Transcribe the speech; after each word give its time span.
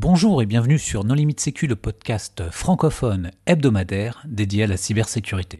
Bonjour 0.00 0.40
et 0.42 0.46
bienvenue 0.46 0.78
sur 0.78 1.02
Non 1.02 1.14
Limite 1.14 1.40
Sécu, 1.40 1.66
le 1.66 1.74
podcast 1.74 2.44
francophone 2.52 3.32
hebdomadaire 3.46 4.22
dédié 4.28 4.62
à 4.62 4.66
la 4.68 4.76
cybersécurité. 4.76 5.58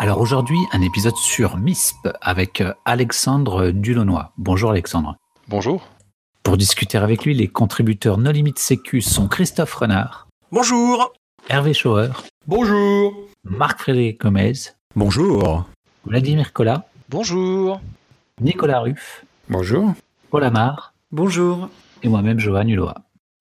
Alors 0.00 0.18
aujourd'hui, 0.18 0.58
un 0.72 0.82
épisode 0.82 1.14
sur 1.14 1.56
MISP 1.56 2.08
avec 2.20 2.60
Alexandre 2.84 3.70
Dulonnois. 3.70 4.32
Bonjour 4.36 4.72
Alexandre. 4.72 5.14
Bonjour. 5.46 5.86
Pour 6.42 6.56
discuter 6.56 6.98
avec 6.98 7.24
lui, 7.24 7.34
les 7.34 7.46
contributeurs 7.46 8.18
No 8.18 8.32
Limite 8.32 8.58
Sécu 8.58 9.00
sont 9.00 9.28
Christophe 9.28 9.74
Renard. 9.74 10.26
Bonjour. 10.50 11.12
Hervé 11.48 11.74
Schauer. 11.74 12.08
Bonjour. 12.46 13.28
Marc-Frédéric 13.44 14.20
Gomez. 14.20 14.52
Bonjour. 14.96 15.66
Vladimir 16.06 16.54
Collat. 16.54 16.86
Bonjour. 17.10 17.82
Nicolas 18.40 18.80
Ruff. 18.80 19.24
Bonjour. 19.50 19.92
Paul 20.30 20.44
Amar. 20.44 20.94
Bonjour. 21.12 21.68
Et 22.02 22.08
moi-même, 22.08 22.40
Johan 22.40 22.66
Hulot. 22.66 22.88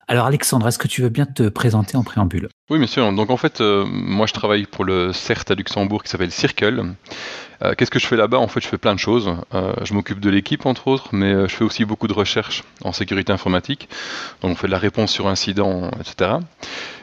Alors 0.07 0.25
Alexandre, 0.25 0.67
est-ce 0.67 0.77
que 0.77 0.87
tu 0.87 1.01
veux 1.01 1.09
bien 1.09 1.25
te 1.25 1.47
présenter 1.47 1.95
en 1.95 2.03
préambule? 2.03 2.49
Oui, 2.69 2.77
bien 2.77 2.87
sûr. 2.87 3.11
Donc 3.13 3.29
en 3.29 3.37
fait, 3.37 3.61
euh, 3.61 3.85
moi 3.87 4.25
je 4.27 4.33
travaille 4.33 4.65
pour 4.65 4.83
le 4.83 5.13
CERT 5.13 5.45
à 5.49 5.55
Luxembourg 5.55 6.03
qui 6.03 6.09
s'appelle 6.09 6.31
Circle. 6.31 6.93
Euh, 7.61 7.73
Qu'est-ce 7.77 7.89
que 7.89 7.99
je 7.99 8.07
fais 8.07 8.17
là-bas? 8.17 8.37
En 8.37 8.49
fait, 8.49 8.59
je 8.59 8.67
fais 8.67 8.77
plein 8.77 8.93
de 8.93 8.99
choses. 8.99 9.33
Euh, 9.53 9.73
je 9.83 9.93
m'occupe 9.93 10.19
de 10.19 10.29
l'équipe, 10.29 10.65
entre 10.65 10.87
autres, 10.89 11.09
mais 11.13 11.47
je 11.47 11.55
fais 11.55 11.63
aussi 11.63 11.85
beaucoup 11.85 12.07
de 12.07 12.13
recherches 12.13 12.63
en 12.83 12.91
sécurité 12.91 13.31
informatique. 13.31 13.87
Donc 14.41 14.51
on 14.51 14.55
fait 14.55 14.67
de 14.67 14.73
la 14.73 14.77
réponse 14.77 15.11
sur 15.11 15.27
incident, 15.27 15.89
etc. 15.99 16.31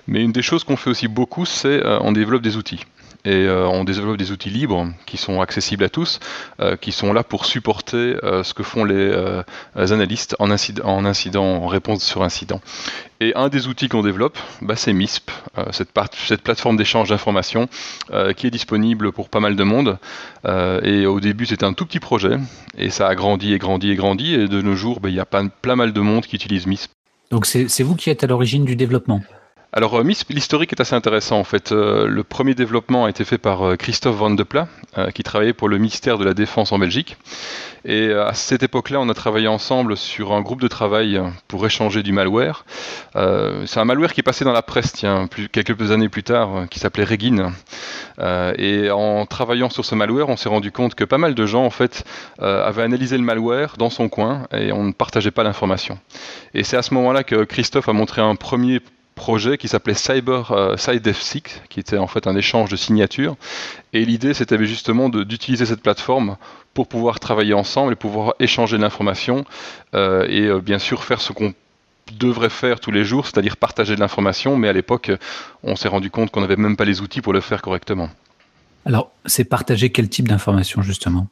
Mais 0.06 0.22
une 0.22 0.32
des 0.32 0.42
choses 0.42 0.64
qu'on 0.64 0.76
fait 0.76 0.90
aussi 0.90 1.08
beaucoup, 1.08 1.46
c'est 1.46 1.82
on 2.02 2.12
développe 2.12 2.42
des 2.42 2.56
outils. 2.56 2.84
Et 3.24 3.44
euh, 3.46 3.66
on 3.68 3.84
développe 3.84 4.16
des 4.16 4.32
outils 4.32 4.48
libres 4.48 4.88
qui 5.04 5.18
sont 5.18 5.40
accessibles 5.40 5.84
à 5.84 5.88
tous, 5.90 6.20
euh, 6.60 6.76
qui 6.76 6.90
sont 6.90 7.12
là 7.12 7.22
pour 7.22 7.44
supporter 7.44 8.16
euh, 8.24 8.42
ce 8.42 8.54
que 8.54 8.62
font 8.62 8.84
les, 8.84 9.14
analystes 9.76 10.36
en 10.38 10.50
incident, 10.50 11.44
en 11.44 11.66
réponse 11.66 12.02
sur 12.02 12.22
incident. 12.22 12.60
Et 13.20 13.34
un 13.36 13.48
des 13.48 13.66
outils 13.66 13.88
qu'on 13.88 14.02
développe, 14.02 14.38
bah, 14.62 14.76
c'est 14.76 14.94
MISP, 14.94 15.30
cette, 15.72 15.92
plateforme 16.42 16.76
d'échange 16.76 17.10
d'informations 17.10 17.68
qui 18.36 18.46
est 18.46 18.50
disponible 18.50 19.12
pour 19.12 19.28
pas 19.28 19.40
mal 19.40 19.56
de 19.56 19.62
monde. 19.62 19.98
Et 20.82 21.06
au 21.06 21.20
début, 21.20 21.44
c'était 21.46 21.64
un 21.64 21.74
tout 21.74 21.84
petit 21.84 22.00
projet, 22.00 22.38
et 22.78 22.88
ça 22.88 23.08
a 23.08 23.14
grandi 23.14 23.52
et 23.52 23.58
grandi 23.58 23.90
et 23.90 23.96
grandi. 23.96 24.34
Et 24.34 24.48
de 24.48 24.62
nos 24.62 24.74
jours, 24.74 25.00
bah, 25.00 25.10
il 25.10 25.14
y 25.14 25.20
a 25.20 25.26
pas, 25.26 25.42
plein 25.60 25.76
mal 25.76 25.92
de 25.92 26.00
monde 26.00 26.24
qui 26.24 26.36
utilise 26.36 26.66
MISP. 26.66 26.90
Donc 27.30 27.46
c'est 27.46 27.82
vous 27.82 27.94
qui 27.94 28.10
êtes 28.10 28.24
à 28.24 28.26
l'origine 28.26 28.64
du 28.64 28.74
développement? 28.74 29.20
Alors, 29.72 30.00
euh, 30.00 30.02
l'historique 30.02 30.72
est 30.72 30.80
assez 30.80 30.96
intéressant 30.96 31.38
en 31.38 31.44
fait. 31.44 31.70
Euh, 31.70 32.08
le 32.08 32.24
premier 32.24 32.54
développement 32.54 33.04
a 33.04 33.10
été 33.10 33.24
fait 33.24 33.38
par 33.38 33.62
euh, 33.62 33.76
Christophe 33.76 34.16
Van 34.16 34.30
de 34.30 34.42
Pla, 34.42 34.66
qui 35.14 35.22
travaillait 35.22 35.52
pour 35.52 35.68
le 35.68 35.78
ministère 35.78 36.18
de 36.18 36.24
la 36.24 36.34
Défense 36.34 36.72
en 36.72 36.78
Belgique. 36.78 37.16
Et 37.84 38.12
à 38.12 38.34
cette 38.34 38.64
époque-là, 38.64 39.00
on 39.00 39.08
a 39.08 39.14
travaillé 39.14 39.46
ensemble 39.46 39.96
sur 39.96 40.32
un 40.32 40.40
groupe 40.40 40.60
de 40.60 40.66
travail 40.66 41.22
pour 41.46 41.64
échanger 41.64 42.02
du 42.02 42.12
malware. 42.12 42.64
C'est 43.14 43.78
un 43.78 43.84
malware 43.84 44.12
qui 44.12 44.20
est 44.20 44.24
passé 44.24 44.44
dans 44.44 44.52
la 44.52 44.62
presse, 44.62 44.92
tiens, 44.92 45.28
quelques 45.52 45.92
années 45.92 46.08
plus 46.08 46.24
tard, 46.24 46.66
qui 46.68 46.80
s'appelait 46.80 47.04
Regin. 47.04 47.52
Et 48.58 48.90
en 48.90 49.24
travaillant 49.26 49.70
sur 49.70 49.84
ce 49.84 49.94
malware, 49.94 50.28
on 50.28 50.36
s'est 50.36 50.48
rendu 50.48 50.72
compte 50.72 50.96
que 50.96 51.04
pas 51.04 51.18
mal 51.18 51.34
de 51.34 51.46
gens 51.46 51.64
en 51.64 51.70
fait 51.70 52.04
avaient 52.38 52.82
analysé 52.82 53.16
le 53.16 53.24
malware 53.24 53.76
dans 53.78 53.90
son 53.90 54.08
coin 54.08 54.46
et 54.52 54.72
on 54.72 54.82
ne 54.82 54.92
partageait 54.92 55.30
pas 55.30 55.44
l'information. 55.44 55.98
Et 56.52 56.64
c'est 56.64 56.76
à 56.76 56.82
ce 56.82 56.92
moment-là 56.94 57.22
que 57.22 57.44
Christophe 57.44 57.88
a 57.88 57.92
montré 57.92 58.20
un 58.20 58.34
premier 58.34 58.80
projet 59.20 59.58
qui 59.58 59.68
s'appelait 59.68 59.92
Cyber 59.92 60.50
euh, 60.50 60.78
SideDefSig, 60.78 61.44
qui 61.68 61.78
était 61.78 61.98
en 61.98 62.06
fait 62.06 62.26
un 62.26 62.34
échange 62.36 62.70
de 62.70 62.76
signatures. 62.76 63.36
Et 63.92 64.06
l'idée, 64.06 64.32
c'était 64.32 64.58
justement 64.64 65.10
d'utiliser 65.10 65.66
cette 65.66 65.82
plateforme 65.82 66.38
pour 66.72 66.88
pouvoir 66.88 67.20
travailler 67.20 67.52
ensemble 67.52 67.92
et 67.92 67.96
pouvoir 67.96 68.32
échanger 68.40 68.78
de 68.78 68.82
l'information 68.82 69.44
euh, 69.94 70.26
et 70.26 70.46
euh, 70.46 70.60
bien 70.62 70.78
sûr 70.78 71.04
faire 71.04 71.20
ce 71.20 71.34
qu'on 71.34 71.52
devrait 72.18 72.48
faire 72.48 72.80
tous 72.80 72.92
les 72.92 73.04
jours, 73.04 73.26
c'est-à-dire 73.26 73.58
partager 73.58 73.94
de 73.94 74.00
l'information. 74.00 74.56
Mais 74.56 74.68
à 74.68 74.72
l'époque, 74.72 75.12
on 75.62 75.76
s'est 75.76 75.88
rendu 75.88 76.10
compte 76.10 76.30
qu'on 76.30 76.40
n'avait 76.40 76.56
même 76.56 76.76
pas 76.78 76.86
les 76.86 77.02
outils 77.02 77.20
pour 77.20 77.34
le 77.34 77.42
faire 77.42 77.60
correctement. 77.60 78.08
Alors 78.86 79.12
c'est 79.26 79.44
partager 79.44 79.92
quel 79.92 80.08
type 80.08 80.28
d'informations 80.28 80.80
justement? 80.80 81.28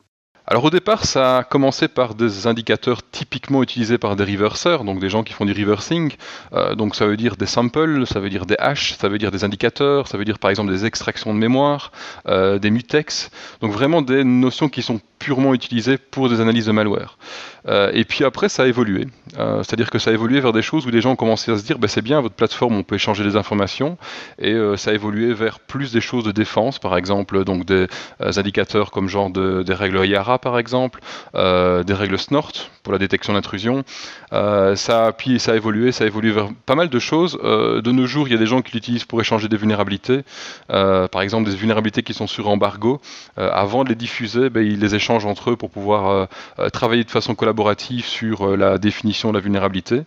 Alors 0.50 0.64
au 0.64 0.70
départ, 0.70 1.04
ça 1.04 1.38
a 1.38 1.44
commencé 1.44 1.88
par 1.88 2.14
des 2.14 2.46
indicateurs 2.46 3.02
typiquement 3.02 3.62
utilisés 3.62 3.98
par 3.98 4.16
des 4.16 4.24
reverseurs, 4.24 4.82
donc 4.82 4.98
des 4.98 5.10
gens 5.10 5.22
qui 5.22 5.34
font 5.34 5.44
du 5.44 5.52
reversing. 5.52 6.14
Euh, 6.54 6.74
donc 6.74 6.96
ça 6.96 7.04
veut 7.06 7.18
dire 7.18 7.36
des 7.36 7.44
samples, 7.44 8.06
ça 8.06 8.18
veut 8.18 8.30
dire 8.30 8.46
des 8.46 8.56
hashes, 8.58 8.96
ça 8.96 9.10
veut 9.10 9.18
dire 9.18 9.30
des 9.30 9.44
indicateurs, 9.44 10.08
ça 10.08 10.16
veut 10.16 10.24
dire 10.24 10.38
par 10.38 10.48
exemple 10.48 10.70
des 10.70 10.86
extractions 10.86 11.34
de 11.34 11.38
mémoire, 11.38 11.92
euh, 12.28 12.58
des 12.58 12.70
mutex. 12.70 13.30
Donc 13.60 13.72
vraiment 13.72 14.00
des 14.00 14.24
notions 14.24 14.70
qui 14.70 14.80
sont 14.80 15.02
purement 15.18 15.54
utilisées 15.54 15.98
pour 15.98 16.28
des 16.28 16.40
analyses 16.40 16.66
de 16.66 16.72
malware. 16.72 17.18
Euh, 17.66 17.90
et 17.92 18.04
puis 18.04 18.24
après, 18.24 18.48
ça 18.48 18.62
a 18.62 18.66
évolué. 18.66 19.06
Euh, 19.38 19.62
C'est-à-dire 19.62 19.90
que 19.90 19.98
ça 19.98 20.10
a 20.10 20.12
évolué 20.14 20.40
vers 20.40 20.52
des 20.52 20.62
choses 20.62 20.86
où 20.86 20.90
les 20.90 21.00
gens 21.00 21.10
ont 21.10 21.16
commencé 21.16 21.50
à 21.52 21.58
se 21.58 21.64
dire, 21.64 21.78
bah, 21.78 21.88
c'est 21.88 22.02
bien, 22.02 22.20
votre 22.20 22.34
plateforme, 22.34 22.76
on 22.76 22.82
peut 22.82 22.94
échanger 22.94 23.24
des 23.24 23.36
informations. 23.36 23.98
Et 24.38 24.52
euh, 24.52 24.76
ça 24.76 24.90
a 24.90 24.94
évolué 24.94 25.34
vers 25.34 25.58
plus 25.60 25.92
des 25.92 26.00
choses 26.00 26.24
de 26.24 26.32
défense, 26.32 26.78
par 26.78 26.96
exemple, 26.96 27.44
donc 27.44 27.64
des 27.66 27.86
indicateurs 28.20 28.90
comme 28.90 29.08
genre 29.08 29.30
de- 29.30 29.62
des 29.62 29.74
règles 29.74 30.06
IARA, 30.06 30.38
par 30.38 30.58
exemple, 30.58 31.00
des 31.34 31.94
règles 31.94 32.18
SNORT 32.18 32.52
pour 32.82 32.92
la 32.92 32.98
détection 32.98 33.32
d'intrusion. 33.34 33.84
Ça, 34.30 35.12
puis 35.16 35.38
ça 35.40 35.52
a 35.52 35.56
évolué, 35.56 35.92
ça 35.92 36.04
a 36.04 36.06
évolué 36.06 36.30
vers 36.30 36.48
pas 36.66 36.74
mal 36.74 36.88
de 36.88 36.98
choses. 36.98 37.38
De 37.42 37.92
nos 37.92 38.06
jours, 38.06 38.28
il 38.28 38.32
y 38.32 38.34
a 38.34 38.38
des 38.38 38.46
gens 38.46 38.62
qui 38.62 38.72
l'utilisent 38.72 39.04
pour 39.04 39.20
échanger 39.20 39.48
des 39.48 39.56
vulnérabilités. 39.56 40.22
Par 40.68 41.22
exemple, 41.22 41.50
des 41.50 41.56
vulnérabilités 41.56 42.02
qui 42.02 42.14
sont 42.14 42.26
sur 42.26 42.48
embargo. 42.48 43.00
Avant 43.36 43.84
de 43.84 43.88
les 43.88 43.94
diffuser, 43.94 44.48
ben, 44.50 44.64
ils 44.64 44.78
les 44.78 44.94
échangent 44.94 45.07
entre 45.10 45.50
eux 45.50 45.56
pour 45.56 45.70
pouvoir 45.70 46.08
euh, 46.08 46.26
euh, 46.58 46.68
travailler 46.68 47.04
de 47.04 47.10
façon 47.10 47.34
collaborative 47.34 48.04
sur 48.04 48.48
euh, 48.48 48.56
la 48.56 48.78
définition 48.78 49.30
de 49.30 49.34
la 49.34 49.40
vulnérabilité. 49.40 50.02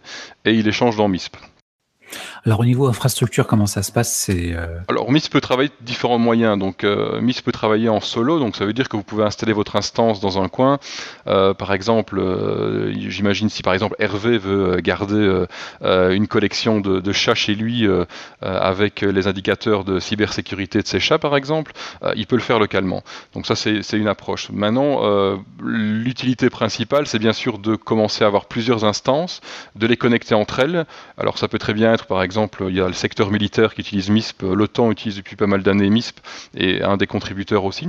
Et 0.46 0.54
ils 0.54 0.68
échangent 0.68 0.98
dans 0.98 1.08
MISP. 1.08 1.36
Alors 2.46 2.62
au 2.62 2.66
niveau 2.66 2.88
infrastructure, 2.88 3.46
comment 3.48 3.68
ça 3.68 3.84
se 3.84 3.92
passe? 3.92 4.30
Euh, 4.30 4.80
Alors 4.88 5.12
MIS 5.12 5.30
peut 5.32 5.42
travailler 5.42 5.70
de 5.70 5.86
différents 5.86 6.18
moyens. 6.18 6.58
Donc 6.58 6.84
euh, 6.84 7.22
MIS 7.22 7.42
peut 7.44 7.52
travailler 7.52 7.90
en 7.90 8.00
solo, 8.00 8.40
donc 8.40 8.56
ça 8.56 8.66
veut 8.66 8.74
dire 8.74 8.90
que 8.90 8.98
vous 8.98 9.04
pouvez 9.04 9.24
installer 9.24 9.54
votre 9.54 9.76
instance 9.76 10.20
dans 10.20 10.42
un 10.42 10.48
coin. 10.48 10.80
Euh, 11.28 11.54
par 11.54 11.74
exemple, 11.74 12.20
euh, 12.20 12.92
j'imagine 13.10 13.50
si 13.50 13.62
par 13.62 13.74
exemple 13.74 13.96
Hervé 14.00 14.38
veut 14.38 14.78
garder 14.78 15.46
une 15.82 16.28
collection 16.28 16.82
de, 16.82 17.00
de 17.00 17.12
chats 17.12 17.36
chez 17.36 17.56
lui 17.56 17.88
avec 18.42 19.02
les 19.02 19.28
indicateurs 19.28 19.84
de 19.84 20.00
cybersécurité 20.00 20.82
de 20.82 20.88
ses 20.88 21.00
chats 21.00 21.20
par 21.20 21.36
exemple, 21.36 21.74
il 22.16 22.26
peut 22.28 22.36
le 22.36 22.42
faire 22.42 22.60
localement. 22.60 23.04
Donc 23.34 23.46
ça 23.46 23.56
c'est 23.56 23.98
une 23.98 24.08
approche. 24.08 24.50
Maintenant, 24.52 25.40
l'utilité 25.62 26.50
principale, 26.50 27.08
c'est 27.08 27.20
bien 27.20 27.34
sûr 27.34 27.60
de 27.60 27.76
commencer 27.76 28.24
à 28.24 28.28
avoir 28.28 28.46
plusieurs 28.46 28.86
instances, 28.86 29.42
de 29.76 29.88
les 29.88 29.98
connecter 29.98 30.36
entre 30.36 30.60
elles. 30.60 30.86
Alors 31.18 31.38
ça 31.38 31.48
peut 31.48 31.60
très 31.60 31.74
bien 31.74 31.94
être 31.94 32.01
par 32.06 32.24
exemple, 32.24 32.66
il 32.70 32.76
y 32.76 32.82
a 32.82 32.88
le 32.88 32.94
secteur 32.94 33.32
militaire 33.32 33.74
qui 33.74 33.82
utilise 33.82 34.10
MISP, 34.10 34.44
l'OTAN 34.44 34.92
utilise 34.92 35.18
depuis 35.18 35.36
pas 35.36 35.48
mal 35.48 35.64
d'années 35.64 35.90
MISP 35.90 36.20
et 36.56 36.82
un 36.82 36.98
des 36.98 37.08
contributeurs 37.08 37.66
aussi. 37.66 37.88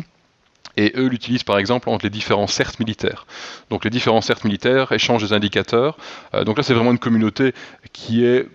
Et 0.76 0.92
eux 0.96 1.06
l'utilisent 1.06 1.44
par 1.44 1.58
exemple 1.58 1.88
entre 1.90 2.06
les 2.06 2.10
différents 2.10 2.46
CERT 2.46 2.78
militaires. 2.78 3.26
Donc 3.70 3.84
les 3.84 3.90
différents 3.90 4.20
CERT 4.20 4.44
militaires 4.44 4.92
échangent 4.92 5.22
des 5.22 5.32
indicateurs. 5.32 5.98
Euh, 6.34 6.44
donc 6.44 6.56
là 6.56 6.62
c'est 6.62 6.74
vraiment 6.74 6.92
une 6.92 6.98
communauté 6.98 7.52
qui 7.92 8.24
est 8.24 8.48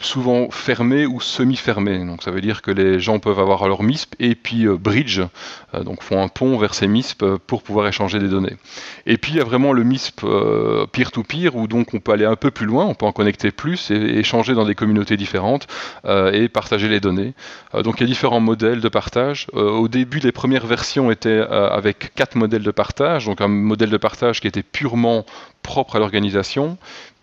souvent 0.00 0.50
fermée 0.50 1.06
ou 1.06 1.20
semi-fermée. 1.20 2.04
Donc 2.04 2.22
ça 2.22 2.30
veut 2.30 2.40
dire 2.40 2.62
que 2.62 2.70
les 2.70 3.00
gens 3.00 3.18
peuvent 3.18 3.38
avoir 3.38 3.66
leur 3.68 3.82
MISP 3.82 4.14
et 4.18 4.34
puis 4.34 4.66
euh, 4.66 4.76
bridge, 4.76 5.20
euh, 5.74 5.84
donc 5.84 6.02
font 6.02 6.22
un 6.22 6.28
pont 6.28 6.56
vers 6.58 6.74
ces 6.74 6.86
MISP 6.86 7.22
euh, 7.22 7.38
pour 7.46 7.62
pouvoir 7.62 7.86
échanger 7.88 8.18
des 8.18 8.28
données. 8.28 8.56
Et 9.06 9.18
puis 9.18 9.32
il 9.32 9.38
y 9.38 9.40
a 9.40 9.44
vraiment 9.44 9.72
le 9.72 9.84
MISP 9.84 10.24
peer-to-peer 10.92 11.56
où 11.56 11.66
donc 11.66 11.94
on 11.94 12.00
peut 12.00 12.12
aller 12.12 12.24
un 12.24 12.36
peu 12.36 12.50
plus 12.50 12.66
loin, 12.66 12.84
on 12.86 12.94
peut 12.94 13.06
en 13.06 13.12
connecter 13.12 13.50
plus 13.50 13.90
et, 13.90 14.18
échanger 14.18 14.54
dans 14.54 14.64
des 14.64 14.74
communautés 14.74 15.16
différentes 15.16 15.66
et 16.06 16.48
partager 16.48 16.88
les 16.88 17.00
données. 17.00 17.34
Donc 17.74 17.96
il 17.98 18.00
y 18.02 18.04
a 18.04 18.06
différents 18.06 18.40
modèles 18.40 18.80
de 18.80 18.88
partage. 18.88 19.46
Au 19.52 19.88
début, 19.88 20.18
les 20.18 20.32
premières 20.32 20.66
versions 20.66 21.10
étaient 21.10 21.38
avec 21.38 22.14
quatre 22.14 22.36
modèles 22.36 22.62
de 22.62 22.70
partage, 22.70 23.26
donc 23.26 23.40
un 23.40 23.48
modèle 23.48 23.90
de 23.90 23.96
partage 23.96 24.40
qui 24.40 24.46
était 24.46 24.62
purement 24.62 25.24
propre 25.62 25.96
à 25.96 25.98
l'organisation, 25.98 26.78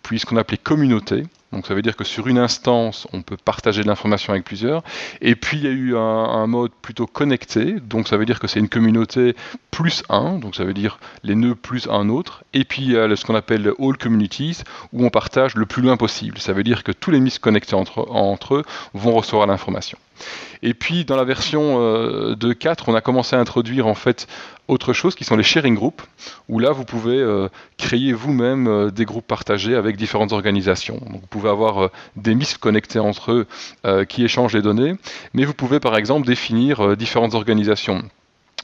puis 0.06 0.20
ce 0.20 0.26
qu'on 0.26 0.36
appelait 0.36 0.56
communauté. 0.56 1.24
Donc 1.50 1.66
ça 1.66 1.74
veut 1.74 1.82
dire 1.82 1.96
que 1.96 2.04
sur 2.04 2.28
une 2.28 2.38
instance, 2.38 3.08
on 3.12 3.22
peut 3.22 3.36
partager 3.36 3.82
de 3.82 3.88
l'information 3.88 4.32
avec 4.32 4.44
plusieurs. 4.44 4.84
Et 5.20 5.34
puis 5.34 5.58
il 5.58 5.64
y 5.64 5.66
a 5.66 5.70
eu 5.70 5.96
un, 5.96 6.46
mode 6.46 6.70
plutôt 6.80 7.08
connecté, 7.08 7.80
donc 7.80 8.06
ça 8.06 8.16
veut 8.16 8.24
dire 8.24 8.38
que 8.38 8.46
c'est 8.46 8.60
une 8.60 8.68
communauté 8.68 9.34
plus 9.72 10.04
un, 10.08 10.38
donc 10.38 10.54
ça 10.54 10.64
veut 10.64 10.74
dire 10.74 11.00
les 11.24 11.34
nœuds 11.34 11.56
plus 11.56 11.88
un 11.88 12.08
autre. 12.08 12.44
Et 12.54 12.62
puis 12.62 12.82
il 12.82 12.92
y 12.92 12.96
a 12.96 13.16
ce 13.16 13.24
qu'on 13.24 13.34
appelle 13.34 13.72
all 13.80 13.96
communities, 13.96 14.62
où 14.92 15.04
on 15.04 15.10
partage 15.10 15.56
le 15.56 15.66
plus 15.66 15.82
loin 15.82 15.96
possible. 15.96 16.38
Ça 16.38 16.52
veut 16.52 16.62
dire 16.62 16.84
que 16.84 16.92
tous 16.92 17.10
les 17.10 17.18
MIS 17.18 17.38
connectés 17.40 17.74
entre 17.74 18.54
eux 18.54 18.62
vont 18.94 19.12
recevoir 19.12 19.48
l'information. 19.48 19.98
Et 20.62 20.74
puis 20.74 21.04
dans 21.04 21.16
la 21.16 21.24
version 21.24 21.80
euh, 21.80 22.34
de 22.34 22.52
4, 22.52 22.88
on 22.88 22.94
a 22.94 23.00
commencé 23.00 23.36
à 23.36 23.38
introduire 23.38 23.86
en 23.86 23.94
fait 23.94 24.26
autre 24.68 24.92
chose 24.92 25.14
qui 25.14 25.24
sont 25.24 25.36
les 25.36 25.42
sharing 25.42 25.74
groups, 25.74 26.02
où 26.48 26.58
là 26.58 26.72
vous 26.72 26.84
pouvez 26.84 27.18
euh, 27.18 27.48
créer 27.78 28.12
vous-même 28.12 28.66
euh, 28.66 28.90
des 28.90 29.04
groupes 29.04 29.26
partagés 29.26 29.76
avec 29.76 29.96
différentes 29.96 30.32
organisations. 30.32 31.00
Vous 31.08 31.26
pouvez 31.30 31.48
avoir 31.48 31.90
des 32.16 32.34
MISP 32.34 32.58
connectés 32.58 32.98
entre 32.98 33.32
eux 33.32 33.46
qui 34.06 34.24
échangent 34.24 34.54
les 34.54 34.62
données, 34.62 34.94
mais 35.34 35.44
vous 35.44 35.54
pouvez 35.54 35.80
par 35.80 35.96
exemple 35.96 36.26
définir 36.26 36.96
différentes 36.96 37.34
organisations. 37.34 38.02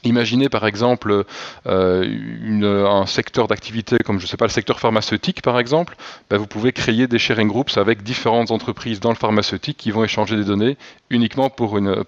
Imaginez 0.04 0.48
par 0.48 0.66
exemple 0.66 1.24
euh, 1.66 2.86
un 2.86 3.06
secteur 3.06 3.46
d'activité 3.46 3.98
comme 3.98 4.18
je 4.18 4.26
sais 4.26 4.36
pas 4.36 4.46
le 4.46 4.50
secteur 4.50 4.80
pharmaceutique 4.80 5.42
par 5.42 5.58
exemple, 5.60 5.96
ben, 6.28 6.38
vous 6.38 6.46
pouvez 6.46 6.72
créer 6.72 7.06
des 7.06 7.18
sharing 7.18 7.48
groups 7.48 7.76
avec 7.76 8.02
différentes 8.02 8.50
entreprises 8.50 8.98
dans 8.98 9.10
le 9.10 9.16
pharmaceutique 9.16 9.76
qui 9.76 9.92
vont 9.92 10.02
échanger 10.02 10.36
des 10.36 10.44
données 10.44 10.76
uniquement 11.10 11.50
pour 11.50 11.78
une, 11.78 12.04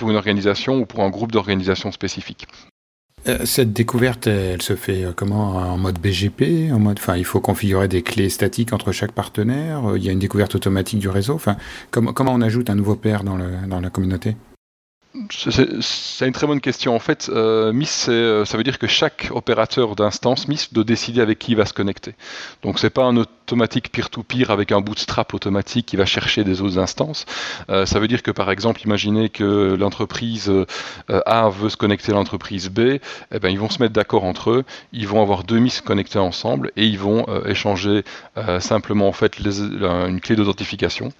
organisation 0.00 0.78
ou 0.78 0.86
pour 0.86 1.00
un 1.00 1.10
groupe 1.10 1.32
d'organisations 1.32 1.92
spécifiques. 1.92 2.46
Euh, 3.28 3.44
cette 3.44 3.72
découverte, 3.72 4.28
elle 4.28 4.62
se 4.62 4.76
fait 4.76 5.04
euh, 5.04 5.12
comment 5.14 5.56
En 5.56 5.76
mode 5.76 5.98
BGP 5.98 6.70
en 6.72 6.78
mode, 6.78 6.98
enfin, 6.98 7.16
Il 7.16 7.24
faut 7.24 7.40
configurer 7.40 7.88
des 7.88 8.02
clés 8.02 8.30
statiques 8.30 8.72
entre 8.72 8.92
chaque 8.92 9.12
partenaire 9.12 9.82
Il 9.96 10.04
y 10.04 10.08
a 10.08 10.12
une 10.12 10.20
découverte 10.20 10.54
automatique 10.54 11.00
du 11.00 11.08
réseau 11.08 11.34
enfin, 11.34 11.56
comment, 11.90 12.32
on 12.32 12.40
ajoute 12.40 12.70
un 12.70 12.74
nouveau 12.76 12.94
pair 12.94 13.22
dans 13.24 13.36
la 13.36 13.90
communauté? 13.90 14.36
C'est 15.30 16.26
une 16.26 16.32
très 16.32 16.46
bonne 16.46 16.60
question. 16.60 16.94
En 16.94 16.98
fait, 16.98 17.30
euh, 17.32 17.72
MIS, 17.72 18.06
euh, 18.08 18.44
ça 18.44 18.56
veut 18.56 18.64
dire 18.64 18.78
que 18.78 18.86
chaque 18.86 19.28
opérateur 19.30 19.96
d'instance 19.96 20.48
MIS 20.48 20.68
doit 20.72 20.84
décider 20.84 21.20
avec 21.20 21.38
qui 21.38 21.52
il 21.52 21.56
va 21.56 21.66
se 21.66 21.72
connecter. 21.72 22.14
Donc, 22.62 22.78
c'est 22.78 22.90
pas 22.90 23.04
un 23.04 23.16
automatique 23.16 23.90
peer-to-peer 23.90 24.50
avec 24.50 24.72
un 24.72 24.80
bootstrap 24.80 25.34
automatique 25.34 25.86
qui 25.86 25.96
va 25.96 26.06
chercher 26.06 26.44
des 26.44 26.60
autres 26.60 26.78
instances. 26.78 27.24
Euh, 27.70 27.86
ça 27.86 27.98
veut 27.98 28.08
dire 28.08 28.22
que, 28.22 28.30
par 28.30 28.50
exemple, 28.50 28.82
imaginez 28.82 29.28
que 29.28 29.76
l'entreprise 29.78 30.52
A 31.08 31.48
veut 31.48 31.68
se 31.68 31.76
connecter 31.76 32.12
à 32.12 32.14
l'entreprise 32.14 32.68
B. 32.68 32.98
Eh 33.32 33.38
ben, 33.40 33.48
ils 33.48 33.58
vont 33.58 33.70
se 33.70 33.80
mettre 33.80 33.94
d'accord 33.94 34.24
entre 34.24 34.50
eux. 34.50 34.64
Ils 34.92 35.08
vont 35.08 35.22
avoir 35.22 35.44
deux 35.44 35.58
MIS 35.58 35.80
connectés 35.84 36.18
ensemble 36.18 36.72
et 36.76 36.86
ils 36.86 36.98
vont 36.98 37.26
échanger 37.46 38.04
simplement 38.60 39.08
en 39.08 39.12
fait 39.12 39.38
une 39.38 40.20
clé 40.20 40.36
d'authentification. 40.36 41.12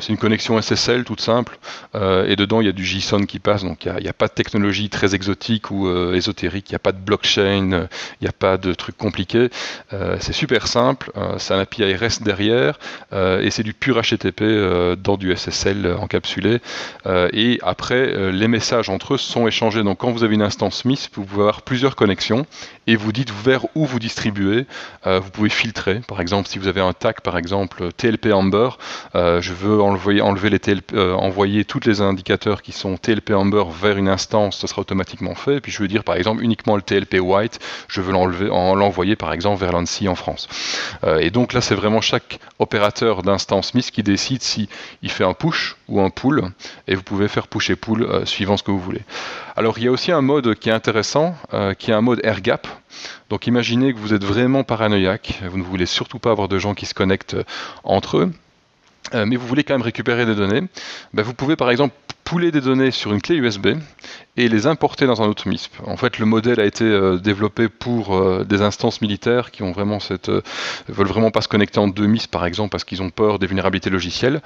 c'est 0.00 0.08
une 0.08 0.18
connexion 0.18 0.60
SSL 0.60 1.04
toute 1.04 1.20
simple 1.20 1.58
et 1.94 2.36
dedans 2.36 2.60
il 2.60 2.66
y 2.66 2.68
a 2.68 2.72
du 2.72 2.84
JSON 2.84 3.26
passe, 3.38 3.62
donc 3.62 3.84
il 3.84 4.02
n'y 4.02 4.08
a, 4.08 4.12
pas 4.12 4.28
de 4.28 4.32
technologie 4.32 4.88
très 4.90 5.14
exotique 5.14 5.70
ou 5.70 5.86
euh, 5.86 6.14
ésotérique, 6.14 6.70
il 6.70 6.72
n'y 6.72 6.76
a 6.76 6.80
pas 6.80 6.92
de 6.92 6.98
blockchain, 6.98 7.72
euh, 7.72 7.86
il 8.20 8.24
n'y 8.24 8.28
a 8.28 8.32
pas 8.32 8.56
de 8.56 8.72
trucs 8.74 8.96
compliqués. 8.96 9.50
Euh, 9.92 10.16
c'est 10.20 10.32
super 10.32 10.66
simple, 10.66 11.12
c'est 11.38 11.54
un 11.54 11.60
API 11.60 11.94
REST 11.94 12.22
derrière 12.22 12.78
et 13.12 13.50
c'est 13.50 13.62
du 13.62 13.74
pur 13.74 14.00
HTTP 14.00 14.42
dans 14.98 15.16
du 15.16 15.34
SSL 15.34 15.94
encapsulé. 15.98 16.60
et 17.06 17.58
après, 17.62 18.32
les 18.32 18.48
messages 18.48 18.88
entre 18.88 19.14
eux 19.14 19.18
sont 19.18 19.46
échangés. 19.46 19.82
Donc 19.82 19.98
quand 19.98 20.10
vous 20.10 20.24
avez 20.24 20.34
une 20.34 20.42
instance 20.42 20.84
MIS, 20.84 21.08
vous 21.14 21.24
pouvez 21.24 21.42
avoir 21.42 21.62
plusieurs 21.62 21.96
connexions 21.96 22.46
et 22.86 22.96
vous 22.96 23.12
dites 23.12 23.30
vers 23.30 23.64
où 23.74 23.84
vous 23.84 23.98
distribuez. 23.98 24.66
vous 25.04 25.30
pouvez 25.30 25.48
filtrer, 25.48 26.00
par 26.06 26.20
exemple, 26.20 26.48
si 26.48 26.58
vous 26.58 26.68
avez 26.68 26.80
un 26.80 26.92
tag, 26.92 27.20
par 27.20 27.36
exemple 27.36 27.92
TLP 27.92 28.32
Amber, 28.32 28.70
je 29.14 29.52
veux 29.52 29.80
enlever, 29.80 30.20
enlever 30.20 30.50
les 30.50 30.58
TLP, 30.58 30.94
envoyer 30.94 31.64
tous 31.64 31.80
les 31.84 32.00
indicateurs 32.00 32.62
qui 32.62 32.72
sont 32.72 32.96
TLP 32.96 33.19
Vers 33.28 33.96
une 33.96 34.08
instance, 34.08 34.58
ce 34.58 34.66
sera 34.66 34.82
automatiquement 34.82 35.34
fait. 35.34 35.56
Et 35.56 35.60
puis 35.60 35.72
je 35.72 35.80
veux 35.80 35.88
dire 35.88 36.04
par 36.04 36.16
exemple 36.16 36.42
uniquement 36.42 36.76
le 36.76 36.82
TLP 36.82 37.20
White, 37.20 37.58
je 37.88 38.00
veux 38.00 38.12
l'envoyer 38.12 39.16
par 39.16 39.32
exemple 39.32 39.60
vers 39.60 39.72
l'ANSI 39.72 40.08
en 40.08 40.14
France. 40.14 40.48
Euh, 41.04 41.18
et 41.18 41.30
donc 41.30 41.52
là 41.52 41.60
c'est 41.60 41.74
vraiment 41.74 42.00
chaque 42.00 42.38
opérateur 42.58 43.22
d'instance 43.22 43.74
MIS 43.74 43.90
qui 43.92 44.02
décide 44.02 44.42
si 44.42 44.68
il 45.02 45.10
fait 45.10 45.24
un 45.24 45.34
push 45.34 45.76
ou 45.88 46.00
un 46.00 46.10
pull. 46.10 46.50
Et 46.88 46.94
vous 46.94 47.02
pouvez 47.02 47.28
faire 47.28 47.48
push 47.48 47.70
et 47.70 47.76
pull 47.76 48.02
euh, 48.02 48.24
suivant 48.24 48.56
ce 48.56 48.62
que 48.62 48.70
vous 48.70 48.80
voulez. 48.80 49.02
Alors 49.56 49.78
il 49.78 49.84
y 49.84 49.88
a 49.88 49.90
aussi 49.90 50.12
un 50.12 50.22
mode 50.22 50.54
qui 50.54 50.68
est 50.68 50.72
intéressant, 50.72 51.34
euh, 51.54 51.74
qui 51.74 51.90
est 51.90 51.94
un 51.94 52.00
mode 52.00 52.20
air 52.24 52.40
gap. 52.40 52.66
Donc 53.28 53.46
imaginez 53.46 53.92
que 53.94 53.98
vous 53.98 54.14
êtes 54.14 54.24
vraiment 54.24 54.64
paranoïaque, 54.64 55.40
vous 55.48 55.58
ne 55.58 55.62
voulez 55.62 55.86
surtout 55.86 56.18
pas 56.18 56.30
avoir 56.30 56.48
de 56.48 56.58
gens 56.58 56.74
qui 56.74 56.86
se 56.86 56.94
connectent 56.94 57.36
entre 57.84 58.18
eux. 58.18 58.32
Mais 59.12 59.36
vous 59.36 59.46
voulez 59.46 59.64
quand 59.64 59.74
même 59.74 59.82
récupérer 59.82 60.26
des 60.26 60.34
données, 60.34 60.62
ben, 61.12 61.22
vous 61.22 61.34
pouvez 61.34 61.56
par 61.56 61.70
exemple 61.70 61.94
pouler 62.30 62.52
des 62.52 62.60
données 62.60 62.92
sur 62.92 63.12
une 63.12 63.20
clé 63.20 63.34
USB 63.34 63.70
et 64.36 64.48
les 64.48 64.68
importer 64.68 65.06
dans 65.06 65.20
un 65.20 65.26
autre 65.26 65.48
MISP. 65.48 65.74
En 65.84 65.96
fait, 65.96 66.20
le 66.20 66.26
modèle 66.26 66.60
a 66.60 66.64
été 66.64 66.84
euh, 66.84 67.16
développé 67.18 67.68
pour 67.68 68.14
euh, 68.14 68.44
des 68.44 68.62
instances 68.62 69.00
militaires 69.00 69.50
qui 69.50 69.64
ont 69.64 69.72
vraiment 69.72 69.98
cette, 69.98 70.28
euh, 70.28 70.40
veulent 70.88 71.08
vraiment 71.08 71.32
pas 71.32 71.40
se 71.40 71.48
connecter 71.48 71.80
en 71.80 71.88
deux 71.88 72.06
MISP, 72.06 72.30
par 72.30 72.46
exemple, 72.46 72.70
parce 72.70 72.84
qu'ils 72.84 73.02
ont 73.02 73.10
peur 73.10 73.40
des 73.40 73.48
vulnérabilités 73.48 73.90
logicielles. 73.90 74.42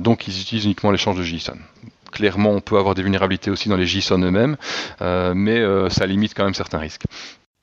donc, 0.00 0.26
ils 0.26 0.40
utilisent 0.40 0.64
uniquement 0.64 0.90
l'échange 0.90 1.18
de 1.18 1.22
JSON. 1.22 1.58
Clairement, 2.12 2.50
on 2.52 2.62
peut 2.62 2.78
avoir 2.78 2.94
des 2.94 3.02
vulnérabilités 3.02 3.50
aussi 3.50 3.68
dans 3.68 3.76
les 3.76 3.86
JSON 3.86 4.18
eux-mêmes, 4.22 4.56
mais 5.34 5.62
ça 5.90 6.06
limite 6.06 6.32
quand 6.34 6.44
même 6.44 6.54
certains 6.54 6.78
risques. 6.78 7.04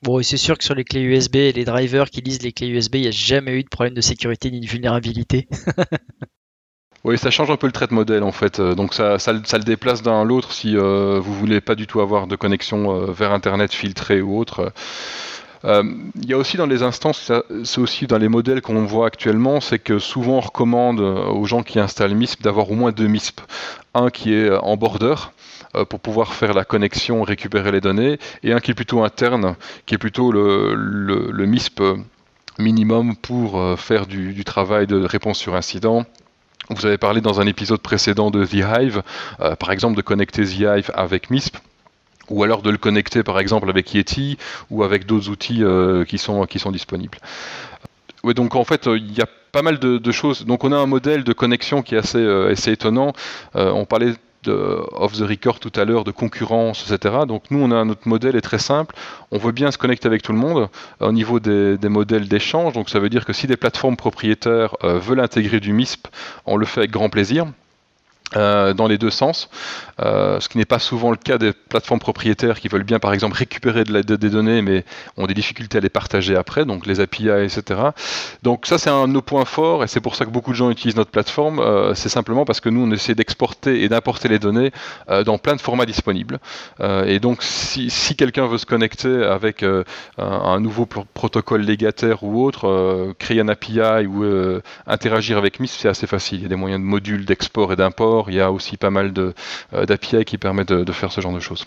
Bon, 0.02 0.22
c'est 0.22 0.38
sûr 0.38 0.56
que 0.56 0.64
sur 0.64 0.74
les 0.74 0.84
clés 0.84 1.02
USB 1.02 1.36
et 1.36 1.52
les 1.52 1.64
drivers 1.64 2.08
qui 2.08 2.22
lisent 2.22 2.42
les 2.42 2.52
clés 2.52 2.68
USB, 2.68 2.96
il 2.96 3.00
n'y 3.02 3.08
a 3.08 3.12
jamais 3.12 3.52
eu 3.52 3.62
de 3.62 3.68
problème 3.68 3.94
de 3.94 4.00
sécurité 4.00 4.50
ni 4.50 4.60
de 4.60 4.66
vulnérabilité. 4.66 5.48
Oui, 7.02 7.16
ça 7.16 7.30
change 7.30 7.50
un 7.50 7.56
peu 7.56 7.66
le 7.66 7.72
trait 7.72 7.86
de 7.86 7.94
modèle 7.94 8.22
en 8.22 8.32
fait. 8.32 8.60
Euh, 8.60 8.74
donc 8.74 8.92
ça, 8.92 9.18
ça, 9.18 9.32
le 9.32 9.64
déplace 9.64 10.02
d'un 10.02 10.20
à 10.20 10.24
l'autre 10.24 10.52
si 10.52 10.76
euh, 10.76 11.18
vous 11.18 11.32
voulez 11.32 11.62
pas 11.62 11.74
du 11.74 11.86
tout 11.86 12.00
avoir 12.00 12.26
de 12.26 12.36
connexion 12.36 12.94
euh, 12.94 13.10
vers 13.10 13.32
Internet 13.32 13.72
filtrée 13.72 14.20
ou 14.20 14.38
autre. 14.38 14.72
Il 15.64 16.24
y 16.26 16.32
a 16.32 16.38
aussi 16.38 16.56
dans 16.56 16.66
les 16.66 16.82
instances, 16.82 17.30
c'est 17.64 17.80
aussi 17.80 18.06
dans 18.06 18.16
les 18.16 18.28
modèles 18.28 18.62
qu'on 18.62 18.82
voit 18.86 19.06
actuellement, 19.06 19.60
c'est 19.60 19.78
que 19.78 19.98
souvent 19.98 20.38
on 20.38 20.40
recommande 20.40 21.00
aux 21.00 21.44
gens 21.44 21.62
qui 21.62 21.78
installent 21.78 22.14
MISP 22.14 22.42
d'avoir 22.42 22.70
au 22.70 22.74
moins 22.74 22.92
deux 22.92 23.08
MISP. 23.08 23.42
Un 23.92 24.08
qui 24.08 24.32
est 24.32 24.50
en 24.50 24.78
border, 24.78 25.16
pour 25.88 26.00
pouvoir 26.00 26.34
faire 26.34 26.52
la 26.52 26.64
connexion, 26.64 27.22
récupérer 27.22 27.72
les 27.72 27.80
données, 27.80 28.18
et 28.42 28.52
un 28.52 28.60
qui 28.60 28.72
est 28.72 28.74
plutôt 28.74 29.04
interne, 29.04 29.54
qui 29.86 29.94
est 29.94 29.98
plutôt 29.98 30.32
le, 30.32 31.46
MISP 31.46 31.82
minimum 32.58 33.16
pour 33.16 33.78
faire 33.78 34.06
du, 34.06 34.44
travail 34.44 34.86
de 34.86 34.96
réponse 35.04 35.38
sur 35.38 35.54
incident 35.54 36.04
vous 36.70 36.86
avez 36.86 36.98
parlé 36.98 37.20
dans 37.20 37.40
un 37.40 37.46
épisode 37.46 37.80
précédent 37.80 38.30
de 38.30 38.44
The 38.44 38.54
Hive, 38.54 39.02
euh, 39.40 39.56
par 39.56 39.72
exemple 39.72 39.96
de 39.96 40.02
connecter 40.02 40.44
The 40.44 40.60
Hive 40.60 40.90
avec 40.94 41.30
MISP 41.30 41.56
ou 42.28 42.44
alors 42.44 42.62
de 42.62 42.70
le 42.70 42.78
connecter 42.78 43.24
par 43.24 43.40
exemple 43.40 43.68
avec 43.68 43.92
Yeti 43.92 44.38
ou 44.70 44.84
avec 44.84 45.04
d'autres 45.04 45.28
outils 45.30 45.64
euh, 45.64 46.04
qui, 46.04 46.16
sont, 46.16 46.46
qui 46.46 46.60
sont 46.60 46.70
disponibles. 46.70 47.18
Ouais, 48.22 48.34
donc 48.34 48.54
en 48.54 48.64
fait, 48.64 48.86
il 48.86 49.12
y 49.12 49.20
a 49.20 49.26
pas 49.50 49.62
mal 49.62 49.80
de, 49.80 50.12
choses. 50.12 50.46
Donc 50.46 50.62
on 50.62 50.70
a 50.70 50.76
un 50.76 50.86
modèle 50.86 51.24
de 51.24 51.32
connexion 51.32 51.82
qui 51.82 51.96
est 51.96 51.98
assez, 51.98 52.18
euh, 52.18 52.52
assez 52.52 52.70
étonnant. 52.70 53.14
on 53.54 53.84
parlait 53.84 54.14
de 54.42 54.82
the 55.18 55.28
record 55.28 55.60
tout 55.60 55.72
à 55.76 55.84
l'heure 55.84 56.04
de 56.04 56.10
concurrence, 56.10 56.90
etc. 56.90 57.24
Donc 57.26 57.44
nous, 57.50 57.60
on 57.60 57.70
a 57.70 57.84
notre 57.84 58.08
modèle 58.08 58.36
est 58.36 58.40
très 58.40 58.58
simple. 58.58 58.94
On 59.30 59.38
veut 59.38 59.52
bien 59.52 59.70
se 59.70 59.78
connecter 59.78 60.06
avec 60.06 60.22
tout 60.22 60.32
le 60.32 60.38
monde 60.38 60.68
euh, 61.02 61.08
au 61.08 61.12
niveau 61.12 61.40
des, 61.40 61.78
modèles 61.88 62.28
d'échange. 62.28 62.72
Donc 62.72 62.90
ça 62.90 63.00
veut 63.00 63.08
dire 63.08 63.24
que 63.24 63.32
si 63.32 63.46
des 63.46 63.56
plateformes 63.56 63.96
propriétaires 63.96 64.76
euh, 64.84 64.98
veulent 64.98 65.20
intégrer 65.20 65.60
du 65.60 65.72
MISP, 65.72 66.08
on 66.46 66.56
le 66.56 66.66
fait 66.66 66.80
avec 66.80 66.90
grand 66.90 67.10
plaisir. 67.10 67.46
Euh, 68.36 68.74
dans 68.74 68.86
les 68.86 68.96
deux 68.96 69.10
sens, 69.10 69.50
euh, 70.00 70.38
ce 70.38 70.48
qui 70.48 70.56
n'est 70.56 70.64
pas 70.64 70.78
souvent 70.78 71.10
le 71.10 71.16
cas 71.16 71.36
des 71.36 71.52
plateformes 71.52 71.98
propriétaires 71.98 72.60
qui 72.60 72.68
veulent 72.68 72.84
bien 72.84 73.00
par 73.00 73.12
exemple 73.12 73.36
récupérer 73.36 73.82
des 73.82 74.30
données 74.30 74.62
mais 74.62 74.84
ont 75.16 75.26
des 75.26 75.34
difficultés 75.34 75.78
à 75.78 75.80
les 75.80 75.88
partager 75.88 76.36
après, 76.36 76.64
donc 76.64 76.86
les 76.86 77.00
API, 77.00 77.28
etc. 77.28 77.80
Donc 78.44 78.66
ça 78.66 78.78
c'est 78.78 78.88
un 78.88 79.08
de 79.08 79.12
nos 79.12 79.20
points 79.20 79.44
forts 79.44 79.82
et 79.82 79.88
c'est 79.88 80.00
pour 80.00 80.14
ça 80.14 80.26
que 80.26 80.30
beaucoup 80.30 80.52
de 80.52 80.56
gens 80.56 80.70
utilisent 80.70 80.94
notre 80.94 81.10
plateforme, 81.10 81.58
euh, 81.58 81.92
c'est 81.96 82.08
simplement 82.08 82.44
parce 82.44 82.60
que 82.60 82.68
nous 82.68 82.86
on 82.86 82.92
essaie 82.92 83.16
d'exporter 83.16 83.82
et 83.82 83.88
d'importer 83.88 84.28
les 84.28 84.38
données 84.38 84.70
dans 85.24 85.38
plein 85.38 85.56
de 85.56 85.60
formats 85.60 85.86
disponibles. 85.86 86.38
et 86.80 87.18
donc 87.18 87.42
si, 87.42 87.90
quelqu'un 88.16 88.46
veut 88.46 88.58
se 88.58 88.66
connecter 88.66 89.24
avec 89.24 89.64
un, 90.18 90.60
nouveau 90.60 90.86
protocole 90.86 91.62
légataire 91.62 92.22
ou 92.22 92.44
autre, 92.44 93.12
créer 93.18 93.40
un 93.40 93.48
API 93.48 94.06
ou 94.06 94.24
interagir 94.86 95.36
avec 95.36 95.58
MISP 95.58 95.80
c'est 95.80 95.88
assez 95.88 96.06
facile, 96.06 96.38
il 96.38 96.42
y 96.42 96.46
a 96.46 96.48
des 96.48 96.56
moyens 96.56 96.80
de 96.80 96.86
modules 96.86 97.24
d'export 97.24 97.72
et 97.72 97.76
d'import 97.76 98.19
il 98.28 98.34
y 98.34 98.40
a 98.40 98.52
aussi 98.52 98.76
pas 98.76 98.90
mal 98.90 99.12
euh, 99.16 99.86
d'API 99.86 100.24
qui 100.24 100.38
permettent 100.38 100.72
de, 100.72 100.92
faire 100.92 101.12
ce 101.12 101.20
genre 101.20 101.32
de 101.32 101.40
choses. 101.40 101.64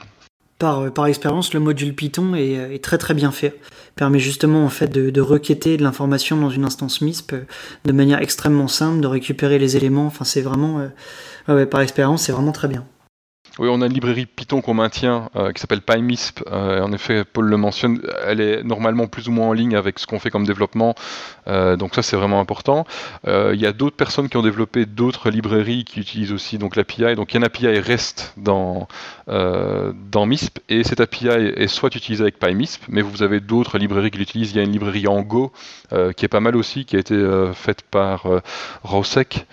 Par, 0.60 0.80
euh, 0.82 1.06
expérience, 1.06 1.54
le 1.54 1.60
module 1.60 1.96
Python 1.96 2.36
est, 2.36 2.84
très 2.84 2.98
très 2.98 3.14
bien 3.14 3.32
fait. 3.32 3.60
Permet 3.96 4.20
justement 4.20 4.66
en 4.66 4.70
fait 4.70 4.88
de, 4.88 5.22
requêter 5.22 5.78
de 5.78 5.84
l'information 5.84 6.38
dans 6.38 6.50
une 6.50 6.66
instance 6.66 7.02
MISP 7.02 7.34
euh, 7.34 7.46
de 7.86 7.92
manière 7.92 8.22
extrêmement 8.22 8.68
simple, 8.68 9.02
de 9.02 9.08
récupérer 9.08 9.60
les 9.60 9.78
éléments. 9.78 10.06
Enfin, 10.06 10.26
c'est 10.26 10.42
vraiment, 10.42 10.88
par 11.46 11.82
expérience, 11.82 12.24
c'est 12.24 12.32
vraiment 12.32 12.52
très 12.52 12.68
bien. 12.68 12.86
Oui, 13.60 13.70
on 13.72 13.84
a 13.84 13.86
une 13.86 13.94
librairie 13.94 14.26
Python 14.26 14.62
qu'on 14.62 14.74
maintient 14.74 15.30
qui 15.54 15.62
s'appelle 15.62 15.82
PyMisp. 15.82 16.42
en 16.52 16.92
effet, 16.92 17.24
Paul 17.24 17.46
le 17.46 17.58
mentionne, 17.58 18.02
elle 18.26 18.42
est 18.42 18.64
normalement 18.64 19.06
plus 19.06 19.28
ou 19.28 19.32
moins 19.32 19.50
en 19.50 19.54
ligne 19.54 19.76
avec 19.76 20.00
ce 20.00 20.08
qu'on 20.08 20.18
fait 20.18 20.32
comme 20.32 20.48
développement. 20.48 20.96
donc 21.46 21.94
ça, 21.94 22.02
c'est 22.02 22.16
vraiment 22.16 22.40
important. 22.40 22.88
Il 23.28 23.60
y 23.60 23.68
a 23.68 23.72
d'autres 23.72 23.96
personnes 23.96 24.28
qui 24.28 24.38
ont 24.38 24.42
développé 24.42 24.88
d'autres 24.88 25.30
librairies 25.30 25.84
qui 25.86 26.00
utilisent 26.00 26.32
aussi 26.32 26.58
donc 26.58 26.76
l'API. 26.76 27.14
Donc 27.14 27.32
il 27.32 27.36
y 27.36 27.38
a 27.38 27.40
une 27.42 27.44
API 27.44 27.80
REST 27.80 28.34
dans, 28.38 28.88
dans 29.28 30.26
MISP 30.26 30.58
et 30.70 30.84
cette 30.84 31.00
API 31.00 31.28
est 31.28 31.68
soit 31.68 31.96
utilisée 31.96 32.24
avec 32.24 32.40
PyMisp, 32.40 32.82
mais 32.88 33.04
vous 33.04 33.22
avez 33.22 33.40
d'autres 33.40 33.78
librairies 33.78 34.10
qui 34.10 34.18
l'utilisent. 34.18 34.50
Il 34.54 34.58
y 34.58 34.62
a 34.62 34.64
une 34.64 34.72
librairie 34.72 35.08
en 35.08 35.22
Go 35.22 35.52
qui 35.92 36.26
est 36.26 36.30
pas 36.30 36.40
mal 36.40 36.56
aussi, 36.56 36.86
qui 36.86 36.96
a 36.96 37.00
été 37.00 37.24
faite 37.54 37.84
par 37.84 38.26
Rosec, 38.82 39.46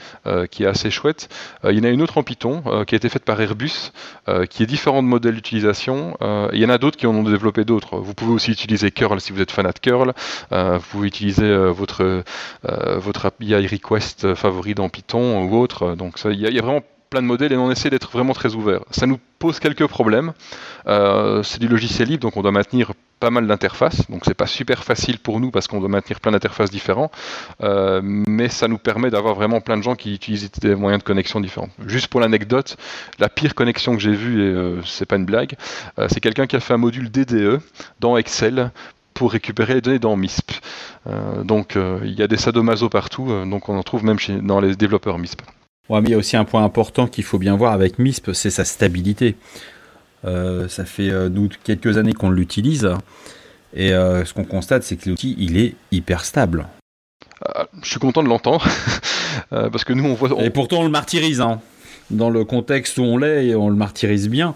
qui 0.51 0.63
est 0.63 0.67
assez 0.67 0.91
chouette. 0.91 1.29
il 1.65 1.77
y 1.77 1.81
en 1.83 1.85
a 1.85 1.91
une 1.91 2.01
autre 2.01 2.17
en 2.17 2.23
Python 2.23 2.63
qui 2.87 2.95
a 2.95 2.97
été 2.97 3.11
faite 3.11 3.27
par 3.27 3.39
Airbus, 3.39 3.90
qui 4.49 4.63
est 4.63 4.67
différent 4.67 5.03
de 5.03 5.09
modèle 5.09 5.35
d'utilisation. 5.35 6.17
il 6.53 6.59
y 6.59 6.65
en 6.65 6.71
a 6.71 6.79
d'autres 6.79 6.97
qui 6.97 7.07
en 7.07 7.15
ont 7.15 7.23
développé 7.23 7.65
d'autres. 7.65 7.99
Vous 7.99 8.15
pouvez 8.15 8.33
aussi 8.33 8.51
utiliser 8.51 8.91
curl 8.91 9.21
si 9.21 9.33
vous 9.33 9.41
êtes 9.41 9.51
fanat 9.51 9.73
de 9.73 9.79
curl. 9.79 10.13
vous 10.51 10.87
pouvez 10.91 11.09
utiliser 11.09 11.57
votre, 11.69 12.23
votre 12.63 13.27
API 13.27 13.67
request 13.67 14.35
favori 14.35 14.75
dans 14.75 14.89
Python 14.89 15.45
ou 15.45 15.57
autre. 15.57 15.95
Donc 15.95 16.15
il 16.25 16.41
y, 16.41 16.59
a 16.59 16.63
vraiment 16.63 16.83
plein 17.11 17.23
de 17.23 17.27
modèles 17.27 17.53
et 17.53 17.57
on 17.57 17.71
essaie 17.71 17.91
d'être 17.91 18.11
vraiment 18.11 18.33
très 18.33 18.55
ouvert. 18.55 18.81
Ça 18.91 19.07
nous 19.07 19.19
pose 19.39 19.59
quelques 19.59 19.87
problèmes. 19.87 20.33
c'est 20.87 21.59
du 21.59 21.69
logiciel 21.69 22.09
libre, 22.09 22.23
donc 22.23 22.37
on 22.37 22.43
doit 22.43 22.53
maintenir 22.53 22.93
pas 23.21 23.31
mal 23.31 23.47
d'interfaces, 23.47 24.11
donc 24.11 24.23
c'est 24.25 24.35
pas 24.35 24.47
super 24.47 24.83
facile 24.83 25.19
pour 25.19 25.41
nous 25.41 25.51
parce 25.51 25.69
qu'on 25.69 25.79
doit 25.79 25.91
maintenir 25.91 26.21
plein 26.21 26.33
d'interfaces 26.33 26.71
différents, 26.71 27.11
euh, 27.63 28.01
mais 28.03 28.49
ça 28.49 28.67
nous 28.67 28.79
permet 28.79 29.11
d'avoir 29.11 29.35
vraiment 29.35 29.61
plein 29.61 29.77
de 29.77 29.83
gens 29.83 29.95
qui 29.95 30.15
utilisent 30.15 30.51
des 30.53 30.75
moyens 30.75 31.03
de 31.03 31.07
connexion 31.07 31.41
différents. 31.41 31.69
Juste 31.87 32.09
pour 32.09 32.21
l'anecdote, 32.21 32.79
la 33.19 33.29
pire 33.29 33.55
connexion 33.55 33.95
que 33.95 34.01
j'ai 34.01 34.15
vue, 34.15 34.41
et 34.41 34.55
euh, 34.55 34.83
c'est 34.85 35.05
pas 35.05 35.17
une 35.17 35.27
blague, 35.27 35.55
euh, 35.99 36.09
c'est 36.11 36.21
quelqu'un 36.21 36.47
qui 36.47 36.57
a 36.57 36.61
fait 36.61 36.73
un 36.73 36.79
module 36.79 37.11
DDE 37.11 37.61
dans 38.01 38.17
Excel 38.17 38.71
pour 39.13 39.33
récupérer 39.33 39.75
les 39.75 39.81
données 39.83 39.99
dans 39.99 40.17
MISP. 40.17 40.53
donc 41.45 41.77
il 41.77 42.15
y 42.15 42.23
a 42.23 42.27
des 42.27 42.39
sadomaso 42.39 42.89
partout, 42.89 43.27
donc 43.45 43.69
on 43.69 43.77
en 43.77 43.83
trouve 43.83 44.03
même 44.03 44.19
chez, 44.19 44.37
dans 44.37 44.61
les 44.61 44.77
développeurs 44.77 45.19
MISP. 45.19 45.43
Ouais, 45.91 46.01
mais 46.01 46.11
il 46.11 46.13
y 46.13 46.15
a 46.15 46.19
aussi 46.19 46.37
un 46.37 46.45
point 46.45 46.63
important 46.63 47.09
qu'il 47.09 47.25
faut 47.25 47.39
bien 47.39 47.57
voir 47.57 47.73
avec 47.73 47.99
MISP, 47.99 48.33
c'est 48.33 48.51
sa 48.51 48.65
stabilité. 48.65 49.35
Euh, 50.25 50.69
ça 50.69 50.85
fait 50.85 51.11
euh, 51.11 51.29
quelques 51.65 51.99
années 51.99 52.13
qu'on 52.13 52.31
l'utilise. 52.31 52.89
Et 53.75 53.93
euh, 53.93 54.25
ce 54.25 54.33
qu'on 54.33 54.45
constate, 54.45 54.85
c'est 54.85 54.95
que 54.95 55.09
l'outil, 55.09 55.35
il 55.37 55.59
est 55.59 55.75
hyper 55.91 56.25
stable. 56.25 56.69
je 57.83 57.91
suis 57.91 57.99
content 57.99 58.23
de 58.23 58.29
l'entendre. 58.29 58.65
parce 59.51 59.83
que 59.83 59.93
nous, 59.93 60.05
on 60.05 60.15
voit. 60.15 60.31
Et 60.45 60.51
pourtant, 60.51 60.79
on 60.79 60.85
le 60.85 60.91
martyrise. 60.91 61.41
Hein. 61.41 61.61
Dans 62.13 62.31
le 62.31 62.45
contexte 62.45 62.99
où 62.99 63.03
on 63.03 63.17
l'est, 63.17 63.57
on 63.57 63.69
le 63.69 63.75
martyrise 63.75 64.29
bien. 64.29 64.55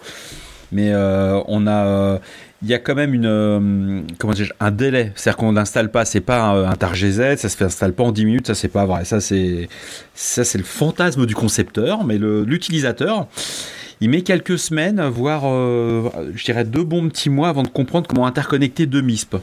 Mais 0.71 0.95
on 0.95 1.67
a 1.67 2.21
il 2.65 2.71
y 2.71 2.75
a 2.75 2.79
quand 2.79 2.95
même 2.95 3.13
une 3.13 4.07
comment 4.19 4.33
dire, 4.33 4.53
un 4.59 4.71
délai, 4.71 5.13
c'est-à-dire 5.15 5.37
qu'on 5.37 5.53
n'installe 5.53 5.91
pas, 5.91 6.07
c'est 6.07 6.23
pas 6.23 6.41
un, 6.41 6.71
un 6.71 6.93
GZ, 6.95 7.37
ça 7.37 7.49
se 7.49 7.57
fait 7.57 7.65
installe 7.65 7.93
pas 7.93 8.05
en 8.05 8.13
10 8.13 8.25
minutes, 8.25 8.47
ça 8.47 8.55
c'est 8.55 8.69
pas 8.69 8.87
vrai. 8.87 9.05
Ça 9.05 9.21
c'est 9.21 9.69
ça 10.15 10.45
c'est 10.45 10.59
le 10.59 10.65
fantasme 10.65 11.27
du 11.27 11.35
concepteur, 11.35 12.05
mais 12.05 12.19
l'utilisateur 12.19 13.29
il 14.01 14.11
met 14.11 14.23
quelques 14.23 14.59
semaines, 14.59 15.01
voire, 15.07 15.43
euh, 15.45 16.11
je 16.35 16.45
dirais, 16.45 16.65
deux 16.65 16.85
bons 16.85 17.09
petits 17.09 17.31
mois 17.31 17.49
avant 17.49 17.63
de 17.63 17.69
comprendre 17.69 18.09
comment 18.09 18.27
interconnecter 18.27 18.87
deux 18.87 19.03
MISP. 19.03 19.37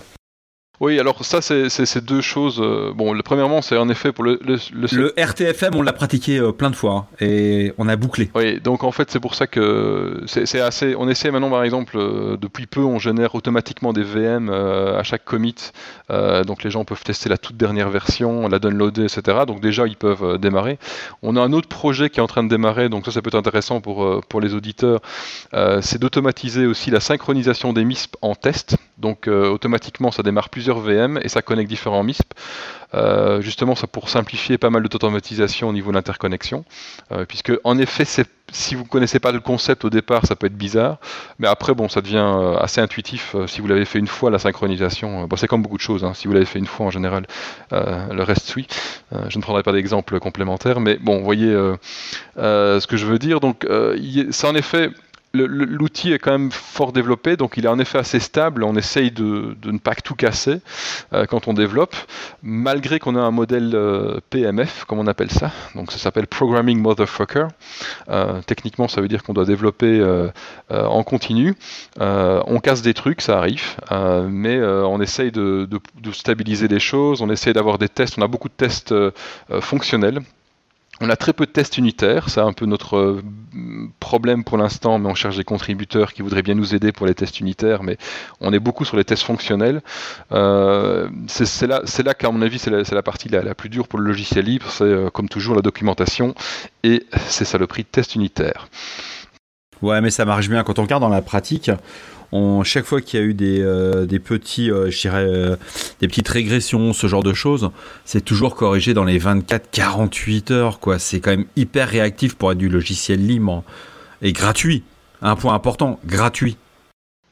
Oui, 0.81 0.99
alors 0.99 1.23
ça, 1.23 1.41
c'est 1.41 2.03
deux 2.03 2.21
choses. 2.21 2.59
Euh, 2.59 2.91
bon, 2.91 3.13
le, 3.13 3.21
premièrement, 3.21 3.61
c'est 3.61 3.77
en 3.77 3.87
effet 3.87 4.11
pour 4.11 4.23
le, 4.23 4.39
le, 4.43 5.13
RTFM, 5.15 5.75
on 5.75 5.83
l'a 5.83 5.93
pratiqué 5.93 6.39
euh, 6.39 6.51
plein 6.51 6.71
de 6.71 6.75
fois 6.75 6.91
hein, 6.91 7.05
et 7.23 7.71
on 7.77 7.87
a 7.87 7.95
bouclé. 7.95 8.31
Oui, 8.33 8.59
donc 8.59 8.83
en 8.83 8.91
fait, 8.91 9.11
c'est 9.11 9.19
pour 9.19 9.35
ça 9.35 9.45
que 9.45 10.23
c'est 10.25 10.59
assez. 10.59 10.95
On 10.95 11.07
essaie 11.07 11.29
maintenant, 11.29 11.51
par 11.51 11.63
exemple, 11.63 11.99
euh, 11.99 12.35
depuis 12.35 12.65
peu, 12.65 12.79
on 12.79 12.97
génère 12.97 13.35
automatiquement 13.35 13.93
des 13.93 14.01
VM 14.01 14.49
à 14.49 15.03
chaque 15.03 15.23
commit. 15.23 15.53
donc 16.09 16.63
les 16.63 16.71
gens 16.71 16.83
peuvent 16.83 17.03
tester 17.03 17.29
la 17.29 17.37
toute 17.37 17.57
dernière 17.57 17.91
version, 17.91 18.47
la 18.47 18.57
downloader, 18.57 19.03
etc. 19.03 19.41
Donc 19.45 19.61
déjà, 19.61 19.85
ils 19.85 19.97
peuvent 19.97 20.39
démarrer. 20.39 20.79
On 21.21 21.35
a 21.35 21.41
un 21.41 21.53
autre 21.53 21.69
projet 21.69 22.09
qui 22.09 22.19
est 22.19 22.23
en 22.23 22.27
train 22.27 22.43
de 22.43 22.49
démarrer, 22.49 22.89
donc 22.89 23.05
ça, 23.05 23.11
ça 23.11 23.21
peut 23.21 23.27
être 23.27 23.35
intéressant 23.35 23.81
pour, 23.81 24.21
pour 24.27 24.41
les 24.41 24.55
auditeurs. 24.55 24.99
c'est 25.81 25.99
d'automatiser 25.99 26.65
aussi 26.65 26.89
la 26.89 27.01
synchronisation 27.01 27.71
des 27.71 27.85
MISP 27.85 28.15
en 28.23 28.33
test. 28.33 28.77
Donc 29.01 29.27
automatiquement, 29.27 30.11
ça 30.11 30.23
démarre 30.23 30.49
plusieurs 30.49 30.79
VM 30.79 31.19
et 31.21 31.29
ça 31.29 31.41
connecte 31.41 31.69
différents 31.69 32.03
MISP. 32.03 32.33
Euh, 32.93 33.41
justement, 33.41 33.75
ça 33.75 33.87
pour 33.87 34.09
simplifier 34.09 34.57
pas 34.57 34.69
mal 34.69 34.83
d'automatisation 34.83 35.69
au 35.69 35.73
niveau 35.73 35.91
de 35.91 35.95
l'interconnexion. 35.95 36.65
Euh, 37.11 37.25
puisque, 37.25 37.53
en 37.63 37.77
effet, 37.77 38.05
si 38.51 38.75
vous 38.75 38.83
ne 38.83 38.87
connaissez 38.87 39.19
pas 39.19 39.31
le 39.31 39.39
concept 39.39 39.85
au 39.85 39.89
départ, 39.89 40.25
ça 40.25 40.35
peut 40.35 40.47
être 40.47 40.57
bizarre. 40.57 40.97
Mais 41.39 41.47
après, 41.47 41.73
bon, 41.73 41.87
ça 41.87 42.01
devient 42.01 42.17
euh, 42.17 42.57
assez 42.57 42.81
intuitif. 42.81 43.35
si 43.47 43.61
vous 43.61 43.67
l'avez 43.67 43.85
fait 43.85 43.99
une 43.99 44.07
fois, 44.07 44.29
la 44.29 44.39
synchronisation, 44.39 45.25
bon, 45.25 45.35
c'est 45.35 45.47
comme 45.47 45.61
beaucoup 45.61 45.77
de 45.77 45.81
choses. 45.81 46.03
Hein. 46.03 46.13
si 46.13 46.27
vous 46.27 46.33
l'avez 46.33 46.45
fait 46.45 46.59
une 46.59 46.67
fois, 46.67 46.87
en 46.87 46.91
général, 46.91 47.25
le 47.71 48.23
reste 48.23 48.47
suit. 48.47 48.67
je 49.29 49.37
ne 49.37 49.41
prendrai 49.41 49.63
pas 49.63 49.71
d'exemple 49.71 50.19
complémentaire. 50.19 50.79
Mais 50.79 50.97
bon, 50.97 51.19
vous 51.19 51.25
voyez 51.25 51.53
ce 52.35 52.85
que 52.87 52.97
je 52.97 53.05
veux 53.05 53.19
dire. 53.19 53.39
Donc, 53.39 53.65
c'est 54.31 54.47
en 54.47 54.55
effet 54.55 54.89
l'outil 55.33 56.11
est 56.11 56.19
quand 56.19 56.31
même 56.31 56.51
fort 56.51 56.91
développé, 56.91 57.37
donc 57.37 57.53
il 57.57 57.65
est 57.65 57.69
en 57.69 57.79
effet 57.79 57.97
assez 57.97 58.19
stable. 58.19 58.63
On 58.63 58.75
essaye 58.75 59.11
de, 59.11 59.55
ne 59.63 59.77
pas 59.77 59.95
tout 59.95 60.15
casser 60.15 60.61
euh, 61.13 61.25
quand 61.25 61.47
on 61.47 61.53
développe, 61.53 61.95
malgré 62.43 62.99
qu'on 62.99 63.15
a 63.15 63.21
un 63.21 63.31
modèle 63.31 63.71
euh, 63.73 64.19
PMF, 64.29 64.85
comme 64.85 64.99
on 64.99 65.07
appelle 65.07 65.31
ça. 65.31 65.51
Donc 65.75 65.91
ça 65.91 65.97
s'appelle 65.97 66.27
Programming 66.27 66.79
Motherfucker. 66.79 67.47
Euh, 68.09 68.41
techniquement, 68.45 68.87
ça 68.87 69.01
veut 69.01 69.07
dire 69.07 69.23
qu'on 69.23 69.33
doit 69.33 69.45
développer 69.45 69.81
en 70.69 71.03
continu. 71.03 71.55
on 71.99 72.59
casse 72.61 72.81
des 72.81 72.93
trucs, 72.93 73.21
ça 73.21 73.37
arrive, 73.37 73.75
mais 74.29 74.61
on 74.61 75.01
essaye 75.01 75.31
de, 75.31 75.67
de, 75.69 76.11
stabiliser 76.11 76.67
les 76.67 76.79
choses. 76.79 77.21
On 77.21 77.29
essaye 77.29 77.53
d'avoir 77.53 77.77
des 77.77 77.89
tests. 77.89 78.17
On 78.17 78.21
a 78.21 78.27
beaucoup 78.27 78.49
de 78.49 78.53
tests 78.53 78.93
fonctionnels 79.61 80.21
on 81.01 81.09
a 81.09 81.15
très 81.15 81.33
peu 81.33 81.45
de 81.45 81.51
tests 81.51 81.77
unitaires, 81.77 82.29
c'est 82.29 82.39
un 82.39 82.53
peu 82.53 82.67
notre 82.67 82.97
euh, 82.97 83.21
problème 83.99 84.43
pour 84.43 84.57
l'instant, 84.57 84.99
mais 84.99 85.09
on 85.09 85.15
cherche 85.15 85.35
des 85.35 85.43
contributeurs 85.43 86.13
qui 86.13 86.21
voudraient 86.21 86.43
bien 86.43 86.53
nous 86.53 86.75
aider 86.75 86.91
pour 86.91 87.07
les 87.07 87.15
tests 87.15 87.39
unitaires, 87.39 87.81
mais 87.81 87.97
on 88.39 88.53
est 88.53 88.59
beaucoup 88.59 88.85
sur 88.85 88.97
les 88.97 89.03
tests 89.03 89.23
fonctionnels. 89.23 89.81
Euh, 90.31 91.09
c'est 91.27 91.67
là, 91.67 91.81
là 92.05 92.13
qu'à 92.13 92.29
mon 92.29 92.41
avis, 92.43 92.59
c'est 92.59 92.69
la, 92.69 93.03
partie 93.03 93.29
la, 93.29 93.55
plus 93.55 93.69
dure 93.69 93.87
pour 93.87 93.99
le 93.99 94.05
logiciel 94.05 94.45
libre, 94.45 94.69
c'est 94.69 94.83
euh, 94.83 95.09
comme 95.09 95.27
toujours 95.27 95.55
la 95.55 95.63
documentation, 95.63 96.35
et 96.83 97.03
c'est 97.27 97.45
ça 97.45 97.57
le 97.57 97.65
prix 97.65 97.81
de 97.81 97.87
test 97.87 98.13
unitaire. 98.15 98.67
Ouais, 99.81 100.01
mais 100.01 100.09
ça 100.09 100.25
marche 100.25 100.49
bien. 100.49 100.63
Quand 100.63 100.79
on 100.79 100.83
regarde 100.83 101.01
dans 101.01 101.09
la 101.09 101.21
pratique, 101.21 101.71
chaque 102.63 102.85
fois 102.85 103.01
qu'il 103.01 103.19
y 103.19 103.23
a 103.23 103.25
eu 103.25 103.33
des, 103.33 103.61
euh, 103.61 104.05
petits, 104.23 104.71
euh, 104.71 104.89
euh, 105.05 105.55
des 105.99 106.07
petites 106.07 106.27
régressions, 106.27 106.93
ce 106.93 107.07
genre 107.07 107.23
de 107.23 107.33
choses, 107.33 107.71
c'est 108.05 108.21
toujours 108.23 108.55
corrigé 108.55 108.93
dans 108.93 109.03
les 109.03 109.19
24-48 109.19 110.51
heures, 110.51 110.79
quoi. 110.79 110.99
C'est 110.99 111.19
quand 111.19 111.31
même 111.31 111.45
hyper 111.55 111.89
réactif 111.89 112.35
pour 112.35 112.51
être 112.51 112.57
du 112.57 112.69
logiciel 112.69 113.25
libre 113.25 113.63
et 114.21 114.33
gratuit. 114.33 114.83
Un 115.21 115.35
point 115.35 115.53
important, 115.53 115.99
gratuit. 116.05 116.57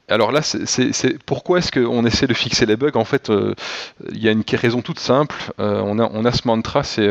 Alors 0.10 0.32
là, 0.32 0.42
c'est 0.42 1.24
pourquoi 1.26 1.60
est-ce 1.60 1.72
qu'on 1.72 2.06
essaie 2.06 2.28
de 2.28 2.34
fixer 2.34 2.66
les 2.66 2.76
bugs? 2.76 2.92
En 2.96 3.06
fait, 3.06 3.32
il 4.12 4.24
y 4.24 4.28
a 4.28 4.32
une 4.32 4.44
raison 4.54 4.82
toute 4.82 5.00
simple. 5.00 5.36
on, 5.58 6.00
a, 6.00 6.10
on 6.12 6.26
a 6.26 6.32
ce 6.32 6.48
mantra, 6.48 6.84
c'est 6.84 7.10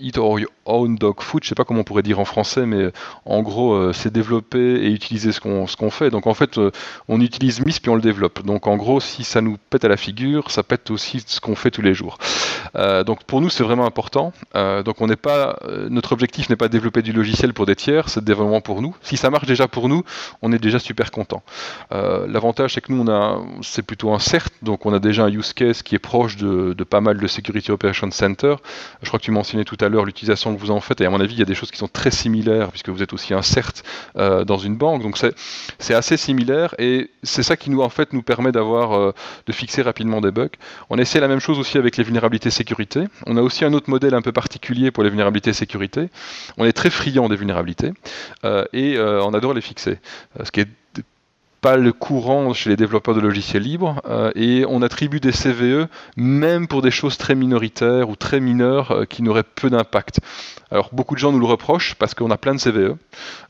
eat 0.00 0.18
or 0.18 0.38
own 0.68 0.96
dog 0.96 1.20
food, 1.20 1.42
je 1.42 1.48
sais 1.48 1.54
pas 1.54 1.64
comment 1.64 1.80
on 1.80 1.84
pourrait 1.84 2.02
dire 2.02 2.20
en 2.20 2.24
français, 2.24 2.66
mais 2.66 2.76
euh, 2.76 2.92
en 3.24 3.42
gros, 3.42 3.72
euh, 3.72 3.92
c'est 3.92 4.12
développer 4.12 4.58
et 4.58 4.90
utiliser 4.90 5.32
ce 5.32 5.40
qu'on 5.40 5.90
fait. 5.90 6.10
Donc 6.10 6.26
en 6.26 6.34
fait, 6.34 6.58
euh, 6.58 6.70
on 7.08 7.20
utilise 7.20 7.64
MIS 7.64 7.80
puis 7.80 7.90
on 7.90 7.94
le 7.94 8.00
développe. 8.00 8.44
Donc 8.44 8.66
en 8.66 8.76
gros, 8.76 9.00
si 9.00 9.24
ça 9.24 9.40
nous 9.40 9.56
pète 9.70 9.84
à 9.84 9.88
la 9.88 9.96
figure, 9.96 10.50
ça 10.50 10.62
pète 10.62 10.90
aussi 10.90 11.22
ce 11.26 11.40
qu'on 11.40 11.56
fait 11.56 11.70
tous 11.70 11.82
les 11.82 11.94
jours. 11.94 12.18
donc 13.06 13.24
pour 13.24 13.40
nous, 13.40 13.48
c'est 13.48 13.64
vraiment 13.64 13.86
important. 13.86 14.32
donc 14.54 15.00
on 15.00 15.08
notre 15.90 16.12
objectif 16.12 16.50
n'est 16.50 16.56
pas 16.56 16.68
de 16.68 16.72
développer 16.72 17.02
du 17.02 17.12
logiciel 17.12 17.54
pour 17.54 17.66
des 17.66 17.74
tiers, 17.74 18.08
c'est 18.08 18.20
de 18.20 18.26
développement 18.26 18.60
pour 18.60 18.82
nous. 18.82 18.94
Si 19.02 19.16
ça 19.16 19.30
marche 19.30 19.46
déjà 19.46 19.66
pour 19.66 19.88
nous, 19.88 20.02
on 20.42 20.52
est 20.52 20.58
déjà 20.58 20.78
super 20.78 21.10
content. 21.10 21.42
L'avantage, 22.28 22.74
c'est 22.74 22.80
que 22.80 22.92
nous, 22.92 23.02
on 23.02 23.08
a, 23.08 23.40
c'est 23.62 23.82
plutôt 23.82 24.12
un 24.12 24.18
CERT, 24.18 24.50
donc 24.62 24.86
on 24.86 24.92
a 24.92 24.98
déjà 24.98 25.24
un 25.24 25.30
use 25.30 25.52
case 25.52 25.82
qui 25.82 25.94
est 25.94 25.98
proche 25.98 26.36
de, 26.36 26.74
pas 26.84 27.00
mal 27.00 27.18
de 27.18 27.26
Security 27.26 27.70
Operations 27.70 28.10
Center. 28.10 28.56
Je 29.02 29.08
crois 29.08 29.18
que 29.18 29.24
tu 29.24 29.30
mentionnais 29.30 29.64
tout 29.64 29.76
à 29.80 29.88
l'heure 29.88 30.04
l'utilisation 30.04 30.52
vous 30.58 30.70
en 30.70 30.80
faites. 30.80 31.00
Et 31.00 31.06
à 31.06 31.10
mon 31.10 31.20
avis, 31.20 31.34
il 31.34 31.38
y 31.38 31.42
a 31.42 31.46
des 31.46 31.54
choses 31.54 31.70
qui 31.70 31.78
sont 31.78 31.88
très 31.88 32.10
similaires, 32.10 32.70
puisque 32.70 32.90
vous 32.90 33.02
êtes 33.02 33.12
aussi 33.12 33.32
un 33.34 33.42
CERT 33.42 33.82
euh, 34.16 34.44
dans 34.44 34.58
une 34.58 34.76
banque. 34.76 35.02
Donc 35.02 35.18
c'est 35.78 35.94
assez 35.94 36.16
similaire. 36.16 36.74
Et 36.78 37.10
c'est 37.22 37.42
ça 37.42 37.56
qui 37.56 37.70
nous, 37.70 37.80
en 37.80 37.88
fait, 37.88 38.12
nous 38.12 38.22
permet 38.22 38.52
d'avoir, 38.52 38.92
euh, 38.92 39.12
de 39.46 39.52
fixer 39.52 39.82
rapidement 39.82 40.20
des 40.20 40.30
bugs. 40.30 40.48
On 40.90 40.98
essaie 40.98 41.20
la 41.20 41.28
même 41.28 41.40
chose 41.40 41.58
aussi 41.58 41.78
avec 41.78 41.96
les 41.96 42.04
vulnérabilités 42.04 42.50
sécurité. 42.50 43.04
On 43.26 43.36
a 43.36 43.42
aussi 43.42 43.64
un 43.64 43.72
autre 43.72 43.88
modèle 43.88 44.14
un 44.14 44.22
peu 44.22 44.32
particulier 44.32 44.90
pour 44.90 45.02
les 45.02 45.10
vulnérabilités 45.10 45.52
sécurité. 45.52 46.08
On 46.56 46.64
est 46.64 46.72
très 46.72 46.90
friand 46.90 47.28
des 47.28 47.36
vulnérabilités 47.36 47.92
euh, 48.44 48.64
et 48.72 48.98
on 48.98 49.32
adore 49.34 49.54
les 49.54 49.60
fixer. 49.60 49.98
Ce 50.42 50.50
qui 50.50 50.60
est 50.60 50.68
pas 51.60 51.76
le 51.76 51.92
courant 51.92 52.52
chez 52.52 52.70
les 52.70 52.76
développeurs 52.76 53.14
de 53.14 53.20
logiciels 53.20 53.62
libres 53.62 54.00
euh, 54.08 54.30
et 54.34 54.64
on 54.68 54.82
attribue 54.82 55.20
des 55.20 55.32
CVE 55.32 55.88
même 56.16 56.68
pour 56.68 56.82
des 56.82 56.90
choses 56.90 57.18
très 57.18 57.34
minoritaires 57.34 58.08
ou 58.08 58.16
très 58.16 58.40
mineures 58.40 58.92
euh, 58.92 59.04
qui 59.04 59.22
n'auraient 59.22 59.42
peu 59.42 59.68
d'impact. 59.68 60.20
Alors 60.70 60.90
beaucoup 60.92 61.14
de 61.14 61.18
gens 61.18 61.32
nous 61.32 61.40
le 61.40 61.46
reprochent 61.46 61.94
parce 61.94 62.14
qu'on 62.14 62.30
a 62.30 62.36
plein 62.36 62.54
de 62.54 62.60
CVE, 62.60 62.96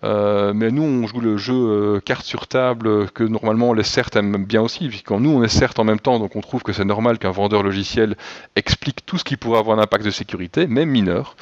euh, 0.04 0.52
mais 0.54 0.70
nous 0.70 0.84
on 0.84 1.06
joue 1.06 1.20
le 1.20 1.36
jeu 1.36 2.00
carte 2.04 2.24
sur 2.24 2.46
table 2.46 3.10
que 3.10 3.24
normalement 3.24 3.72
les 3.72 3.82
CERT 3.82 4.10
aiment 4.14 4.44
bien 4.44 4.62
aussi, 4.62 4.88
quand 5.04 5.18
nous 5.18 5.30
on 5.30 5.42
est 5.42 5.48
CERT 5.48 5.74
en 5.78 5.84
même 5.84 5.98
temps, 5.98 6.20
donc 6.20 6.36
on 6.36 6.40
trouve 6.40 6.62
que 6.62 6.72
c'est 6.72 6.84
normal 6.84 7.18
qu'un 7.18 7.32
vendeur 7.32 7.64
logiciel 7.64 8.16
explique 8.54 9.04
tout 9.04 9.18
ce 9.18 9.24
qui 9.24 9.36
pourrait 9.36 9.58
avoir 9.58 9.76
un 9.78 9.82
impact 9.82 10.04
de 10.04 10.12
sécurité, 10.12 10.68
même 10.68 10.90
mineur. 10.90 11.34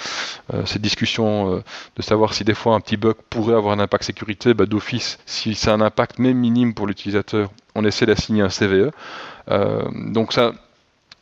cette 0.65 0.81
discussion 0.81 1.63
de 1.97 2.03
savoir 2.03 2.33
si 2.33 2.43
des 2.45 2.55
fois 2.55 2.75
un 2.75 2.81
petit 2.81 2.97
bug 2.97 3.17
pourrait 3.29 3.55
avoir 3.55 3.75
un 3.75 3.79
impact 3.79 4.05
sécurité, 4.05 4.55
bah, 4.55 4.65
d'office, 4.65 5.19
si 5.27 5.55
c'est 5.55 5.71
un 5.71 5.83
impact 5.83 6.19
même 6.19 6.39
pour 6.75 6.87
l'utilisateur, 6.87 7.51
on 7.75 7.85
essaie 7.85 8.07
d'assigner 8.07 8.43
un 8.43 8.49
CVE. 8.49 8.91
Euh, 9.51 9.83
donc 9.93 10.33
ça, 10.33 10.53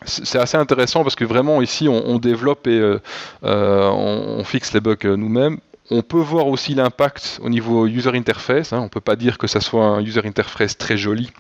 c'est 0.05 0.39
assez 0.39 0.57
intéressant 0.57 1.03
parce 1.03 1.17
que 1.17 1.25
vraiment 1.25 1.63
ici 1.63 1.89
on, 1.89 2.19
développe 2.19 2.67
et 2.67 2.79
euh, 2.79 3.01
euh, 3.45 3.89
on, 3.89 4.45
fixe 4.45 4.73
les 4.73 4.81
bugs 4.81 4.97
nous-mêmes. 5.05 5.59
On 5.91 6.03
peut 6.03 6.19
voir 6.19 6.47
aussi 6.47 6.75
l'impact 6.75 7.41
au 7.43 7.49
niveau 7.49 7.87
user 7.87 8.11
interface. 8.15 8.73
Hein. 8.73 8.81
On 8.81 8.85
ne 8.85 8.89
peut 8.89 9.01
pas 9.01 9.17
dire 9.17 9.39
que 9.39 9.47
ça 9.47 9.61
soit 9.61 9.85
un 9.85 10.01
user 10.01 10.23
interface 10.25 10.79
très 10.79 10.97
joli 10.97 11.31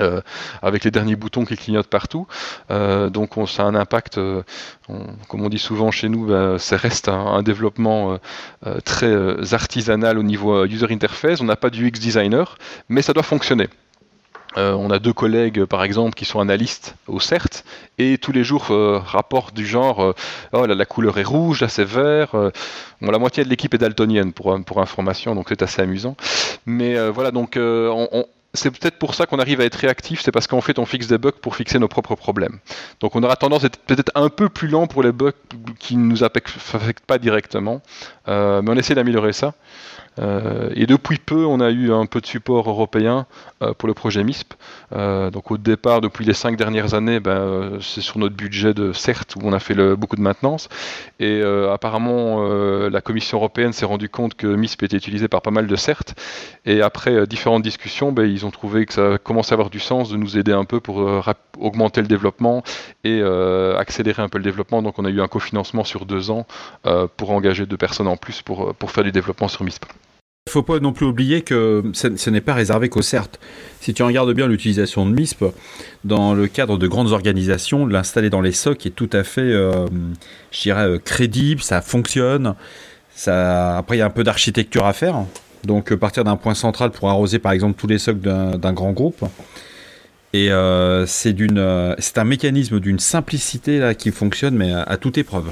euh, 0.00 0.20
avec 0.60 0.82
les 0.82 0.90
derniers 0.90 1.14
boutons 1.14 1.44
qui 1.44 1.56
clignotent 1.56 1.86
partout. 1.86 2.26
Euh, 2.72 3.10
donc 3.10 3.36
on, 3.36 3.46
ça 3.46 3.62
a 3.62 3.66
un 3.66 3.76
impact, 3.76 4.18
euh, 4.18 4.42
comme 5.28 5.42
on 5.42 5.48
dit 5.48 5.58
souvent 5.58 5.92
chez 5.92 6.08
nous, 6.08 6.26
bah, 6.26 6.58
ça 6.58 6.76
reste 6.76 7.08
un, 7.08 7.42
développement 7.42 8.18
très 8.84 9.14
artisanal 9.52 10.18
au 10.18 10.22
niveau 10.22 10.64
user 10.64 10.86
interface. 10.90 11.40
On 11.40 11.44
n'a 11.44 11.56
pas 11.56 11.70
du 11.70 11.86
UX 11.86 11.98
designer, 12.00 12.56
mais 12.88 13.02
ça 13.02 13.12
doit 13.12 13.22
fonctionner. 13.22 13.68
on 14.56 14.90
a 14.90 14.98
deux 14.98 15.12
collègues, 15.12 15.64
par 15.64 15.84
exemple, 15.84 16.14
qui 16.14 16.24
sont 16.24 16.40
analystes 16.40 16.94
au 17.06 17.20
CERT, 17.20 17.64
et 17.98 18.18
tous 18.18 18.32
les 18.32 18.44
jours 18.44 18.72
rapportent 19.04 19.54
du 19.54 19.66
genre 19.66 20.14
oh, 20.52 20.66
la 20.66 20.84
couleur 20.86 21.18
est 21.18 21.24
rouge, 21.24 21.60
là 21.60 21.68
c'est 21.68 21.84
vert. 21.84 22.34
la 23.00 23.18
moitié 23.18 23.44
de 23.44 23.50
l'équipe 23.50 23.74
est 23.74 23.78
daltonienne, 23.78 24.32
pour 24.32 24.80
information, 24.80 25.34
donc 25.34 25.46
c'est 25.50 25.62
assez 25.62 25.82
amusant. 25.82 26.16
Mais 26.64 27.10
voilà, 27.10 27.30
donc 27.30 27.56
on, 27.58 28.26
c'est 28.54 28.70
peut-être 28.70 28.98
pour 28.98 29.14
ça 29.14 29.26
qu'on 29.26 29.38
arrive 29.38 29.60
à 29.60 29.64
être 29.64 29.74
réactif, 29.74 30.22
c'est 30.22 30.32
parce 30.32 30.46
qu'en 30.46 30.60
fait 30.60 30.78
on 30.78 30.86
fixe 30.86 31.08
des 31.08 31.18
bugs 31.18 31.32
pour 31.32 31.56
fixer 31.56 31.78
nos 31.78 31.88
propres 31.88 32.14
problèmes. 32.14 32.58
Donc 33.00 33.16
on 33.16 33.22
aura 33.22 33.36
tendance 33.36 33.64
à 33.64 33.66
être 33.66 33.78
peut-être 33.78 34.12
un 34.14 34.28
peu 34.28 34.48
plus 34.48 34.68
lent 34.68 34.86
pour 34.86 35.02
les 35.02 35.12
bugs 35.12 35.32
qui 35.78 35.96
ne 35.96 36.04
nous 36.04 36.24
affectent 36.24 37.04
pas 37.06 37.18
directement, 37.18 37.82
euh, 38.28 38.62
mais 38.62 38.70
on 38.70 38.76
essaie 38.76 38.94
d'améliorer 38.94 39.32
ça. 39.32 39.54
Euh, 40.18 40.70
et 40.74 40.86
depuis 40.86 41.18
peu, 41.18 41.44
on 41.44 41.60
a 41.60 41.70
eu 41.70 41.92
un 41.92 42.06
peu 42.06 42.20
de 42.20 42.26
support 42.26 42.68
européen 42.68 43.26
euh, 43.62 43.74
pour 43.74 43.88
le 43.88 43.94
projet 43.94 44.22
MISP. 44.22 44.54
Euh, 44.92 45.30
donc 45.30 45.50
au 45.50 45.58
départ, 45.58 46.00
depuis 46.00 46.24
les 46.24 46.34
cinq 46.34 46.56
dernières 46.56 46.94
années, 46.94 47.20
ben, 47.20 47.78
c'est 47.80 48.00
sur 48.00 48.18
notre 48.18 48.34
budget 48.34 48.74
de 48.74 48.92
CERT 48.92 49.36
où 49.36 49.40
on 49.44 49.52
a 49.52 49.58
fait 49.58 49.74
beaucoup 49.96 50.16
de 50.16 50.20
maintenance. 50.20 50.68
Et 51.20 51.42
apparemment, 51.42 52.42
la 52.88 53.00
Commission 53.00 53.38
européenne 53.38 53.72
s'est 53.72 53.86
rendue 53.86 54.08
compte 54.08 54.34
que 54.34 54.46
MISP 54.46 54.84
était 54.84 54.96
utilisé 54.96 55.28
par 55.28 55.42
pas 55.42 55.50
mal 55.50 55.66
de 55.66 55.76
CERT. 55.76 56.14
Et 56.66 56.82
après 56.82 57.26
différentes 57.26 57.62
discussions, 57.62 58.12
ben, 58.12 58.24
ils 58.24 58.46
ont 58.46 58.50
trouvé 58.50 58.86
que 58.86 58.92
ça 58.92 59.18
commençait 59.18 59.52
à 59.52 59.54
avoir 59.54 59.70
du 59.70 59.80
sens 59.80 60.10
de 60.10 60.16
nous 60.16 60.38
aider 60.38 60.52
un 60.52 60.64
peu 60.64 60.80
pour 60.80 60.96
augmenter 61.58 62.00
le 62.00 62.08
développement 62.08 62.62
et 63.04 63.22
accélérer 63.78 64.22
un 64.22 64.28
peu 64.28 64.38
le 64.38 64.44
développement. 64.44 64.82
Donc 64.82 64.98
on 64.98 65.04
a 65.04 65.10
eu 65.10 65.20
un 65.20 65.28
cofinancement 65.28 65.84
sur 65.84 66.06
deux 66.06 66.30
ans 66.30 66.46
pour 67.16 67.30
engager 67.30 67.66
deux 67.66 67.76
personnes 67.76 68.08
en 68.08 68.16
plus 68.16 68.42
pour, 68.42 68.74
pour 68.74 68.90
faire 68.90 69.04
du 69.04 69.12
développement 69.12 69.48
sur 69.48 69.64
MISP. 69.64 69.84
Faut 70.50 70.62
pas 70.62 70.78
non 70.78 70.92
plus 70.92 71.06
oublier 71.06 71.40
que 71.40 71.82
ce, 71.94 72.30
n'est 72.30 72.42
pas 72.42 72.54
réservé 72.54 72.88
qu'au 72.88 73.02
CERT. 73.02 73.40
Si 73.80 73.94
tu 73.94 74.02
regardes 74.02 74.32
bien 74.34 74.46
l'utilisation 74.46 75.06
de 75.06 75.12
MISP, 75.12 75.46
dans 76.04 76.34
le 76.34 76.46
cadre 76.46 76.76
de 76.76 76.86
grandes 76.86 77.12
organisations, 77.12 77.86
l'installer 77.86 78.30
dans 78.30 78.42
les 78.42 78.52
SOC 78.52 78.86
est 78.86 78.90
tout 78.90 79.08
à 79.12 79.24
fait, 79.24 79.40
euh, 79.40 79.86
je 80.52 80.60
dirais, 80.60 80.86
euh, 80.86 80.98
crédible, 80.98 81.62
ça 81.62 81.80
fonctionne. 81.80 82.54
Ça... 83.16 83.78
Après, 83.78 83.96
il 83.96 84.00
y 84.00 84.02
a 84.02 84.06
un 84.06 84.10
peu 84.10 84.22
d'architecture 84.22 84.84
à 84.84 84.92
faire. 84.92 85.24
Donc, 85.64 85.90
euh, 85.90 85.96
partir 85.96 86.24
d'un 86.24 86.36
point 86.36 86.54
central 86.54 86.90
pour 86.90 87.08
arroser, 87.08 87.38
par 87.38 87.52
exemple, 87.52 87.80
tous 87.80 87.86
les 87.86 87.98
SOC 87.98 88.20
d'un 88.20 88.72
grand 88.74 88.92
groupe. 88.92 89.24
Et 90.34 90.50
c'est 91.06 92.18
un 92.18 92.24
mécanisme 92.24 92.80
d'une 92.80 92.98
simplicité 92.98 93.78
là, 93.78 93.94
qui 93.94 94.12
fonctionne, 94.12 94.56
mais 94.56 94.72
à 94.72 94.96
toute 94.98 95.16
épreuve 95.16 95.50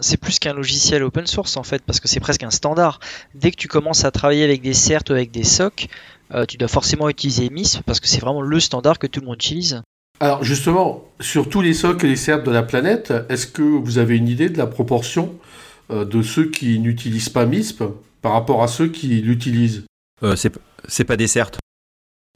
c'est 0.00 0.16
plus 0.16 0.38
qu'un 0.38 0.52
logiciel 0.52 1.02
open 1.02 1.26
source 1.26 1.56
en 1.56 1.62
fait, 1.62 1.82
parce 1.84 2.00
que 2.00 2.08
c'est 2.08 2.20
presque 2.20 2.42
un 2.42 2.50
standard. 2.50 3.00
Dès 3.34 3.50
que 3.50 3.56
tu 3.56 3.68
commences 3.68 4.04
à 4.04 4.10
travailler 4.10 4.44
avec 4.44 4.62
des 4.62 4.74
CERT 4.74 5.04
ou 5.10 5.12
avec 5.12 5.30
des 5.30 5.44
SOC, 5.44 5.88
euh, 6.34 6.44
tu 6.44 6.56
dois 6.56 6.68
forcément 6.68 7.08
utiliser 7.08 7.48
MISP 7.50 7.82
parce 7.84 8.00
que 8.00 8.08
c'est 8.08 8.20
vraiment 8.20 8.42
le 8.42 8.60
standard 8.60 8.98
que 8.98 9.06
tout 9.06 9.20
le 9.20 9.26
monde 9.26 9.36
utilise. 9.36 9.82
Alors 10.20 10.44
justement, 10.44 11.04
sur 11.20 11.48
tous 11.48 11.60
les 11.60 11.74
SOC 11.74 12.04
et 12.04 12.08
les 12.08 12.16
CERT 12.16 12.42
de 12.42 12.50
la 12.50 12.62
planète, 12.62 13.12
est-ce 13.28 13.46
que 13.46 13.62
vous 13.62 13.98
avez 13.98 14.16
une 14.16 14.28
idée 14.28 14.48
de 14.48 14.58
la 14.58 14.66
proportion 14.66 15.34
euh, 15.90 16.04
de 16.04 16.22
ceux 16.22 16.50
qui 16.50 16.78
n'utilisent 16.78 17.28
pas 17.28 17.46
MISP 17.46 17.84
par 18.22 18.32
rapport 18.32 18.62
à 18.62 18.68
ceux 18.68 18.88
qui 18.88 19.08
l'utilisent? 19.20 19.84
Euh, 20.22 20.36
C'est 20.88 21.04
pas 21.04 21.16
des 21.16 21.26
CERT. 21.26 21.58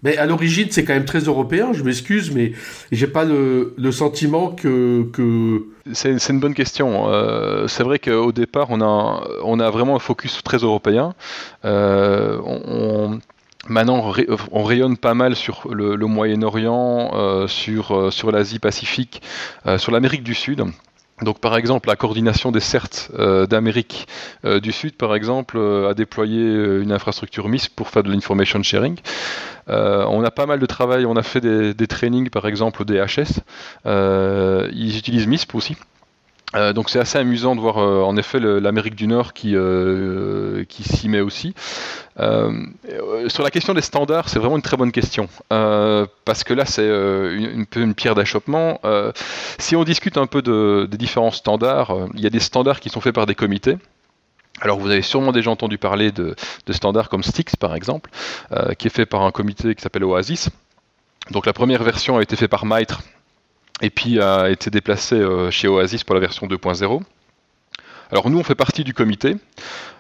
Mais 0.02 0.16
à 0.16 0.26
l'origine, 0.26 0.69
c'est 0.71 0.85
quand 0.85 0.95
même 0.95 1.04
très 1.04 1.21
européen, 1.21 1.73
je 1.73 1.83
m'excuse, 1.83 2.30
mais 2.33 2.52
j'ai 2.90 3.07
pas 3.07 3.25
le, 3.25 3.75
sentiment 3.92 4.50
que. 4.50 5.66
C'est 5.92 6.28
une 6.28 6.40
bonne 6.40 6.54
question. 6.54 7.09
Euh, 7.09 7.66
c'est 7.66 7.83
vrai 7.83 7.99
qu'au 7.99 8.33
départ, 8.33 8.69
on 8.71 8.80
a, 8.80 9.26
on 9.45 9.61
a 9.61 9.71
vraiment 9.71 9.97
un 9.97 10.00
focus 10.00 10.42
très 10.42 10.59
européen. 10.59 11.14
Euh, 11.64 12.38
Maintenant, 13.69 14.11
on 14.52 14.64
rayonne 14.64 14.97
pas 14.97 15.12
mal 15.12 15.37
sur 15.37 15.69
le, 15.71 15.95
Moyen-Orient, 15.99 17.10
euh, 17.13 17.47
sur, 17.47 18.10
sur 18.10 18.32
l'Asie-Pacifique, 18.32 19.21
sur 19.76 19.93
l'Amérique 19.93 20.23
du 20.23 20.34
Sud. 20.34 20.65
Donc 21.23 21.39
par 21.41 21.56
exemple, 21.56 21.89
la 21.89 21.97
coordination 21.97 22.50
des 22.50 22.61
CERT 22.61 23.11
euh, 23.19 23.47
d'Amérique 23.47 24.09
euh, 24.45 24.61
du 24.61 24.73
Sud, 24.73 24.97
par 24.97 25.15
exemple, 25.15 25.56
euh, 25.59 25.91
a 25.91 25.95
déployé 25.95 26.43
une 26.43 26.93
infrastructure 26.93 27.49
MISP 27.49 27.75
pour 27.75 27.89
faire 27.89 28.02
de 28.02 28.11
l'information 28.11 28.63
sharing. 28.63 28.97
on 29.69 30.25
a 30.25 30.30
pas 30.30 30.47
mal 30.47 30.59
de 30.59 30.67
travail, 30.67 31.06
on 31.06 31.17
a 31.17 31.23
fait 31.23 31.41
des 31.41 31.87
trainings, 31.87 32.30
par 32.30 32.47
exemple, 32.47 32.83
au 32.83 32.85
DHS. 32.85 33.41
ils 33.85 34.97
utilisent 34.99 35.26
MISP 35.26 35.54
aussi. 35.54 35.76
Euh, 36.56 36.73
donc 36.73 36.91
c'est 36.91 36.99
assez 36.99 37.19
amusant 37.19 37.54
de 37.54 37.60
voir 37.60 37.78
euh, 37.78 38.02
en 38.02 38.17
effet 38.17 38.41
l'Amérique 38.41 38.97
du 38.97 39.06
Nord 39.06 39.34
qui, 39.34 39.54
euh, 39.54 40.65
qui 40.65 40.82
s'y 40.82 41.08
met 41.08 41.21
aussi. 41.21 41.54
sur 43.28 43.43
la 43.43 43.50
question 43.50 43.73
des 43.73 43.82
standards, 43.82 44.28
c'est 44.28 44.39
vraiment 44.39 44.56
une 44.56 44.63
très 44.63 44.76
bonne 44.76 44.93
question 44.93 45.28
parce 45.49 46.45
que 46.45 46.54
là 46.54 46.65
c'est 46.65 46.86
une, 46.86 47.67
une 47.76 47.95
pierre 47.95 48.15
d'achoppement. 48.15 48.80
si 49.58 49.76
on 49.76 49.84
discute 49.84 50.17
un 50.17 50.26
peu 50.26 50.43
de, 50.43 50.89
des 50.91 50.99
différents 50.99 51.30
standards, 51.30 51.95
il 52.15 52.21
y 52.21 52.26
a 52.26 52.30
des 52.30 52.41
standards 52.41 52.80
qui 52.80 52.89
sont 52.89 53.00
faits 53.00 53.15
par 53.15 53.26
des 53.26 53.34
comités. 53.34 53.78
Alors 54.60 54.78
vous 54.78 54.91
avez 54.91 55.02
sûrement 55.02 55.32
déjà 55.32 55.50
entendu 55.50 55.78
parler 55.78 56.13
de, 56.13 56.34
standards 56.71 57.08
comme 57.08 57.23
Styx 57.23 57.56
par 57.56 57.75
exemple, 57.75 58.10
qui 58.78 58.89
est 58.89 58.95
fait 58.95 59.06
par 59.06 59.23
un 59.23 59.30
comité 59.30 59.75
qui 59.75 59.82
s'appelle 59.82 60.04
Oasis. 60.04 60.50
Donc 61.30 61.47
la 61.47 61.52
première 61.52 61.82
version 61.82 62.19
a 62.19 62.23
été 62.23 62.36
faite 62.36 62.50
par 62.50 62.67
Mitre 62.67 63.00
et 63.80 63.90
puis 63.90 64.21
a 64.21 64.50
été 64.50 64.71
déplacé 64.71 65.16
euh, 65.16 65.50
chez 65.50 65.69
Oasis 65.69 66.04
pour 66.04 66.14
la 66.14 66.21
version 66.21 66.47
2.0. 66.47 67.02
Alors 68.10 68.30
nous, 68.30 68.38
on 68.38 68.45
fait 68.45 68.54
partie 68.54 68.84
du 68.84 68.95
comité. 68.95 69.36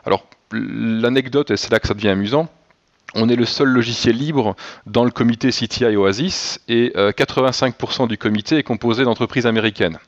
Alors 0.04 0.26
l'anecdote, 0.52 1.50
et 1.50 1.56
c'est 1.56 1.70
là 1.70 1.78
que 1.78 1.86
ça 1.86 1.94
devient 1.94 2.08
amusant, 2.08 2.48
on 3.14 3.28
est 3.28 3.36
le 3.36 3.44
seul 3.44 3.68
logiciel 3.68 4.16
libre 4.16 4.54
dans 4.86 5.04
le 5.04 5.10
comité 5.10 5.50
CTI 5.50 5.96
Oasis 5.96 6.60
et 6.68 6.92
85% 6.94 8.04
euh, 8.04 8.06
du 8.06 8.18
comité 8.18 8.58
est 8.58 8.62
composé 8.62 9.04
d'entreprises 9.04 9.46
américaines. 9.46 9.98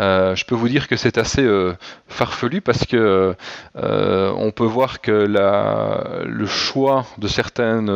Euh, 0.00 0.34
je 0.34 0.44
peux 0.44 0.54
vous 0.54 0.68
dire 0.68 0.88
que 0.88 0.96
c'est 0.96 1.18
assez 1.18 1.42
euh, 1.42 1.74
farfelu 2.08 2.60
parce 2.60 2.86
que 2.86 3.36
euh, 3.76 4.32
on 4.36 4.50
peut 4.50 4.64
voir 4.64 5.00
que 5.00 5.10
le 5.12 6.46
choix 6.46 7.04
de 7.18 7.28
certaines 7.28 7.90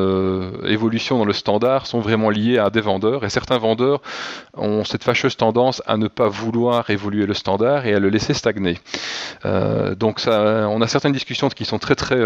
évolutions 0.64 1.18
dans 1.18 1.24
le 1.24 1.32
standard 1.32 1.86
sont 1.86 2.00
vraiment 2.00 2.30
liés 2.30 2.58
à 2.58 2.70
des 2.70 2.80
vendeurs 2.80 3.24
et 3.24 3.30
certains 3.30 3.58
vendeurs 3.58 4.02
ont 4.56 4.84
cette 4.84 5.04
fâcheuse 5.04 5.36
tendance 5.36 5.82
à 5.86 5.96
ne 5.96 6.08
pas 6.08 6.28
vouloir 6.28 6.90
évoluer 6.90 7.26
le 7.26 7.34
standard 7.34 7.86
et 7.86 7.94
à 7.94 7.98
le 7.98 8.08
laisser 8.08 8.34
stagner. 8.34 8.78
donc 9.44 10.20
on 10.26 10.82
a 10.82 10.86
certaines 10.86 11.12
discussions 11.12 11.48
qui 11.48 11.64
sont 11.64 11.78
très 11.78 11.94
très 11.94 12.20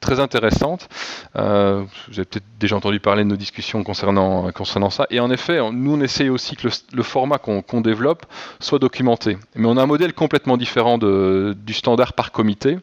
très 0.00 0.20
intéressantes. 0.20 0.88
vous 1.34 1.40
avez 1.40 2.24
peut-être 2.24 2.44
déjà 2.58 2.76
entendu 2.76 3.00
parler 3.00 3.24
de 3.24 3.28
nos 3.28 3.36
discussions 3.36 3.82
concernant 3.84 4.50
concernant 4.52 4.90
ça 4.90 5.06
et 5.10 5.20
en 5.20 5.30
effet, 5.30 5.58
nous 5.72 5.94
on 5.94 6.00
essaye 6.00 6.28
aussi 6.28 6.56
que 6.56 6.68
le, 6.92 7.02
format 7.02 7.38
qu'on 7.38 7.80
développe 7.80 8.26
soit 8.62 8.78
documenté. 8.78 9.38
Mais 9.54 9.66
on 9.66 9.76
a 9.76 9.82
un 9.82 9.86
modèle 9.86 10.12
complètement 10.12 10.56
différent 10.56 10.98
du 10.98 11.74
standard 11.74 12.12
par 12.14 12.32
comité. 12.32 12.78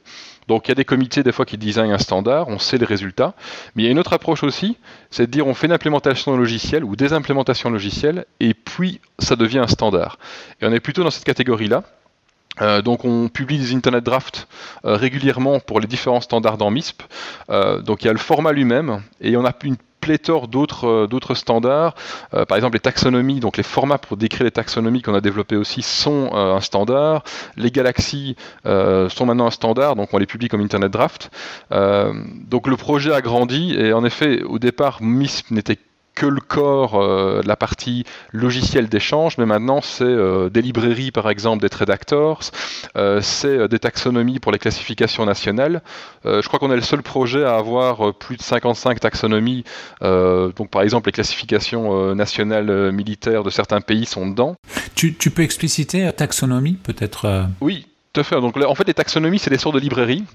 Donc 0.47 0.67
il 0.67 0.69
y 0.69 0.71
a 0.71 0.75
des 0.75 0.85
comités 0.85 1.21
des 1.21 1.31
fois 1.31 1.45
qui 1.45 1.57
designent 1.57 1.93
un 1.93 1.99
standard, 1.99 2.47
on 2.47 2.57
sait 2.57 2.79
les 2.79 2.85
résultats, 2.85 3.35
mais 3.75 3.83
il 3.83 3.85
y 3.85 3.87
a 3.87 3.91
une 3.91 3.99
autre 3.99 4.13
approche 4.13 4.43
aussi, 4.43 4.77
c'est 5.11 5.27
de 5.27 5.31
dire 5.31 5.45
on 5.45 5.53
fait 5.53 5.67
une 5.67 5.73
implémentation 5.73 6.35
logicielle 6.35 6.83
ou 6.83 6.95
des 6.95 7.13
implémentations 7.13 7.69
logicielles 7.69 8.25
et 8.39 8.55
puis 8.55 8.99
ça 9.19 9.35
devient 9.35 9.59
un 9.59 9.67
standard. 9.67 10.17
Et 10.59 10.65
on 10.65 10.71
est 10.71 10.79
plutôt 10.79 11.03
dans 11.03 11.11
cette 11.11 11.23
catégorie-là. 11.23 11.83
Euh, 12.61 12.81
donc 12.81 13.05
on 13.05 13.29
publie 13.29 13.57
des 13.57 13.73
internet 13.73 14.03
drafts 14.03 14.47
euh, 14.85 14.95
régulièrement 14.95 15.59
pour 15.59 15.79
les 15.79 15.87
différents 15.87 16.21
standards 16.21 16.57
dans 16.57 16.71
MISP. 16.71 17.03
Euh, 17.49 17.81
donc 17.81 18.03
il 18.03 18.07
y 18.07 18.09
a 18.09 18.13
le 18.13 18.19
format 18.19 18.51
lui-même 18.51 19.01
et 19.21 19.35
on 19.37 19.45
a 19.45 19.53
une 19.63 19.77
pléthore 20.01 20.47
d'autres 20.47 21.35
standards. 21.35 21.93
par 22.31 22.55
exemple, 22.55 22.75
les 22.75 22.79
taxonomies, 22.79 23.41
donc 23.41 23.57
les 23.57 23.63
formats 23.63 23.97
pour 23.97 24.15
décrire 24.15 24.45
les 24.45 24.51
taxonomies 24.51 25.01
qu'on 25.01 25.13
a 25.13 25.19
développés 25.19 25.57
aussi 25.57 25.81
sont 25.81 26.33
un 26.33 26.61
standard. 26.61 27.23
Les 27.57 27.69
galaxies 27.69 28.37
sont 28.63 29.25
maintenant 29.25 29.47
un 29.47 29.51
standard, 29.51 29.97
donc 29.97 30.13
on 30.13 30.17
les 30.17 30.25
publie 30.25 30.47
comme 30.47 30.61
Internet 30.61 30.93
Draft. 30.93 31.29
donc 31.69 32.67
le 32.67 32.77
projet 32.77 33.13
a 33.13 33.19
grandi 33.19 33.75
et 33.77 33.91
en 33.91 34.05
effet, 34.05 34.41
au 34.43 34.57
départ, 34.57 34.99
MISP 35.01 35.51
n'était 35.51 35.77
que 36.19 36.25
le 36.25 36.41
corps 36.41 36.95
euh, 36.95 37.41
la 37.45 37.55
partie 37.55 38.03
logiciel 38.33 38.89
d'échange, 38.89 39.37
mais 39.37 39.45
maintenant 39.45 39.79
c'est 39.81 40.03
euh, 40.03 40.49
des 40.49 40.61
librairies 40.61 41.11
par 41.11 41.29
exemple, 41.29 41.65
des 41.65 41.73
redactors, 41.73 42.41
euh, 42.97 43.21
c'est 43.21 43.69
des 43.69 43.79
taxonomies 43.79 44.39
pour 44.39 44.51
les 44.51 44.59
classifications 44.59 45.25
nationales. 45.25 45.81
je 46.25 46.45
crois 46.45 46.59
qu'on 46.59 46.71
est 46.71 46.75
le 46.75 46.81
seul 46.81 47.03
projet 47.03 47.45
à 47.45 47.55
avoir 47.55 48.13
plus 48.13 48.35
de 48.35 48.41
55 48.41 48.99
taxonomies. 48.99 49.63
donc 50.01 50.69
par 50.69 50.81
exemple 50.81 51.07
les 51.07 51.13
classifications 51.13 52.13
nationales 52.15 52.91
militaires 52.91 53.43
de 53.43 53.49
certains 53.49 53.79
pays 53.79 54.05
sont 54.05 54.27
dedans. 54.27 54.55
Tu, 54.95 55.15
tu 55.15 55.31
peux 55.31 55.43
expliciter 55.43 56.09
taxonomie 56.11 56.73
peut-être 56.73 57.47
Oui, 57.61 57.87
tout 58.11 58.19
à 58.19 58.23
fait. 58.25 58.41
Donc 58.41 58.57
en 58.57 58.75
fait 58.75 58.87
les 58.87 58.93
taxonomies 58.93 59.39
c'est 59.39 59.49
des 59.49 59.57
sortes 59.57 59.75
de 59.75 59.79
librairies 59.79 60.25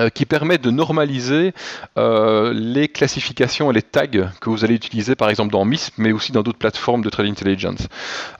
euh, 0.00 0.08
qui 0.08 0.26
permet 0.26 0.58
de 0.58 0.72
normaliser 0.72 1.54
euh, 1.98 2.52
les 2.52 2.88
classifications 2.88 3.70
et 3.70 3.74
les 3.74 3.82
tags 3.82 4.08
que 4.40 4.50
vous 4.50 4.64
allez 4.64 4.74
utiliser 4.74 5.14
par 5.14 5.30
exemple 5.30 5.52
dans 5.52 5.64
MISP, 5.64 5.94
mais 5.98 6.10
aussi 6.10 6.32
dans 6.32 6.42
d'autres 6.42 6.58
plateformes 6.58 7.02
de 7.02 7.10
trade 7.10 7.26
intelligence. 7.26 7.86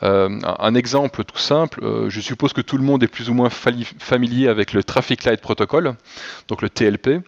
Euh, 0.02 0.40
un 0.58 0.74
exemple 0.74 1.22
tout 1.22 1.38
simple, 1.38 1.80
je 2.08 2.20
suppose 2.20 2.52
que 2.52 2.60
tout 2.60 2.76
le 2.76 2.82
monde 2.82 3.04
est 3.04 3.08
plus 3.08 3.30
ou 3.30 3.34
moins 3.34 3.50
familier 3.50 4.48
avec 4.48 4.72
le 4.72 4.82
Traffic 4.82 5.22
Light 5.22 5.40
Protocol, 5.40 5.94
donc 6.48 6.60
le 6.60 6.68
TLP. 6.68 7.22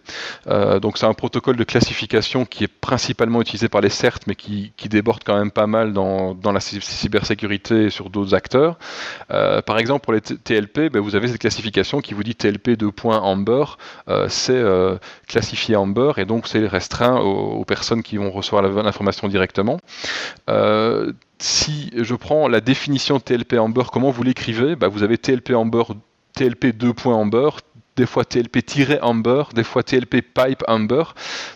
Donc 0.81 0.97
c'est 0.97 1.05
un 1.05 1.13
protocole 1.13 1.55
de 1.55 1.63
classification 1.63 2.45
qui 2.45 2.65
est 2.65 2.67
principalement 2.67 3.41
utilisé 3.41 3.69
par 3.69 3.79
les 3.79 3.89
CERT, 3.89 4.19
mais 4.27 4.35
qui, 4.35 4.73
déborde 4.89 5.23
quand 5.25 5.37
même 5.37 5.51
pas 5.51 5.67
mal 5.67 5.93
dans, 5.93 6.35
la 6.43 6.59
cybersécurité 6.59 7.85
et 7.85 7.89
sur 7.89 8.09
d'autres 8.09 8.33
acteurs. 8.33 8.77
par 9.29 9.79
exemple 9.79 10.03
pour 10.03 10.13
les 10.13 10.21
TLP, 10.21 10.91
ben, 10.91 10.99
vous 10.99 11.15
avez 11.15 11.29
cette 11.29 11.39
classification 11.39 12.01
qui 12.01 12.13
vous 12.13 12.23
dit 12.23 12.35
TLP 12.35 12.69
2.amber 12.69 13.65
euh, 14.16 14.16
c'est 14.29 14.53
euh, 14.53 14.97
classifié 15.27 15.75
Amber 15.75 16.13
et 16.17 16.25
donc 16.25 16.47
c'est 16.47 16.65
restreint 16.67 17.19
aux, 17.19 17.65
personnes 17.65 18.03
qui 18.03 18.17
vont 18.17 18.31
recevoir 18.31 18.63
l'information 18.63 19.27
directement. 19.27 19.79
Euh, 20.49 21.11
si 21.39 21.91
je 21.95 22.15
prends 22.15 22.47
la 22.47 22.61
définition 22.61 23.19
TLP 23.19 23.53
Amber, 23.53 23.83
comment 23.91 24.11
vous 24.11 24.23
l'écrivez? 24.23 24.75
Bah, 24.75 24.87
Vous 24.87 25.03
avez 25.03 25.17
TLP 25.17 25.51
Amber, 25.51 25.83
TLP 26.33 26.67
2.amber, 26.67 27.49
des 27.95 28.05
fois 28.05 28.23
TLP-amber, 28.23 29.43
des 29.53 29.63
fois 29.63 29.83
TLP 29.83 30.21
pipe 30.21 30.63
amber. 30.67 31.03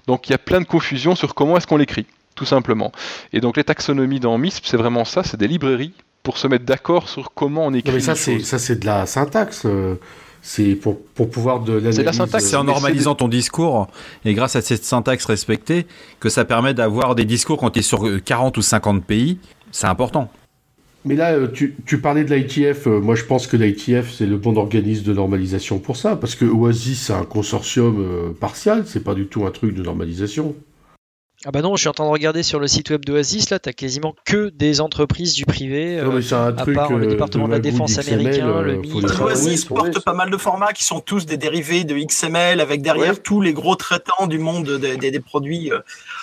Donc 0.07 0.27
il 0.27 0.31
y 0.31 0.35
a 0.35 0.39
plein 0.39 0.59
de 0.59 0.65
confusion 0.65 1.15
sur 1.15 1.33
comment 1.35 1.57
est-ce 1.57 1.67
qu'on 1.67 1.77
l'écrit, 1.77 2.07
tout 2.35 2.45
simplement. 2.45 2.91
Et 3.31 3.39
donc 3.41 3.57
les 3.57 3.63
taxonomies 3.63 4.19
dans 4.19 4.37
MISP, 4.37 4.65
c'est 4.65 4.77
vraiment 4.77 5.05
ça, 5.05 5.23
c'est 5.23 5.37
des 5.37 5.47
librairies 5.47 5.93
pour 6.23 6.37
se 6.37 6.47
mettre 6.47 6.65
d'accord 6.65 7.09
sur 7.09 7.33
comment 7.33 7.65
on 7.65 7.73
écrit. 7.73 7.93
mais 7.93 7.99
ça, 7.99 8.15
c'est 8.15 8.39
ça, 8.39 8.59
c'est 8.59 8.79
de 8.79 8.85
la 8.85 9.05
syntaxe. 9.05 9.65
C'est 10.41 10.75
pour, 10.75 10.99
pour 10.99 11.29
pouvoir 11.29 11.59
de 11.59 11.73
l'analyse. 11.73 11.95
C'est 11.97 12.03
la 12.03 12.13
syntaxe, 12.13 12.45
c'est 12.45 12.55
en 12.55 12.63
normalisant 12.63 13.13
ton 13.13 13.27
discours 13.27 13.87
et 14.25 14.33
grâce 14.33 14.55
à 14.55 14.61
cette 14.61 14.83
syntaxe 14.83 15.25
respectée 15.25 15.85
que 16.19 16.29
ça 16.29 16.45
permet 16.45 16.73
d'avoir 16.73 17.13
des 17.13 17.25
discours 17.25 17.57
quand 17.57 17.69
tu 17.71 17.79
es 17.79 17.83
sur 17.83 18.07
40 18.23 18.57
ou 18.57 18.61
50 18.61 19.05
pays. 19.05 19.37
C'est 19.71 19.87
important. 19.87 20.29
Mais 21.03 21.15
là, 21.15 21.33
euh, 21.33 21.47
tu, 21.47 21.75
tu 21.85 21.99
parlais 21.99 22.23
de 22.23 22.33
l'ITF. 22.33 22.87
Euh, 22.87 22.99
moi, 22.99 23.15
je 23.15 23.23
pense 23.23 23.47
que 23.47 23.57
l'ITF, 23.57 24.11
c'est 24.11 24.27
le 24.27 24.37
bon 24.37 24.55
organisme 24.57 25.03
de 25.03 25.13
normalisation 25.13 25.79
pour 25.79 25.97
ça. 25.97 26.15
Parce 26.15 26.35
que 26.35 26.45
Oasis, 26.45 27.07
c'est 27.07 27.13
un 27.13 27.23
consortium 27.23 27.97
euh, 27.99 28.33
partial. 28.39 28.83
C'est 28.85 29.03
pas 29.03 29.15
du 29.15 29.25
tout 29.25 29.45
un 29.45 29.51
truc 29.51 29.73
de 29.73 29.81
normalisation. 29.81 30.55
Ah 31.43 31.51
bah 31.51 31.61
non, 31.61 31.75
je 31.75 31.81
suis 31.81 31.89
en 31.89 31.93
train 31.93 32.05
de 32.05 32.11
regarder 32.11 32.43
sur 32.43 32.59
le 32.59 32.67
site 32.67 32.91
web 32.91 33.03
d'Oasis, 33.03 33.49
là, 33.49 33.57
t'as 33.57 33.73
quasiment 33.73 34.15
que 34.25 34.49
des 34.49 34.79
entreprises 34.79 35.33
du 35.33 35.45
privé, 35.45 35.99
non, 35.99 36.11
mais 36.11 36.33
un 36.33 36.55
à 36.55 36.65
part 36.65 36.93
le 36.93 37.07
département 37.07 37.47
de, 37.47 37.53
la 37.53 37.59
défense 37.59 37.97
américain, 37.97 38.61
le 38.61 38.77
militaire. 38.77 39.21
Oasis 39.23 39.65
porte 39.65 40.03
pas 40.05 40.13
mal 40.13 40.29
de 40.29 40.37
formats 40.37 40.71
qui 40.71 40.83
sont 40.83 40.99
tous 40.99 41.25
des 41.25 41.37
dérivés 41.37 41.83
de 41.83 41.95
XML, 41.95 42.59
avec 42.59 42.83
derrière 42.83 43.21
tous 43.23 43.41
les 43.41 43.53
gros 43.53 43.75
traitants 43.75 44.27
du 44.27 44.37
monde 44.37 44.69
des, 44.77 44.97
des, 44.97 45.09
des 45.09 45.19
produits, 45.19 45.71
euh, 45.71 45.79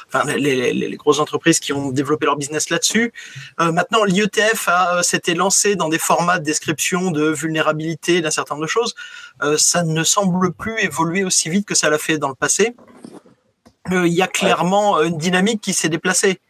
enfin 0.06 0.24
les, 0.24 0.54
les, 0.54 0.72
les, 0.72 0.96
grosses 0.96 1.18
entreprises 1.18 1.58
qui 1.58 1.72
ont 1.72 1.90
développé 1.90 2.26
leur 2.26 2.36
business 2.36 2.70
là-dessus. 2.70 3.12
Euh, 3.60 3.72
maintenant, 3.72 4.04
l'IETF 4.04 4.68
a 4.68 5.02
s'était 5.02 5.34
lancé 5.34 5.74
dans 5.74 5.88
des 5.88 5.98
formats 5.98 6.38
de 6.38 6.44
description 6.44 7.10
de 7.10 7.24
vulnérabilité 7.24 8.20
d'un 8.20 8.30
certain 8.30 8.54
nombre 8.54 8.66
de 8.66 8.70
choses. 8.70 8.94
Euh, 9.42 9.56
ça 9.56 9.82
ne 9.82 10.04
semble 10.04 10.52
plus 10.52 10.78
évoluer 10.80 11.24
aussi 11.24 11.50
vite 11.50 11.66
que 11.66 11.74
ça 11.74 11.90
l'a 11.90 11.98
fait 11.98 12.18
dans 12.18 12.28
le 12.28 12.34
passé. 12.34 12.76
Euh, 13.92 14.06
il 14.06 14.12
y 14.12 14.22
a 14.22 14.26
clairement 14.26 15.02
une 15.02 15.18
dynamique 15.18 15.60
qui 15.60 15.72
s'est 15.72 15.88
déplacée. 15.88 16.40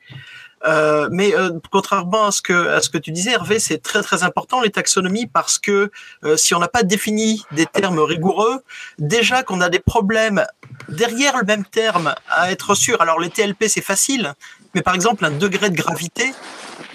Euh, 0.67 1.09
mais 1.13 1.35
euh, 1.37 1.51
contrairement 1.71 2.27
à 2.27 2.33
ce 2.33 2.43
que 2.43 2.69
à 2.69 2.81
ce 2.81 2.91
que 2.91 2.99
tu 2.99 3.13
disais, 3.13 3.33
Hervé, 3.33 3.59
c'est 3.59 3.79
très 3.79 4.03
très 4.03 4.25
important 4.25 4.61
les 4.61 4.71
taxonomies 4.71 5.27
parce 5.27 5.59
que 5.59 5.91
euh, 6.25 6.37
si 6.37 6.55
on 6.55 6.59
n'a 6.59 6.69
pas 6.69 6.83
défini 6.83 7.45
des 7.53 7.67
termes 7.67 8.01
rigoureux, 8.01 8.63
déjà 8.99 9.43
qu'on 9.43 9.61
a 9.61 9.69
des 9.69 9.79
problèmes 9.79 10.45
derrière 10.89 11.37
le 11.37 11.45
même 11.45 11.65
terme 11.65 12.15
à 12.29 12.51
être 12.51 12.75
sûr. 12.75 13.01
Alors 13.01 13.21
les 13.21 13.31
TLP 13.31 13.69
c'est 13.69 13.83
facile, 13.83 14.35
mais 14.75 14.83
par 14.83 14.95
exemple 14.95 15.25
un 15.25 15.31
degré 15.31 15.71
de 15.71 15.77
gravité, 15.77 16.35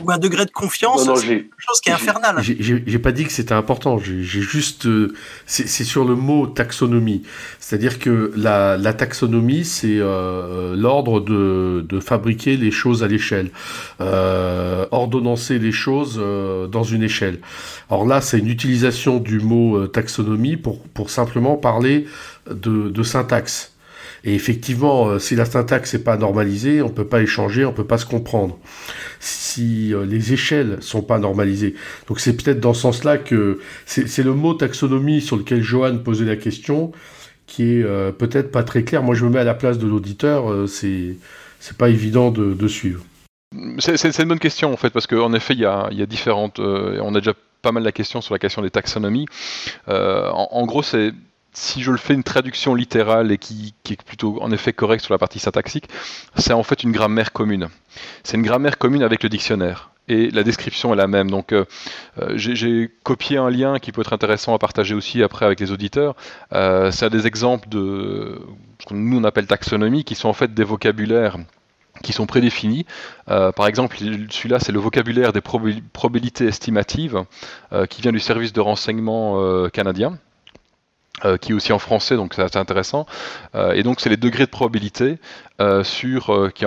ou 0.01 0.11
un 0.11 0.17
degré 0.17 0.45
de 0.45 0.51
confiance, 0.51 1.03
c'est 1.03 1.27
quelque 1.27 1.49
chose 1.57 1.79
qui 1.81 1.89
est 1.89 1.93
infernal. 1.93 2.37
J'ai 2.41 2.99
pas 2.99 3.11
dit 3.11 3.25
que 3.25 3.31
c'était 3.31 3.53
important, 3.53 3.97
j'ai 3.99 4.23
juste... 4.23 4.85
Euh, 4.85 5.13
c'est 5.45 5.83
sur 5.83 6.05
le 6.05 6.15
mot 6.15 6.47
taxonomie. 6.47 7.23
C'est-à-dire 7.59 7.99
que 7.99 8.31
la, 8.35 8.77
la 8.77 8.93
taxonomie, 8.93 9.65
c'est 9.65 9.97
euh, 9.99 10.75
l'ordre 10.75 11.19
de, 11.19 11.85
de, 11.87 11.99
fabriquer 11.99 12.57
les 12.57 12.71
choses 12.71 13.03
à 13.03 13.07
l'échelle, 13.07 13.51
euh, 14.01 14.85
ordonnancer 14.91 15.59
les 15.59 15.71
choses 15.71 16.19
euh, 16.21 16.67
dans 16.67 16.83
une 16.83 17.03
échelle. 17.03 17.39
Alors 17.89 18.05
là, 18.05 18.21
c'est 18.21 18.39
une 18.39 18.49
utilisation 18.49 19.19
du 19.19 19.39
mot 19.39 19.77
euh, 19.77 19.87
taxonomie 19.87 20.57
pour, 20.57 20.79
pour 20.79 21.09
simplement 21.09 21.55
parler 21.57 22.07
de, 22.49 22.89
de 22.89 23.03
syntaxe. 23.03 23.72
Et 24.25 24.35
effectivement, 24.35 25.07
euh, 25.07 25.19
si 25.19 25.35
la 25.35 25.45
syntaxe 25.45 25.93
n'est 25.93 25.99
pas 25.99 26.15
normalisée, 26.15 26.81
on 26.81 26.87
ne 26.87 26.93
peut 26.93 27.07
pas 27.07 27.21
échanger, 27.21 27.65
on 27.65 27.71
ne 27.71 27.75
peut 27.75 27.85
pas 27.85 27.97
se 27.97 28.05
comprendre. 28.05 28.57
Si 29.19 29.93
euh, 29.93 30.05
les 30.05 30.31
échelles 30.31 30.77
sont 30.79 31.01
pas 31.01 31.19
normalisées. 31.19 31.75
Donc 32.07 32.21
c'est 32.21 32.33
peut-être 32.33 32.61
dans 32.61 32.73
ce 32.73 32.81
sens-là 32.81 33.17
que 33.17 33.59
c'est 33.85 34.23
le 34.23 34.33
mot 34.33 34.53
taxonomie 34.53 35.21
sur 35.21 35.35
lequel 35.35 35.61
Johan 35.61 35.97
posait 35.97 36.25
la 36.25 36.37
question 36.37 36.93
qui 37.47 37.63
est 37.63 37.83
euh, 37.83 38.13
peut-être 38.13 38.51
pas 38.51 38.63
très 38.63 38.83
clair. 38.83 39.03
Moi, 39.03 39.15
je 39.15 39.25
me 39.25 39.29
mets 39.29 39.39
à 39.39 39.43
la 39.43 39.53
place 39.53 39.77
de 39.77 39.87
l'auditeur, 39.87 40.67
c'est 40.69 41.17
c'est 41.59 41.77
pas 41.77 41.89
évident 41.89 42.29
de, 42.29 42.67
suivre. 42.67 43.05
C'est 43.79 44.19
une 44.19 44.27
bonne 44.27 44.39
question 44.39 44.73
en 44.73 44.77
fait, 44.77 44.89
parce 44.89 45.07
qu'en 45.07 45.33
effet, 45.33 45.53
il 45.53 45.61
y 45.61 45.65
a, 45.65 45.87
y 45.91 46.01
a 46.01 46.05
différentes. 46.05 46.59
on 46.59 47.15
a 47.15 47.19
déjà 47.19 47.33
pas 47.61 47.71
mal 47.71 47.83
la 47.83 47.93
question 47.93 48.19
sur 48.19 48.33
la 48.33 48.39
question 48.39 48.61
des 48.61 48.69
taxonomies. 48.69 49.27
en, 49.87 50.65
gros, 50.65 50.83
c'est 50.83 51.13
si 51.53 51.83
je 51.83 51.91
le 51.91 51.97
fais 51.97 52.13
une 52.13 52.23
traduction 52.23 52.75
littérale 52.75 53.31
et 53.31 53.37
qui, 53.37 53.73
est 53.89 54.03
plutôt 54.03 54.41
en 54.41 54.51
effet 54.51 54.73
correcte 54.73 55.05
sur 55.05 55.13
la 55.13 55.19
partie 55.19 55.39
syntaxique, 55.39 55.87
c'est 56.35 56.53
en 56.53 56.63
fait 56.63 56.83
une 56.83 56.91
grammaire 56.91 57.31
commune. 57.31 57.69
C'est 58.23 58.37
une 58.37 58.43
grammaire 58.43 58.77
commune 58.77 59.03
avec 59.03 59.23
le 59.23 59.29
dictionnaire. 59.29 59.91
Et 60.09 60.31
la 60.31 60.43
description 60.43 60.93
est 60.93 60.97
la 60.97 61.07
même. 61.07 61.31
Donc 61.31 61.53
euh, 61.53 61.63
euh, 62.21 62.33
j'ai 62.35 62.91
copié 63.03 63.37
un 63.37 63.49
lien 63.49 63.79
qui 63.79 63.91
peut 63.91 64.01
être 64.01 64.11
intéressant 64.11 64.53
à 64.53 64.57
partager 64.57 64.95
aussi 64.95 65.23
après 65.23 65.45
avec 65.45 65.59
les 65.59 65.71
auditeurs. 65.71 66.15
Euh, 66.51 66.91
c'est 66.91 67.09
des 67.09 67.25
exemples 67.27 67.69
de 67.69 68.41
ce 68.79 68.87
que 68.87 68.93
nous 68.95 69.17
on 69.17 69.23
appelle 69.23 69.47
taxonomie, 69.47 70.03
qui 70.03 70.15
sont 70.15 70.27
en 70.27 70.33
fait 70.33 70.53
des 70.53 70.63
vocabulaires 70.63 71.37
qui 72.01 72.11
sont 72.11 72.25
prédéfinis. 72.25 72.87
par 73.27 73.67
exemple, 73.67 73.97
celui-là, 73.97 74.59
c'est 74.59 74.71
le 74.71 74.79
vocabulaire 74.79 75.31
des 75.31 75.41
probabilités 75.41 76.47
estimatives 76.47 77.23
qui 77.87 78.01
vient 78.01 78.11
du 78.11 78.19
service 78.19 78.51
de 78.51 78.59
renseignement 78.59 79.69
canadien. 79.69 80.17
Euh, 81.25 81.37
qui 81.37 81.51
est 81.51 81.53
aussi 81.53 81.71
en 81.71 81.77
français, 81.79 82.15
donc 82.15 82.33
c'est 82.33 82.55
intéressant. 82.57 83.05
Euh, 83.53 83.73
et 83.73 83.83
donc 83.83 84.01
c'est 84.01 84.09
les 84.09 84.17
degrés 84.17 84.45
de 84.45 84.49
probabilité 84.49 85.19
euh, 85.61 85.83
sur 85.83 86.51
qui 86.55 86.65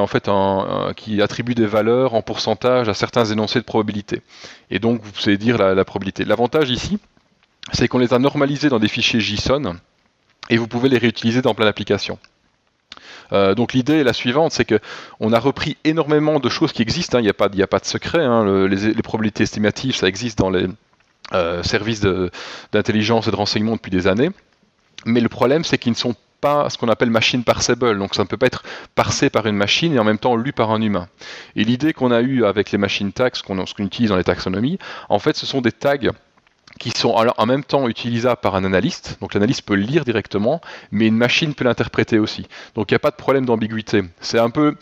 qui 0.96 1.20
attribue 1.20 1.54
des 1.56 1.66
valeurs 1.66 2.14
en 2.14 2.22
pourcentage 2.22 2.88
à 2.88 2.94
certains 2.94 3.24
énoncés 3.24 3.58
de 3.58 3.64
probabilité. 3.64 4.22
Et 4.70 4.78
donc 4.78 5.02
vous 5.02 5.10
pouvez 5.10 5.36
dire 5.36 5.58
la, 5.58 5.84
probabilité. 5.84 6.24
L'avantage 6.24 6.70
ici, 6.70 7.00
c'est 7.72 7.88
qu'on 7.88 7.98
les 7.98 8.14
a 8.14 8.20
normalisés 8.20 8.68
dans 8.68 8.78
des 8.78 8.88
fichiers 8.88 9.18
JSON 9.18 9.76
et 10.48 10.56
vous 10.56 10.68
pouvez 10.68 10.88
les 10.88 10.98
réutiliser 10.98 11.42
dans 11.42 11.54
plein 11.54 11.66
d'applications. 11.66 12.18
Donc 13.32 13.72
l'idée 13.72 13.98
est 13.98 14.04
la 14.04 14.12
suivante, 14.12 14.52
c'est 14.52 14.64
que 14.64 14.78
on 15.18 15.32
a 15.32 15.40
repris 15.40 15.76
énormément 15.82 16.38
de 16.38 16.48
choses 16.48 16.72
qui 16.72 16.82
existent. 16.82 17.18
Hein. 17.18 17.20
Il 17.20 17.24
n'y 17.24 17.62
a 17.62 17.66
pas, 17.66 17.80
de 17.80 17.84
secret. 17.84 18.24
Hein. 18.24 18.44
Le, 18.44 18.68
les, 18.68 18.94
les, 18.94 19.02
probabilités 19.02 19.42
estimatives, 19.42 19.96
ça 19.96 20.06
existe 20.06 20.38
dans 20.38 20.50
les 20.50 20.68
services 21.62 22.00
d'intelligence 22.72 23.28
et 23.28 23.30
de 23.30 23.36
renseignement 23.36 23.76
depuis 23.76 23.90
des 23.90 24.06
années. 24.06 24.30
Mais 25.04 25.20
le 25.20 25.28
problème, 25.28 25.64
c'est 25.64 25.78
qu'ils 25.78 25.92
ne 25.92 25.96
sont 25.96 26.14
pas 26.40 26.68
ce 26.68 26.78
qu'on 26.78 26.88
appelle 26.88 27.10
machine 27.10 27.44
parsable, 27.44 27.98
donc 27.98 28.14
ça 28.14 28.22
ne 28.22 28.28
peut 28.28 28.36
pas 28.36 28.46
être 28.46 28.62
parsé 28.94 29.30
par 29.30 29.46
une 29.46 29.56
machine 29.56 29.94
et 29.94 29.98
en 29.98 30.04
même 30.04 30.18
temps 30.18 30.36
lu 30.36 30.52
par 30.52 30.70
un 30.70 30.80
humain. 30.80 31.08
Et 31.54 31.64
l'idée 31.64 31.92
qu'on 31.92 32.10
a 32.10 32.20
eue 32.20 32.44
avec 32.44 32.70
les 32.72 32.78
machines 32.78 33.12
tags, 33.12 33.30
ce 33.32 33.42
qu'on 33.42 33.64
utilise 33.78 34.10
dans 34.10 34.16
les 34.16 34.24
taxonomies, 34.24 34.78
en 35.08 35.18
fait, 35.18 35.36
ce 35.36 35.46
sont 35.46 35.60
des 35.60 35.72
tags 35.72 35.96
qui 36.78 36.90
sont 36.90 37.10
en 37.10 37.46
même 37.46 37.64
temps 37.64 37.88
utilisables 37.88 38.40
par 38.40 38.54
un 38.54 38.64
analyste. 38.64 39.18
Donc 39.20 39.34
l'analyste 39.34 39.62
peut 39.62 39.76
le 39.76 39.82
lire 39.82 40.04
directement, 40.04 40.60
mais 40.90 41.06
une 41.06 41.16
machine 41.16 41.54
peut 41.54 41.64
l'interpréter 41.64 42.18
aussi. 42.18 42.46
Donc 42.74 42.90
il 42.90 42.94
n'y 42.94 42.96
a 42.96 43.00
pas 43.00 43.10
de 43.10 43.16
problème 43.16 43.46
d'ambiguïté. 43.46 44.02
C'est 44.20 44.38
un 44.38 44.50
peu 44.50 44.76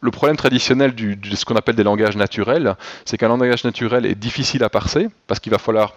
le 0.00 0.10
problème 0.10 0.36
traditionnel 0.36 0.94
de 0.94 1.36
ce 1.36 1.44
qu'on 1.44 1.56
appelle 1.56 1.76
des 1.76 1.84
langages 1.84 2.16
naturels, 2.16 2.76
c'est 3.04 3.16
qu'un 3.16 3.28
langage 3.28 3.64
naturel 3.64 4.06
est 4.06 4.14
difficile 4.14 4.64
à 4.64 4.68
parser 4.68 5.08
parce 5.26 5.40
qu'il 5.40 5.52
va 5.52 5.58
falloir 5.58 5.94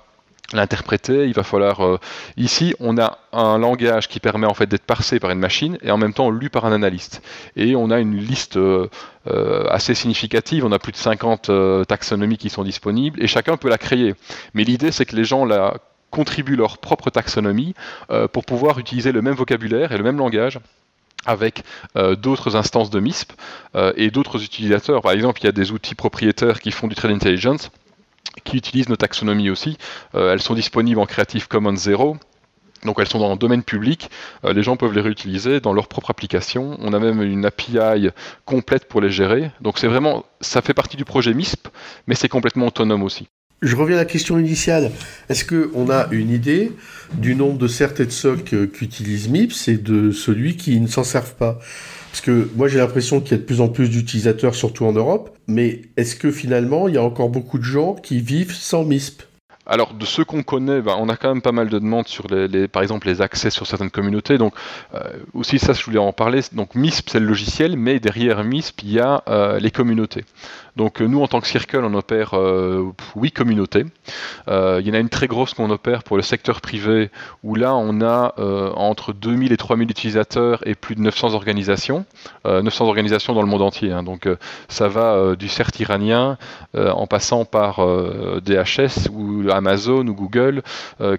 l'interpréter, 0.53 1.25
il 1.25 1.33
va 1.33 1.43
falloir 1.43 1.85
euh, 1.85 1.99
ici 2.37 2.73
on 2.79 2.97
a 2.97 3.19
un 3.33 3.57
langage 3.57 4.07
qui 4.07 4.19
permet 4.19 4.47
en 4.47 4.53
fait 4.53 4.67
d'être 4.67 4.85
parsé 4.85 5.19
par 5.19 5.31
une 5.31 5.39
machine 5.39 5.77
et 5.81 5.91
en 5.91 5.97
même 5.97 6.13
temps 6.13 6.29
lu 6.29 6.49
par 6.49 6.65
un 6.65 6.71
analyste 6.71 7.21
et 7.55 7.75
on 7.75 7.91
a 7.91 7.99
une 7.99 8.17
liste 8.17 8.57
euh, 8.57 8.87
euh, 9.27 9.67
assez 9.69 9.93
significative, 9.93 10.65
on 10.65 10.71
a 10.71 10.79
plus 10.79 10.91
de 10.91 10.97
50 10.97 11.51
taxonomies 11.87 12.37
qui 12.37 12.49
sont 12.49 12.63
disponibles 12.63 13.21
et 13.21 13.27
chacun 13.27 13.57
peut 13.57 13.69
la 13.69 13.77
créer. 13.77 14.15
Mais 14.53 14.63
l'idée 14.63 14.91
c'est 14.91 15.05
que 15.05 15.15
les 15.15 15.23
gens 15.23 15.45
la 15.45 15.75
contribuent 16.09 16.55
leur 16.55 16.79
propre 16.79 17.11
taxonomie 17.11 17.75
pour 18.33 18.43
pouvoir 18.43 18.79
utiliser 18.79 19.11
le 19.11 19.21
même 19.21 19.35
vocabulaire 19.35 19.91
et 19.91 19.97
le 19.97 20.03
même 20.03 20.17
langage 20.17 20.59
avec 21.27 21.63
d'autres 22.17 22.55
instances 22.55 22.89
de 22.89 22.99
MISP 22.99 23.33
et 23.95 24.09
d'autres 24.09 24.43
utilisateurs. 24.43 25.03
Par 25.03 25.11
exemple, 25.11 25.41
il 25.41 25.45
y 25.45 25.49
a 25.49 25.51
des 25.51 25.71
outils 25.71 25.93
propriétaires 25.93 26.61
qui 26.61 26.71
font 26.71 26.87
du 26.87 26.95
trade 26.95 27.11
intelligence 27.11 27.69
qui 28.43 28.57
utilisent 28.57 28.89
nos 28.89 28.95
taxonomies 28.95 29.49
aussi. 29.49 29.77
Euh, 30.15 30.33
elles 30.33 30.41
sont 30.41 30.53
disponibles 30.53 30.99
en 30.99 31.05
Creative 31.05 31.47
Commons 31.47 31.75
0. 31.75 32.17
Donc 32.85 32.97
elles 32.99 33.07
sont 33.07 33.19
dans 33.19 33.31
le 33.31 33.37
domaine 33.37 33.63
public, 33.63 34.09
euh, 34.45 34.53
les 34.53 34.63
gens 34.63 34.77
peuvent 34.77 34.93
les 34.93 35.01
réutiliser 35.01 35.59
dans 35.59 35.73
leur 35.73 35.87
propre 35.87 36.11
application. 36.11 36.77
On 36.79 36.93
a 36.93 36.99
même 36.99 37.21
une 37.21 37.45
API 37.45 38.09
complète 38.45 38.85
pour 38.85 39.01
les 39.01 39.09
gérer. 39.09 39.51
Donc 39.59 39.79
c'est 39.79 39.87
vraiment, 39.87 40.25
ça 40.39 40.61
fait 40.61 40.73
partie 40.73 40.95
du 40.95 41.03
projet 41.03 41.33
MISP, 41.33 41.67
mais 42.07 42.15
c'est 42.15 42.29
complètement 42.29 42.67
autonome 42.67 43.03
aussi. 43.03 43.27
Je 43.61 43.75
reviens 43.75 43.97
à 43.97 43.99
la 43.99 44.05
question 44.05 44.39
initiale. 44.39 44.91
Est-ce 45.27 45.43
qu'on 45.43 45.89
a 45.89 46.07
une 46.11 46.29
idée 46.29 46.71
du 47.13 47.35
nombre 47.35 47.57
de 47.57 47.67
CERT 47.67 47.99
et 47.99 48.05
de 48.05 48.11
SOC 48.11 48.53
euh, 48.53 48.67
qu'utilise 48.67 49.27
MIPS 49.27 49.67
et 49.67 49.77
de 49.77 50.11
celui 50.11 50.55
qui 50.55 50.79
ne 50.79 50.87
s'en 50.87 51.03
servent 51.03 51.35
pas 51.35 51.59
parce 52.11 52.21
que 52.21 52.49
moi 52.55 52.67
j'ai 52.67 52.79
l'impression 52.79 53.21
qu'il 53.21 53.31
y 53.31 53.35
a 53.35 53.37
de 53.37 53.43
plus 53.43 53.61
en 53.61 53.69
plus 53.69 53.89
d'utilisateurs, 53.89 54.55
surtout 54.55 54.85
en 54.85 54.93
Europe, 54.93 55.35
mais 55.47 55.81
est-ce 55.97 56.15
que 56.15 56.31
finalement 56.31 56.87
il 56.87 56.95
y 56.95 56.97
a 56.97 57.03
encore 57.03 57.29
beaucoup 57.29 57.57
de 57.57 57.63
gens 57.63 57.95
qui 57.95 58.19
vivent 58.19 58.53
sans 58.53 58.83
MISP? 58.83 59.23
Alors, 59.69 59.93
de 59.93 60.03
ceux 60.03 60.25
qu'on 60.25 60.41
connaît, 60.41 60.81
ben, 60.81 60.95
on 60.97 61.09
a 61.09 61.15
quand 61.15 61.29
même 61.29 61.43
pas 61.43 61.51
mal 61.51 61.69
de 61.69 61.77
demandes 61.77 62.07
sur, 62.07 62.25
les, 62.27 62.67
par 62.67 62.81
exemple, 62.81 63.05
les 63.05 63.21
accès 63.21 63.51
sur 63.51 63.67
certaines 63.67 63.91
communautés. 63.91 64.39
Donc, 64.39 64.55
euh, 64.95 64.99
aussi, 65.35 65.59
ça, 65.59 65.73
je 65.73 65.83
voulais 65.85 65.99
en 65.99 66.11
parler. 66.11 66.41
Donc, 66.53 66.73
MISP, 66.73 67.09
c'est 67.11 67.19
le 67.19 67.27
logiciel, 67.27 67.77
mais 67.77 67.99
derrière 67.99 68.43
MISP, 68.43 68.81
il 68.81 68.93
y 68.93 68.99
a 68.99 69.23
euh, 69.27 69.59
les 69.59 69.69
communautés. 69.69 70.25
Donc 70.79 71.01
euh, 71.01 71.07
nous, 71.07 71.21
en 71.21 71.27
tant 71.27 71.41
que 71.41 71.47
Circle, 71.47 71.81
on 71.83 71.93
opère 71.93 72.35
euh, 72.35 72.93
huit 73.17 73.31
communautés. 73.31 73.85
Euh, 74.47 74.79
il 74.81 74.87
y 74.87 74.91
en 74.91 74.93
a 74.93 74.99
une 74.99 75.09
très 75.09 75.27
grosse 75.27 75.53
qu'on 75.53 75.69
opère 75.71 76.03
pour 76.03 76.15
le 76.15 76.23
secteur 76.23 76.61
privé, 76.61 77.11
où 77.43 77.55
là, 77.55 77.75
on 77.75 77.99
a 78.01 78.33
entre 78.75 79.11
2000 79.11 79.51
et 79.51 79.57
3000 79.57 79.91
utilisateurs 79.91 80.65
et 80.65 80.75
plus 80.75 80.95
de 80.95 81.01
900 81.01 81.33
organisations. 81.33 82.05
900 82.45 82.85
organisations 82.85 83.33
dans 83.33 83.41
le 83.41 83.47
monde 83.47 83.61
entier. 83.61 83.91
Hein. 83.91 84.03
Donc 84.03 84.29
ça 84.69 84.87
va 84.87 85.35
du 85.35 85.49
CERT 85.49 85.79
iranien 85.79 86.37
en 86.75 87.07
passant 87.07 87.43
par 87.43 87.85
DHS 88.41 89.09
ou 89.11 89.49
Amazon 89.51 90.07
ou 90.07 90.13
Google 90.13 90.61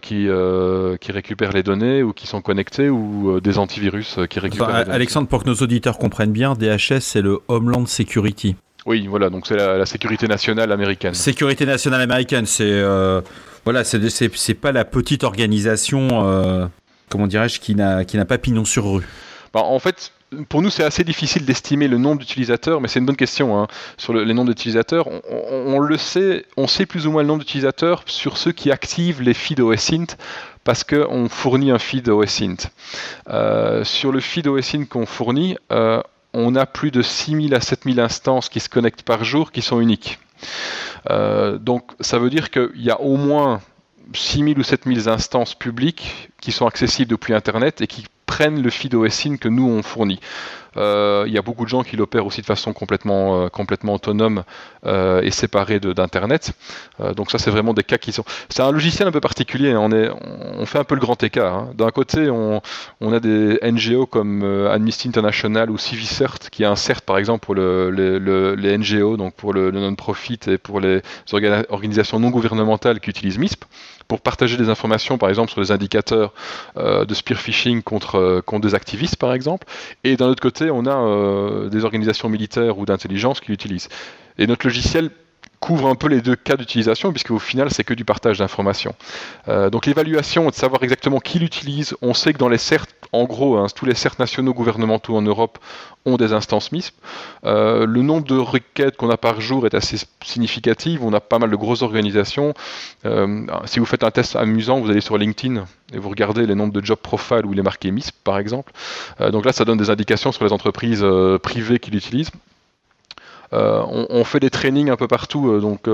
qui, 0.01 0.29
qui 1.01 1.13
récupèrent 1.13 1.53
les 1.53 1.63
données 1.63 2.03
ou 2.03 2.13
qui 2.13 2.27
sont 2.27 2.41
connectés 2.41 2.89
ou 2.89 3.41
des 3.41 3.59
antivirus 3.59 4.19
qui 4.31 4.41
récupèrent 4.41 4.69
les 4.69 4.85
données. 4.85 4.95
Alexandre, 4.95 5.29
pour 5.29 5.45
que 5.45 5.49
nos 5.49 5.57
auditeurs 5.57 5.99
comprennent 5.99 6.33
bien, 6.33 6.55
DHS, 6.55 7.01
c'est 7.01 7.23
le 7.23 7.41
Homeland 7.49 7.87
Security. 7.87 8.57
Oui, 8.87 9.07
voilà, 9.07 9.31
donc 9.31 9.47
c'est 9.47 9.57
la, 9.57 9.87
sécurité 9.87 10.27
nationale 10.27 10.73
américaine. 10.73 11.15
Sécurité 11.15 11.67
nationale 11.67 12.01
américaine, 12.01 12.47
c'est 12.47 12.65
euh, 12.65 13.21
voilà, 13.65 13.85
c'est 13.85 14.55
pas 14.55 14.73
la 14.73 14.85
petite 14.85 15.25
organisation, 15.25 16.09
euh, 16.13 16.67
comment 17.09 17.27
dirais-je, 17.27 17.61
qui 17.61 17.75
n'a 17.75 18.05
qui 18.05 18.17
n'a 18.17 18.25
pas 18.25 18.39
pignon 18.39 18.65
sur 18.65 18.91
rue. 18.91 19.07
Bah, 19.53 19.61
en 19.61 19.79
fait, 19.81 20.13
pour 20.49 20.63
nous, 20.63 20.71
c'est 20.71 20.85
assez 20.85 21.03
difficile 21.03 21.45
d'estimer 21.45 21.89
le 21.89 21.99
nombre 21.99 22.21
d'utilisateurs, 22.21 22.81
mais 22.81 22.89
c'est 22.89 23.01
une 23.01 23.07
bonne 23.07 23.17
question 23.17 23.59
hein, 23.59 23.67
sur 23.97 24.13
le, 24.13 24.23
les 24.23 24.33
nombres 24.33 24.51
d'utilisateurs. 24.51 25.09
On, 25.29 25.79
le 25.81 25.97
sait, 25.97 26.47
on 26.57 26.69
sait 26.69 26.87
plus 26.87 27.07
ou 27.07 27.11
moins 27.11 27.23
le 27.23 27.29
nombre 27.29 27.41
d'utilisateurs 27.41 28.05
sur 28.07 28.37
ceux 28.37 28.53
qui 28.53 28.71
activent 28.71 29.23
les 29.23 29.35
feeds 29.35 29.61
OSINT 29.61 30.17
parce 30.63 30.85
qu'on 30.85 31.29
fournit 31.29 31.71
un 31.73 31.79
feed 31.79 32.09
OSINT. 32.09 32.71
Euh, 33.29 33.83
sur 33.83 34.13
le 34.13 34.21
feed 34.21 34.47
OSINT 34.47 34.85
qu'on 34.85 35.07
fournit, 35.07 35.57
euh, 35.73 36.01
on 36.33 36.55
a 36.55 36.67
plus 36.67 36.91
de 36.91 37.03
6000 37.03 37.55
à 37.55 37.61
7000 37.61 38.01
instances 38.01 38.49
qui 38.49 38.61
se 38.61 38.69
connectent 38.69 39.03
par 39.03 39.25
jour 39.25 39.53
qui 39.53 39.63
sont 39.63 39.81
uniques. 39.81 40.19
Euh, 41.11 41.59
donc 41.59 41.93
ça 42.01 42.19
veut 42.19 42.31
dire 42.31 42.51
qu'il 42.51 42.71
y 42.77 42.91
a 42.91 43.01
au 43.01 43.17
moins 43.17 43.61
6000 44.13 44.59
ou 44.59 44.63
7000 44.63 45.09
instances 45.09 45.55
publiques 45.55 46.31
qui 46.41 46.53
sont 46.53 46.67
accessibles 46.67 47.11
depuis 47.11 47.35
Internet 47.35 47.81
et 47.81 47.87
qui 47.87 48.07
prennent 48.27 48.63
le 48.63 48.71
feed 48.71 48.95
OSIN 48.95 49.37
que 49.37 49.49
nous 49.49 49.69
on 49.69 49.83
fournit. 49.83 50.21
Euh, 50.77 51.25
il 51.27 51.33
y 51.33 51.39
a 51.39 51.43
beaucoup 51.43 51.65
de 51.65 51.69
gens 51.69 51.83
qui 51.83 51.97
l'opèrent 51.97 52.27
aussi 52.27 52.41
de 52.41 52.47
façon 52.47 52.73
complètement, 52.73 53.43
euh, 53.43 53.49
complètement 53.49 53.95
autonome 53.95 54.45
euh, 54.87 55.21
et 55.23 55.31
séparée 55.31 55.81
d'Internet. 55.81 56.53
donc 57.17 57.31
ça, 57.31 57.39
c'est 57.39 57.51
vraiment 57.51 57.75
des 57.75 57.83
cas 57.83 57.99
qui 57.99 58.13
sont... 58.13 58.25
C'est 58.49 58.63
un 58.63 58.71
logiciel 58.71 59.09
un 59.09 59.13
peu 59.13 59.21
particulier. 59.21 59.73
Hein. 59.73 59.81
On, 59.81 60.61
on 60.61 60.67
fait 60.67 60.79
un 60.79 60.85
peu 60.85 60.95
le 60.95 61.01
grand 61.01 61.21
écart. 61.23 61.55
Hein. 61.55 61.71
D'un 61.75 61.91
côté, 61.91 62.31
on, 62.31 62.61
a 63.13 63.21
des 63.21 63.59
NGO 63.63 64.07
comme 64.07 64.45
Amnesty 64.71 65.09
International 65.09 65.71
ou 65.71 65.79
Civicert 65.79 66.39
qui 66.51 66.65
a 66.65 66.71
un 66.71 66.77
CERT, 66.77 67.03
par 67.03 67.19
exemple, 67.19 67.45
pour 67.45 67.55
le, 67.55 67.91
les 68.57 68.79
NGO, 68.79 69.17
donc 69.17 69.35
pour 69.35 69.53
le, 69.53 69.71
non-profit 69.71 70.41
et 70.47 70.59
pour 70.59 70.81
les 70.81 71.03
organisations 71.33 72.19
non 72.21 72.31
gouvernementales 72.31 73.01
qui 73.01 73.11
utilisent 73.11 73.39
MISP 73.39 73.65
pour 74.11 74.21
partager 74.21 74.57
des 74.57 74.69
informations, 74.69 75.19
par 75.19 75.29
exemple, 75.29 75.53
sur 75.53 75.61
les 75.61 75.71
indicateurs 75.71 76.35
de 76.77 77.15
spear 77.15 77.39
phishing 77.39 77.81
contre, 77.81 78.43
contre 78.45 78.67
des 78.67 78.75
activistes, 78.75 79.15
par 79.17 79.33
exemple. 79.33 79.69
Et 80.03 80.17
d'un 80.17 80.27
autre 80.27 80.43
côté, 80.43 80.69
on 80.69 80.85
a 80.85 80.97
euh, 80.97 81.69
des 81.69 81.85
organisations 81.85 82.29
militaires 82.29 82.79
ou 82.79 82.87
d'intelligence 82.87 83.41
qui 83.41 83.53
l'utilisent. 83.53 83.89
Et 84.37 84.49
notre 84.49 84.67
logiciel 84.67 85.11
couvre 85.61 85.89
un 85.89 85.95
peu 85.95 86.09
les 86.09 86.21
deux 86.21 86.37
cas 86.37 86.57
d'utilisation, 86.57 87.13
puisque 87.13 87.31
au 87.31 87.39
final, 87.39 87.71
c'est 87.71 87.85
que 87.85 87.95
du 87.95 88.05
partage 88.05 88.39
d'informations. 88.39 88.95
Euh, 89.49 89.71
donc 89.71 89.87
l'évaluation, 89.87 90.49
de 90.49 90.55
savoir 90.55 90.83
exactement 90.83 91.21
qui 91.21 91.39
l'utilise, 91.39 91.95
on 92.03 92.15
sait 92.15 92.33
que 92.33 92.39
dans 92.39 92.49
les 92.49 92.59
CERT, 92.59 92.87
en 93.13 93.25
gros, 93.25 93.57
hein, 93.57 93.67
tous 93.75 93.87
les 93.87 93.95
CERT 93.95 94.17
nationaux 94.19 94.55
gouvernementaux 94.55 95.17
en 95.17 95.23
Europe 95.23 95.59
ont 96.07 96.17
des 96.17 96.33
instances 96.33 96.73
MISP. 96.73 96.95
Euh, 97.45 97.85
le 97.85 98.03
nombre 98.03 98.27
de 98.27 98.39
requêtes 98.39 98.97
qu'on 98.97 99.11
a 99.11 99.19
par 99.19 99.41
jour 99.41 99.67
est 99.67 99.75
assez 99.75 99.99
significatif, 100.25 101.01
on 101.03 101.13
a 101.13 101.21
pas 101.21 101.39
mal 101.39 101.51
de 101.51 101.57
grosses 101.57 101.83
organisations. 101.83 102.55
si 103.67 103.79
vous 103.79 103.85
faites 103.85 104.05
un 104.05 104.11
test 104.11 104.37
amusant, 104.37 104.81
vous 104.81 104.91
allez 104.91 105.03
sur 105.03 105.19
LinkedIn, 105.19 105.65
et 105.93 105.99
vous 105.99 106.09
regardez 106.09 106.47
les 106.47 106.55
nombres 106.55 106.73
de 106.73 106.85
job 106.85 106.99
profile 106.99 107.45
où 107.45 107.53
il 107.53 107.59
est 107.59 107.65
marqué 107.65 107.91
MISP, 107.91 108.15
par 108.23 108.39
exemple. 108.39 108.73
Euh, 109.21 109.31
donc 109.31 109.45
là, 109.45 109.53
ça 109.53 109.65
donne 109.65 109.79
des 109.79 109.91
indications 109.91 110.33
sur 110.33 110.45
les 110.45 110.53
entreprises 110.53 111.03
euh, 111.03 111.39
privées 111.39 111.79
qui 111.79 111.91
l'utilisent. 111.91 112.31
Euh, 113.53 113.83
on, 114.11 114.25
fait 114.25 114.41
des 114.41 114.51
trainings 114.51 114.91
un 114.91 114.97
peu 114.97 115.09
partout. 115.09 115.61
donc, 115.61 115.89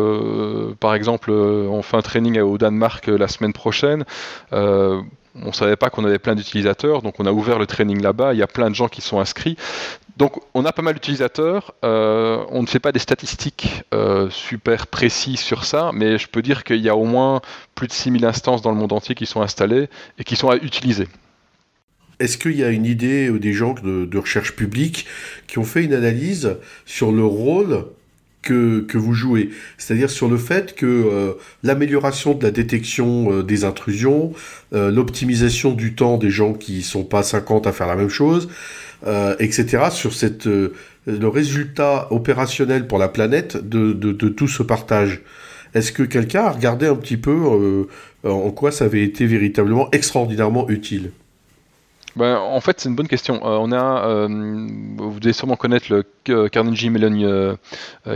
par 0.78 0.94
exemple, 0.94 1.30
on 1.30 1.82
fait 1.82 1.96
un 1.96 2.02
training 2.02 2.40
au 2.40 2.58
Danemark 2.58 3.06
la 3.06 3.28
semaine 3.28 3.52
prochaine. 3.52 4.04
on 4.52 5.04
ne 5.34 5.52
savait 5.52 5.76
pas 5.76 5.90
qu'on 5.90 6.04
avait 6.04 6.18
plein 6.18 6.34
d'utilisateurs, 6.34 7.02
donc 7.02 7.14
on 7.18 7.26
a 7.26 7.32
ouvert 7.32 7.58
le 7.58 7.66
training 7.66 8.00
là-bas. 8.02 8.34
Il 8.34 8.38
y 8.38 8.42
a 8.42 8.46
plein 8.46 8.70
de 8.70 8.74
gens 8.74 8.88
qui 8.88 9.00
sont 9.00 9.20
inscrits. 9.20 9.56
Donc 10.16 10.40
on 10.54 10.64
a 10.64 10.72
pas 10.72 10.82
mal 10.82 10.94
d'utilisateurs, 10.94 11.74
euh, 11.84 12.42
on 12.48 12.62
ne 12.62 12.66
fait 12.66 12.78
pas 12.78 12.90
des 12.90 12.98
statistiques 12.98 13.82
euh, 13.92 14.30
super 14.30 14.86
précises 14.86 15.40
sur 15.40 15.64
ça, 15.64 15.90
mais 15.92 16.16
je 16.16 16.26
peux 16.26 16.40
dire 16.40 16.64
qu'il 16.64 16.80
y 16.80 16.88
a 16.88 16.96
au 16.96 17.04
moins 17.04 17.42
plus 17.74 17.86
de 17.86 17.92
6000 17.92 18.24
instances 18.24 18.62
dans 18.62 18.70
le 18.70 18.78
monde 18.78 18.92
entier 18.92 19.14
qui 19.14 19.26
sont 19.26 19.42
installées 19.42 19.90
et 20.18 20.24
qui 20.24 20.36
sont 20.36 20.48
à 20.48 20.56
utiliser. 20.56 21.06
Est-ce 22.18 22.38
qu'il 22.38 22.56
y 22.56 22.64
a 22.64 22.70
une 22.70 22.86
idée 22.86 23.28
ou 23.28 23.38
des 23.38 23.52
gens 23.52 23.74
de, 23.74 24.18
recherche 24.18 24.52
publique 24.56 25.06
qui 25.46 25.58
ont 25.58 25.64
fait 25.64 25.84
une 25.84 25.92
analyse 25.92 26.56
sur 26.84 27.12
le 27.12 27.24
rôle 27.24 27.84
que, 28.42 28.86
vous 28.94 29.12
jouez, 29.12 29.50
c'est-à-dire 29.76 30.08
sur 30.08 30.28
le 30.28 30.36
fait 30.36 30.76
que 30.76 30.86
euh, 30.86 31.32
l'amélioration 31.64 32.32
de 32.34 32.44
la 32.44 32.52
détection 32.52 33.42
des 33.42 33.64
intrusions, 33.64 34.34
l'optimisation 34.70 35.72
du 35.72 35.96
temps 35.96 36.16
des 36.16 36.30
gens 36.30 36.52
qui 36.52 36.82
sont 36.82 37.02
pas 37.02 37.24
50 37.24 37.66
à 37.66 37.72
faire 37.72 37.88
la 37.88 37.96
même 37.96 38.08
chose, 38.08 38.48
euh, 39.06 39.36
etc., 39.38 39.84
sur 39.90 40.10
euh, 40.46 40.72
le 41.06 41.28
résultat 41.28 42.08
opérationnel 42.10 42.86
pour 42.86 42.98
la 42.98 43.08
planète 43.08 43.56
de, 43.56 44.12
tout 44.12 44.48
ce 44.48 44.62
partage. 44.62 45.20
Est-ce 45.74 45.92
que 45.92 46.02
quelqu'un 46.02 46.44
a 46.44 46.50
regardé 46.50 46.86
un 46.86 46.96
petit 46.96 47.18
peu 47.18 47.30
euh, 47.30 47.84
en 48.24 48.50
quoi 48.50 48.72
ça 48.72 48.86
avait 48.86 49.02
été 49.02 49.26
véritablement 49.26 49.90
extraordinairement 49.92 50.68
utile? 50.70 51.10
Ben, 52.16 52.38
En 52.38 52.60
fait, 52.60 52.80
c'est 52.80 52.88
une 52.88 52.96
bonne 52.96 53.08
question. 53.08 53.36
Euh, 53.44 53.58
on 53.60 53.72
a, 53.72 54.06
euh, 54.06 54.26
vous 54.96 55.20
devez 55.20 55.34
sûrement 55.34 55.56
connaître 55.56 55.86
le 55.90 56.48
Carnegie 56.48 56.90
Mellon 56.90 57.20
euh, 57.22 57.56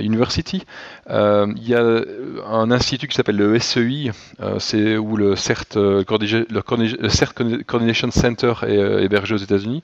University. 0.01 0.65
Il 1.09 1.69
y 1.69 1.75
a 1.75 2.03
un 2.49 2.71
institut 2.71 3.09
qui 3.09 3.15
s'appelle 3.15 3.37
le 3.37 3.59
SEI, 3.59 4.11
c'est 4.59 4.97
où 4.97 5.17
le 5.17 5.37
CERT, 5.37 5.77
Coordination 6.07 8.11
Center 8.11 8.55
est 8.67 9.05
hébergé 9.05 9.35
aux 9.35 9.39
États-Unis. 9.39 9.83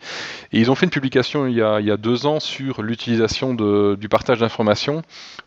Et 0.53 0.61
ils 0.61 0.71
ont 0.71 0.75
fait 0.75 0.87
une 0.87 0.91
publication 0.91 1.47
il 1.47 1.55
y 1.55 1.63
a 1.63 1.97
deux 1.97 2.27
ans 2.27 2.41
sur 2.41 2.83
l'utilisation 2.83 3.55
du 3.55 4.09
partage 4.09 4.41
d'informations 4.41 5.03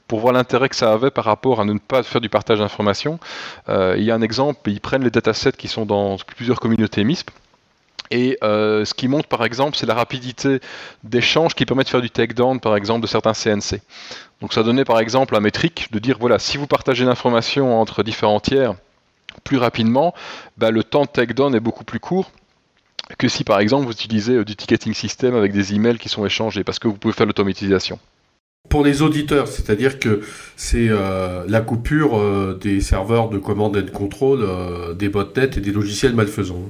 pour 0.07 0.19
voir 0.19 0.33
l'intérêt 0.33 0.69
que 0.69 0.75
ça 0.75 0.93
avait 0.93 1.11
par 1.11 1.25
rapport 1.25 1.59
à 1.59 1.65
ne 1.65 1.77
pas 1.77 2.03
faire 2.03 2.21
du 2.21 2.29
partage 2.29 2.59
d'informations. 2.59 3.19
il 3.67 4.03
y 4.03 4.11
a 4.11 4.15
un 4.15 4.21
exemple, 4.21 4.69
ils 4.69 4.79
prennent 4.79 5.03
les 5.03 5.11
datasets 5.11 5.53
qui 5.53 5.67
sont 5.67 5.85
dans 5.85 6.17
plusieurs 6.35 6.59
communautés 6.59 7.03
MISP 7.03 7.31
et 8.11 8.37
euh, 8.43 8.85
ce 8.85 8.93
qui 8.93 9.07
montre 9.07 9.27
par 9.27 9.43
exemple, 9.45 9.77
c'est 9.77 9.85
la 9.85 9.93
rapidité 9.93 10.59
d'échange 11.03 11.53
qui 11.53 11.65
permet 11.65 11.83
de 11.83 11.89
faire 11.89 12.01
du 12.01 12.09
takedown 12.09 12.59
par 12.59 12.75
exemple 12.75 13.01
de 13.01 13.07
certains 13.07 13.33
CNC. 13.33 13.81
Donc 14.41 14.53
ça 14.53 14.63
donnait 14.63 14.85
par 14.85 14.99
exemple 14.99 15.35
un 15.35 15.39
métrique 15.39 15.91
de 15.91 15.99
dire 15.99 16.17
voilà, 16.19 16.39
si 16.39 16.57
vous 16.57 16.67
partagez 16.67 17.05
l'information 17.05 17.79
entre 17.79 18.03
différents 18.03 18.39
tiers 18.39 18.73
plus 19.43 19.57
rapidement, 19.57 20.13
bah, 20.57 20.71
le 20.71 20.83
temps 20.83 21.03
de 21.03 21.09
takedown 21.09 21.53
est 21.53 21.59
beaucoup 21.59 21.83
plus 21.83 21.99
court 21.99 22.31
que 23.17 23.27
si 23.27 23.43
par 23.43 23.59
exemple 23.59 23.85
vous 23.85 23.91
utilisez 23.91 24.33
euh, 24.33 24.45
du 24.45 24.55
ticketing 24.55 24.93
system 24.93 25.35
avec 25.35 25.51
des 25.51 25.73
emails 25.73 25.97
qui 25.97 26.09
sont 26.09 26.25
échangés 26.25 26.63
parce 26.63 26.79
que 26.79 26.87
vous 26.87 26.95
pouvez 26.95 27.13
faire 27.13 27.25
l'automatisation. 27.25 27.99
Pour 28.69 28.83
les 28.83 29.01
auditeurs, 29.01 29.47
c'est-à-dire 29.47 29.99
que 29.99 30.21
c'est 30.55 30.89
euh, 30.89 31.43
la 31.47 31.61
coupure 31.61 32.57
des 32.59 32.81
serveurs 32.81 33.29
de 33.29 33.39
command 33.39 33.75
and 33.75 33.91
control, 33.91 34.45
des 34.97 35.09
botnets 35.09 35.57
et 35.57 35.61
des 35.61 35.71
logiciels 35.71 36.13
malfaisants. 36.13 36.69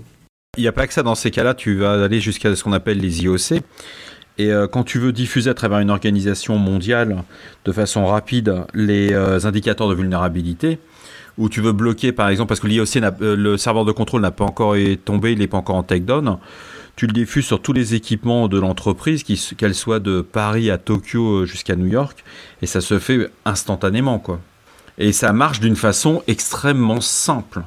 Il 0.59 0.63
n'y 0.63 0.67
a 0.67 0.73
pas 0.73 0.87
que 0.87 0.93
ça 0.93 1.03
dans 1.03 1.15
ces 1.15 1.31
cas-là, 1.31 1.53
tu 1.53 1.77
vas 1.77 2.03
aller 2.03 2.19
jusqu'à 2.19 2.53
ce 2.53 2.65
qu'on 2.65 2.73
appelle 2.73 2.97
les 2.97 3.23
IOC. 3.23 3.61
Et 4.37 4.51
euh, 4.51 4.67
quand 4.67 4.83
tu 4.83 4.99
veux 4.99 5.13
diffuser 5.13 5.49
à 5.49 5.53
travers 5.53 5.79
une 5.79 5.89
organisation 5.89 6.57
mondiale 6.57 7.23
de 7.63 7.71
façon 7.71 8.05
rapide 8.05 8.65
les 8.73 9.13
euh, 9.13 9.45
indicateurs 9.45 9.87
de 9.87 9.95
vulnérabilité, 9.95 10.79
ou 11.37 11.47
tu 11.47 11.61
veux 11.61 11.71
bloquer 11.71 12.11
par 12.11 12.27
exemple, 12.27 12.49
parce 12.49 12.59
que 12.59 12.67
l'IOC, 12.67 12.97
euh, 12.97 13.37
le 13.37 13.55
serveur 13.55 13.85
de 13.85 13.93
contrôle 13.93 14.19
n'a 14.19 14.31
pas 14.31 14.43
encore 14.43 14.75
tombé, 15.05 15.31
il 15.31 15.39
n'est 15.39 15.47
pas 15.47 15.55
encore 15.55 15.77
en 15.77 15.83
takedown, 15.83 16.39
tu 16.97 17.07
le 17.07 17.13
diffuses 17.13 17.45
sur 17.45 17.61
tous 17.61 17.71
les 17.71 17.95
équipements 17.95 18.49
de 18.49 18.59
l'entreprise, 18.59 19.23
qu'elle 19.23 19.75
soit 19.75 20.01
de 20.01 20.19
Paris 20.19 20.69
à 20.71 20.77
Tokyo 20.77 21.45
jusqu'à 21.45 21.77
New 21.77 21.87
York, 21.87 22.25
et 22.61 22.65
ça 22.65 22.81
se 22.81 22.99
fait 22.99 23.29
instantanément. 23.45 24.19
quoi. 24.19 24.41
Et 24.97 25.13
ça 25.13 25.31
marche 25.31 25.61
d'une 25.61 25.77
façon 25.77 26.21
extrêmement 26.27 26.99
simple. 26.99 27.61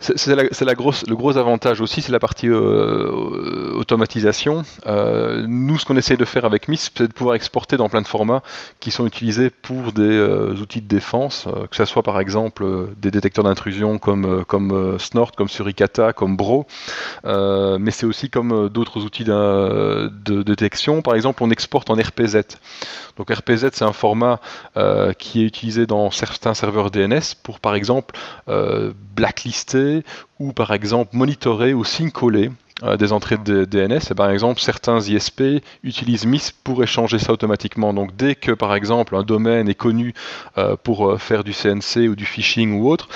C'est 0.00 0.64
la, 0.64 0.74
grosse, 0.74 1.04
le 1.08 1.16
gros 1.16 1.36
avantage 1.38 1.80
aussi, 1.80 2.02
c'est 2.02 2.12
la 2.12 2.20
partie 2.20 2.48
euh, 2.48 3.72
automatisation. 3.74 4.62
Euh, 4.86 5.44
nous, 5.48 5.76
ce 5.76 5.84
qu'on 5.84 5.96
essaie 5.96 6.16
de 6.16 6.24
faire 6.24 6.44
avec 6.44 6.68
MISP, 6.68 6.98
c'est 6.98 7.08
de 7.08 7.12
pouvoir 7.12 7.34
exporter 7.34 7.76
dans 7.76 7.88
plein 7.88 8.02
de 8.02 8.06
formats 8.06 8.42
qui 8.78 8.92
sont 8.92 9.06
utilisés 9.06 9.50
pour 9.50 9.92
des 9.92 10.02
euh, 10.02 10.54
outils 10.54 10.82
de 10.82 10.86
défense, 10.86 11.48
que 11.70 11.76
ce 11.76 11.84
soit 11.84 12.04
par 12.04 12.20
exemple 12.20 12.64
des 12.96 13.10
détecteurs 13.10 13.44
d'intrusion 13.44 13.98
comme, 13.98 14.44
comme 14.44 14.98
Snort, 15.00 15.32
comme 15.32 15.48
Suricata, 15.48 16.12
comme 16.12 16.36
Bro, 16.36 16.66
mais 17.24 17.90
c'est 17.90 18.06
aussi 18.06 18.30
comme 18.30 18.68
d'autres 18.68 19.02
outils 19.02 19.24
de, 19.24 20.08
de, 20.24 20.42
détection. 20.42 21.02
Par 21.02 21.16
exemple, 21.16 21.42
on 21.42 21.50
exporte 21.50 21.90
en 21.90 21.94
RPZ. 21.94 22.42
Donc 23.16 23.32
RPZ, 23.32 23.70
c'est 23.72 23.84
un 23.84 23.92
format 23.92 24.38
qui 25.18 25.42
est 25.42 25.46
utilisé 25.46 25.86
dans 25.86 26.12
certains 26.12 26.54
serveurs 26.54 26.92
DNS 26.92 27.34
pour, 27.42 27.58
par 27.58 27.74
exemple, 27.74 28.14
blacklister 28.46 29.87
ou 30.38 30.52
par 30.52 30.72
exemple 30.72 31.16
monitorer 31.16 31.74
ou 31.74 31.84
syncoller 31.84 32.50
euh, 32.84 32.96
des 32.96 33.12
entrées 33.12 33.38
de 33.38 33.64
DNS. 33.64 33.98
Et 34.08 34.14
par 34.14 34.30
exemple, 34.30 34.60
certains 34.60 35.00
ISP 35.00 35.64
utilisent 35.82 36.26
MISP 36.26 36.54
pour 36.62 36.80
échanger 36.80 37.18
ça 37.18 37.32
automatiquement. 37.32 37.92
Donc 37.92 38.14
dès 38.14 38.36
que 38.36 38.52
par 38.52 38.76
exemple 38.76 39.16
un 39.16 39.24
domaine 39.24 39.68
est 39.68 39.74
connu 39.74 40.14
euh, 40.58 40.76
pour 40.80 41.10
euh, 41.10 41.18
faire 41.18 41.42
du 41.42 41.52
CNC 41.52 42.08
ou 42.08 42.14
du 42.14 42.24
phishing 42.24 42.78
ou 42.78 42.88
autre, 42.88 43.08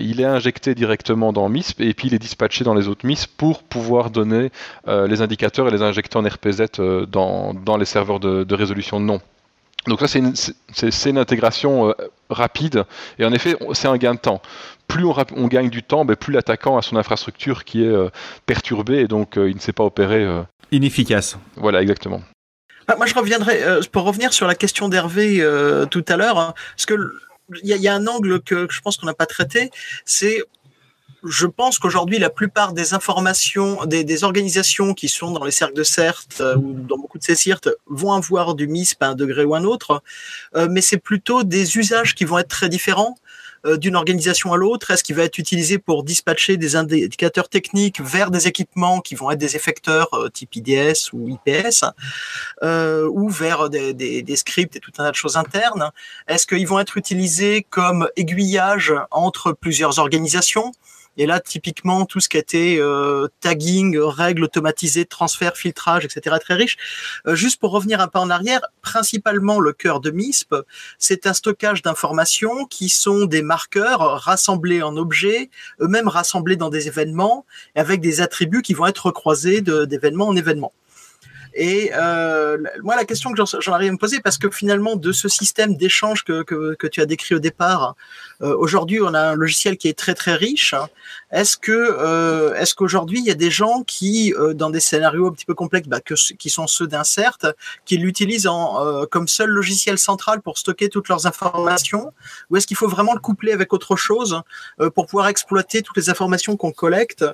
il 0.00 0.20
est 0.20 0.24
injecté 0.24 0.74
directement 0.74 1.32
dans 1.32 1.48
MISP 1.50 1.82
et 1.82 1.92
puis 1.92 2.08
il 2.08 2.14
est 2.14 2.18
dispatché 2.18 2.64
dans 2.64 2.74
les 2.74 2.88
autres 2.88 3.06
MISP 3.06 3.30
pour 3.36 3.62
pouvoir 3.62 4.10
donner 4.10 4.50
les 4.86 5.20
indicateurs 5.20 5.68
et 5.68 5.70
les 5.70 5.82
injecter 5.82 6.16
en 6.18 6.22
RPZ 6.22 6.80
dans, 7.08 7.52
dans 7.52 7.76
les 7.76 7.84
serveurs 7.84 8.20
de, 8.20 8.44
de 8.44 8.54
résolution 8.54 9.00
de 9.00 9.04
nom. 9.04 9.20
Donc 9.86 10.00
ça, 10.00 10.06
c'est 10.06 10.20
une, 10.20 10.34
une, 11.06 11.18
intégration 11.18 11.92
rapide 12.30 12.84
et 13.18 13.24
en 13.24 13.32
effet, 13.32 13.56
c'est 13.72 13.88
un 13.88 13.96
gain 13.96 14.14
de 14.14 14.20
temps 14.20 14.40
plus 14.92 15.06
on, 15.06 15.48
gagne 15.48 15.70
du 15.70 15.82
temps, 15.82 16.04
ben, 16.04 16.16
plus 16.16 16.32
l'attaquant 16.32 16.76
a 16.76 16.82
son 16.82 16.96
infrastructure 16.96 17.64
qui 17.64 17.82
est 17.82 17.88
euh, 17.88 18.10
perturbée 18.46 18.98
et 18.98 19.08
donc 19.08 19.38
euh, 19.38 19.48
il 19.48 19.56
ne 19.56 19.60
sait 19.60 19.72
pas 19.72 19.84
opérer. 19.84 20.22
Euh. 20.22 20.42
Inefficace. 20.70 21.36
Voilà, 21.56 21.82
exactement. 21.82 22.22
Ah, 22.88 22.96
moi, 22.96 23.06
je 23.06 23.14
reviendrai 23.14 23.62
pour 23.92 24.04
revenir 24.04 24.32
sur 24.32 24.46
la 24.46 24.54
question 24.54 24.88
d'Hervé 24.88 25.46
tout 25.90 26.04
à 26.08 26.16
l'heure, 26.16 26.38
hein, 26.38 26.54
parce 26.76 26.86
que 26.86 26.94
il 27.62 27.68
y, 27.68 27.88
a 27.88 27.94
un 27.94 28.06
angle 28.06 28.40
que, 28.40 28.66
je 28.70 28.80
pense 28.80 28.96
qu'on 28.96 29.06
n'a 29.06 29.14
pas 29.14 29.26
traité, 29.26 29.70
c'est 30.06 30.42
je 31.24 31.46
pense 31.46 31.78
qu'aujourd'hui, 31.78 32.18
la 32.18 32.30
plupart 32.30 32.72
des 32.72 32.94
informations, 32.94 33.84
des, 33.86 34.24
organisations 34.24 34.94
qui 34.94 35.08
sont 35.08 35.30
dans 35.30 35.44
les 35.44 35.50
cercles 35.50 35.74
de 35.74 35.82
CERT 35.82 36.26
ou 36.56 36.74
dans 36.74 36.98
beaucoup 36.98 37.18
de 37.18 37.24
ces 37.24 37.34
CERT 37.34 37.68
vont 37.86 38.12
avoir 38.12 38.54
du 38.54 38.66
MISP 38.66 39.02
à 39.02 39.08
un 39.08 39.14
degré 39.14 39.44
ou 39.44 39.54
un 39.54 39.64
autre, 39.64 40.02
mais 40.70 40.80
c'est 40.80 40.98
plutôt 40.98 41.42
des 41.44 41.76
usages 41.78 42.14
qui 42.14 42.24
vont 42.24 42.38
être 42.38 42.48
très 42.48 42.68
différents. 42.68 43.16
Euh, 43.64 43.76
d'une 43.76 43.94
organisation 43.94 44.52
à 44.52 44.56
l'autre. 44.56 44.90
Est-ce 44.90 45.04
qu'il 45.04 45.14
va 45.14 45.22
être 45.22 45.38
utilisé 45.38 45.78
pour 45.78 46.02
dispatcher 46.02 46.56
des 46.56 46.74
indicateurs 46.74 47.48
techniques 47.48 48.00
vers 48.00 48.32
des 48.32 48.48
équipements 48.48 49.00
qui 49.00 49.14
vont 49.14 49.30
être 49.30 49.38
des 49.38 49.54
effecteurs 49.54 50.12
euh, 50.14 50.28
type 50.28 50.56
IDS 50.56 51.12
ou 51.12 51.28
IPS 51.28 51.84
euh, 52.64 53.08
ou 53.08 53.28
vers 53.28 53.70
des, 53.70 53.94
des, 53.94 54.22
des, 54.22 54.36
scripts 54.36 54.74
et 54.74 54.80
tout 54.80 54.90
un 54.98 55.04
tas 55.04 55.10
de 55.12 55.16
choses 55.16 55.36
internes? 55.36 55.92
Est-ce 56.26 56.48
qu'ils 56.48 56.66
vont 56.66 56.80
être 56.80 56.96
utilisés 56.96 57.64
comme 57.70 58.08
aiguillage 58.16 58.92
entre 59.12 59.52
plusieurs 59.52 60.00
organisations? 60.00 60.72
Et 61.16 61.26
là, 61.26 61.40
typiquement, 61.40 62.06
tout 62.06 62.20
ce 62.20 62.28
qui 62.28 62.38
était 62.38 62.76
euh, 62.78 63.28
tagging, 63.40 63.98
règles 63.98 64.44
automatisées, 64.44 65.04
transfert, 65.04 65.56
filtrage, 65.56 66.04
etc., 66.04 66.36
très 66.40 66.54
riche. 66.54 66.76
Euh, 67.26 67.34
juste 67.34 67.60
pour 67.60 67.70
revenir 67.72 68.00
un 68.00 68.08
peu 68.08 68.18
en 68.18 68.30
arrière, 68.30 68.60
principalement 68.80 69.60
le 69.60 69.72
cœur 69.72 70.00
de 70.00 70.10
MISP, 70.10 70.54
c'est 70.98 71.26
un 71.26 71.34
stockage 71.34 71.82
d'informations 71.82 72.64
qui 72.66 72.88
sont 72.88 73.26
des 73.26 73.42
marqueurs 73.42 74.22
rassemblés 74.22 74.82
en 74.82 74.96
objets, 74.96 75.50
eux-mêmes 75.80 76.08
rassemblés 76.08 76.56
dans 76.56 76.70
des 76.70 76.88
événements, 76.88 77.44
avec 77.74 78.00
des 78.00 78.20
attributs 78.20 78.62
qui 78.62 78.74
vont 78.74 78.86
être 78.86 79.10
croisés 79.10 79.60
d'événement 79.60 80.28
en 80.28 80.36
événement. 80.36 80.72
Et 81.54 81.90
euh, 81.94 82.58
moi, 82.82 82.96
la 82.96 83.04
question 83.04 83.32
que 83.32 83.42
j'en 83.60 83.72
arrive 83.72 83.90
à 83.90 83.92
me 83.92 83.98
poser, 83.98 84.20
parce 84.20 84.38
que 84.38 84.50
finalement, 84.50 84.96
de 84.96 85.12
ce 85.12 85.28
système 85.28 85.76
d'échange 85.76 86.24
que, 86.24 86.42
que, 86.42 86.74
que, 86.74 86.86
tu 86.86 87.00
as 87.00 87.06
décrit 87.06 87.34
au 87.34 87.38
départ, 87.38 87.94
euh, 88.42 88.56
aujourd'hui, 88.56 89.00
on 89.00 89.14
a 89.14 89.20
un 89.20 89.34
logiciel 89.34 89.76
qui 89.76 89.88
est 89.88 89.98
très 89.98 90.14
très 90.14 90.34
riche. 90.34 90.74
Est-ce 91.32 91.56
que 91.56 91.72
euh, 91.72 92.54
est-ce 92.54 92.74
qu'aujourd'hui, 92.74 93.18
il 93.18 93.24
y 93.24 93.30
a 93.30 93.34
des 93.34 93.50
gens 93.50 93.82
qui, 93.82 94.34
euh, 94.34 94.52
dans 94.52 94.68
des 94.68 94.80
scénarios 94.80 95.28
un 95.28 95.32
petit 95.32 95.46
peu 95.46 95.54
complexes, 95.54 95.88
bah, 95.88 96.00
que, 96.00 96.14
qui 96.34 96.50
sont 96.50 96.66
ceux 96.66 96.86
d'Insert, 96.86 97.38
qui 97.86 97.96
l'utilisent 97.96 98.46
en, 98.46 98.84
euh, 98.84 99.06
comme 99.06 99.26
seul 99.28 99.48
logiciel 99.48 99.98
central 99.98 100.42
pour 100.42 100.58
stocker 100.58 100.90
toutes 100.90 101.08
leurs 101.08 101.26
informations, 101.26 102.12
ou 102.50 102.56
est-ce 102.58 102.66
qu'il 102.66 102.76
faut 102.76 102.88
vraiment 102.88 103.14
le 103.14 103.20
coupler 103.20 103.52
avec 103.52 103.72
autre 103.72 103.96
chose 103.96 104.42
euh, 104.80 104.90
pour 104.90 105.06
pouvoir 105.06 105.28
exploiter 105.28 105.80
toutes 105.80 105.96
les 105.96 106.10
informations 106.10 106.56
qu'on 106.56 106.72
collecte, 106.72 107.24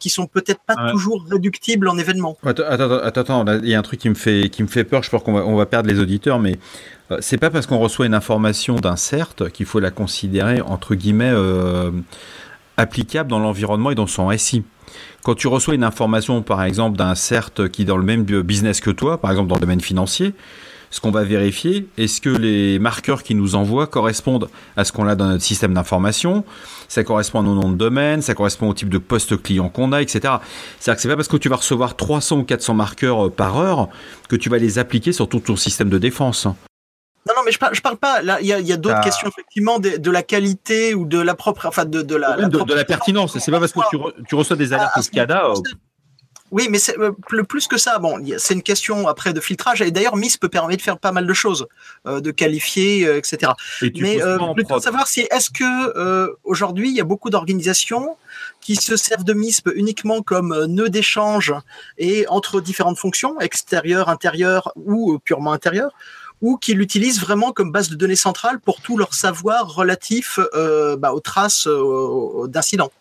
qui 0.00 0.10
sont 0.10 0.26
peut-être 0.26 0.60
pas 0.60 0.90
toujours 0.90 1.24
réductibles 1.30 1.88
en 1.88 1.98
événements 1.98 2.36
Attends, 2.44 2.64
attends, 2.66 2.98
attends, 2.98 3.20
il 3.62 3.68
y 3.68 3.74
a 3.74 3.78
un 3.78 3.82
truc 3.82 4.00
qui 4.00 4.08
me 4.08 4.14
fait 4.14 4.48
qui 4.50 4.62
me 4.62 4.68
fait 4.68 4.84
peur. 4.84 5.02
Je 5.02 5.10
pense 5.10 5.22
qu'on 5.22 5.32
va, 5.32 5.44
on 5.44 5.56
va 5.56 5.66
perdre 5.66 5.88
les 5.88 5.98
auditeurs, 5.98 6.38
mais 6.38 6.58
euh, 7.10 7.18
c'est 7.20 7.38
pas 7.38 7.50
parce 7.50 7.66
qu'on 7.66 7.78
reçoit 7.78 8.06
une 8.06 8.14
information 8.14 8.76
d'un 8.76 8.96
CERT 8.96 9.50
qu'il 9.52 9.66
faut 9.66 9.80
la 9.80 9.90
considérer 9.90 10.60
entre 10.60 10.94
guillemets 10.94 11.32
euh, 11.32 11.90
applicable 12.76 13.30
dans 13.30 13.38
l'environnement 13.38 13.90
et 13.90 13.94
dans 13.94 14.06
son 14.06 14.36
SI. 14.36 14.64
Quand 15.22 15.34
tu 15.34 15.48
reçois 15.48 15.74
une 15.74 15.84
information, 15.84 16.42
par 16.42 16.62
exemple, 16.62 16.96
d'un 16.96 17.14
CERT 17.14 17.68
qui 17.70 17.82
est 17.82 17.84
dans 17.84 17.96
le 17.96 18.04
même 18.04 18.22
business 18.24 18.80
que 18.80 18.90
toi, 18.90 19.20
par 19.20 19.30
exemple 19.30 19.48
dans 19.48 19.56
le 19.56 19.60
domaine 19.60 19.80
financier, 19.80 20.34
ce 20.96 21.00
qu'on 21.02 21.10
va 21.10 21.24
vérifier, 21.24 21.86
est-ce 21.98 22.22
que 22.22 22.30
les 22.30 22.78
marqueurs 22.78 23.22
qui 23.22 23.34
nous 23.34 23.54
envoient 23.54 23.86
correspondent 23.86 24.48
à 24.78 24.84
ce 24.86 24.92
qu'on 24.92 25.06
a 25.06 25.14
dans 25.14 25.26
notre 25.26 25.44
système 25.44 25.74
d'information 25.74 26.42
Ça 26.88 27.04
correspond 27.04 27.40
à 27.40 27.42
nos 27.42 27.54
noms 27.54 27.68
de 27.70 27.76
domaine, 27.76 28.22
ça 28.22 28.34
correspond 28.34 28.70
au 28.70 28.72
type 28.72 28.88
de 28.88 28.96
poste 28.96 29.42
client 29.42 29.68
qu'on 29.68 29.92
a, 29.92 30.00
etc. 30.00 30.20
C'est-à-dire 30.80 30.96
que 30.96 31.02
c'est 31.02 31.08
pas 31.08 31.16
parce 31.16 31.28
que 31.28 31.36
tu 31.36 31.50
vas 31.50 31.56
recevoir 31.56 31.96
300 31.96 32.38
ou 32.38 32.44
400 32.44 32.72
marqueurs 32.72 33.26
euh, 33.26 33.30
par 33.30 33.58
heure 33.58 33.90
que 34.30 34.36
tu 34.36 34.48
vas 34.48 34.56
les 34.56 34.78
appliquer 34.78 35.12
sur 35.12 35.28
tout 35.28 35.40
ton 35.40 35.56
système 35.56 35.90
de 35.90 35.98
défense. 35.98 36.46
Non, 36.46 37.34
non, 37.36 37.42
mais 37.44 37.52
je 37.52 37.58
parle, 37.58 37.74
je 37.74 37.82
parle 37.82 37.98
pas. 37.98 38.22
Là, 38.22 38.38
il 38.40 38.46
y 38.46 38.54
a, 38.54 38.60
y 38.60 38.72
a 38.72 38.78
d'autres 38.78 38.96
ah. 38.98 39.04
questions 39.04 39.28
effectivement 39.28 39.78
de, 39.78 39.98
de, 39.98 40.10
la 40.10 40.22
qualité 40.22 40.94
ou 40.94 41.04
de 41.04 41.20
la 41.20 41.34
propre, 41.34 41.66
enfin 41.66 41.84
de, 41.84 42.00
de 42.00 42.16
la, 42.16 42.36
de, 42.36 42.74
la, 42.74 42.84
pertinence. 42.86 43.38
C'est 43.38 43.50
pas 43.50 43.60
parce 43.60 43.72
que 43.72 43.80
tu, 43.90 43.98
tu, 44.26 44.34
reçois 44.34 44.56
des 44.56 44.72
alertes 44.72 45.02
SCADA. 45.02 45.52
Euh, 46.56 46.62
oui, 46.62 46.68
mais 46.70 46.78
c'est 46.78 46.96
le 46.96 47.44
plus 47.44 47.66
que 47.66 47.76
ça. 47.76 47.98
Bon, 47.98 48.18
c'est 48.38 48.54
une 48.54 48.62
question 48.62 49.08
après 49.08 49.32
de 49.32 49.40
filtrage. 49.40 49.82
Et 49.82 49.90
d'ailleurs, 49.90 50.16
MISP 50.16 50.46
permet 50.46 50.76
de 50.76 50.82
faire 50.82 50.98
pas 50.98 51.12
mal 51.12 51.26
de 51.26 51.32
choses, 51.34 51.66
de 52.04 52.30
qualifier, 52.30 53.02
etc. 53.16 53.52
mais 53.82 54.18
plutôt 54.54 54.78
de 54.78 54.82
savoir 54.82 55.06
si 55.06 55.26
est-ce 55.30 55.50
que 55.50 56.36
aujourd'hui 56.44 56.90
il 56.90 56.96
y 56.96 57.00
a 57.00 57.04
beaucoup 57.04 57.30
d'organisations 57.30 58.16
qui 58.60 58.76
se 58.76 58.96
servent 58.96 59.24
de 59.24 59.32
MISP 59.32 59.70
uniquement 59.74 60.22
comme 60.22 60.66
nœud 60.66 60.88
d'échange 60.88 61.54
et 61.98 62.26
entre 62.28 62.60
différentes 62.60 62.98
fonctions, 62.98 63.38
extérieures, 63.40 64.08
intérieures 64.08 64.72
ou 64.76 65.18
purement 65.18 65.52
intérieures, 65.52 65.92
ou 66.42 66.56
qui 66.56 66.74
l'utilisent 66.74 67.20
vraiment 67.20 67.52
comme 67.52 67.72
base 67.72 67.88
de 67.88 67.94
données 67.94 68.16
centrale 68.16 68.60
pour 68.60 68.80
tout 68.80 68.96
leur 68.96 69.14
savoir 69.14 69.74
relatif 69.74 70.38
euh, 70.54 70.96
bah, 70.96 71.12
aux 71.12 71.20
traces 71.20 71.66
euh, 71.66 72.46
d'incidents? 72.48 72.92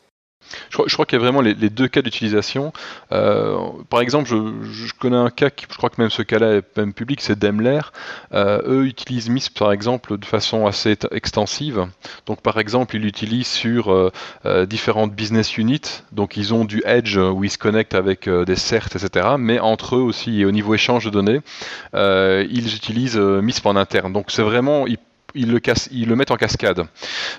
Je 0.70 0.94
crois, 0.94 1.06
qu'il 1.06 1.18
y 1.18 1.22
a 1.22 1.24
vraiment 1.24 1.42
les, 1.42 1.54
deux 1.70 1.88
cas 1.88 2.02
d'utilisation. 2.02 2.74
Euh, 3.12 3.58
par 3.90 4.02
exemple, 4.02 4.30
je, 4.30 4.94
connais 5.00 5.18
un 5.18 5.30
cas, 5.30 5.50
qui, 5.50 5.66
je 5.70 5.78
crois 5.78 5.90
que 5.90 6.00
même 6.00 6.10
ce 6.10 6.22
cas-là 6.22 6.56
est 6.56 6.78
même 6.78 6.94
public, 6.94 7.22
c'est 7.22 7.38
Daimler. 7.38 7.82
Euh, 8.34 8.62
eux 8.66 8.86
utilisent 8.86 9.30
MISP, 9.30 9.58
par 9.58 9.72
exemple, 9.72 10.18
de 10.18 10.26
façon 10.26 10.66
assez 10.66 10.98
extensive. 11.12 11.88
Donc, 12.26 12.42
par 12.42 12.58
exemple, 12.60 12.96
ils 12.96 13.02
l'utilisent 13.02 13.48
sur 13.48 13.92
euh, 13.92 14.66
différentes 14.66 15.14
business 15.14 15.58
units. 15.58 16.04
Donc, 16.12 16.38
ils 16.38 16.54
ont 16.54 16.66
du 16.66 16.82
Edge 16.86 17.18
où 17.18 17.44
ils 17.44 17.52
se 17.52 17.58
connectent 17.58 17.96
avec 17.96 18.30
des 18.30 18.56
CERT, 18.56 18.96
etc. 18.96 19.36
Mais 19.38 19.60
entre 19.60 19.96
eux 19.96 20.02
aussi, 20.02 20.46
au 20.46 20.52
niveau 20.52 20.74
échange 20.74 21.06
de 21.06 21.10
données, 21.10 21.42
ils 21.94 22.76
utilisent 22.76 23.18
MISP 23.18 23.66
en 23.66 23.76
interne. 23.76 24.14
Donc, 24.14 24.32
c'est 24.32 24.44
vraiment, 24.44 24.86
ils 25.36 26.08
le 26.08 26.16
mettent 26.16 26.32
en 26.32 26.38
cascade. 26.38 26.86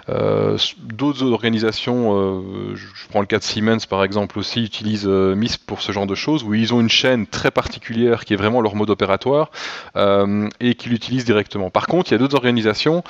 Euh, 0.08 0.58
d'autres 0.82 1.24
organisations, 1.24 2.14
euh, 2.14 2.74
je 2.74 3.08
prends 3.08 3.20
le 3.20 3.26
cas 3.26 3.38
de 3.38 3.42
Siemens 3.42 3.86
par 3.88 4.04
exemple 4.04 4.38
aussi, 4.38 4.62
utilisent 4.62 5.08
euh, 5.08 5.34
MISP 5.34 5.66
pour 5.66 5.82
ce 5.82 5.92
genre 5.92 6.06
de 6.06 6.14
choses, 6.14 6.44
où 6.44 6.54
ils 6.54 6.74
ont 6.74 6.80
une 6.80 6.90
chaîne 6.90 7.26
très 7.26 7.50
particulière 7.50 8.24
qui 8.24 8.34
est 8.34 8.36
vraiment 8.36 8.60
leur 8.60 8.74
mode 8.74 8.90
opératoire 8.90 9.50
et 10.60 10.74
qui 10.74 10.88
l'utilisent 10.88 11.24
directement. 11.24 11.70
Par 11.70 11.86
contre, 11.86 12.10
il 12.10 12.14
y 12.14 12.16
a 12.16 12.18
d'autres 12.18 12.36
organisations 12.36 13.02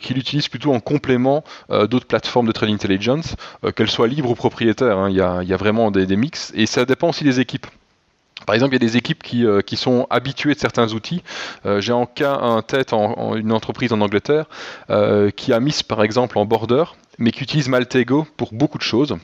qui 0.00 0.14
l'utilisent 0.14 0.48
plutôt 0.48 0.72
en 0.72 0.80
complément 0.80 1.44
d'autres 1.68 2.06
plateformes 2.06 2.46
de 2.46 2.52
trade 2.52 2.70
intelligence, 2.70 3.36
qu'elles 3.76 3.90
soient 3.90 4.08
libres 4.08 4.30
ou 4.30 4.34
propriétaires. 4.34 4.98
Hein. 4.98 5.10
Il, 5.10 5.16
y 5.16 5.20
a, 5.20 5.56
vraiment 5.56 5.90
des, 5.90 6.06
des 6.06 6.16
mix 6.16 6.52
et 6.54 6.66
ça 6.66 6.84
dépend 6.84 7.10
aussi 7.10 7.24
des 7.24 7.40
équipes. 7.40 7.66
Par 8.46 8.54
exemple, 8.54 8.74
il 8.74 8.82
y 8.82 8.84
a 8.84 8.86
des 8.86 8.96
équipes 8.96 9.22
qui, 9.22 9.46
euh, 9.46 9.60
sont 9.74 10.06
habituées 10.10 10.54
de 10.54 10.58
certains 10.60 10.92
outils. 10.92 11.22
Euh, 11.66 11.80
j'ai 11.80 11.92
en 11.92 12.06
cas 12.06 12.36
un 12.36 12.62
tête 12.62 12.92
en, 12.92 13.34
une 13.34 13.52
entreprise 13.52 13.92
en 13.92 14.00
Angleterre 14.00 14.46
euh, 14.90 15.30
qui 15.30 15.52
a 15.52 15.60
mis 15.60 15.74
par 15.86 16.02
exemple 16.02 16.38
en 16.38 16.44
border, 16.44 16.84
mais 17.18 17.32
qui 17.32 17.42
utilise 17.42 17.68
Maltego 17.68 18.26
pour 18.36 18.52
beaucoup 18.52 18.78
de 18.78 18.84
choses. 18.84 19.16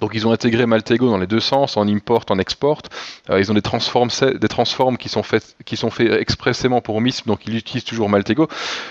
Donc 0.00 0.12
ils 0.14 0.26
ont 0.26 0.32
intégré 0.32 0.66
Maltego 0.66 1.08
dans 1.08 1.18
les 1.18 1.26
deux 1.26 1.40
sens, 1.40 1.76
en 1.76 1.86
import, 1.88 2.24
en 2.30 2.38
export. 2.38 2.82
Euh, 3.28 3.40
ils 3.40 3.50
ont 3.50 3.54
des 3.54 3.62
transforms, 3.62 4.10
qui 4.96 5.08
sont 5.08 5.22
faits, 5.22 5.54
expressément 6.00 6.80
pour 6.80 7.00
MISP, 7.00 7.26
donc 7.26 7.46
ils 7.46 7.56
utilisent 7.56 7.84
toujours 7.84 8.08
Maltego. 8.08 8.48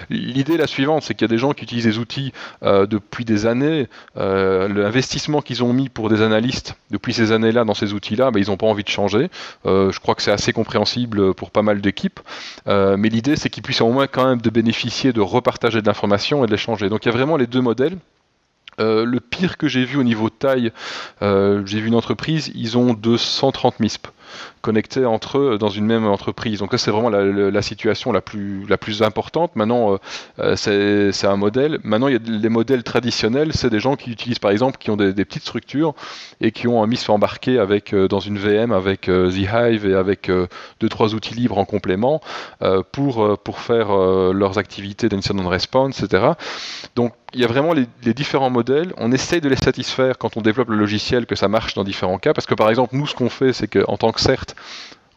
L'idée 0.10 0.58
la 0.58 0.68
suivante, 0.68 1.04
c'est 1.04 1.14
qu'il 1.14 1.24
y 1.24 1.30
a 1.30 1.34
des 1.34 1.38
gens 1.38 1.54
qui 1.54 1.64
utilisent 1.64 1.86
des 1.86 1.98
outils 1.98 2.34
euh, 2.64 2.86
depuis 2.86 3.26
des 3.26 3.46
années. 3.46 3.88
Euh, 4.18 4.68
L'investissement 4.68 5.42
qu'ils 5.42 5.64
ont 5.64 5.74
mis 5.74 5.90
pour 5.90 6.10
des 6.10 6.22
analystes 6.22 6.76
depuis 6.92 7.14
ces 7.14 7.32
années-là 7.32 7.64
dans 7.66 7.74
ces 7.74 7.94
outils-là, 7.94 8.32
ben, 8.32 8.40
ils 8.40 8.50
n'ont 8.50 8.58
pas 8.58 8.68
envie 8.68 8.84
de 8.84 8.90
changer. 8.90 9.30
Je 9.66 10.00
crois 10.00 10.16
que 10.16 10.22
c'est 10.22 10.32
assez 10.32 10.54
compréhensible 10.54 11.34
pour 11.34 11.52
pas 11.52 11.62
mal 11.62 11.82
d'équipes. 11.82 12.20
Mais 12.68 13.10
l'idée, 13.10 13.36
c'est 13.36 13.50
qu'ils 13.50 13.64
puissent 13.64 13.82
au 13.82 13.92
moins 13.92 14.08
quand 14.08 14.28
même 14.28 14.42
de 14.42 14.50
bénéficier 14.50 15.14
de 15.14 15.22
repartager 15.22 15.82
de 15.82 15.88
l'information 15.88 16.44
et 16.44 16.48
de 16.48 16.52
l'échanger. 16.52 16.90
Donc 16.90 17.06
il 17.06 17.10
y 17.10 17.12
a 17.12 17.16
vraiment 17.16 17.38
les 17.38 17.48
deux 17.48 17.62
modèles. 17.62 17.98
Euh, 18.80 19.06
le 19.06 19.20
pire 19.20 19.58
que 19.58 19.68
j'ai 19.68 19.84
vu 19.84 19.98
au 19.98 20.04
niveau 20.04 20.30
taille, 20.30 20.72
euh, 21.22 21.62
j'ai 21.66 21.80
vu 21.80 21.88
une 21.88 21.96
entreprise, 21.96 22.52
ils 22.56 22.78
ont 22.78 22.94
230 22.94 23.80
MISP 23.80 24.08
connectés 24.62 25.06
entre 25.06 25.40
eux 25.40 25.58
dans 25.58 25.70
une 25.70 25.86
même 25.86 26.06
entreprise. 26.06 26.60
Donc 26.60 26.72
ça 26.72 26.78
c'est 26.78 26.92
vraiment 26.92 27.10
la, 27.10 27.62
situation 27.64 28.12
la 28.12 28.22
plus, 28.22 29.02
importante. 29.02 29.56
Maintenant 29.56 29.98
euh, 30.40 30.56
c'est 30.56 31.26
un 31.26 31.36
modèle. 31.36 31.80
Maintenant 31.84 32.08
il 32.10 32.14
y 32.14 32.16
a 32.16 32.20
les 32.24 32.50
modèles 32.50 32.84
traditionnels, 32.84 33.54
c'est 33.54 33.72
des 33.72 33.80
gens 33.80 33.96
qui 33.96 34.12
utilisent 34.12 34.40
par 34.40 34.52
exemple 34.52 34.78
qui 34.78 34.92
ont 34.92 34.98
des, 34.98 35.14
petites 35.26 35.44
structures 35.44 35.96
et 36.42 36.52
qui 36.52 36.68
ont 36.68 36.84
un 36.84 36.88
MISP 36.88 37.10
embarqué 37.10 37.58
avec 37.58 37.96
dans 37.96 38.20
une 38.20 38.38
VM 38.38 38.72
avec 38.72 39.02
The 39.02 39.36
Hive 39.36 39.88
et 39.88 39.96
avec 39.96 40.30
deux 40.80 40.90
trois 40.90 41.16
outils 41.16 41.34
libres 41.34 41.58
en 41.58 41.66
complément 41.66 42.22
pour 42.92 43.40
pour 43.40 43.60
faire 43.60 43.92
leurs 44.32 44.60
activités 44.60 45.10
d'incident 45.10 45.48
response, 45.48 46.04
etc. 46.04 46.34
Donc 46.96 47.14
il 47.34 47.40
y 47.40 47.44
a 47.44 47.48
vraiment 47.48 47.74
les, 47.74 48.14
différents 48.14 48.50
modèles. 48.50 48.94
On 48.98 49.12
essaye 49.12 49.42
de 49.42 49.50
les 49.50 49.56
satisfaire 49.56 50.18
quand 50.18 50.38
on 50.38 50.42
développe 50.42 50.70
le 50.70 50.78
logiciel, 50.78 51.26
que 51.26 51.36
ça 51.36 51.48
marche 51.48 51.74
dans 51.74 51.84
différents 51.84 52.18
cas. 52.18 52.34
Parce 52.34 52.48
que 52.48 52.56
par 52.56 52.70
exemple, 52.70 52.96
nous, 52.96 53.08
ce 53.08 53.16
qu'on 53.16 53.30
fait, 53.30 53.54
c'est 53.54 53.68
qu'en 53.68 53.98
tant 53.98 54.12
que 54.12 54.22
certes, 54.22 54.56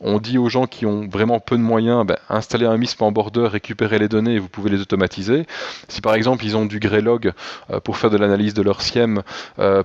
on 0.00 0.18
dit 0.18 0.36
aux 0.36 0.48
gens 0.48 0.66
qui 0.66 0.84
ont 0.84 1.08
vraiment 1.08 1.40
peu 1.40 1.56
de 1.56 1.62
moyens, 1.62 2.04
ben, 2.04 2.18
installer 2.28 2.66
un 2.66 2.76
MISP 2.76 3.02
en 3.02 3.12
border, 3.12 3.46
récupérer 3.46 3.98
les 3.98 4.08
données 4.08 4.38
vous 4.38 4.48
pouvez 4.48 4.68
les 4.68 4.80
automatiser. 4.80 5.46
Si 5.88 6.00
par 6.00 6.14
exemple 6.14 6.44
ils 6.44 6.56
ont 6.56 6.66
du 6.66 6.80
Greylog 6.80 7.32
euh, 7.70 7.78
pour 7.78 7.96
faire 7.96 8.10
de 8.10 8.16
l'analyse 8.16 8.52
de 8.52 8.62
leur 8.62 8.82
SIEM, 8.82 9.22
euh, 9.60 9.84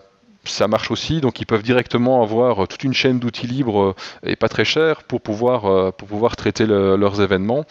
ça 0.49 0.67
marche 0.67 0.91
aussi, 0.91 1.21
donc 1.21 1.39
ils 1.39 1.45
peuvent 1.45 1.63
directement 1.63 2.23
avoir 2.23 2.67
toute 2.67 2.83
une 2.83 2.93
chaîne 2.93 3.19
d'outils 3.19 3.47
libres 3.47 3.81
euh, 3.81 3.95
et 4.23 4.35
pas 4.35 4.49
très 4.49 4.65
chers 4.65 5.03
pour 5.03 5.21
pouvoir, 5.21 5.93
pour 5.93 6.07
pouvoir 6.07 6.35
traiter 6.35 6.65
leurs 6.65 7.21
événements. 7.21 7.65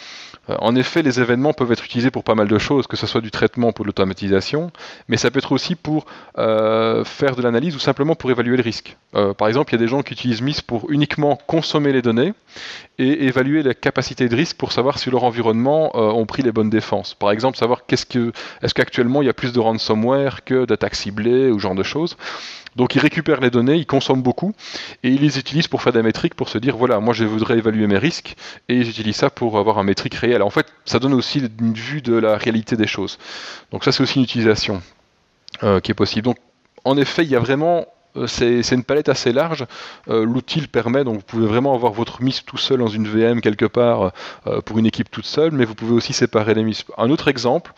Euh, 0.51 0.57
en 0.61 0.77
effet, 0.77 1.03
les 1.03 1.21
événements 1.21 1.53
peuvent 1.53 1.73
être 1.73 1.85
utilisés 1.85 2.11
pour 2.11 2.25
pas 2.25 2.35
mal 2.35 2.49
de 2.49 2.59
choses, 2.59 2.87
que 2.87 2.97
ce 2.97 3.07
soit 3.07 3.21
du 3.21 3.31
traitement 3.31 3.73
pour 3.73 3.85
l'automatisation, 3.85 4.71
mais 5.09 5.17
ça 5.17 5.31
peut 5.31 5.39
être 5.39 5.53
aussi 5.53 5.75
pour 5.75 6.07
euh, 6.39 7.05
faire 7.05 7.37
de 7.37 7.43
l'analyse 7.43 7.75
ou 7.75 7.79
simplement 7.79 8.15
pour 8.15 8.31
évaluer 8.31 8.57
le 8.57 8.63
risque. 8.63 8.97
Euh, 9.15 9.35
par 9.35 9.49
exemple, 9.49 9.73
il 9.73 9.81
y 9.81 9.83
a 9.83 9.85
des 9.85 9.89
gens 9.89 10.03
qui 10.03 10.13
utilisent 10.13 10.43
MIS 10.43 10.61
pour 10.67 10.91
uniquement 10.91 11.39
consommer 11.47 11.93
les 11.93 12.03
données 12.03 12.35
et 12.99 13.27
évaluer 13.27 13.63
la 13.63 13.75
capacité 13.75 14.29
de 14.29 14.37
risque 14.37 14.57
pour 14.57 14.73
savoir 14.73 14.99
si 14.99 15.11
leur 15.11 15.25
environnement 15.25 15.97
ont 15.97 16.25
pris 16.25 16.43
les 16.43 16.53
bonnes 16.53 16.71
défenses. 16.71 17.15
Par 17.15 17.31
exemple, 17.31 17.59
savoir 17.59 17.85
qu'est-ce 17.87 18.07
que, 18.07 18.33
est-ce 18.63 18.73
qu'actuellement 18.73 19.21
il 19.21 19.27
y 19.27 19.29
a 19.29 19.35
plus 19.35 19.53
de 19.53 19.61
ransomware 19.61 20.45
que 20.45 20.65
d'attaques 20.65 20.95
ciblées 20.95 21.51
ou 21.51 21.59
ce 21.59 21.63
genre 21.63 21.75
de 21.75 21.83
choses. 21.83 22.17
Donc 22.77 22.95
ils 22.95 23.01
récupèrent 23.01 23.41
les 23.41 23.51
données, 23.51 23.77
ils 23.77 23.87
consomment 23.87 24.23
beaucoup 24.23 24.53
et 25.03 25.09
ils 25.09 25.21
les 25.21 25.39
utilisent 25.39 25.69
pour 25.69 25.83
faire 25.83 25.93
des 25.93 26.03
métriques 26.03 26.35
pour 26.35 26.49
se 26.49 26.59
dire 26.59 26.77
voilà, 26.77 27.01
moi 27.01 27.15
je 27.15 27.25
voudrais 27.25 27.59
évaluer 27.59 27.87
mes 27.87 27.99
risques 27.99 28.37
et 28.69 28.85
j'utilise 28.85 29.17
ça 29.17 29.31
pour 29.31 29.59
avoir 29.59 29.79
un 29.79 29.85
métrique 29.85 30.15
réel. 30.15 30.43
En 30.43 30.51
fait, 30.51 30.67
ça 30.85 30.99
donne 30.99 31.15
aussi 31.15 31.43
une 31.61 31.75
vue 31.75 32.03
de 32.03 32.15
la 32.15 32.37
réalité 32.37 32.77
des 32.77 32.87
choses. 32.87 33.19
Donc 33.73 33.85
ça 33.85 33.93
c'est 33.93 34.03
aussi 34.03 34.19
une 34.19 34.25
utilisation 34.25 34.83
euh, 35.63 35.81
qui 35.81 35.91
est 35.91 35.95
possible. 35.95 36.25
Donc 36.25 36.37
en 36.85 36.99
effet, 36.99 37.25
il 37.25 37.31
y 37.31 37.37
a 37.37 37.41
vraiment 37.41 37.87
euh, 38.17 38.27
c'est 38.27 38.73
une 38.73 38.85
palette 38.85 39.09
assez 39.09 39.33
large. 39.33 39.65
Euh, 40.09 40.27
l'outil 40.27 40.61
permet, 40.67 41.03
donc 41.03 41.17
vous 41.17 41.23
pouvez 41.23 41.47
vraiment 41.47 41.75
avoir 41.75 41.93
votre 41.93 42.23
MISP 42.23 42.45
tout 42.45 42.59
seul 42.59 42.79
dans 42.79 42.89
une 42.89 43.09
VM 43.09 43.41
quelque 43.41 43.65
part 43.65 44.13
pour 44.67 44.79
une 44.79 44.87
équipe 44.87 45.11
toute 45.11 45.25
seule, 45.25 45.53
mais 45.53 45.65
vous 45.65 45.75
pouvez 45.75 45.95
aussi 45.95 46.13
séparer 46.13 46.53
les 46.53 46.63
MISP. 46.63 46.93
Un 46.99 47.09
autre 47.09 47.29
exemple, 47.29 47.73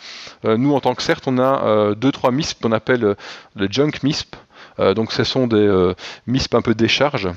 nous 0.45 0.75
en 0.75 0.81
tant 0.81 0.95
que 0.97 1.03
CERT, 1.03 1.21
on 1.27 1.39
a 1.39 1.95
deux 1.95 2.11
trois 2.11 2.33
MISP 2.33 2.63
qu'on 2.63 2.73
appelle 2.73 3.17
le 3.55 3.69
junk 3.71 3.93
MISP. 4.03 4.35
Euh, 4.81 4.95
donc 4.95 5.13
ce 5.13 5.25
sont 5.25 5.47
des 5.47 5.57
euh, 5.57 5.95
MISP 6.27 6.55
un 6.55 6.63
peu 6.63 6.75
décharge 6.75 7.29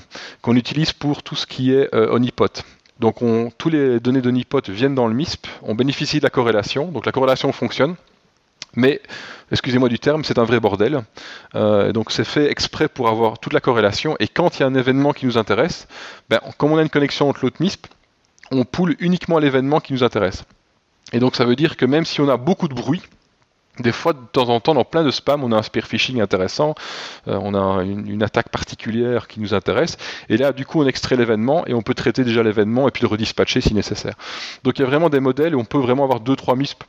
qu'on 0.42 0.56
utilise 0.56 0.94
pour 0.94 1.24
tout 1.24 1.36
ce 1.36 1.46
qui 1.46 1.74
est 1.74 1.94
euh, 1.94 2.12
honeypot. 2.12 2.64
Donc 3.00 3.22
on, 3.22 3.52
tous 3.58 3.70
les 3.70 4.00
données 4.00 4.22
d'honeypot 4.22 4.62
viennent 4.70 4.96
dans 4.96 5.08
le 5.08 5.14
MISP, 5.14 5.48
on 5.64 5.76
bénéficie 5.76 6.20
de 6.20 6.24
la 6.24 6.30
corrélation, 6.30 6.92
donc 6.92 7.06
la 7.06 7.12
corrélation 7.12 7.52
fonctionne. 7.52 7.96
Mais, 8.74 9.02
excusez-moi 9.52 9.90
du 9.90 10.00
terme, 10.00 10.24
c'est 10.24 10.38
un 10.38 10.46
vrai 10.46 10.62
bordel. 10.62 11.02
donc 11.54 12.12
c'est 12.12 12.24
fait 12.24 12.50
exprès 12.50 12.88
pour 12.88 13.10
avoir 13.10 13.38
toute 13.38 13.52
la 13.52 13.60
corrélation. 13.60 14.16
Et 14.20 14.30
quand 14.30 14.58
il 14.58 14.62
y 14.62 14.64
a 14.64 14.68
un 14.68 14.76
événement 14.76 15.12
qui 15.12 15.26
nous 15.26 15.38
intéresse, 15.38 15.88
ben, 16.30 16.40
comme 16.58 16.72
on 16.72 16.78
a 16.78 16.82
une 16.82 16.90
connexion 16.90 17.28
entre 17.28 17.42
l'autre 17.44 17.58
MISP, 17.60 17.88
on 18.50 18.64
poule 18.64 18.96
uniquement 19.00 19.40
l'événement 19.40 19.82
qui 19.82 19.92
nous 19.92 20.04
intéresse. 20.04 20.46
Et 21.12 21.20
donc 21.20 21.36
ça 21.36 21.44
veut 21.44 21.58
dire 21.58 21.76
que 21.76 21.86
même 21.86 22.06
si 22.06 22.22
on 22.22 22.30
a 22.30 22.38
beaucoup 22.38 22.70
de 22.70 22.74
bruit, 22.74 23.02
des 23.82 23.92
fois, 23.92 24.14
de 24.14 24.20
temps 24.32 24.50
en 24.50 24.60
temps, 24.60 24.74
dans 24.74 24.84
plein 24.84 25.04
de 25.04 25.12
spam, 25.12 25.44
on 25.44 25.52
a 25.52 25.58
un 25.58 25.62
spear 25.62 25.86
phishing 25.86 26.22
intéressant, 26.22 26.76
euh, 27.28 27.38
on 27.42 27.54
a 27.54 27.84
une, 27.84 28.24
attaque 28.24 28.50
particulière 28.50 29.28
qui 29.28 29.40
nous 29.40 29.54
intéresse, 29.54 29.98
et 30.30 30.38
là, 30.38 30.54
du 30.54 30.66
coup, 30.66 30.82
on 30.82 30.88
extrait 30.88 31.16
l'événement 31.16 31.66
et 31.68 31.74
on 31.74 31.82
peut 31.82 31.94
traiter 31.94 32.24
déjà 32.24 32.44
l'événement 32.44 32.88
et 32.88 32.92
puis 32.92 33.02
le 33.02 33.08
redispatcher 33.08 33.62
si 33.62 33.74
nécessaire. 33.74 34.14
Donc, 34.64 34.78
il 34.78 34.84
y 34.84 34.86
a 34.86 34.88
vraiment 34.88 35.10
des 35.10 35.20
modèles 35.20 35.56
où 35.56 35.60
on 35.60 35.66
peut 35.66 35.80
vraiment 35.80 36.04
avoir 36.04 36.20
deux, 36.20 36.36
trois 36.36 36.56
MISP 36.56 36.84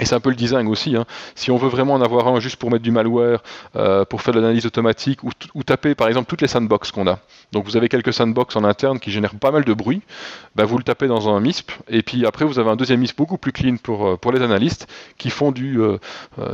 et 0.00 0.04
c'est 0.06 0.14
un 0.14 0.20
peu 0.20 0.30
le 0.30 0.36
design 0.36 0.66
aussi. 0.66 0.96
Hein. 0.96 1.04
Si 1.36 1.50
on 1.50 1.56
veut 1.56 1.68
vraiment 1.68 1.94
en 1.94 2.02
avoir 2.02 2.26
un 2.26 2.40
juste 2.40 2.56
pour 2.56 2.70
mettre 2.70 2.82
du 2.82 2.90
malware, 2.90 3.42
euh, 3.76 4.04
pour 4.04 4.22
faire 4.22 4.34
de 4.34 4.40
l'analyse 4.40 4.66
automatique, 4.66 5.20
ou, 5.22 5.62
taper 5.62 5.94
par 5.94 6.08
exemple 6.08 6.28
toutes 6.28 6.42
les 6.42 6.48
sandbox 6.48 6.90
qu'on 6.90 7.06
a. 7.06 7.20
Donc 7.52 7.64
vous 7.64 7.76
avez 7.76 7.88
quelques 7.88 8.12
sandbox 8.12 8.56
en 8.56 8.64
interne 8.64 8.98
qui 8.98 9.12
génèrent 9.12 9.36
pas 9.36 9.52
mal 9.52 9.64
de 9.64 9.72
bruit, 9.72 10.02
bah, 10.56 10.64
vous 10.64 10.78
le 10.78 10.84
tapez 10.84 11.06
dans 11.06 11.28
un 11.28 11.40
MISP, 11.40 11.70
et 11.88 12.02
puis 12.02 12.26
après 12.26 12.44
vous 12.44 12.58
avez 12.58 12.70
un 12.70 12.76
deuxième 12.76 13.00
MISP 13.00 13.16
beaucoup 13.16 13.38
plus 13.38 13.52
clean 13.52 13.76
pour, 13.76 14.06
euh, 14.06 14.16
pour 14.16 14.32
les 14.32 14.42
analystes 14.42 14.88
qui 15.16 15.30
font 15.30 15.52
du, 15.52 15.80
euh, 15.80 15.98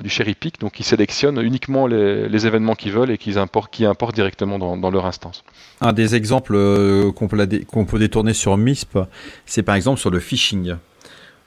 du 0.03 0.11
cherry 0.11 0.35
pick, 0.35 0.61
donc 0.61 0.73
qui 0.73 0.83
sélectionnent 0.83 1.41
uniquement 1.41 1.87
les, 1.87 2.47
événements 2.47 2.75
qu'ils 2.75 2.93
veulent 2.93 3.11
et 3.11 3.19
qui 3.19 3.39
importent, 3.39 4.15
directement 4.15 4.59
dans, 4.59 4.91
leur 4.91 5.07
instance. 5.07 5.45
Un 5.81 5.93
des 5.93 6.15
exemples 6.15 7.13
qu'on 7.13 7.29
peut 7.29 7.99
détourner 7.99 8.33
sur 8.33 8.57
MISP, 8.57 8.99
c'est 9.45 9.63
par 9.63 9.75
exemple 9.75 10.01
sur 10.01 10.11
le 10.11 10.21
phishing. 10.21 10.77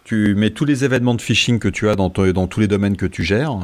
Tu 0.03 0.35
mets 0.35 0.49
tous 0.49 0.65
les 0.65 0.83
événements 0.83 1.13
de 1.13 1.21
phishing 1.21 1.59
que 1.59 1.69
tu 1.69 1.89
as 1.89 1.95
dans, 1.95 2.09
tous 2.09 2.59
les 2.59 2.67
domaines 2.67 2.97
que 2.97 3.05
tu 3.05 3.23
gères, 3.23 3.57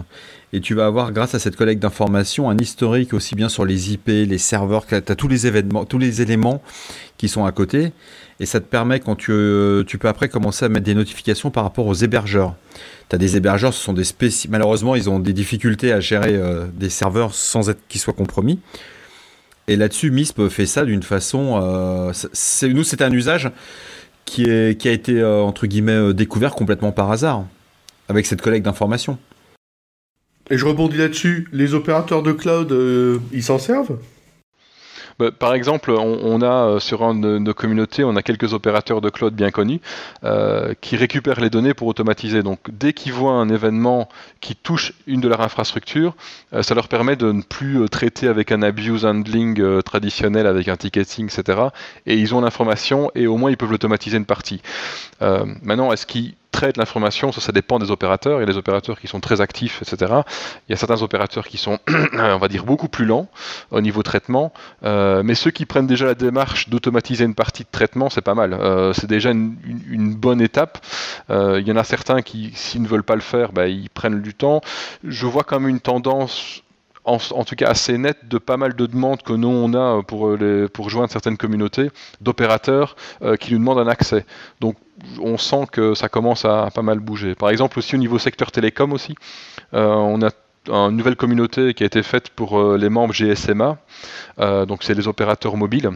et 0.54 0.62
tu 0.62 0.74
vas 0.74 0.86
avoir, 0.86 1.12
grâce 1.12 1.36
à 1.36 1.40
cette 1.40 1.56
collecte 1.56 1.82
d'informations, 1.82 2.50
un 2.50 2.58
historique 2.58 3.14
aussi 3.14 3.36
bien 3.36 3.50
sur 3.50 3.66
les 3.66 3.94
IP, 3.94 4.08
les 4.08 4.38
serveurs, 4.38 4.86
tu 4.88 4.96
as 4.96 5.02
tous 5.02 5.28
les 5.28 5.48
événements, 5.48 5.86
tous 5.86 5.98
les 5.98 6.22
éléments 6.22 6.62
qui 7.18 7.28
sont 7.28 7.46
à 7.46 7.52
côté, 7.52 7.92
et 8.40 8.46
ça 8.46 8.62
te 8.62 8.66
permet, 8.66 9.00
quand 9.02 9.16
tu, 9.16 9.32
tu 9.86 9.98
peux 9.98 10.08
après 10.08 10.30
commencer 10.30 10.64
à 10.64 10.70
mettre 10.70 10.86
des 10.86 10.96
notifications 10.96 11.52
par 11.52 11.64
rapport 11.64 11.88
aux 11.88 11.94
hébergeurs. 11.94 12.56
Tu 13.10 13.16
as 13.16 13.20
des 13.20 13.36
hébergeurs, 13.36 13.74
ce 13.74 13.84
sont 13.84 13.94
des. 13.94 14.04
Malheureusement, 14.50 14.96
ils 14.96 15.10
ont 15.10 15.20
des 15.20 15.34
difficultés 15.34 15.92
à 15.92 16.00
gérer 16.00 16.36
euh, 16.36 16.66
des 16.74 16.90
serveurs 16.90 17.34
sans 17.34 17.70
être 17.70 17.82
qu'ils 17.90 18.00
soient 18.00 18.14
compromis. 18.14 18.60
Et 19.68 19.76
là-dessus, 19.76 20.10
MISP 20.10 20.48
fait 20.48 20.66
ça 20.66 20.86
d'une 20.86 21.04
façon. 21.04 21.60
Euh, 21.62 22.14
nous, 22.64 22.84
c'est 22.84 23.02
un 23.02 23.12
usage 23.12 23.52
qui, 24.30 24.50
a 24.50 24.92
été, 24.92 25.20
euh, 25.20 25.42
entre 25.42 25.66
guillemets, 25.66 25.92
euh, 25.92 26.14
découvert 26.14 26.54
complètement 26.54 26.92
par 26.92 27.12
hasard, 27.12 27.46
avec 28.08 28.26
cette 28.26 28.42
collecte 28.42 28.66
d'informations. 28.66 29.18
Et 30.52 30.58
je 30.58 30.66
rebondis 30.66 30.98
là-dessus, 30.98 31.48
les 31.52 31.74
opérateurs 31.74 32.24
de 32.24 32.32
cloud, 32.32 32.76
ils 33.32 33.44
s'en 33.44 33.60
servent? 33.60 33.98
Bah, 35.20 35.32
par 35.32 35.54
exemple, 35.54 35.92
on, 35.92 36.42
a 36.42 36.46
euh, 36.46 36.80
sur 36.80 37.04
un 37.04 37.14
de 37.14 37.38
nos 37.40 37.54
communautés, 37.54 38.06
on 38.06 38.16
a 38.16 38.24
quelques 38.24 38.54
opérateurs 38.54 39.02
de 39.02 39.10
cloud 39.10 39.34
bien 39.34 39.52
connus 39.52 39.82
euh, 40.24 40.74
qui 40.80 40.96
récupèrent 40.96 41.42
les 41.42 41.50
données 41.50 41.74
pour 41.74 41.88
automatiser. 41.88 42.42
Donc, 42.42 42.60
dès 42.72 42.94
qu'ils 42.94 43.12
voient 43.12 43.34
un 43.34 43.50
événement 43.50 44.08
qui 44.40 44.56
touche 44.56 44.94
une 45.08 45.20
de 45.20 45.28
leurs 45.28 45.42
infrastructures, 45.42 46.16
euh, 46.54 46.64
ça 46.64 46.74
leur 46.74 46.88
permet 46.88 47.18
de 47.18 47.34
ne 47.34 47.42
plus 47.42 47.90
traiter 47.90 48.30
avec 48.30 48.54
un 48.54 48.62
abuse 48.62 49.06
handling 49.06 49.82
traditionnel, 49.84 50.48
avec 50.48 50.70
un 50.70 50.78
ticketing, 50.78 51.26
etc. 51.26 51.68
Et 52.06 52.16
ils 52.16 52.34
ont 52.34 52.40
l'information 52.40 53.12
et 53.14 53.28
au 53.28 53.36
moins 53.36 53.52
ils 53.52 53.58
peuvent 53.58 53.72
l'automatiser 53.72 54.16
une 54.16 54.26
partie. 54.26 54.62
maintenant, 55.20 55.92
est-ce 55.92 56.06
qu'ils 56.06 56.36
traite 56.60 56.76
l'information, 56.76 57.32
ça, 57.32 57.40
ça 57.40 57.54
dépend 57.54 57.80
des 57.80 57.90
opérateurs. 57.90 58.40
Il 58.40 58.42
y 58.42 58.44
a 58.44 58.46
des 58.46 58.58
opérateurs 58.58 59.00
qui 59.00 59.08
sont 59.08 59.22
très 59.22 59.40
actifs, 59.40 59.82
etc. 59.82 60.14
Il 60.68 60.72
y 60.72 60.74
a 60.74 60.76
certains 60.76 61.02
opérateurs 61.02 61.48
qui 61.48 61.58
sont, 61.58 61.80
on 62.14 62.38
va 62.38 62.48
dire, 62.50 62.66
beaucoup 62.66 62.90
plus 62.90 63.06
lents 63.06 63.30
au 63.72 63.80
niveau 63.80 64.04
traitement. 64.04 64.52
Euh, 64.84 65.24
mais 65.24 65.36
ceux 65.36 65.52
qui 65.52 65.66
prennent 65.66 65.88
déjà 65.88 66.06
la 66.06 66.16
démarche 66.16 66.68
d'automatiser 66.68 67.24
une 67.24 67.36
partie 67.36 67.64
de 67.64 67.70
traitement, 67.72 68.10
c'est 68.10 68.22
pas 68.22 68.36
mal. 68.36 68.54
Euh, 68.54 68.92
c'est 68.92 69.08
déjà 69.08 69.32
une, 69.32 70.16
bonne 70.16 70.42
étape. 70.42 70.86
Euh, 71.30 71.62
il 71.62 71.68
y 71.68 71.72
en 71.72 71.78
a 71.78 71.86
certains 71.86 72.22
qui, 72.22 72.52
s'ils 72.56 72.82
ne 72.82 72.88
veulent 72.88 73.04
pas 73.04 73.16
le 73.16 73.22
faire, 73.22 73.54
bah, 73.54 73.68
ils 73.68 73.90
prennent 73.90 74.22
du 74.22 74.34
temps. 74.34 74.60
Je 75.06 75.26
vois 75.28 75.46
quand 75.46 75.62
même 75.62 75.70
une 75.70 75.80
tendance 75.80 76.64
en, 77.10 77.44
tout 77.44 77.56
cas 77.56 77.68
assez 77.68 77.98
nette 77.98 78.28
de 78.28 78.38
pas 78.38 78.58
mal 78.58 78.76
de 78.76 78.86
demandes 78.86 79.22
que 79.22 79.34
nous 79.34 79.50
on 79.50 79.74
a 79.74 80.04
pour, 80.04 80.36
les, 80.36 80.68
pour 80.68 80.90
joindre 80.90 81.12
certaines 81.12 81.38
communautés 81.38 81.90
d'opérateurs 82.22 82.96
qui 83.40 83.54
nous 83.54 83.60
demandent 83.60 83.80
un 83.80 83.88
accès. 83.88 84.26
Donc 84.60 84.76
on 85.22 85.38
sent 85.38 85.68
que 85.72 85.94
ça 85.94 86.10
commence 86.10 86.46
à, 86.46 86.70
pas 86.74 86.82
mal 86.82 87.00
bouger. 87.00 87.36
Par 87.36 87.50
exemple 87.50 87.80
aussi 87.80 87.96
au 87.96 87.98
niveau 87.98 88.20
secteur 88.20 88.52
télécom 88.52 88.94
aussi, 88.94 89.16
euh, 89.74 89.86
on 89.86 90.22
a 90.22 90.30
une 90.68 90.98
nouvelle 90.98 91.16
communauté 91.16 91.74
qui 91.74 91.84
a 91.84 91.86
été 91.86 92.04
faite 92.04 92.30
pour 92.30 92.60
euh, 92.60 92.78
les 92.78 92.90
membres 92.90 93.14
GSMA, 93.14 93.78
euh, 94.40 94.66
donc 94.66 94.84
c'est 94.84 94.94
les 94.94 95.08
opérateurs 95.08 95.58
mobiles. 95.58 95.90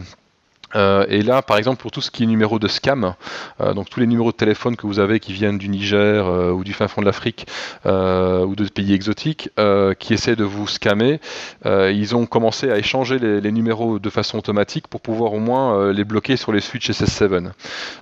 Euh, 0.74 1.06
et 1.08 1.22
là, 1.22 1.42
par 1.42 1.56
exemple, 1.56 1.80
pour 1.80 1.90
tout 1.90 2.00
ce 2.00 2.10
qui 2.10 2.24
est 2.24 2.26
numéro 2.26 2.58
de 2.58 2.68
scam, 2.68 3.14
euh, 3.60 3.74
donc 3.74 3.90
tous 3.90 4.00
les 4.00 4.06
numéros 4.06 4.32
de 4.32 4.36
téléphone 4.36 4.76
que 4.76 4.86
vous 4.86 4.98
avez 4.98 5.20
qui 5.20 5.32
viennent 5.32 5.58
du 5.58 5.68
Niger 5.68 6.26
euh, 6.26 6.50
ou 6.50 6.64
du 6.64 6.72
fin 6.72 6.88
fond 6.88 7.00
de 7.00 7.06
l'Afrique 7.06 7.46
ou 7.84 8.54
de 8.56 8.68
pays 8.68 8.92
exotiques 8.92 9.50
qui 9.98 10.14
essaient 10.14 10.36
de 10.36 10.44
vous 10.44 10.66
scammer, 10.66 11.20
ils 11.64 12.16
ont 12.16 12.26
commencé 12.26 12.70
à 12.70 12.78
échanger 12.78 13.18
les, 13.18 13.52
numéros 13.52 13.98
de 13.98 14.10
façon 14.10 14.38
automatique 14.38 14.88
pour 14.88 15.00
pouvoir 15.00 15.32
au 15.32 15.38
moins 15.38 15.92
les 15.92 16.04
bloquer 16.04 16.36
sur 16.36 16.52
les 16.52 16.60
switches 16.60 16.90
SS7. 16.90 17.50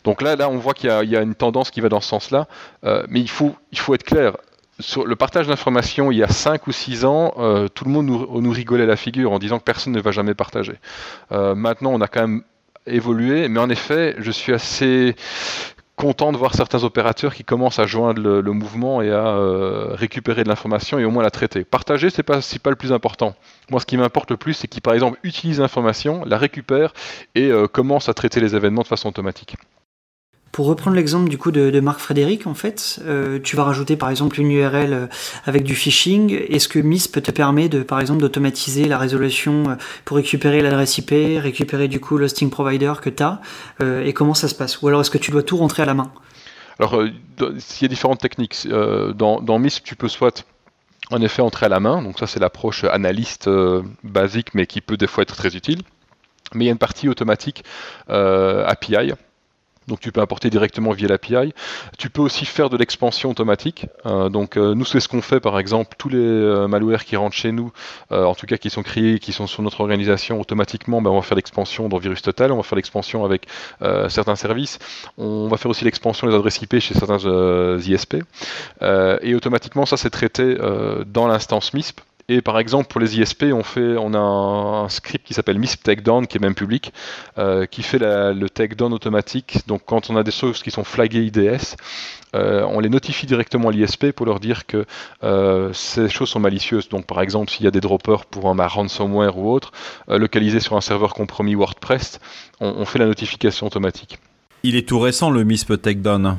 Donc 0.04 0.22
là, 0.22 0.36
là, 0.36 0.48
on 0.48 0.56
voit 0.58 0.74
qu'il 0.74 0.88
y, 0.88 1.16
a 1.16 1.20
une 1.20 1.34
tendance 1.34 1.70
qui 1.70 1.80
va 1.80 1.88
dans 1.88 2.00
ce 2.00 2.08
sens-là, 2.08 2.46
mais 3.08 3.20
il 3.20 3.30
faut, 3.30 3.54
il 3.72 3.78
faut 3.78 3.94
être 3.94 4.04
clair 4.04 4.36
sur 4.80 5.06
le 5.06 5.14
partage 5.14 5.46
d'informations, 5.46 6.10
il 6.10 6.18
y 6.18 6.22
a 6.22 6.28
5 6.28 6.66
ou 6.66 6.72
6 6.72 7.04
ans, 7.04 7.34
tout 7.74 7.84
le 7.84 7.90
monde 7.90 8.06
nous, 8.06 8.40
nous, 8.40 8.50
rigolait 8.50 8.86
la 8.86 8.96
figure 8.96 9.32
en 9.32 9.38
disant 9.38 9.58
que 9.58 9.64
personne 9.64 9.92
ne 9.92 10.00
va 10.00 10.10
jamais 10.10 10.34
partager. 10.34 10.74
maintenant, 11.30 11.90
on 11.92 12.00
a 12.00 12.08
quand 12.08 12.22
même 12.22 12.42
évoluer. 12.86 13.48
Mais 13.48 13.60
en 13.60 13.70
effet, 13.70 14.14
je 14.18 14.30
suis 14.30 14.52
assez 14.52 15.14
content 15.96 16.32
de 16.32 16.36
voir 16.36 16.54
certains 16.54 16.82
opérateurs 16.84 17.34
qui 17.34 17.44
commencent 17.44 17.78
à 17.78 17.86
joindre 17.86 18.20
le, 18.20 18.52
mouvement 18.52 19.02
et 19.02 19.10
à 19.10 19.36
euh, 19.36 19.94
récupérer 19.94 20.42
de 20.42 20.48
l'information 20.48 20.98
et 20.98 21.04
au 21.04 21.10
moins 21.10 21.22
la 21.22 21.30
traiter. 21.30 21.64
Partager, 21.64 22.10
c'est 22.10 22.22
pas 22.22 22.40
pas 22.62 22.70
le 22.70 22.76
plus 22.76 22.92
important. 22.92 23.34
Moi, 23.70 23.80
ce 23.80 23.86
qui 23.86 23.96
m'importe 23.96 24.30
le 24.30 24.36
plus, 24.36 24.54
c'est 24.54 24.68
qu'ils 24.68 24.82
par 24.82 24.94
exemple 24.94 25.18
utilisent 25.22 25.60
l'information, 25.60 26.24
la 26.24 26.38
récupèrent 26.38 26.92
et 27.34 27.50
euh, 27.50 27.68
commencent 27.68 28.08
à 28.08 28.14
traiter 28.14 28.40
les 28.40 28.56
événements 28.56 28.82
de 28.82 28.88
façon 28.88 29.08
automatique. 29.08 29.56
Pour 30.52 30.66
reprendre 30.66 30.96
l'exemple 30.96 31.30
du 31.30 31.38
coup 31.38 31.50
de, 31.50 31.80
Marc 31.80 31.98
Frédéric, 31.98 32.46
en 32.46 32.52
fait, 32.52 33.00
euh, 33.06 33.38
tu 33.42 33.56
vas 33.56 33.64
rajouter 33.64 33.96
par 33.96 34.10
exemple 34.10 34.38
une 34.38 34.50
URL 34.50 34.92
euh, 34.92 35.06
avec 35.46 35.64
du 35.64 35.74
phishing. 35.74 36.30
Est-ce 36.30 36.68
que 36.68 36.78
MISP 36.78 37.22
te 37.22 37.30
permet 37.30 37.70
par 37.70 38.00
exemple, 38.00 38.20
d'automatiser 38.20 38.84
la 38.84 38.98
résolution 38.98 39.70
euh, 39.70 39.74
pour 40.04 40.18
récupérer 40.18 40.60
l'adresse 40.60 40.98
IP, 40.98 41.10
récupérer 41.40 41.88
du 41.88 42.00
coup 42.00 42.18
l'hosting 42.18 42.50
provider 42.50 42.92
que 43.00 43.08
tu 43.08 43.22
as, 43.22 43.40
et 43.80 44.12
comment 44.12 44.34
ça 44.34 44.46
se 44.46 44.54
passe? 44.54 44.82
Ou 44.82 44.88
alors 44.88 45.00
est-ce 45.00 45.10
que 45.10 45.16
tu 45.16 45.30
dois 45.30 45.42
tout 45.42 45.56
rentrer 45.56 45.84
à 45.84 45.86
la 45.86 45.94
main? 45.94 46.12
Alors, 46.78 47.02
il 47.02 47.14
y 47.80 47.84
a 47.84 47.88
différentes 47.88 48.20
techniques. 48.20 48.68
dans, 48.68 49.40
dans 49.40 49.58
MISP, 49.58 49.84
tu 49.84 49.96
peux 49.96 50.08
soit 50.08 50.44
en 51.10 51.22
effet 51.22 51.40
entrer 51.40 51.66
à 51.66 51.68
la 51.70 51.80
main, 51.80 52.02
donc 52.02 52.18
ça 52.18 52.26
c'est 52.26 52.40
l'approche 52.40 52.84
analyste 52.84 53.48
basique, 54.04 54.54
mais 54.54 54.66
qui 54.66 54.82
peut 54.82 54.98
des 54.98 55.06
fois 55.06 55.22
être 55.22 55.34
très 55.34 55.56
utile. 55.56 55.80
Mais 56.52 56.64
il 56.64 56.66
y 56.66 56.70
a 56.70 56.72
une 56.72 56.78
partie 56.78 57.08
automatique 57.08 57.64
API 58.08 59.12
donc 59.88 60.00
tu 60.00 60.12
peux 60.12 60.20
importer 60.20 60.50
directement 60.50 60.92
via 60.92 61.08
l'API. 61.08 61.52
Tu 61.98 62.10
peux 62.10 62.22
aussi 62.22 62.44
faire 62.44 62.70
de 62.70 62.76
l'expansion 62.76 63.30
automatique. 63.30 63.86
Euh, 64.06 64.28
donc 64.28 64.56
euh, 64.56 64.74
nous 64.74 64.84
c'est 64.84 65.00
ce 65.00 65.08
qu'on 65.08 65.22
fait 65.22 65.40
par 65.40 65.58
exemple 65.58 65.96
tous 65.98 66.08
les 66.08 66.18
euh, 66.18 66.68
malwares 66.68 67.04
qui 67.04 67.16
rentrent 67.16 67.36
chez 67.36 67.52
nous, 67.52 67.72
en 68.10 68.34
tout 68.34 68.46
cas 68.46 68.56
qui 68.56 68.70
sont 68.70 68.82
créés, 68.82 69.18
qui 69.18 69.32
sont 69.32 69.46
sur 69.46 69.62
notre 69.62 69.80
organisation 69.80 70.40
automatiquement, 70.40 71.02
ben, 71.02 71.10
on 71.10 71.16
va 71.16 71.22
faire 71.22 71.36
l'expansion 71.36 71.88
dans 71.88 71.98
Virus 71.98 72.22
Total, 72.22 72.52
on 72.52 72.56
va 72.56 72.62
faire 72.62 72.76
l'expansion 72.76 73.24
avec 73.24 73.46
certains 74.08 74.36
services, 74.36 74.78
on 75.18 75.48
va 75.48 75.56
faire 75.56 75.70
aussi 75.70 75.84
l'expansion 75.84 76.26
des 76.28 76.34
adresses 76.34 76.60
IP 76.60 76.78
chez 76.78 76.94
certains 76.94 77.18
ISP. 77.78 78.16
et 78.82 79.34
automatiquement 79.34 79.86
ça 79.86 79.96
c'est 79.96 80.10
traité 80.10 80.56
dans 81.06 81.26
l'instance 81.26 81.72
MISP. 81.74 82.00
Et 82.32 82.40
par 82.40 82.58
exemple, 82.58 82.88
pour 82.88 82.98
les 82.98 83.20
ISP, 83.20 83.44
on, 83.52 83.62
fait, 83.62 83.96
on 83.98 84.14
a 84.14 84.18
un, 84.18 84.88
script 84.88 85.26
qui 85.26 85.34
s'appelle 85.34 85.58
MISP 85.58 85.82
Takedown, 85.82 86.26
qui 86.26 86.38
est 86.38 86.40
même 86.40 86.54
public, 86.54 86.90
euh, 87.36 87.66
qui 87.66 87.82
fait 87.82 87.98
le 87.98 88.48
takedown 88.48 88.94
automatique. 88.94 89.58
Donc, 89.66 89.82
quand 89.84 90.08
on 90.08 90.16
a 90.16 90.22
des 90.22 90.30
choses 90.30 90.62
qui 90.62 90.70
sont 90.70 90.82
flaguées 90.82 91.26
IDS, 91.26 91.76
euh, 92.34 92.64
on 92.70 92.80
les 92.80 92.88
notifie 92.88 93.26
directement 93.26 93.68
à 93.68 93.72
l'ISP 93.72 94.12
pour 94.12 94.24
leur 94.24 94.40
dire 94.40 94.64
que 94.64 94.86
euh, 95.24 95.74
ces 95.74 96.08
choses 96.08 96.30
sont 96.30 96.40
malicieuses. 96.40 96.88
Donc, 96.88 97.06
par 97.06 97.20
exemple, 97.20 97.50
s'il 97.50 97.64
y 97.64 97.68
a 97.68 97.70
des 97.70 97.82
droppers 97.82 98.24
pour 98.24 98.48
un 98.48 98.66
ransomware 98.66 99.36
ou 99.36 99.52
autre, 99.52 99.72
localisés 100.08 100.60
sur 100.60 100.74
un 100.74 100.80
serveur 100.80 101.12
compromis 101.12 101.54
WordPress, 101.54 102.18
on, 102.60 102.68
on 102.78 102.86
fait 102.86 102.98
la 102.98 103.06
notification 103.06 103.66
automatique. 103.66 104.18
Il 104.62 104.74
est 104.74 104.88
tout 104.88 105.00
récent 105.00 105.28
le 105.28 105.44
MISP 105.44 105.82
Takedown. 105.82 106.38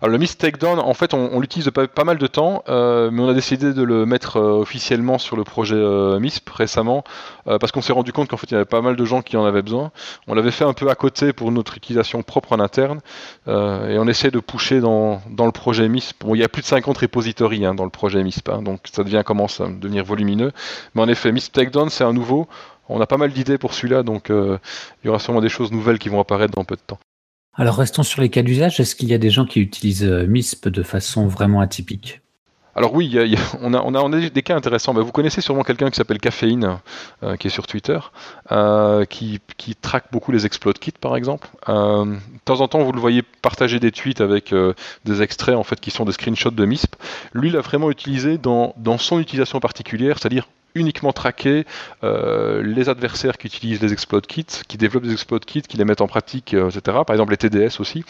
Alors 0.00 0.10
le 0.10 0.18
Mist 0.18 0.40
Takedown, 0.40 0.78
en 0.78 0.94
fait, 0.94 1.14
on, 1.14 1.40
l'utilise 1.40 1.70
pas, 1.70 2.04
mal 2.04 2.18
de 2.18 2.26
temps, 2.26 2.62
euh, 2.68 3.10
mais 3.10 3.22
on 3.22 3.28
a 3.28 3.34
décidé 3.34 3.72
de 3.72 3.82
le 3.82 4.06
mettre 4.06 4.36
euh, 4.36 4.60
officiellement 4.60 5.18
sur 5.18 5.36
le 5.36 5.44
projet 5.44 5.76
euh, 5.76 6.18
MISP 6.18 6.48
récemment, 6.50 7.04
parce 7.44 7.70
qu'on 7.70 7.80
s'est 7.80 7.92
rendu 7.92 8.12
compte 8.12 8.28
qu'en 8.28 8.36
fait, 8.36 8.50
il 8.50 8.54
y 8.54 8.56
avait 8.56 8.64
pas 8.64 8.80
mal 8.80 8.96
de 8.96 9.04
gens 9.04 9.22
qui 9.22 9.36
en 9.36 9.44
avaient 9.44 9.62
besoin. 9.62 9.92
On 10.26 10.34
l'avait 10.34 10.50
fait 10.50 10.64
un 10.64 10.72
peu 10.72 10.90
à 10.90 10.94
côté 10.94 11.32
pour 11.32 11.52
notre 11.52 11.76
utilisation 11.76 12.22
propre 12.22 12.52
en 12.52 12.60
interne, 12.60 13.00
et 13.46 13.98
on 13.98 14.08
essaie 14.08 14.30
de 14.30 14.40
pousser 14.40 14.80
dans, 14.80 15.20
le 15.26 15.52
projet 15.52 15.88
MISP. 15.88 16.24
Bon, 16.24 16.34
il 16.34 16.40
y 16.40 16.44
a 16.44 16.48
plus 16.48 16.62
de 16.62 16.66
50 16.66 16.98
repositories 16.98 17.64
hein, 17.64 17.74
dans 17.74 17.84
le 17.84 17.90
projet 17.90 18.22
MISP, 18.22 18.48
hein, 18.48 18.62
donc 18.62 18.80
ça 18.92 19.04
devient 19.04 19.22
commence 19.24 19.60
à 19.60 19.68
devenir 19.68 20.04
volumineux. 20.04 20.52
Mais 20.94 21.02
en 21.02 21.08
effet, 21.08 21.32
Mist 21.32 21.54
Takedown, 21.54 21.88
c'est 21.88 22.04
un 22.04 22.12
nouveau. 22.12 22.48
On 22.88 23.00
a 23.00 23.06
pas 23.06 23.16
mal 23.16 23.32
d'idées 23.32 23.58
pour 23.58 23.74
celui-là, 23.74 24.02
donc 24.02 24.28
il 24.30 24.58
y 25.04 25.08
aura 25.08 25.18
sûrement 25.18 25.40
des 25.40 25.48
choses 25.48 25.72
nouvelles 25.72 25.98
qui 25.98 26.08
vont 26.08 26.20
apparaître 26.20 26.54
dans 26.54 26.64
peu 26.64 26.76
de 26.76 26.82
temps. 26.86 26.98
Alors 27.58 27.76
restons 27.76 28.02
sur 28.02 28.20
les 28.20 28.28
cas 28.28 28.42
d'usage. 28.42 28.80
Est-ce 28.80 28.94
qu'il 28.94 29.08
y 29.08 29.14
a 29.14 29.18
des 29.18 29.30
gens 29.30 29.46
qui 29.46 29.60
utilisent 29.60 30.04
euh, 30.04 30.26
MISP 30.26 30.68
de 30.68 30.82
façon 30.82 31.26
vraiment 31.26 31.60
atypique? 31.60 32.20
Alors 32.74 32.92
oui, 32.94 33.16
on, 33.62 33.72
a, 33.72 34.20
des 34.28 34.42
cas 34.42 34.54
intéressants. 34.54 34.92
Vous 34.92 35.10
connaissez 35.10 35.40
sûrement 35.40 35.62
quelqu'un 35.62 35.88
qui 35.88 35.96
s'appelle 35.96 36.18
Caféine, 36.18 36.76
euh, 37.22 37.36
qui 37.36 37.46
est 37.46 37.50
sur 37.50 37.66
Twitter, 37.66 37.98
euh, 38.52 39.06
qui, 39.06 39.40
traque 39.80 40.12
beaucoup 40.12 40.30
les 40.30 40.44
exploits 40.44 40.74
kits, 40.74 40.92
par 40.92 41.16
exemple. 41.16 41.48
de 41.66 42.18
temps 42.44 42.60
en 42.60 42.68
temps, 42.68 42.82
vous 42.82 42.92
le 42.92 43.00
voyez 43.00 43.22
partager 43.22 43.80
des 43.80 43.92
tweets 43.92 44.20
avec 44.20 44.54
des 45.06 45.22
extraits 45.22 45.56
en 45.56 45.62
fait 45.62 45.80
qui 45.80 45.90
sont 45.90 46.04
des 46.04 46.12
screenshots 46.12 46.50
de 46.50 46.66
MISP. 46.66 46.96
Lui, 47.32 47.48
l'a 47.48 47.62
vraiment 47.62 47.90
utilisé 47.90 48.36
dans 48.36 48.74
son 48.98 49.20
utilisation 49.20 49.58
particulière, 49.58 50.18
c'est-à-dire 50.18 50.46
uniquement 50.76 51.12
traquer 51.12 51.64
euh, 52.04 52.62
les 52.62 52.88
adversaires 52.88 53.38
qui 53.38 53.48
utilisent 53.48 53.80
les 53.80 53.92
exploit 53.92 54.20
kits, 54.20 54.44
qui 54.68 54.76
développent 54.76 55.04
des 55.04 55.12
exploit 55.12 55.40
kits, 55.40 55.62
qui 55.62 55.76
les 55.76 55.84
mettent 55.84 56.00
en 56.00 56.06
pratique, 56.06 56.54
euh, 56.54 56.70
etc. 56.70 56.98
Par 57.06 57.10
exemple 57.14 57.32
les 57.32 57.36
TDS 57.36 57.80
aussi. 57.80 58.04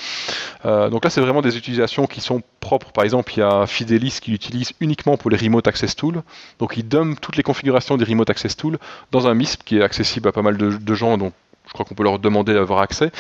Euh, 0.64 0.90
donc 0.90 1.04
là, 1.04 1.10
c'est 1.10 1.20
vraiment 1.20 1.42
des 1.42 1.56
utilisations 1.56 2.06
qui 2.06 2.20
sont 2.20 2.42
propres. 2.60 2.92
Par 2.92 3.04
exemple, 3.04 3.32
il 3.36 3.40
y 3.40 3.42
a 3.42 3.66
Fidelis 3.66 4.18
qui 4.20 4.32
l'utilise 4.32 4.72
uniquement 4.80 5.16
pour 5.16 5.30
les 5.30 5.36
Remote 5.36 5.66
Access 5.68 5.94
Tools. 5.96 6.22
Donc 6.58 6.76
il 6.76 6.86
donne 6.86 7.16
toutes 7.16 7.36
les 7.36 7.42
configurations 7.42 7.96
des 7.96 8.04
Remote 8.04 8.28
Access 8.28 8.56
Tools 8.56 8.78
dans 9.12 9.26
un 9.28 9.34
MISP 9.34 9.62
qui 9.64 9.78
est 9.78 9.82
accessible 9.82 10.28
à 10.28 10.32
pas 10.32 10.42
mal 10.42 10.56
de, 10.56 10.94
gens. 10.94 11.18
Je 11.66 11.72
crois 11.72 11.84
qu'on 11.84 11.94
peut 11.94 12.04
leur 12.04 12.18
demander 12.18 12.54
d'avoir 12.54 12.80
accès. 12.80 13.10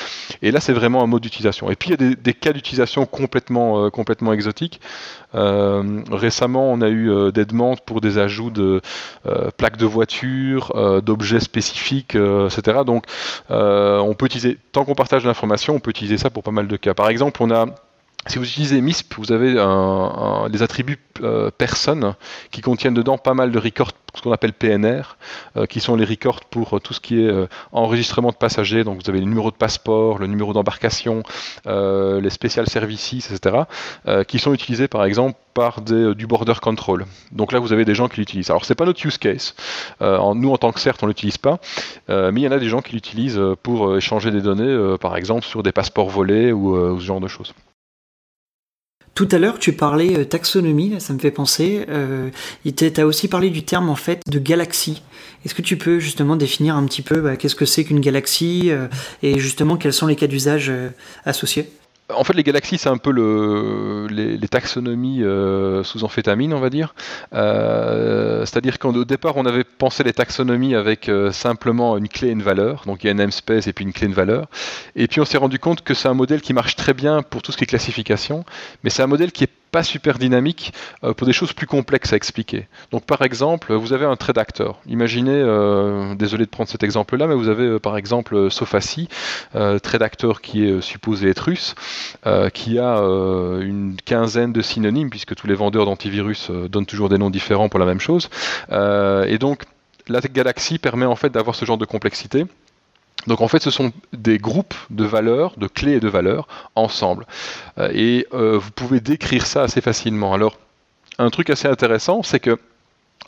Et 0.42 0.50
là, 0.50 0.60
c'est 0.60 0.72
vraiment 0.72 1.02
un 1.02 1.06
mode 1.06 1.22
d'utilisation. 1.22 1.70
Et 1.70 1.76
puis, 1.76 1.90
il 1.90 2.00
y 2.00 2.10
a 2.10 2.14
des, 2.14 2.34
cas 2.34 2.52
d'utilisation 2.52 3.06
complètement, 3.06 3.84
euh, 3.84 3.90
complètement 3.90 4.32
exotiques. 4.32 4.80
Euh, 5.34 6.02
récemment, 6.10 6.70
on 6.72 6.80
a 6.80 6.88
eu 6.88 7.10
euh, 7.10 7.32
des 7.32 7.44
demandes 7.44 7.80
pour 7.80 8.00
des 8.00 8.18
ajouts 8.18 8.50
de 8.50 8.80
plaques 9.56 9.76
de 9.76 9.86
voiture, 9.86 10.72
d'objets 11.02 11.40
spécifiques, 11.40 12.14
etc. 12.14 12.80
Donc, 12.86 13.04
on 13.48 14.14
peut 14.16 14.26
utiliser, 14.26 14.58
tant 14.72 14.84
qu'on 14.84 14.94
partage 14.94 15.24
l'information, 15.24 15.74
on 15.74 15.80
peut 15.80 15.90
utiliser 15.90 16.18
ça 16.18 16.30
pour 16.30 16.42
pas 16.42 16.50
mal 16.50 16.68
de 16.68 16.76
cas. 16.76 16.94
Par 16.94 17.08
exemple, 17.08 17.42
on 17.42 17.50
a 17.50 17.66
si 18.26 18.38
vous 18.38 18.44
utilisez 18.44 18.80
MISP, 18.80 19.14
vous 19.18 19.32
avez 19.32 19.58
un, 19.58 20.48
des 20.50 20.62
attributs 20.62 20.98
euh, 21.22 21.50
personnes 21.56 22.14
qui 22.50 22.60
contiennent 22.60 22.94
dedans 22.94 23.18
pas 23.18 23.34
mal 23.34 23.52
de 23.52 23.58
records, 23.58 23.92
ce 24.14 24.22
qu'on 24.22 24.32
appelle 24.32 24.52
PNR, 24.52 25.16
euh, 25.56 25.66
qui 25.66 25.80
sont 25.80 25.94
les 25.94 26.04
records 26.04 26.40
pour 26.40 26.74
euh, 26.74 26.80
tout 26.80 26.92
ce 26.92 27.00
qui 27.00 27.20
est 27.20 27.48
enregistrement 27.72 28.30
de 28.30 28.36
passagers. 28.36 28.82
Donc 28.82 29.02
vous 29.02 29.08
avez 29.08 29.20
le 29.20 29.26
numéro 29.26 29.50
de 29.50 29.56
passeport, 29.56 30.18
le 30.18 30.26
numéro 30.26 30.52
d'embarcation, 30.52 31.22
les 31.66 32.30
special 32.30 32.68
services, 32.68 33.30
etc., 33.30 33.64
qui 34.26 34.38
sont 34.38 34.52
utilisés 34.52 34.88
par 34.88 35.04
exemple 35.04 35.38
par 35.54 35.80
des, 35.80 36.14
du 36.14 36.26
border 36.26 36.54
control. 36.60 37.06
Donc 37.32 37.52
là 37.52 37.58
vous 37.58 37.72
avez 37.72 37.84
des 37.84 37.94
gens 37.94 38.08
qui 38.08 38.20
l'utilisent. 38.20 38.50
Alors 38.50 38.64
c'est 38.64 38.74
pas 38.74 38.84
notre 38.84 39.04
use 39.06 39.18
case. 39.18 39.54
nous 40.00 40.50
en 40.50 40.58
tant 40.58 40.72
que 40.72 40.80
CERT 40.80 40.96
on 41.02 41.06
l'utilise 41.06 41.38
pas, 41.38 41.58
mais 42.08 42.40
il 42.40 42.44
y 42.44 42.48
en 42.48 42.52
a 42.52 42.58
des 42.58 42.68
gens 42.68 42.82
qui 42.82 42.92
l'utilisent 42.92 43.40
pour 43.62 43.96
échanger 43.96 44.30
des 44.30 44.42
données, 44.42 44.96
par 44.98 45.16
exemple 45.16 45.44
sur 45.44 45.62
des 45.62 45.72
passeports 45.72 46.10
volés 46.10 46.52
ou 46.52 46.98
ce 46.98 47.04
genre 47.04 47.20
de 47.20 47.28
choses. 47.28 47.54
Tout 49.16 49.28
à 49.32 49.38
l'heure, 49.38 49.58
tu 49.58 49.72
parlais 49.72 50.18
euh, 50.18 50.24
taxonomie, 50.26 51.00
ça 51.00 51.14
me 51.14 51.18
fait 51.18 51.30
penser. 51.30 51.86
Euh, 51.88 52.28
tu 52.76 52.92
as 52.98 53.06
aussi 53.06 53.28
parlé 53.28 53.48
du 53.48 53.64
terme 53.64 53.88
en 53.88 53.96
fait 53.96 54.20
de 54.28 54.38
galaxie. 54.38 55.02
Est-ce 55.42 55.54
que 55.54 55.62
tu 55.62 55.78
peux 55.78 56.00
justement 56.00 56.36
définir 56.36 56.76
un 56.76 56.84
petit 56.84 57.00
peu 57.00 57.22
bah, 57.22 57.36
qu'est-ce 57.36 57.54
que 57.54 57.64
c'est 57.64 57.84
qu'une 57.84 58.00
galaxie 58.00 58.64
euh, 58.66 58.88
et 59.22 59.38
justement 59.38 59.78
quels 59.78 59.94
sont 59.94 60.06
les 60.06 60.16
cas 60.16 60.26
d'usage 60.26 60.70
associés? 61.24 61.70
En 62.14 62.22
fait, 62.22 62.34
les 62.34 62.44
galaxies, 62.44 62.78
c'est 62.78 62.88
un 62.88 62.98
peu 62.98 63.10
le, 63.10 64.06
les, 64.08 64.48
taxonomies 64.48 65.24
euh, 65.24 65.82
sous 65.82 66.04
amphétamine, 66.04 66.54
on 66.54 66.60
va 66.60 66.70
dire. 66.70 66.94
Euh, 67.34 68.46
c'est-à-dire 68.46 68.78
qu'au 68.78 69.04
départ, 69.04 69.36
on 69.36 69.44
avait 69.44 69.64
pensé 69.64 70.04
les 70.04 70.12
taxonomies 70.12 70.76
avec 70.76 71.08
euh, 71.08 71.32
simplement 71.32 71.96
une 71.96 72.08
clé 72.08 72.28
et 72.28 72.32
une 72.32 72.42
valeur. 72.42 72.82
Donc 72.86 73.02
il 73.02 73.08
y 73.08 73.10
a 73.10 73.12
un 73.12 73.16
namespace 73.16 73.66
et 73.66 73.72
puis 73.72 73.84
une 73.84 73.92
clé 73.92 74.06
et 74.06 74.08
une 74.08 74.14
valeur. 74.14 74.46
Et 74.94 75.08
puis 75.08 75.20
on 75.20 75.24
s'est 75.24 75.38
rendu 75.38 75.58
compte 75.58 75.82
que 75.82 75.94
c'est 75.94 76.08
un 76.08 76.14
modèle 76.14 76.40
qui 76.40 76.52
marche 76.52 76.76
très 76.76 76.94
bien 76.94 77.22
pour 77.22 77.42
tout 77.42 77.50
ce 77.50 77.56
qui 77.56 77.64
est 77.64 77.66
classification, 77.66 78.44
mais 78.84 78.90
c'est 78.90 79.02
un 79.02 79.08
modèle 79.08 79.32
qui 79.32 79.44
est 79.44 79.50
pas 79.70 79.82
super 79.82 80.18
dynamique 80.18 80.72
euh, 81.04 81.12
pour 81.14 81.26
des 81.26 81.32
choses 81.32 81.52
plus 81.52 81.66
complexes 81.66 82.12
à 82.12 82.16
expliquer. 82.16 82.68
Donc 82.90 83.04
par 83.04 83.22
exemple, 83.22 83.74
vous 83.74 83.92
avez 83.92 84.04
un 84.04 84.16
trait 84.16 84.32
d'acteur. 84.32 84.78
Imaginez, 84.86 85.32
euh, 85.32 86.14
désolé 86.14 86.44
de 86.44 86.50
prendre 86.50 86.68
cet 86.68 86.82
exemple-là, 86.82 87.26
mais 87.26 87.34
vous 87.34 87.48
avez 87.48 87.64
euh, 87.64 87.78
par 87.78 87.96
exemple 87.96 88.50
Sofaci, 88.50 89.08
trait 89.82 89.98
d'acteur 89.98 90.40
qui 90.40 90.64
est 90.64 90.80
supposé 90.80 91.28
être 91.30 91.40
russe, 91.40 91.74
qui 92.52 92.78
a 92.78 92.96
une 92.98 93.96
quinzaine 94.04 94.52
de 94.52 94.62
synonymes, 94.62 95.10
puisque 95.10 95.34
tous 95.34 95.46
les 95.46 95.54
vendeurs 95.54 95.86
d'antivirus 95.86 96.50
donnent 96.50 96.86
toujours 96.86 97.08
des 97.08 97.18
noms 97.18 97.30
différents 97.30 97.68
pour 97.68 97.80
la 97.80 97.86
même 97.86 98.00
chose. 98.00 98.28
et 98.70 99.38
donc 99.38 99.62
la 100.08 100.20
galaxie 100.20 100.78
permet 100.78 101.06
en 101.06 101.16
fait 101.16 101.30
d'avoir 101.30 101.54
ce 101.56 101.64
genre 101.64 101.78
de 101.78 101.84
complexité. 101.84 102.46
Donc 103.26 103.40
en 103.40 103.48
fait, 103.48 103.62
ce 103.62 103.70
sont 103.70 103.92
des 104.12 104.38
groupes 104.38 104.74
de 104.90 105.04
valeurs, 105.04 105.54
de 105.56 105.66
clés 105.66 105.94
et 105.94 106.00
de 106.00 106.08
valeurs 106.08 106.46
ensemble. 106.74 107.26
Euh, 107.78 107.90
et 107.92 108.26
euh, 108.34 108.58
vous 108.58 108.70
pouvez 108.70 109.00
décrire 109.00 109.46
ça 109.46 109.62
assez 109.62 109.80
facilement. 109.80 110.32
Alors, 110.32 110.58
un 111.18 111.30
truc 111.30 111.50
assez 111.50 111.66
intéressant, 111.66 112.22
c'est 112.22 112.40
que 112.40 112.58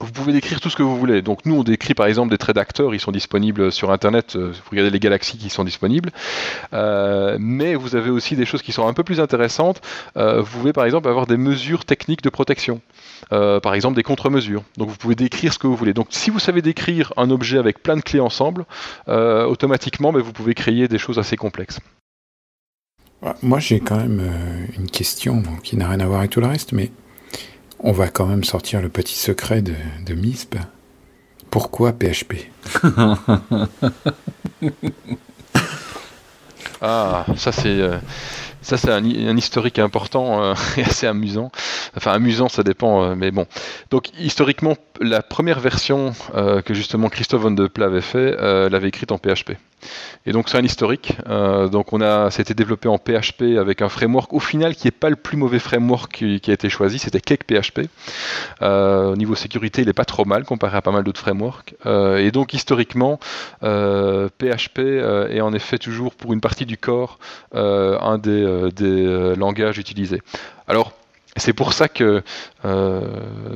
vous 0.00 0.12
pouvez 0.12 0.32
décrire 0.32 0.60
tout 0.60 0.70
ce 0.70 0.76
que 0.76 0.82
vous 0.82 0.96
voulez. 0.96 1.22
Donc 1.22 1.44
nous, 1.44 1.56
on 1.56 1.64
décrit 1.64 1.94
par 1.94 2.06
exemple 2.06 2.30
des 2.30 2.38
traits 2.38 2.54
d'acteurs, 2.54 2.94
ils 2.94 3.00
sont 3.00 3.12
disponibles 3.12 3.72
sur 3.72 3.90
Internet, 3.90 4.36
euh, 4.36 4.52
vous 4.52 4.70
regardez 4.70 4.90
les 4.90 5.00
galaxies 5.00 5.38
qui 5.38 5.50
sont 5.50 5.64
disponibles. 5.64 6.10
mais 6.72 7.74
vous 7.74 7.96
avez 7.96 8.10
aussi 8.10 8.36
des 8.36 8.46
choses 8.46 8.62
qui 8.62 8.72
sont 8.72 8.86
un 8.86 8.92
peu 8.92 9.04
plus 9.04 9.20
intéressantes. 9.20 9.80
vous 10.16 10.44
pouvez 10.44 10.72
par 10.72 10.84
exemple 10.84 11.08
avoir 11.08 11.26
des 11.26 11.36
mesures 11.36 11.84
techniques 11.84 12.22
de 12.22 12.30
protection. 12.30 12.80
Euh, 13.32 13.60
par 13.60 13.74
exemple 13.74 13.96
des 13.96 14.02
contre-mesures. 14.02 14.62
Donc 14.76 14.88
vous 14.88 14.96
pouvez 14.96 15.14
décrire 15.14 15.52
ce 15.52 15.58
que 15.58 15.66
vous 15.66 15.76
voulez. 15.76 15.92
Donc 15.92 16.08
si 16.10 16.30
vous 16.30 16.38
savez 16.38 16.62
décrire 16.62 17.12
un 17.16 17.30
objet 17.30 17.58
avec 17.58 17.82
plein 17.82 17.96
de 17.96 18.00
clés 18.00 18.20
ensemble, 18.20 18.64
euh, 19.08 19.44
automatiquement 19.44 20.12
vous 20.12 20.32
pouvez 20.32 20.54
créer 20.54 20.88
des 20.88 20.98
choses 20.98 21.18
assez 21.18 21.36
complexes. 21.36 21.80
Moi 23.42 23.58
j'ai 23.58 23.80
quand 23.80 23.96
même 23.96 24.20
euh, 24.20 24.66
une 24.78 24.90
question 24.90 25.42
qui 25.62 25.76
n'a 25.76 25.88
rien 25.88 26.00
à 26.00 26.06
voir 26.06 26.20
avec 26.20 26.30
tout 26.30 26.40
le 26.40 26.46
reste, 26.46 26.72
mais 26.72 26.90
on 27.80 27.92
va 27.92 28.08
quand 28.08 28.26
même 28.26 28.44
sortir 28.44 28.80
le 28.82 28.88
petit 28.88 29.16
secret 29.16 29.62
de, 29.62 29.74
MISP. 30.14 30.56
Pourquoi 31.50 31.92
PHP 31.92 32.50
Ah, 36.80 37.26
ça 37.36 37.50
c'est 37.50 37.80
ça, 38.68 38.76
c'est 38.76 38.90
un, 38.90 39.02
historique 39.36 39.78
important 39.78 40.42
euh, 40.42 40.54
et 40.76 40.82
assez 40.82 41.06
amusant. 41.06 41.50
Enfin, 41.96 42.12
amusant, 42.12 42.48
ça 42.48 42.62
dépend, 42.62 43.02
euh, 43.02 43.14
mais 43.14 43.30
bon. 43.30 43.46
Donc, 43.90 44.10
historiquement, 44.18 44.76
la 45.00 45.22
première 45.22 45.60
version 45.60 46.12
euh, 46.34 46.60
que 46.60 46.74
justement 46.74 47.08
Christophe 47.08 47.42
von 47.42 47.50
de 47.50 47.66
Pla 47.66 47.86
avait 47.86 48.02
fait, 48.02 48.36
l'avait 48.68 48.88
écrite 48.88 49.10
en 49.10 49.18
PHP. 49.18 49.52
Et 50.26 50.32
donc 50.32 50.48
c'est 50.48 50.58
un 50.58 50.64
historique. 50.64 51.16
Euh, 51.28 51.68
donc 51.68 51.92
on 51.92 52.00
a, 52.00 52.30
c'était 52.30 52.54
développé 52.54 52.88
en 52.88 52.98
PHP 52.98 53.58
avec 53.58 53.82
un 53.82 53.88
framework 53.88 54.32
au 54.32 54.40
final 54.40 54.74
qui 54.74 54.86
n'est 54.86 54.92
pas 54.92 55.10
le 55.10 55.16
plus 55.16 55.36
mauvais 55.36 55.58
framework 55.58 56.12
qui, 56.12 56.50
a 56.50 56.52
été 56.52 56.68
choisi, 56.68 56.98
c'était 56.98 57.20
Cake 57.20 57.44
PHP. 57.44 57.88
Euh, 58.62 59.12
au 59.12 59.16
niveau 59.16 59.34
sécurité, 59.34 59.82
il 59.82 59.86
n'est 59.86 59.92
pas 59.92 60.04
trop 60.04 60.24
mal 60.24 60.44
comparé 60.44 60.76
à 60.76 60.82
pas 60.82 60.92
mal 60.92 61.04
d'autres 61.04 61.20
frameworks. 61.20 61.74
Euh, 61.86 62.18
et 62.18 62.30
donc 62.30 62.54
historiquement, 62.54 63.18
PHP 63.60 64.78
est 64.78 65.40
en 65.40 65.52
effet 65.52 65.78
toujours 65.78 66.14
pour 66.14 66.32
une 66.32 66.40
partie 66.40 66.66
du 66.66 66.76
corps 66.76 67.18
un 67.52 68.18
des, 68.18 68.70
des 68.74 69.34
langages 69.36 69.78
utilisés. 69.78 70.22
Alors 70.66 70.92
c'est 71.38 71.52
pour 71.52 71.72
ça 71.72 71.88
que 71.88 72.22
euh, 72.64 73.00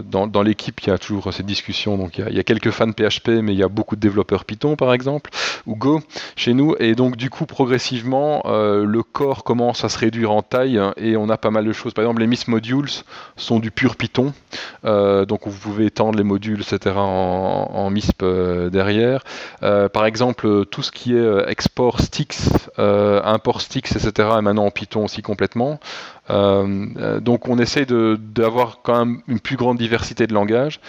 dans, 0.05 0.43
l'équipe, 0.43 0.80
il 0.83 0.89
y 0.89 0.93
a 0.93 0.99
toujours 0.99 1.33
cette 1.33 1.47
discussion. 1.47 1.97
Donc, 1.97 2.18
il 2.18 2.35
y, 2.35 2.39
a, 2.39 2.45
quelques 2.45 2.70
fans 2.70 2.91
PHP, 2.91 3.28
mais 3.43 3.53
il 3.53 3.59
y 3.59 3.62
a 3.62 3.68
beaucoup 3.68 3.97
de 3.97 4.01
développeurs 4.01 4.45
Python, 4.45 4.76
par 4.76 4.93
exemple, 4.93 5.30
ou 5.66 5.76
Go 5.76 6.01
chez 6.37 6.55
nous. 6.55 6.74
Et 6.78 6.95
donc, 6.95 7.16
du 7.16 7.30
coup, 7.30 7.47
progressivement, 7.47 8.43
euh, 8.47 8.85
le 8.85 9.03
corps 9.03 9.45
commence 9.45 9.85
à 9.85 9.89
se 9.89 9.99
réduire 9.99 10.33
en 10.33 10.43
taille 10.43 10.80
et 10.97 11.16
on 11.16 11.28
a 11.28 11.37
pas 11.37 11.51
mal 11.51 11.64
de 11.64 11.72
choses. 11.72 11.95
Par 11.95 12.05
exemple, 12.05 12.20
les 12.20 12.26
MIS 12.26 12.45
modules 12.49 12.91
sont 13.37 13.59
du 13.59 13.70
pur 13.70 13.97
Python. 13.97 14.33
Euh, 14.85 15.24
donc, 15.24 15.47
vous 15.47 15.59
pouvez 15.59 15.87
étendre 15.87 16.16
les 16.16 16.24
modules, 16.24 16.61
etc., 16.61 16.95
en, 16.97 17.70
en 17.72 17.91
MISP 17.91 18.24
derrière. 18.70 19.24
par 19.61 20.07
exemple, 20.07 20.66
tout 20.66 20.83
ce 20.83 20.93
qui 20.93 21.16
est 21.16 21.49
export 21.49 22.01
sticks, 22.01 22.37
import 22.76 23.61
sticks, 23.61 23.93
etc., 23.93 24.11
est 24.39 24.43
maintenant 24.43 24.66
en 24.66 24.70
Python 24.70 25.05
aussi 25.05 25.22
complètement. 25.22 25.80
Donc, 26.29 27.49
on 27.49 27.59
essaye 27.59 27.87
d'avoir 27.87 28.81
quand 28.83 29.07
une 29.29 29.41
plus 29.41 29.57
grande 29.57 29.79
diversité 29.79 30.27
de 30.27 30.35
langages. 30.35 30.81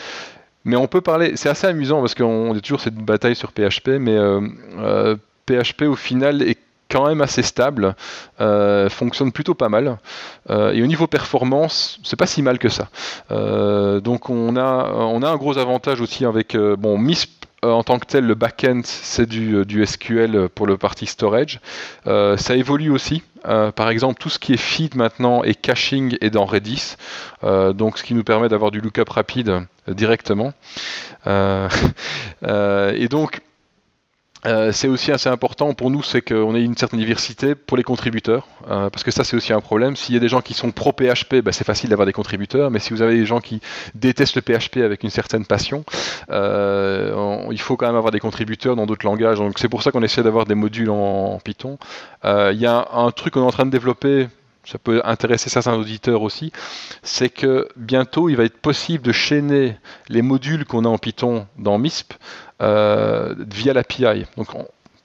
Mais 0.66 0.76
on 0.76 0.88
peut 0.88 1.02
parler, 1.02 1.36
c'est 1.36 1.50
assez 1.50 1.68
amusant 1.68 2.00
parce 2.00 2.16
qu'on 2.16 2.56
a 2.56 2.60
toujours 2.60 2.80
cette 2.80 2.96
bataille 2.96 3.36
sur 3.36 3.52
PHP, 3.52 4.00
mais 4.00 4.18
PHP 4.18 5.82
euh, 5.82 5.86
euh, 5.86 5.90
au 5.90 5.96
final 5.96 6.42
est 6.42 6.58
quand 6.90 7.08
même 7.08 7.22
assez 7.22 7.42
stable, 7.42 7.96
euh, 8.40 8.88
fonctionne 8.88 9.32
plutôt 9.32 9.56
pas 9.56 9.68
mal. 9.68 9.98
et 10.50 10.82
au 10.82 10.86
niveau 10.86 11.08
performance, 11.08 12.00
c'est 12.04 12.16
pas 12.16 12.28
si 12.28 12.42
mal 12.42 12.60
que 12.60 12.70
ça. 12.70 12.88
donc 13.30 14.30
on 14.30 14.56
a, 14.56 14.94
on 14.94 15.24
un 15.24 15.36
gros 15.38 15.58
avantage 15.58 16.02
aussi 16.02 16.24
avec 16.24 16.56
bon 16.56 16.98
MISP 16.98 17.43
en 17.64 17.84
tant 17.84 17.99
que 17.99 18.05
tel, 18.05 18.26
le 18.26 18.36
backend, 18.36 18.86
c'est 18.86 19.28
du, 19.28 19.66
du, 19.66 19.86
SQL 19.86 20.49
pour 20.49 20.68
le 20.68 20.78
parti 20.78 21.05
storage. 21.05 21.59
ça 22.05 22.55
évolue 22.55 22.89
aussi. 22.89 23.24
Euh, 23.45 23.72
par 23.72 23.89
exemple, 23.89 24.22
tout 24.22 24.30
ce 24.30 24.39
qui 24.39 24.53
est 24.53 24.57
feed 24.57 24.95
maintenant 24.95 25.43
et 25.43 25.55
caching 25.55 26.18
est 26.22 26.30
dans 26.30 26.45
Redis, 26.45 26.95
euh, 27.43 27.74
donc 27.74 27.97
ce 27.97 28.03
qui 28.03 28.14
nous 28.14 28.24
permet 28.24 28.47
d'avoir 28.47 28.72
du 28.72 28.80
lookup 28.80 29.09
rapide 29.09 29.49
euh, 29.49 29.93
directement. 29.93 30.53
et 31.26 33.07
donc, 33.09 33.41
euh, 34.46 34.72
c'est 34.72 34.88
aussi 34.88 35.12
assez 35.12 35.30
important 35.30 35.74
pour 35.74 35.89
nous, 35.89 36.04
c'est 36.04 36.22
qu'on 36.22 36.56
ait 36.56 36.64
une 36.64 36.76
certaine 36.76 37.00
diversité 37.00 37.56
pour 37.56 37.78
les 37.78 37.84
contributeurs, 37.84 38.48
euh, 38.70 38.89
parce 38.89 39.04
que 39.04 39.12
ça 39.12 39.24
c'est 39.24 39.38
aussi 39.38 39.54
un 39.54 39.62
problème. 39.62 39.96
S'il 39.96 40.14
y 40.14 40.18
a 40.18 40.22
des 40.22 40.28
gens 40.28 40.41
qui 40.41 40.54
sont 40.54 40.72
pro 40.72 40.91
PHP, 40.91 41.36
bah, 41.44 41.52
c'est 41.52 41.64
facile 41.64 41.89
d'avoir 41.89 42.06
des 42.06 42.14
contributeurs, 42.14 42.70
mais 42.70 42.80
si 42.80 42.91
vous 42.91 43.02
avez 43.02 43.16
des 43.16 43.26
gens 43.26 43.39
qui 43.39 43.62
détestent 43.96 44.36
le 44.36 44.41
PHP 44.41 44.78
avec 44.78 45.04
une 45.04 45.10
certaine 45.10 45.46
passion, 45.46 45.86
euh, 46.30 47.46
il 47.52 47.60
faut 47.60 47.78
quand 47.78 47.88
même 47.88 47.96
avoir 47.96 48.12
des 48.12 48.20
contributeurs 48.20 48.76
dans 48.76 48.86
d'autres 48.86 49.06
langages. 49.06 49.38
Donc 49.38 49.60
c'est 49.60 49.70
pour 49.70 49.84
ça 49.84 49.91
qu'on 49.91 50.04
essaie 50.04 50.24
d'avoir 50.24 50.46
des 50.46 50.56
modules 50.56 50.89
en, 50.89 51.39
Python. 51.44 51.78
Il 52.24 52.58
y 52.60 52.66
a 52.66 52.88
un, 52.94 53.12
truc 53.12 53.34
qu'on 53.34 53.41
est 53.41 53.46
en 53.46 53.52
train 53.52 53.66
de 53.66 53.72
développer 53.72 54.28
ça 54.66 54.78
peut 54.78 55.02
intéresser 55.04 55.50
certains 55.50 55.76
auditeurs 55.76 56.22
aussi, 56.22 56.52
c'est 57.02 57.30
que 57.30 57.68
bientôt 57.76 58.30
il 58.30 58.38
va 58.38 58.46
être 58.46 58.58
possible 58.58 59.04
de 59.04 59.12
chaîner 59.12 59.78
les 60.08 60.22
modules 60.22 60.66
qu'on 60.66 60.86
a 60.86 60.88
en 60.88 60.98
Python 60.98 61.48
dans 61.58 61.78
MISP 61.78 62.14
via 63.49 63.74
l'API. 63.74 64.26
Donc 64.38 64.47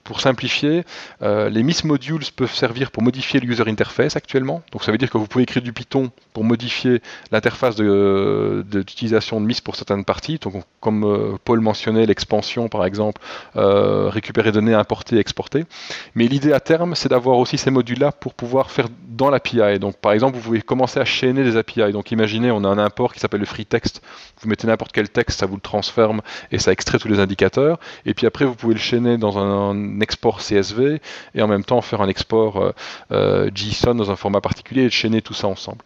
pour 0.08 0.22
simplifier, 0.22 0.84
euh, 1.20 1.50
les 1.50 1.62
MIS 1.62 1.82
modules 1.84 2.24
peuvent 2.34 2.54
servir 2.54 2.90
pour 2.90 3.02
modifier 3.02 3.40
le 3.40 3.46
user 3.46 3.64
interface 3.66 4.16
actuellement. 4.16 4.62
Donc 4.72 4.82
ça 4.82 4.90
veut 4.90 4.96
dire 4.96 5.10
que 5.10 5.18
vous 5.18 5.26
pouvez 5.26 5.42
écrire 5.42 5.62
du 5.62 5.74
Python 5.74 6.10
pour 6.32 6.44
modifier 6.44 7.02
l'interface 7.30 7.76
d'utilisation 7.76 9.38
de, 9.38 9.46
MIS 9.46 9.60
pour 9.62 9.76
certaines 9.76 10.06
parties. 10.06 10.38
Donc 10.38 10.64
comme 10.80 11.04
euh, 11.04 11.36
Paul 11.44 11.60
mentionnait, 11.60 12.06
l'expansion 12.06 12.70
par 12.70 12.86
exemple, 12.86 13.20
euh, 13.56 14.08
récupérer 14.08 14.50
données, 14.50 14.72
importer, 14.72 15.18
exporter. 15.18 15.66
Mais 16.14 16.26
l'idée 16.26 16.54
à 16.54 16.60
terme, 16.60 16.94
c'est 16.94 17.10
d'avoir 17.10 17.36
aussi 17.36 17.58
ces 17.58 17.70
modules-là 17.70 18.12
pour 18.12 18.32
pouvoir 18.32 18.70
faire 18.70 18.86
dans 19.10 19.28
l'API. 19.28 19.78
Donc 19.78 19.98
par 19.98 20.12
exemple, 20.12 20.38
vous 20.38 20.42
pouvez 20.42 20.62
commencer 20.62 20.98
à 21.00 21.04
chaîner 21.04 21.44
des 21.44 21.58
API. 21.58 21.92
Donc 21.92 22.12
imaginez, 22.12 22.50
on 22.50 22.64
a 22.64 22.68
un 22.68 22.78
import 22.78 23.12
qui 23.12 23.20
s'appelle 23.20 23.40
le 23.40 23.46
free 23.46 23.66
text. 23.66 24.00
Vous 24.40 24.48
mettez 24.48 24.66
n'importe 24.66 24.92
quel 24.92 25.10
texte, 25.10 25.40
ça 25.40 25.44
vous 25.44 25.56
le 25.56 25.60
transforme 25.60 26.22
et 26.50 26.58
ça 26.58 26.72
extrait 26.72 26.98
tous 26.98 27.08
les 27.08 27.18
indicateurs. 27.18 27.78
Et 28.06 28.14
puis 28.14 28.26
après, 28.26 28.46
vous 28.46 28.54
pouvez 28.54 28.72
le 28.72 28.80
chaîner 28.80 29.18
dans 29.18 29.36
un 29.36 29.97
export 30.00 30.40
CSV 30.40 31.00
et 31.34 31.42
en 31.42 31.48
même 31.48 31.64
temps 31.64 31.80
faire 31.80 32.00
un 32.00 32.08
export 32.08 32.56
euh, 32.56 32.72
euh, 33.12 33.50
JSON 33.54 33.94
dans 33.94 34.10
un 34.10 34.16
format 34.16 34.40
particulier 34.40 34.82
et 34.82 34.90
chaîner 34.90 35.22
tout 35.22 35.34
ça 35.34 35.48
ensemble. 35.48 35.78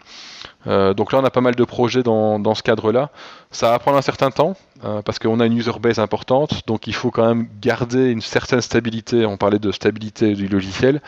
Euh, 0.67 0.95
donc 0.95 1.13
là, 1.13 1.21
on 1.21 1.25
a 1.25 1.31
pas 1.31 1.41
mal 1.41 1.55
de 1.55 1.65
projets 1.65 2.03
dans, 2.03 2.55
ce 2.55 2.63
cadre-là. 2.63 3.11
Ça 3.51 3.71
va 3.71 3.79
prendre 3.79 3.99
un 3.99 4.03
certain 4.03 4.31
temps 4.31 4.57
parce 5.05 5.21
qu'on 5.21 5.39
a 5.39 5.47
une 5.47 5.57
user 5.57 5.79
base 5.81 6.01
importante, 6.01 6.67
donc 6.67 6.89
il 6.89 6.95
faut 6.95 7.13
quand 7.13 7.27
même 7.27 7.49
garder 7.61 8.11
une 8.11 8.21
certaine 8.21 8.61
stabilité. 8.61 9.25
On 9.27 9.37
parlait 9.37 9.61
de 9.61 9.71
stabilité 9.71 10.35
du 10.35 10.49
logiciel, 10.49 11.01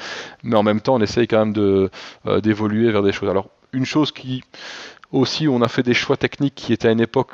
mais 0.45 0.57
en 0.57 0.63
même 0.63 0.81
temps, 0.81 0.95
on 0.95 1.01
essaye 1.01 1.27
quand 1.27 1.45
même 1.45 1.91
d'évoluer 2.41 2.93
vers 2.93 3.03
des 3.03 3.11
choses. 3.11 3.29
Alors, 3.29 3.49
une 3.73 3.85
chose 3.85 4.13
qui 4.13 4.45
aussi, 5.15 5.49
on 5.49 5.63
a 5.63 5.69
fait 5.69 5.83
des 5.83 5.95
choix 5.95 6.17
techniques 6.17 6.55
qui 6.55 6.73
étaient 6.73 6.89
à 6.89 6.91
une 6.91 7.01
époque 7.01 7.33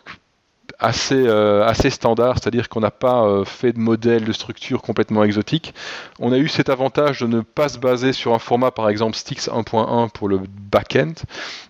assez, 0.78 1.26
euh, 1.26 1.66
assez 1.66 1.90
standard, 1.90 2.36
c'est-à-dire 2.38 2.68
qu'on 2.68 2.80
n'a 2.80 2.90
pas 2.90 3.24
euh, 3.24 3.44
fait 3.44 3.72
de 3.72 3.78
modèle 3.78 4.24
de 4.24 4.32
structure 4.32 4.82
complètement 4.82 5.24
exotique. 5.24 5.74
On 6.18 6.32
a 6.32 6.38
eu 6.38 6.48
cet 6.48 6.68
avantage 6.68 7.20
de 7.20 7.26
ne 7.26 7.40
pas 7.40 7.68
se 7.68 7.78
baser 7.78 8.12
sur 8.12 8.34
un 8.34 8.38
format, 8.38 8.70
par 8.70 8.88
exemple 8.88 9.16
Stix 9.16 9.48
1.1 9.48 10.10
pour 10.10 10.28
le 10.28 10.40
back-end. 10.70 11.12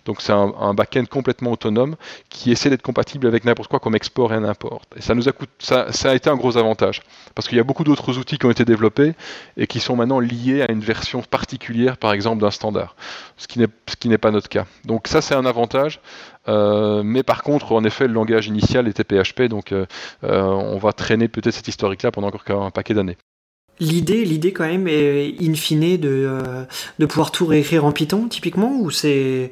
Donc 0.05 0.21
c'est 0.21 0.33
un, 0.33 0.53
un 0.59 0.73
back-end 0.73 1.05
complètement 1.09 1.51
autonome 1.51 1.95
qui 2.29 2.51
essaie 2.51 2.69
d'être 2.69 2.81
compatible 2.81 3.27
avec 3.27 3.45
n'importe 3.45 3.69
quoi 3.69 3.79
comme 3.79 3.95
export 3.95 4.33
et 4.33 4.37
import. 4.37 4.81
Et 4.95 5.01
ça 5.01 5.15
nous 5.15 5.27
a 5.27 5.31
coûté, 5.31 5.51
ça, 5.59 5.91
ça 5.91 6.11
a 6.11 6.15
été 6.15 6.29
un 6.29 6.35
gros 6.35 6.57
avantage 6.57 7.01
parce 7.35 7.47
qu'il 7.47 7.57
y 7.57 7.61
a 7.61 7.63
beaucoup 7.63 7.83
d'autres 7.83 8.17
outils 8.17 8.37
qui 8.37 8.45
ont 8.45 8.51
été 8.51 8.65
développés 8.65 9.13
et 9.57 9.67
qui 9.67 9.79
sont 9.79 9.95
maintenant 9.95 10.19
liés 10.19 10.61
à 10.61 10.71
une 10.71 10.81
version 10.81 11.21
particulière, 11.21 11.97
par 11.97 12.13
exemple 12.13 12.41
d'un 12.41 12.51
standard, 12.51 12.95
ce 13.37 13.47
qui 13.47 14.09
n'est 14.09 14.17
pas 14.17 14.31
notre 14.31 14.49
cas. 14.49 14.65
Donc 14.85 15.07
ça 15.07 15.21
c'est 15.21 15.35
un 15.35 15.45
avantage. 15.45 15.99
Euh, 16.47 17.03
mais 17.03 17.23
par 17.23 17.43
contre, 17.43 17.71
en 17.71 17.83
effet, 17.83 18.07
le 18.07 18.13
langage 18.13 18.47
initial 18.47 18.87
était 18.87 19.03
PHP, 19.03 19.43
donc 19.43 19.71
euh, 19.71 19.85
euh, 20.23 20.41
on 20.41 20.77
va 20.77 20.93
traîner 20.93 21.27
peut-être 21.27 21.53
cette 21.53 21.67
historique-là 21.67 22.11
pendant 22.11 22.27
encore 22.27 22.63
un 22.63 22.71
paquet 22.71 22.93
d'années. 22.93 23.17
L'idée, 23.79 24.25
l'idée 24.25 24.53
quand 24.53 24.65
même 24.65 24.87
est 24.87 25.35
in 25.41 25.55
fine 25.55 25.97
de, 25.97 26.65
de 26.99 27.05
pouvoir 27.05 27.31
tout 27.31 27.47
réécrire 27.47 27.83
en 27.83 27.91
Python, 27.91 28.27
typiquement, 28.27 28.79
ou 28.79 28.91
c'est 28.91 29.51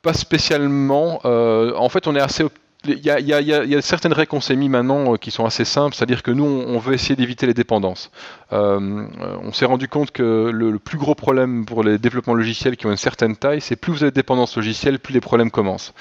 pas 0.00 0.14
spécialement. 0.14 1.20
en 1.24 1.88
fait, 1.90 2.06
on 2.06 2.16
est 2.16 2.20
assez 2.20 2.44
il 2.88 3.04
y, 3.04 3.74
a, 3.74 3.82
certaines 3.82 4.12
règles 4.12 4.30
qu'on 4.30 4.40
s'est 4.40 4.56
mis 4.56 4.68
maintenant 4.68 5.14
euh, 5.14 5.16
qui 5.16 5.30
sont 5.30 5.44
assez 5.44 5.64
simples, 5.64 5.94
c'est-à-dire 5.94 6.22
que 6.22 6.30
nous, 6.30 6.44
on, 6.44 6.78
veut 6.78 6.94
essayer 6.94 7.16
d'éviter 7.16 7.46
les 7.46 7.54
dépendances. 7.54 8.10
Euh, 8.52 9.06
on 9.42 9.52
s'est 9.52 9.64
rendu 9.64 9.88
compte 9.88 10.10
que 10.10 10.50
le, 10.52 10.78
plus 10.78 10.98
gros 10.98 11.14
problème 11.14 11.64
pour 11.64 11.82
les 11.82 11.98
développements 11.98 12.34
logiciels 12.34 12.76
qui 12.76 12.86
ont 12.86 12.90
une 12.90 12.96
certaine 12.96 13.36
taille, 13.36 13.60
c'est 13.60 13.76
plus 13.76 13.92
vous 13.92 14.02
avez 14.02 14.10
de 14.10 14.16
dépendance 14.16 14.56
logicielle, 14.56 14.98
plus 14.98 15.14
les 15.14 15.20
problèmes 15.20 15.50
commencent. 15.50 15.94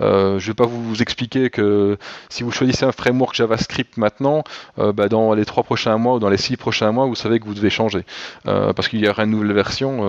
Euh, 0.00 0.38
je 0.38 0.46
ne 0.46 0.50
vais 0.50 0.54
pas 0.54 0.66
vous 0.66 1.02
expliquer 1.02 1.50
que 1.50 1.98
si 2.28 2.42
vous 2.42 2.50
choisissez 2.50 2.84
un 2.84 2.92
framework 2.92 3.34
JavaScript 3.34 3.96
maintenant, 3.96 4.44
bah, 4.76 5.08
dans 5.08 5.34
les 5.34 5.44
trois 5.44 5.62
prochains 5.62 5.96
mois 5.98 6.14
ou 6.14 6.18
dans 6.18 6.30
les 6.30 6.36
six 6.36 6.56
prochains 6.56 6.92
mois, 6.92 7.06
vous 7.06 7.14
savez 7.14 7.38
que 7.38 7.44
vous 7.44 7.54
devez 7.54 7.70
changer 7.70 8.04
parce 8.44 8.88
qu'il 8.88 9.00
y 9.00 9.08
aura 9.08 9.24
une 9.24 9.30
nouvelle 9.30 9.52
version 9.52 10.00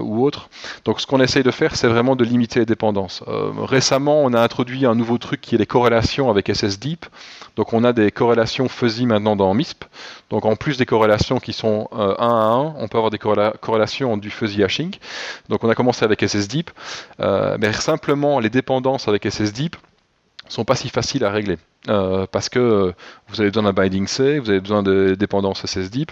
ou 0.00 0.24
autre. 0.24 0.48
Donc, 0.84 1.00
ce 1.00 1.06
qu'on 1.06 1.20
essaye 1.20 1.42
de 1.42 1.50
faire, 1.50 1.76
c'est 1.76 1.88
vraiment 1.88 2.16
de 2.16 2.24
limiter 2.24 2.60
les 2.60 2.66
dépendances. 2.66 3.22
récemment, 3.58 4.22
on 4.22 4.32
a 4.32 4.40
introduit 4.40 4.86
un 4.86 4.94
nouveau 4.94 5.18
truc 5.18 5.40
qui 5.40 5.54
est 5.54 5.58
les 5.58 5.66
corrélations 5.68 6.30
avec 6.30 6.48
SSDeep. 6.48 7.06
Donc 7.56 7.72
on 7.72 7.84
a 7.84 7.92
des 7.92 8.10
corrélations 8.10 8.68
fuzzy 8.68 9.06
maintenant 9.06 9.36
dans 9.36 9.54
MISP. 9.54 9.84
Donc 10.30 10.44
en 10.44 10.56
plus 10.56 10.76
des 10.76 10.86
corrélations 10.86 11.38
qui 11.38 11.52
sont 11.52 11.88
1 11.92 12.00
euh, 12.00 12.14
à 12.18 12.24
1, 12.24 12.74
on 12.78 12.88
peut 12.88 12.98
avoir 12.98 13.10
des 13.10 13.18
corrélations 13.18 14.16
du 14.16 14.30
fuzzy 14.30 14.64
hashing. 14.64 14.94
Donc 15.48 15.62
on 15.62 15.68
a 15.68 15.74
commencé 15.74 16.04
avec 16.04 16.22
SSDeep. 16.22 16.70
Euh, 17.20 17.56
mais 17.60 17.72
simplement 17.72 18.40
les 18.40 18.50
dépendances 18.50 19.06
avec 19.06 19.24
SSDeep 19.30 19.76
sont 20.48 20.64
pas 20.64 20.76
si 20.76 20.88
faciles 20.88 21.24
à 21.24 21.30
régler. 21.30 21.58
Euh, 21.88 22.26
parce 22.30 22.48
que 22.48 22.92
vous 23.28 23.40
avez 23.40 23.50
besoin 23.50 23.62
d'un 23.64 23.72
binding 23.72 24.06
C, 24.06 24.38
vous 24.38 24.50
avez 24.50 24.60
besoin 24.60 24.82
de 24.82 25.14
dépendances 25.18 25.64
SSDeep. 25.64 26.10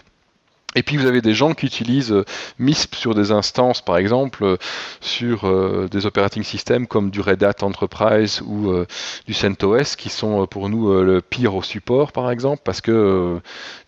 Et 0.76 0.82
puis 0.82 0.98
vous 0.98 1.06
avez 1.06 1.22
des 1.22 1.32
gens 1.32 1.54
qui 1.54 1.64
utilisent 1.64 2.12
euh, 2.12 2.24
MISP 2.58 2.94
sur 2.94 3.14
des 3.14 3.32
instances, 3.32 3.80
par 3.80 3.96
exemple, 3.96 4.44
euh, 4.44 4.56
sur 5.00 5.44
euh, 5.44 5.88
des 5.90 6.04
operating 6.04 6.42
systems 6.42 6.86
comme 6.86 7.10
du 7.10 7.22
Red 7.22 7.42
Hat 7.42 7.62
Enterprise 7.62 8.42
ou 8.46 8.70
du 9.26 9.32
CentOS, 9.32 9.96
qui 9.96 10.10
sont 10.10 10.46
pour 10.46 10.68
nous 10.68 10.92
le 11.02 11.22
pire 11.22 11.54
au 11.54 11.62
support, 11.62 12.12
par 12.12 12.30
exemple, 12.30 12.60
parce 12.62 12.82
que 12.82 13.40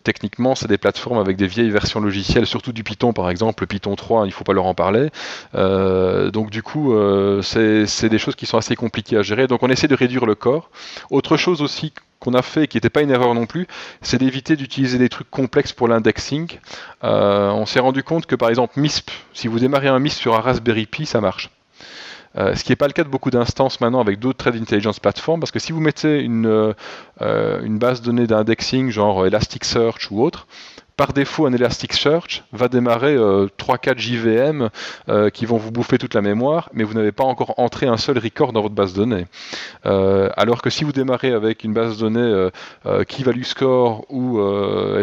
techniquement, 0.03 0.55
c'est 0.55 0.67
des 0.67 0.79
plateformes 0.79 1.19
avec 1.19 1.37
des 1.37 1.45
vieilles 1.45 1.69
versions 1.69 1.99
logicielles, 1.99 2.47
surtout 2.47 2.73
du 2.73 2.83
Python, 2.83 3.13
par 3.13 3.29
exemple, 3.29 3.63
le 3.63 3.67
Python 3.67 3.95
3, 3.95 4.25
il 4.25 4.29
ne 4.29 4.33
faut 4.33 4.43
pas 4.43 4.53
leur 4.53 4.65
en 4.65 4.73
parler. 4.73 5.09
donc 5.53 6.49
du 6.49 6.63
coup, 6.63 6.95
c'est 7.43 8.09
des 8.09 8.17
choses 8.17 8.35
qui 8.35 8.47
sont 8.47 8.57
assez 8.57 8.75
compliquées 8.75 9.17
à 9.17 9.21
gérer. 9.21 9.47
Donc 9.47 9.61
on 9.61 9.69
essaie 9.69 9.87
de 9.87 9.95
réduire 9.95 10.25
le 10.25 10.35
corps. 10.35 10.71
Autre 11.11 11.37
chose 11.37 11.61
aussi 11.61 11.93
qu'on 12.19 12.33
a 12.33 12.41
fait, 12.41 12.67
qui 12.67 12.77
n'était 12.77 12.89
pas 12.89 13.01
une 13.01 13.11
erreur 13.11 13.33
non 13.33 13.45
plus, 13.45 13.67
c'est 14.01 14.17
d'éviter 14.17 14.55
d'utiliser 14.55 14.97
des 14.97 15.09
trucs 15.09 15.29
complexes 15.29 15.71
pour 15.71 15.87
l'indexing. 15.87 16.59
Euh, 17.03 17.49
on 17.49 17.65
s'est 17.65 17.79
rendu 17.79 18.03
compte 18.03 18.25
que 18.25 18.35
par 18.35 18.49
exemple 18.49 18.79
MISP, 18.79 19.09
si 19.33 19.47
vous 19.47 19.59
démarrez 19.59 19.87
un 19.87 19.99
MISP 19.99 20.19
sur 20.19 20.35
un 20.35 20.41
Raspberry 20.41 20.85
Pi, 20.85 21.05
ça 21.05 21.21
marche. 21.21 21.49
Euh, 22.37 22.53
ce 22.55 22.63
qui 22.63 22.71
n'est 22.71 22.75
pas 22.75 22.87
le 22.87 22.93
cas 22.93 23.03
de 23.03 23.09
beaucoup 23.09 23.31
d'instances 23.31 23.81
maintenant 23.81 24.01
avec 24.01 24.19
d'autres 24.19 24.37
trade 24.37 24.55
intelligence 24.55 24.99
platforms, 24.99 25.39
parce 25.39 25.51
que 25.51 25.59
si 25.59 25.71
vous 25.71 25.79
mettez 25.79 26.19
une, 26.19 26.73
euh, 27.21 27.61
une 27.63 27.79
base 27.79 28.01
de 28.01 28.07
données 28.07 28.27
d'indexing 28.27 28.91
genre 28.91 29.25
Elasticsearch 29.25 30.11
ou 30.11 30.21
autre, 30.21 30.45
par 30.99 31.13
défaut, 31.13 31.45
un 31.45 31.53
Elasticsearch 31.53 32.43
va 32.51 32.67
démarrer 32.67 33.15
3-4 33.15 33.97
JVM 33.97 34.69
qui 35.31 35.45
vont 35.45 35.55
vous 35.55 35.71
bouffer 35.71 35.97
toute 35.97 36.13
la 36.13 36.21
mémoire, 36.21 36.69
mais 36.73 36.83
vous 36.83 36.93
n'avez 36.93 37.13
pas 37.13 37.23
encore 37.23 37.53
entré 37.57 37.87
un 37.87 37.95
seul 37.95 38.17
record 38.17 38.51
dans 38.51 38.61
votre 38.61 38.75
base 38.75 38.93
de 38.93 38.99
données. 38.99 39.25
Euh, 39.85 40.29
alors 40.35 40.61
que 40.61 40.69
si 40.69 40.83
vous 40.83 40.91
démarrez 40.91 41.31
avec 41.31 41.63
une 41.63 41.73
base 41.73 41.95
de 41.95 42.01
données 42.01 42.19
euh, 42.19 42.49
euh, 42.85 43.03
qui 43.03 43.23
value 43.23 43.43
score 43.43 44.05
ou 44.09 44.39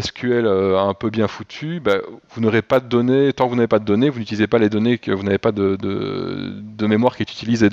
SQL 0.00 0.46
un 0.46 0.94
peu 0.94 1.10
bien 1.10 1.28
foutu, 1.28 1.80
bah, 1.80 1.96
vous 2.30 2.40
n'aurez 2.40 2.62
pas 2.62 2.80
de 2.80 2.86
données. 2.86 3.32
Tant 3.32 3.44
que 3.46 3.50
vous 3.50 3.56
n'avez 3.56 3.68
pas 3.68 3.78
de 3.78 3.84
données, 3.84 4.10
vous 4.10 4.18
n'utilisez 4.18 4.46
pas 4.46 4.58
les 4.58 4.68
données 4.68 4.98
que 4.98 5.12
vous 5.12 5.22
n'avez 5.22 5.38
pas 5.38 5.52
de, 5.52 5.76
de, 5.76 6.86
mémoire 6.86 7.16
qui 7.16 7.22
est 7.22 7.32
utilisée. 7.32 7.68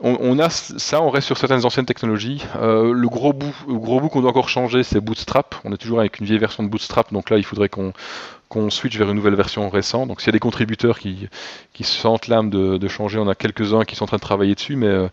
On, 0.00 0.38
a 0.38 0.50
ça, 0.50 1.00
on 1.02 1.10
reste 1.10 1.26
sur 1.26 1.38
certaines 1.38 1.64
anciennes 1.64 1.86
technologies. 1.86 2.44
Euh, 2.56 2.92
le 2.92 3.08
gros 3.08 3.32
bout, 3.32 3.54
gros 3.66 4.00
bout 4.00 4.08
qu'on 4.08 4.20
doit 4.20 4.30
encore 4.30 4.48
changer, 4.48 4.82
c'est 4.82 5.00
Bootstrap. 5.00 5.54
On 5.64 5.72
est 5.72 5.76
toujours 5.76 6.00
avec 6.00 6.18
une 6.18 6.26
vieille 6.26 6.38
version 6.38 6.62
de 6.62 6.68
Bootstrap, 6.68 7.12
donc 7.12 7.30
là, 7.30 7.38
il 7.38 7.44
faudrait 7.44 7.68
qu'on 7.68 8.70
switch 8.70 8.96
vers 8.98 9.08
une 9.08 9.16
nouvelle 9.16 9.34
version 9.34 9.68
récente. 9.70 10.08
Donc 10.08 10.20
s'il 10.20 10.28
y 10.28 10.30
a 10.30 10.32
des 10.32 10.40
contributeurs 10.40 10.98
qui, 10.98 11.28
qui 11.72 11.84
se 11.84 11.96
sentent 11.96 12.28
l'âme 12.28 12.50
de, 12.50 12.88
changer, 12.88 13.18
on 13.18 13.28
a 13.28 13.34
quelques-uns 13.34 13.84
qui 13.84 13.96
sont 13.96 14.04
en 14.04 14.08
train 14.08 14.16
de 14.16 14.22
travailler 14.22 14.54
dessus, 14.54 14.76
mais 14.76 14.86
euh, 14.86 15.08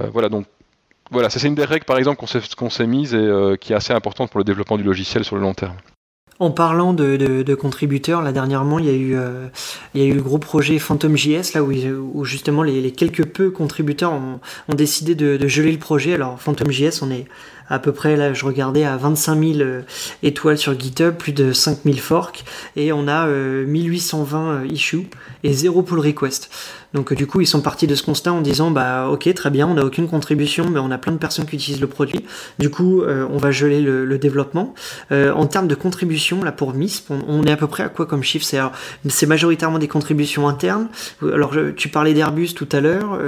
euh, 0.00 0.08
voilà, 0.12 0.28
donc 0.28 0.46
voilà, 1.10 1.30
c'est 1.30 1.46
une 1.46 1.54
des 1.54 1.64
règles 1.64 1.84
par 1.84 1.98
exemple 1.98 2.24
qu'on 2.56 2.70
s'est 2.70 2.86
mise 2.86 3.14
et 3.14 3.56
qui 3.60 3.72
est 3.72 3.76
assez 3.76 3.92
importante 3.92 4.30
pour 4.30 4.38
le 4.38 4.44
développement 4.44 4.78
du 4.78 4.84
logiciel 4.84 5.24
sur 5.24 5.36
le 5.36 5.42
long 5.42 5.54
terme. 5.54 5.76
En 6.40 6.50
parlant 6.50 6.92
de, 6.92 7.54
contributeurs, 7.54 8.20
là 8.20 8.32
dernièrement, 8.32 8.80
il 8.80 8.86
y, 8.86 8.90
a 8.90 8.92
eu, 8.92 9.14
euh, 9.16 9.46
il 9.94 10.02
y 10.02 10.04
a 10.04 10.08
eu 10.08 10.14
le 10.14 10.22
gros 10.22 10.38
projet 10.38 10.78
PhantomJS, 10.80 11.54
là 11.54 11.62
où, 11.62 12.24
justement 12.24 12.64
les, 12.64 12.90
quelques 12.90 13.24
peu 13.24 13.50
contributeurs 13.50 14.12
ont, 14.12 14.40
décidé 14.74 15.14
de, 15.14 15.36
de, 15.36 15.48
geler 15.48 15.70
le 15.70 15.78
projet. 15.78 16.14
Alors 16.14 16.40
PhantomJS, 16.40 17.02
on 17.02 17.10
est 17.12 17.26
à 17.68 17.78
peu 17.78 17.92
près, 17.92 18.16
là 18.16 18.32
je 18.32 18.44
regardais, 18.44 18.84
à 18.84 18.96
25 18.96 19.40
000 19.40 19.60
euh, 19.60 19.82
étoiles 20.22 20.58
sur 20.58 20.78
GitHub, 20.78 21.14
plus 21.14 21.32
de 21.32 21.52
5000 21.52 22.00
forks, 22.00 22.44
et 22.76 22.92
on 22.92 23.08
a 23.08 23.26
1820 23.26 24.48
euh, 24.48 24.66
issues 24.66 25.08
et 25.42 25.52
zéro 25.52 25.82
pull 25.82 26.00
request. 26.00 26.50
Donc 26.92 27.12
du 27.12 27.26
coup, 27.26 27.40
ils 27.40 27.46
sont 27.46 27.60
partis 27.60 27.88
de 27.88 27.94
ce 27.96 28.04
constat 28.04 28.32
en 28.32 28.40
disant 28.40 28.70
bah 28.70 29.08
ok 29.08 29.32
très 29.34 29.50
bien, 29.50 29.66
on 29.66 29.74
n'a 29.74 29.84
aucune 29.84 30.08
contribution, 30.08 30.70
mais 30.70 30.78
on 30.78 30.92
a 30.92 30.98
plein 30.98 31.12
de 31.12 31.18
personnes 31.18 31.44
qui 31.44 31.56
utilisent 31.56 31.80
le 31.80 31.88
produit. 31.88 32.24
Du 32.60 32.70
coup, 32.70 33.02
euh, 33.02 33.26
on 33.30 33.38
va 33.38 33.50
geler 33.50 33.80
le, 33.80 34.14
développement. 34.18 34.74
en 35.10 35.46
termes 35.46 35.66
de 35.66 35.74
contribution, 35.74 36.44
là 36.44 36.52
pour 36.52 36.72
MISP, 36.72 37.10
on, 37.10 37.42
est 37.44 37.50
à 37.50 37.56
peu 37.56 37.66
près 37.66 37.82
à 37.82 37.88
quoi 37.88 38.06
comme 38.06 38.22
chiffre? 38.22 38.46
C'est 39.08 39.26
majoritairement 39.26 39.80
des 39.80 39.88
contributions 39.88 40.46
internes. 40.46 40.88
Alors 41.20 41.52
tu 41.76 41.88
parlais 41.88 42.14
d'Airbus 42.14 42.54
tout 42.54 42.68
à 42.70 42.80
l'heure. 42.80 43.18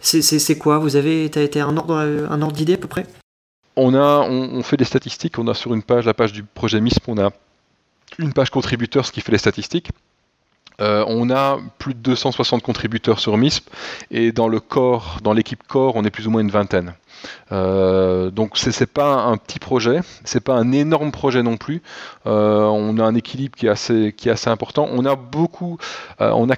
c'est 0.00 0.58
quoi? 0.58 0.78
Vous 0.78 0.94
avez 0.94 1.24
été 1.24 1.60
un 1.60 1.76
ordre 1.76 1.96
un 1.96 2.42
ordre 2.42 2.54
d'idée 2.54 2.74
à 2.74 2.78
peu 2.78 2.88
près? 2.88 3.06
On, 3.76 4.62
fait 4.62 4.76
des 4.76 4.84
statistiques, 4.84 5.38
on 5.38 5.46
a 5.48 5.54
sur 5.54 5.74
une 5.74 5.82
page, 5.82 6.06
la 6.06 6.14
page 6.14 6.32
du 6.32 6.42
projet 6.42 6.80
MISP, 6.80 7.08
on 7.08 7.18
a 7.18 7.30
une 8.18 8.32
page 8.32 8.50
contributeur, 8.50 9.06
ce 9.06 9.12
qui 9.12 9.20
fait 9.20 9.32
les 9.32 9.38
statistiques. 9.38 9.90
Euh, 10.80 11.04
on 11.08 11.30
a 11.30 11.58
plus 11.78 11.94
de 11.94 12.00
260 12.00 12.62
contributeurs 12.62 13.20
sur 13.20 13.36
MISP 13.36 13.68
et 14.10 14.32
dans 14.32 14.48
le 14.48 14.60
corps, 14.60 15.18
dans 15.22 15.34
l'équipe 15.34 15.62
corps, 15.66 15.94
on 15.96 16.04
est 16.04 16.10
plus 16.10 16.26
ou 16.26 16.30
moins 16.30 16.40
une 16.40 16.50
vingtaine. 16.50 16.94
Euh, 17.52 18.30
donc 18.30 18.56
c'est 18.56 18.86
pas 18.86 19.14
un 19.14 19.36
petit 19.36 19.58
projet, 19.58 20.00
c'est 20.24 20.42
pas 20.42 20.54
un 20.54 20.72
énorme 20.72 21.10
projet 21.10 21.42
non 21.42 21.56
plus. 21.56 21.82
Euh, 22.26 22.64
on 22.64 22.98
a 22.98 23.04
un 23.04 23.14
équilibre 23.14 23.56
qui 23.56 23.66
est 23.66 23.70
assez 23.70 24.14
qui 24.16 24.28
est 24.28 24.32
assez 24.32 24.50
important. 24.50 24.88
On 24.92 25.04
a 25.04 25.16
beaucoup, 25.16 25.78
euh, 26.20 26.30
on 26.34 26.50
a 26.50 26.56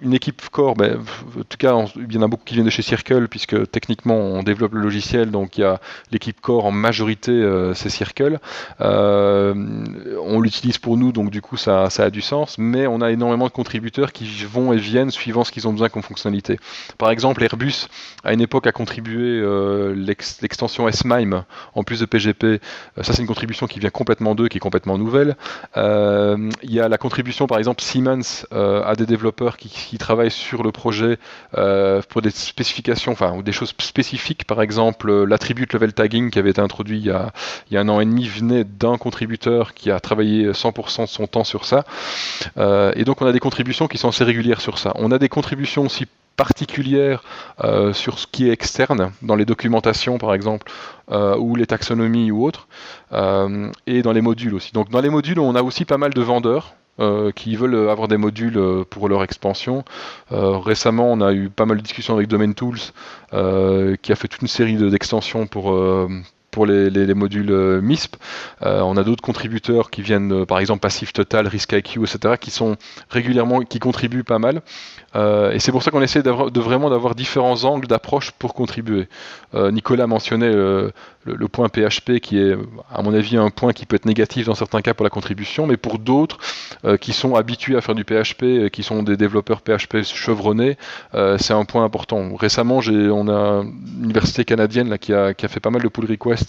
une 0.00 0.14
équipe 0.14 0.42
core. 0.50 0.74
Ben, 0.74 0.98
en 1.38 1.42
tout 1.48 1.56
cas, 1.58 1.84
il 1.96 2.14
y 2.14 2.18
en 2.18 2.22
a 2.22 2.28
beaucoup 2.28 2.44
qui 2.44 2.54
viennent 2.54 2.66
de 2.66 2.70
chez 2.70 2.82
Circle 2.82 3.28
puisque 3.28 3.70
techniquement 3.70 4.16
on 4.16 4.42
développe 4.42 4.72
le 4.74 4.80
logiciel. 4.80 5.30
Donc 5.30 5.58
il 5.58 5.62
y 5.62 5.64
a 5.64 5.80
l'équipe 6.10 6.40
core 6.40 6.66
en 6.66 6.72
majorité, 6.72 7.32
c'est 7.74 7.90
Circle. 7.90 8.38
on 8.80 10.40
l'utilise 10.40 10.78
pour 10.78 10.96
nous, 10.96 11.12
donc 11.12 11.30
du 11.30 11.40
coup 11.40 11.56
ça, 11.56 11.90
ça 11.90 12.04
a 12.04 12.10
du 12.10 12.22
sens. 12.22 12.58
Mais 12.58 12.86
on 12.86 13.00
a 13.00 13.10
énormément 13.10 13.46
de 13.46 13.52
contributeurs 13.52 14.12
qui 14.12 14.26
vont 14.44 14.72
et 14.72 14.76
viennent 14.78 15.10
suivant 15.10 15.44
ce 15.44 15.52
qu'ils 15.52 15.68
ont 15.68 15.72
besoin 15.72 15.88
comme 15.88 16.02
fonctionnalité. 16.02 16.58
Par 16.98 17.10
exemple, 17.10 17.42
Airbus 17.42 17.88
à 18.24 18.32
une 18.32 18.40
époque 18.40 18.66
a 18.66 18.72
contribué 18.72 19.40
l'extension 19.94 20.88
S-MIME 20.88 21.44
en 21.74 21.82
plus 21.82 22.00
de 22.00 22.06
PGP. 22.06 22.44
Euh, 22.44 22.58
ça, 23.02 23.12
c'est 23.12 23.22
une 23.22 23.28
contribution 23.28 23.66
qui 23.66 23.80
vient 23.80 23.90
complètement 23.90 24.34
d'eux, 24.34 24.48
qui 24.48 24.58
est 24.58 24.60
complètement 24.60 24.98
nouvelle. 24.98 25.36
Euh, 25.76 26.50
il 26.62 26.72
y 26.72 26.80
a 26.80 26.88
la 26.88 26.98
contribution, 26.98 27.46
par 27.46 27.58
exemple, 27.58 27.82
Siemens 27.82 28.46
euh, 28.52 28.82
à 28.84 28.94
des 28.94 29.06
développeurs 29.06 29.56
qui, 29.56 29.98
travaillent 29.98 30.30
sur 30.30 30.62
le 30.62 30.72
projet 30.72 31.18
pour 31.52 32.20
des 32.20 32.30
spécifications, 32.30 33.12
enfin, 33.12 33.32
ou 33.32 33.42
des 33.42 33.52
choses 33.52 33.72
spécifiques. 33.78 34.44
Par 34.44 34.60
exemple, 34.60 35.24
l'attribute 35.24 35.72
level 35.72 35.94
tagging 35.94 36.30
qui 36.30 36.38
avait 36.38 36.50
été 36.50 36.60
introduit 36.60 36.98
il 36.98 37.06
y 37.06 37.10
a, 37.10 37.32
il 37.70 37.74
y 37.74 37.76
a 37.78 37.80
un 37.80 37.88
an 37.88 38.00
et 38.00 38.04
demi 38.04 38.26
venait 38.26 38.64
d'un 38.64 38.98
contributeur 38.98 39.72
qui 39.72 39.90
a 39.90 40.00
travaillé 40.00 40.50
100% 40.50 41.02
de 41.02 41.06
son 41.06 41.26
temps 41.26 41.44
sur 41.44 41.64
ça. 41.64 41.84
et 42.58 43.04
donc, 43.04 43.22
on 43.22 43.26
a 43.26 43.32
des 43.32 43.40
contributions 43.40 43.88
qui 43.88 43.96
sont 43.96 44.08
assez 44.08 44.24
régulières 44.24 44.60
sur 44.60 44.78
ça. 44.78 44.92
On 44.96 45.10
a 45.10 45.18
des 45.18 45.28
contributions 45.28 45.86
aussi 45.86 46.06
particulière 46.36 47.22
euh, 47.62 47.92
sur 47.92 48.18
ce 48.18 48.26
qui 48.26 48.48
est 48.48 48.52
externe, 48.52 49.12
dans 49.22 49.36
les 49.36 49.44
documentations 49.44 50.18
par 50.18 50.34
exemple, 50.34 50.70
euh, 51.10 51.36
ou 51.36 51.56
les 51.56 51.66
taxonomies 51.66 52.30
ou 52.30 52.44
autres, 52.44 52.68
euh, 53.12 53.70
et 53.86 54.02
dans 54.02 54.12
les 54.12 54.20
modules 54.20 54.54
aussi. 54.54 54.72
Donc 54.72 54.90
dans 54.90 55.00
les 55.00 55.10
modules, 55.10 55.38
on 55.38 55.54
a 55.54 55.62
aussi 55.62 55.84
pas 55.84 55.98
mal 55.98 56.12
de 56.12 56.22
vendeurs. 56.22 56.74
qui 57.34 57.56
veulent 57.56 57.90
avoir 57.90 58.06
des 58.06 58.16
modules 58.16 58.60
pour 58.88 59.08
leur 59.08 59.24
expansion. 59.24 59.84
récemment, 60.30 61.10
on 61.10 61.20
a 61.20 61.32
eu 61.32 61.50
pas 61.50 61.66
mal 61.66 61.78
de 61.78 61.82
discussions 61.82 62.14
avec 62.14 62.28
Domain 62.28 62.52
Tools, 62.52 62.78
qui 64.02 64.12
a 64.12 64.16
fait 64.16 64.28
toute 64.28 64.42
une 64.42 64.48
série 64.58 64.76
d'extensions 64.76 65.48
pour, 65.48 65.74
pour 66.54 66.66
les, 66.66 67.14
modules 67.14 67.50
euh, 67.50 67.80
MISP. 67.80 68.14
Euh, 68.62 68.80
on 68.82 68.96
a 68.96 69.02
d'autres 69.02 69.22
contributeurs 69.22 69.90
qui 69.90 70.02
viennent, 70.02 70.32
euh, 70.32 70.46
par 70.46 70.60
exemple 70.60 70.78
Passif 70.78 71.12
Total, 71.12 71.48
Risk 71.48 71.72
IQ, 71.72 72.04
etc., 72.04 72.36
qui 72.40 72.52
sont 72.52 72.76
régulièrement, 73.10 73.62
qui 73.62 73.80
contribuent 73.80 74.22
pas 74.22 74.38
mal. 74.38 74.62
et 75.16 75.58
c'est 75.58 75.72
pour 75.72 75.82
ça 75.82 75.90
qu'on 75.90 76.02
essaie 76.02 76.22
de 76.22 76.60
vraiment 76.60 76.90
d'avoir 76.90 77.14
différents 77.14 77.64
angles 77.64 77.86
d'approche 77.86 78.30
pour 78.32 78.52
contribuer. 78.52 79.08
Nicolas 79.54 80.08
mentionnait 80.08 80.52
le, 80.52 81.48
point 81.48 81.68
PHP 81.68 82.18
qui 82.20 82.38
est, 82.38 82.56
à 82.92 83.00
mon 83.02 83.14
avis, 83.14 83.36
un 83.36 83.50
point 83.50 83.72
qui 83.72 83.86
peut 83.86 83.94
être 83.94 84.06
négatif 84.06 84.46
dans 84.46 84.56
certains 84.56 84.82
cas 84.82 84.92
pour 84.92 85.04
la 85.04 85.10
contribution, 85.10 85.68
mais 85.68 85.76
pour 85.76 86.00
d'autres 86.00 86.38
qui 87.00 87.12
sont 87.12 87.36
habitués 87.36 87.76
à 87.76 87.80
faire 87.80 87.94
du 87.94 88.02
PHP, 88.02 88.70
qui 88.70 88.82
sont 88.82 89.04
des 89.04 89.16
développeurs 89.16 89.60
PHP 89.60 90.02
chevronnés, 90.02 90.76
c'est 91.38 91.54
un 91.54 91.64
point 91.64 91.84
important. 91.84 92.34
Récemment, 92.34 92.80
on 92.88 93.28
a 93.28 93.62
une 93.62 94.04
université 94.04 94.44
canadienne 94.44 94.88
là, 94.88 94.98
qui, 94.98 95.12
a, 95.12 95.32
qui 95.32 95.46
a 95.46 95.48
fait 95.48 95.60
pas 95.60 95.70
mal 95.70 95.82
de 95.82 95.88
pull 95.88 96.06
requests 96.06 96.43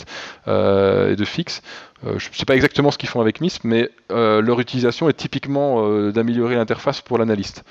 euh, 0.48 1.14
et 1.14 1.16
de 1.16 1.26
fixe. 1.26 1.62
Euh, 2.06 2.20
je 2.20 2.30
ne 2.30 2.36
sais 2.36 2.46
pas 2.46 2.56
exactement 2.56 2.92
ce 2.92 2.98
qu'ils 2.98 3.10
font 3.10 3.22
avec 3.22 3.42
MISP, 3.42 3.64
mais 3.64 3.90
euh, 4.12 4.42
leur 4.42 4.60
utilisation 4.60 5.10
est 5.10 5.14
typiquement 5.14 5.88
d'améliorer 6.12 6.56
l'interface 6.56 7.02
pour 7.02 7.18
l'analyste. 7.18 7.64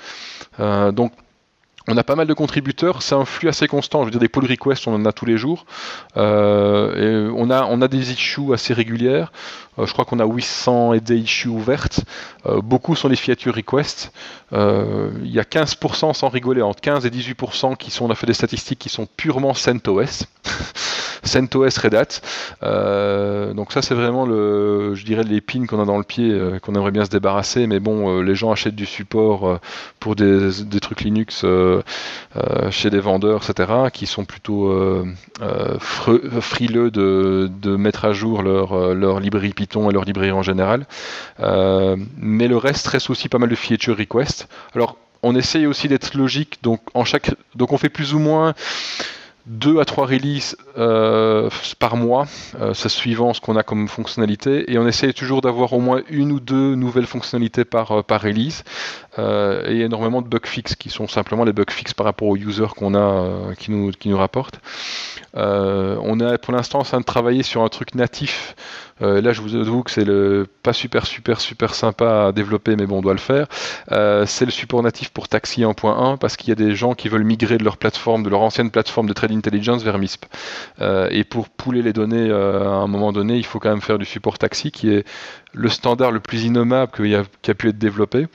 donc 0.59 1.13
on 1.87 1.95
a 1.97 2.03
pas 2.03 2.15
mal 2.15 2.25
de 2.25 2.33
contributeurs, 2.33 3.03
c'est 3.03 3.13
un 3.13 3.25
flux 3.25 3.47
assez 3.47 3.67
constant. 3.67 3.99
Je 3.99 4.05
veux 4.05 4.11
dire, 4.11 4.19
des 4.19 4.27
pull 4.27 4.47
requests, 4.47 4.87
on 4.87 4.95
en 4.95 5.05
a 5.05 5.11
tous 5.11 5.25
les 5.25 5.37
jours. 5.37 5.67
on, 6.15 7.49
a, 7.51 7.65
on 7.69 7.81
a 7.81 7.87
des 7.87 8.11
issues 8.11 8.53
assez 8.55 8.73
régulières. 8.73 9.31
je 9.77 9.91
crois 9.93 10.03
qu'on 10.03 10.19
a 10.19 10.25
800 10.25 10.93
et 10.93 10.99
des 10.99 11.17
issues 11.17 11.49
ouvertes. 11.49 12.03
beaucoup 12.63 12.95
sont 12.95 13.07
les 13.07 13.15
feature 13.15 13.53
requests. 13.53 14.11
Il 14.55 15.31
y 15.31 15.39
a 15.39 15.43
15% 15.43 16.13
sans 16.13 16.29
rigoler, 16.29 16.61
entre 16.61 16.81
15 16.81 17.05
et 17.05 17.09
18% 17.09 17.75
qui 17.77 17.91
sont, 17.91 18.05
on 18.05 18.09
a 18.09 18.15
fait 18.15 18.27
des 18.27 18.33
statistiques 18.33 18.79
qui 18.79 18.89
sont 18.89 19.07
purement 19.17 19.53
CentOS. 19.53 20.25
CentOS 21.25 21.79
Red 21.81 21.95
Hat. 21.95 22.21
Euh, 22.63 23.53
donc 23.53 23.71
ça 23.71 23.81
c'est 23.81 23.95
vraiment 23.95 24.25
le, 24.25 24.95
je 24.95 25.05
dirais 25.05 25.23
l'épine 25.23 25.67
qu'on 25.67 25.81
a 25.81 25.85
dans 25.85 25.97
le 25.97 26.03
pied, 26.03 26.31
euh, 26.31 26.59
qu'on 26.59 26.75
aimerait 26.75 26.91
bien 26.91 27.05
se 27.05 27.09
débarrasser. 27.09 27.67
Mais 27.67 27.79
bon, 27.79 28.19
euh, 28.19 28.21
les 28.21 28.35
gens 28.35 28.51
achètent 28.51 28.75
du 28.75 28.85
support 28.85 29.59
pour 29.99 30.15
des, 30.15 30.51
trucs 30.81 31.01
Linux 31.01 31.45
chez 32.69 32.89
des 32.89 32.99
vendeurs, 32.99 33.41
etc., 33.43 33.89
qui 33.91 34.05
sont 34.05 34.25
plutôt 34.25 34.71
frileux 35.79 36.91
de, 36.91 37.49
de, 37.61 37.75
mettre 37.75 38.05
à 38.05 38.13
jour 38.13 38.43
leur, 38.43 38.93
leur 38.93 39.19
librairie 39.19 39.53
Python 39.53 39.89
et 39.89 39.93
leur 39.93 40.05
librairie 40.05 40.31
en 40.31 40.43
général. 40.43 40.85
mais 41.39 42.47
le 42.47 42.57
reste 42.57 42.87
reste 42.87 43.09
aussi 43.09 43.29
pas 43.29 43.39
mal 43.39 43.49
de 43.49 43.55
feature 43.55 43.97
requests. 43.97 44.44
Alors 44.73 44.97
on 45.23 45.35
essaye 45.35 45.65
aussi 45.65 45.87
d'être 45.87 46.15
logique, 46.15 46.59
donc 46.61 46.81
donc 47.55 47.71
on 47.71 47.77
fait 47.77 47.89
plus 47.89 48.13
ou 48.13 48.19
moins 48.19 48.53
deux 49.45 49.79
à 49.79 49.85
trois 49.85 50.05
releases 50.05 50.57
euh, 50.77 51.49
par 51.79 51.97
mois, 51.97 52.25
euh, 52.59 52.73
suivant 52.73 53.33
ce 53.33 53.41
qu'on 53.41 53.55
a 53.55 53.63
comme 53.63 53.87
fonctionnalité, 53.87 54.71
et 54.71 54.77
on 54.77 54.87
essaye 54.87 55.13
toujours 55.13 55.41
d'avoir 55.41 55.73
au 55.73 55.79
moins 55.79 56.01
une 56.09 56.31
ou 56.31 56.39
deux 56.39 56.75
nouvelles 56.75 57.05
fonctionnalités 57.05 57.65
par, 57.65 57.91
euh, 57.91 58.01
par 58.01 58.21
release, 58.21 58.63
et 59.17 59.21
y 59.21 59.81
a 59.81 59.85
énormément 59.85 60.21
de 60.21 60.27
bug 60.27 60.45
fixes 60.45 60.75
qui 60.75 60.89
sont 60.89 61.07
simplement 61.07 61.45
les 61.45 61.53
bug 61.53 61.71
fixes 61.71 61.93
par 61.93 62.05
rapport 62.05 62.27
aux 62.27 62.35
users 62.35 62.73
qu'on 62.75 62.95
a, 62.95 63.53
qui, 63.57 63.71
nous, 63.71 63.91
qui 63.91 64.09
nous 64.09 64.17
rapportent. 64.17 64.59
on 65.35 66.19
est 66.19 66.37
pour 66.37 66.53
l'instant 66.53 66.79
en 66.79 66.83
train 66.83 66.99
de 66.99 67.05
travailler 67.05 67.43
sur 67.43 67.61
un 67.61 67.69
truc 67.69 67.95
natif 67.95 68.55
euh, 69.01 69.21
là, 69.21 69.33
je 69.33 69.41
vous 69.41 69.55
avoue 69.55 69.83
que 69.83 69.91
c'est 69.91 70.05
pas 70.63 70.71
super 70.71 71.05
super 71.05 71.41
super 71.41 71.75
sympa 71.75 72.27
à 72.27 72.31
développer, 72.31 72.75
mais 72.75 72.85
bon, 72.85 72.99
on 72.99 73.01
doit 73.01 73.13
le 73.13 73.19
faire. 73.19 73.47
Euh, 73.91 74.25
c'est 74.25 74.45
le 74.45 74.51
support 74.51 74.81
natif 74.83 75.09
pour 75.09 75.27
Taxi 75.27 75.63
1.1 75.63 76.17
parce 76.17 76.37
qu'il 76.37 76.49
y 76.49 76.51
a 76.53 76.55
des 76.55 76.75
gens 76.75 76.93
qui 76.93 77.09
veulent 77.09 77.25
migrer 77.25 77.57
de 77.57 77.63
leur 77.63 77.77
plateforme, 77.77 78.23
de 78.23 78.29
leur 78.29 78.41
ancienne 78.41 78.71
plateforme 78.71 79.07
de 79.07 79.13
Trade 79.13 79.31
Intelligence 79.35 79.83
vers 79.83 79.97
MISP. 79.97 80.25
Euh, 80.81 81.07
et 81.11 81.23
pour 81.23 81.49
pouler 81.49 81.81
les 81.81 81.93
données 81.93 82.31
à 82.31 82.35
un 82.35 82.87
moment 82.87 83.11
donné, 83.11 83.37
il 83.37 83.45
faut 83.45 83.59
quand 83.59 83.69
même 83.69 83.81
faire 83.81 83.99
du 83.99 84.05
support 84.05 84.37
Taxi 84.37 84.71
qui 84.71 84.89
est 84.89 85.05
le 85.55 85.69
standard 85.69 86.11
le 86.11 86.19
plus 86.19 86.43
innommable 86.43 86.91
qui 86.91 87.15
a, 87.15 87.53
pu 87.53 87.69
être 87.69 87.77
développé. 87.77 88.27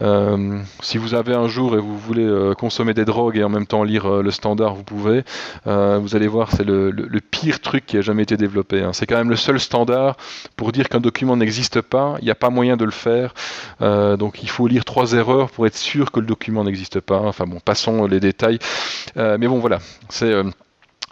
Euh, 0.00 0.58
si 0.80 0.98
vous 0.98 1.14
avez 1.14 1.34
un 1.34 1.46
jour 1.46 1.74
et 1.76 1.78
vous 1.78 1.98
voulez 1.98 2.24
euh, 2.24 2.54
consommer 2.54 2.94
des 2.94 3.04
drogues 3.04 3.36
et 3.36 3.44
en 3.44 3.48
même 3.48 3.66
temps 3.66 3.84
lire 3.84 4.06
euh, 4.06 4.22
le 4.22 4.30
standard, 4.30 4.74
vous 4.74 4.82
pouvez. 4.82 5.22
vous 5.66 6.16
allez 6.16 6.28
voir, 6.28 6.50
c'est 6.52 6.64
le, 6.64 6.92
pire 7.30 7.60
truc 7.60 7.86
qui 7.86 7.96
a 7.96 8.00
jamais 8.00 8.22
été 8.22 8.36
développé. 8.36 8.82
Hein. 8.82 8.92
C'est 8.92 9.06
quand 9.06 9.16
même 9.16 9.30
le 9.30 9.36
seul 9.36 9.60
standard 9.60 10.16
pour 10.56 10.72
dire 10.72 10.88
qu'un 10.88 11.00
document 11.00 11.36
n'existe 11.36 11.80
pas. 11.80 12.16
Il 12.20 12.24
n'y 12.24 12.30
a 12.30 12.34
pas 12.34 12.50
moyen 12.50 12.76
de 12.76 12.84
le 12.84 12.90
faire. 12.90 13.34
donc 13.80 14.42
il 14.42 14.50
faut 14.50 14.66
lire 14.66 14.84
trois 14.84 15.12
erreurs 15.12 15.50
pour 15.50 15.66
être 15.66 15.76
sûr 15.76 16.10
que 16.10 16.20
le 16.20 16.26
document 16.26 16.64
n'existe 16.64 17.00
pas. 17.00 17.20
Enfin 17.20 17.44
bon, 17.46 17.60
passons 17.60 18.06
les 18.06 18.20
détails. 18.20 18.58
mais 19.16 19.46
bon, 19.46 19.58
voilà. 19.58 19.78
C'est 20.08 20.32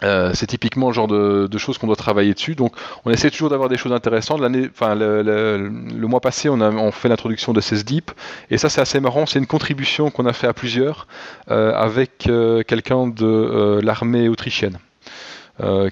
euh, 0.03 0.31
c'est 0.33 0.47
typiquement 0.47 0.87
le 0.87 0.93
genre 0.93 1.07
de, 1.07 1.57
choses 1.57 1.77
qu'on 1.77 1.87
doit 1.87 1.95
travailler 1.95 2.33
dessus. 2.33 2.55
Donc, 2.55 2.73
on 3.05 3.11
essaie 3.11 3.29
toujours 3.29 3.49
d'avoir 3.49 3.69
des 3.69 3.77
choses 3.77 3.93
intéressantes. 3.93 4.41
Le, 4.41 6.07
mois 6.07 6.21
passé, 6.21 6.49
on 6.49 6.61
a 6.61 6.91
fait 6.91 7.09
l'introduction 7.09 7.53
de 7.53 7.61
Deep 7.83 8.11
et 8.49 8.57
ça, 8.57 8.69
c'est 8.69 8.81
assez 8.81 8.99
marrant. 8.99 9.25
C'est 9.25 9.39
une 9.39 9.47
contribution 9.47 10.09
qu'on 10.09 10.25
a 10.25 10.33
fait 10.33 10.47
à 10.47 10.53
plusieurs 10.53 11.07
euh, 11.49 11.73
avec 11.73 12.27
euh, 12.27 12.63
quelqu'un 12.63 13.07
de 13.07 13.79
l'armée 13.83 14.27
autrichienne. 14.27 14.77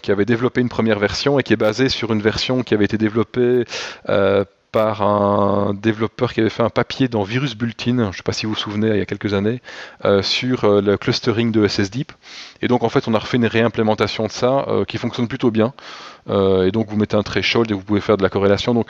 qui 0.01 0.11
avait 0.11 0.25
développé 0.25 0.61
une 0.61 0.69
première 0.69 0.97
version 0.97 1.37
et 1.37 1.43
qui 1.43 1.53
est 1.53 1.61
basée 1.69 1.89
sur 1.89 2.11
une 2.11 2.21
version 2.21 2.63
qui 2.63 2.73
avait 2.73 2.85
été 2.85 2.97
développée 2.97 3.65
par 4.71 5.01
un 5.01 5.73
développeur 5.73 6.33
qui 6.33 6.41
avait 6.41 6.49
fait 6.49 6.63
un 6.63 6.69
papier 6.69 7.07
dans 7.07 7.23
Virus 7.23 7.55
Bulletin, 7.55 7.97
je 7.97 8.07
ne 8.07 8.11
sais 8.11 8.23
pas 8.23 8.33
si 8.33 8.45
vous 8.45 8.53
vous 8.53 8.59
souvenez, 8.59 8.89
il 8.89 8.97
y 8.97 9.01
a 9.01 9.05
quelques 9.05 9.33
années, 9.33 9.61
euh, 10.05 10.21
sur 10.21 10.63
euh, 10.63 10.81
le 10.81 10.97
clustering 10.97 11.51
de 11.51 11.67
SSDeep. 11.67 12.11
Et 12.61 12.67
donc 12.67 12.83
en 12.83 12.89
fait, 12.89 13.07
on 13.07 13.13
a 13.13 13.19
refait 13.19 13.37
une 13.37 13.47
réimplémentation 13.47 14.27
de 14.27 14.31
ça 14.31 14.65
euh, 14.67 14.85
qui 14.85 14.97
fonctionne 14.97 15.27
plutôt 15.27 15.51
bien. 15.51 15.73
et 16.29 16.71
donc 16.71 16.89
vous 16.89 16.97
mettez 16.97 17.15
un 17.15 17.23
threshold 17.23 17.71
et 17.71 17.73
vous 17.73 17.81
pouvez 17.81 18.01
faire 18.01 18.17
de 18.17 18.21
la 18.21 18.29
corrélation. 18.29 18.75
Donc 18.75 18.87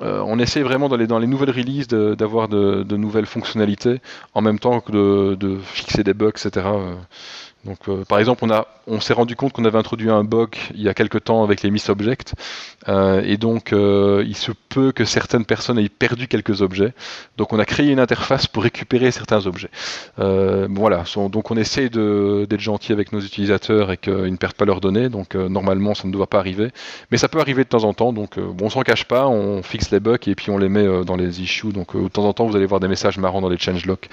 on 0.00 0.38
essaie 0.38 0.62
vraiment 0.62 0.90
dans 0.90 0.98
les, 0.98 1.06
dans 1.06 1.18
les 1.18 1.26
nouvelles 1.26 1.50
releases 1.50 1.88
d'avoir 1.88 2.48
de, 2.48 2.96
nouvelles 2.96 3.24
fonctionnalités 3.24 4.02
en 4.34 4.42
même 4.42 4.58
temps 4.58 4.80
que 4.80 4.92
de, 4.92 5.34
de 5.36 5.58
fixer 5.58 6.04
des 6.04 6.12
bugs, 6.12 6.36
etc. 6.36 6.66
Donc, 7.64 7.88
euh, 7.88 8.04
par 8.04 8.18
exemple, 8.18 8.44
on, 8.44 8.50
a, 8.50 8.66
on 8.88 9.00
s'est 9.00 9.12
rendu 9.12 9.36
compte 9.36 9.52
qu'on 9.52 9.64
avait 9.64 9.78
introduit 9.78 10.10
un 10.10 10.24
bug 10.24 10.56
il 10.74 10.82
y 10.82 10.88
a 10.88 10.94
quelque 10.94 11.18
temps 11.18 11.44
avec 11.44 11.62
les 11.62 11.70
miss 11.70 11.88
objects, 11.90 12.34
euh, 12.88 13.22
et 13.24 13.36
donc 13.36 13.72
euh, 13.72 14.24
il 14.26 14.36
se 14.36 14.50
peut 14.68 14.90
que 14.90 15.04
certaines 15.04 15.44
personnes 15.44 15.78
aient 15.78 15.88
perdu 15.88 16.26
quelques 16.26 16.60
objets. 16.60 16.92
Donc, 17.36 17.52
on 17.52 17.60
a 17.60 17.64
créé 17.64 17.92
une 17.92 18.00
interface 18.00 18.48
pour 18.48 18.64
récupérer 18.64 19.12
certains 19.12 19.46
objets. 19.46 19.70
voilà. 20.16 21.04
donc, 21.30 21.50
on 21.50 21.56
essaie 21.56 21.88
d'être 21.88 22.60
gentil 22.60 22.92
avec 22.92 23.12
nos 23.12 23.20
utilisateurs 23.20 23.92
et 23.92 23.96
qu'ils 23.96 24.32
ne 24.32 24.36
perdent 24.36 24.54
pas 24.54 24.64
leurs 24.64 24.80
données. 24.80 25.08
Donc, 25.08 25.34
normalement, 25.34 25.94
ça 25.94 26.08
ne 26.08 26.12
doit 26.12 26.26
pas 26.26 26.38
arriver, 26.38 26.70
mais 27.10 27.18
ça 27.18 27.28
peut 27.28 27.40
arriver 27.40 27.62
de 27.64 27.68
temps 27.68 27.84
en 27.84 27.94
temps. 27.94 28.12
Donc, 28.12 28.38
bon, 28.38 28.66
on 28.66 28.70
s'en 28.70 28.82
cache 28.82 29.04
pas, 29.04 29.28
on 29.28 29.62
fixe 29.62 29.90
les 29.90 30.00
bugs 30.00 30.16
et 30.26 30.34
puis 30.34 30.50
on 30.50 30.58
les 30.58 30.68
met 30.68 31.04
dans 31.04 31.16
les 31.16 31.40
issues. 31.40 31.72
Donc, 31.72 31.96
de 31.96 32.08
temps 32.08 32.24
en 32.24 32.32
temps, 32.32 32.46
vous 32.46 32.56
allez 32.56 32.66
voir 32.66 32.80
des 32.80 32.88
messages 32.88 33.18
marrants 33.18 33.40
dans 33.40 33.48
les 33.50 33.58
changelogs 33.58 34.08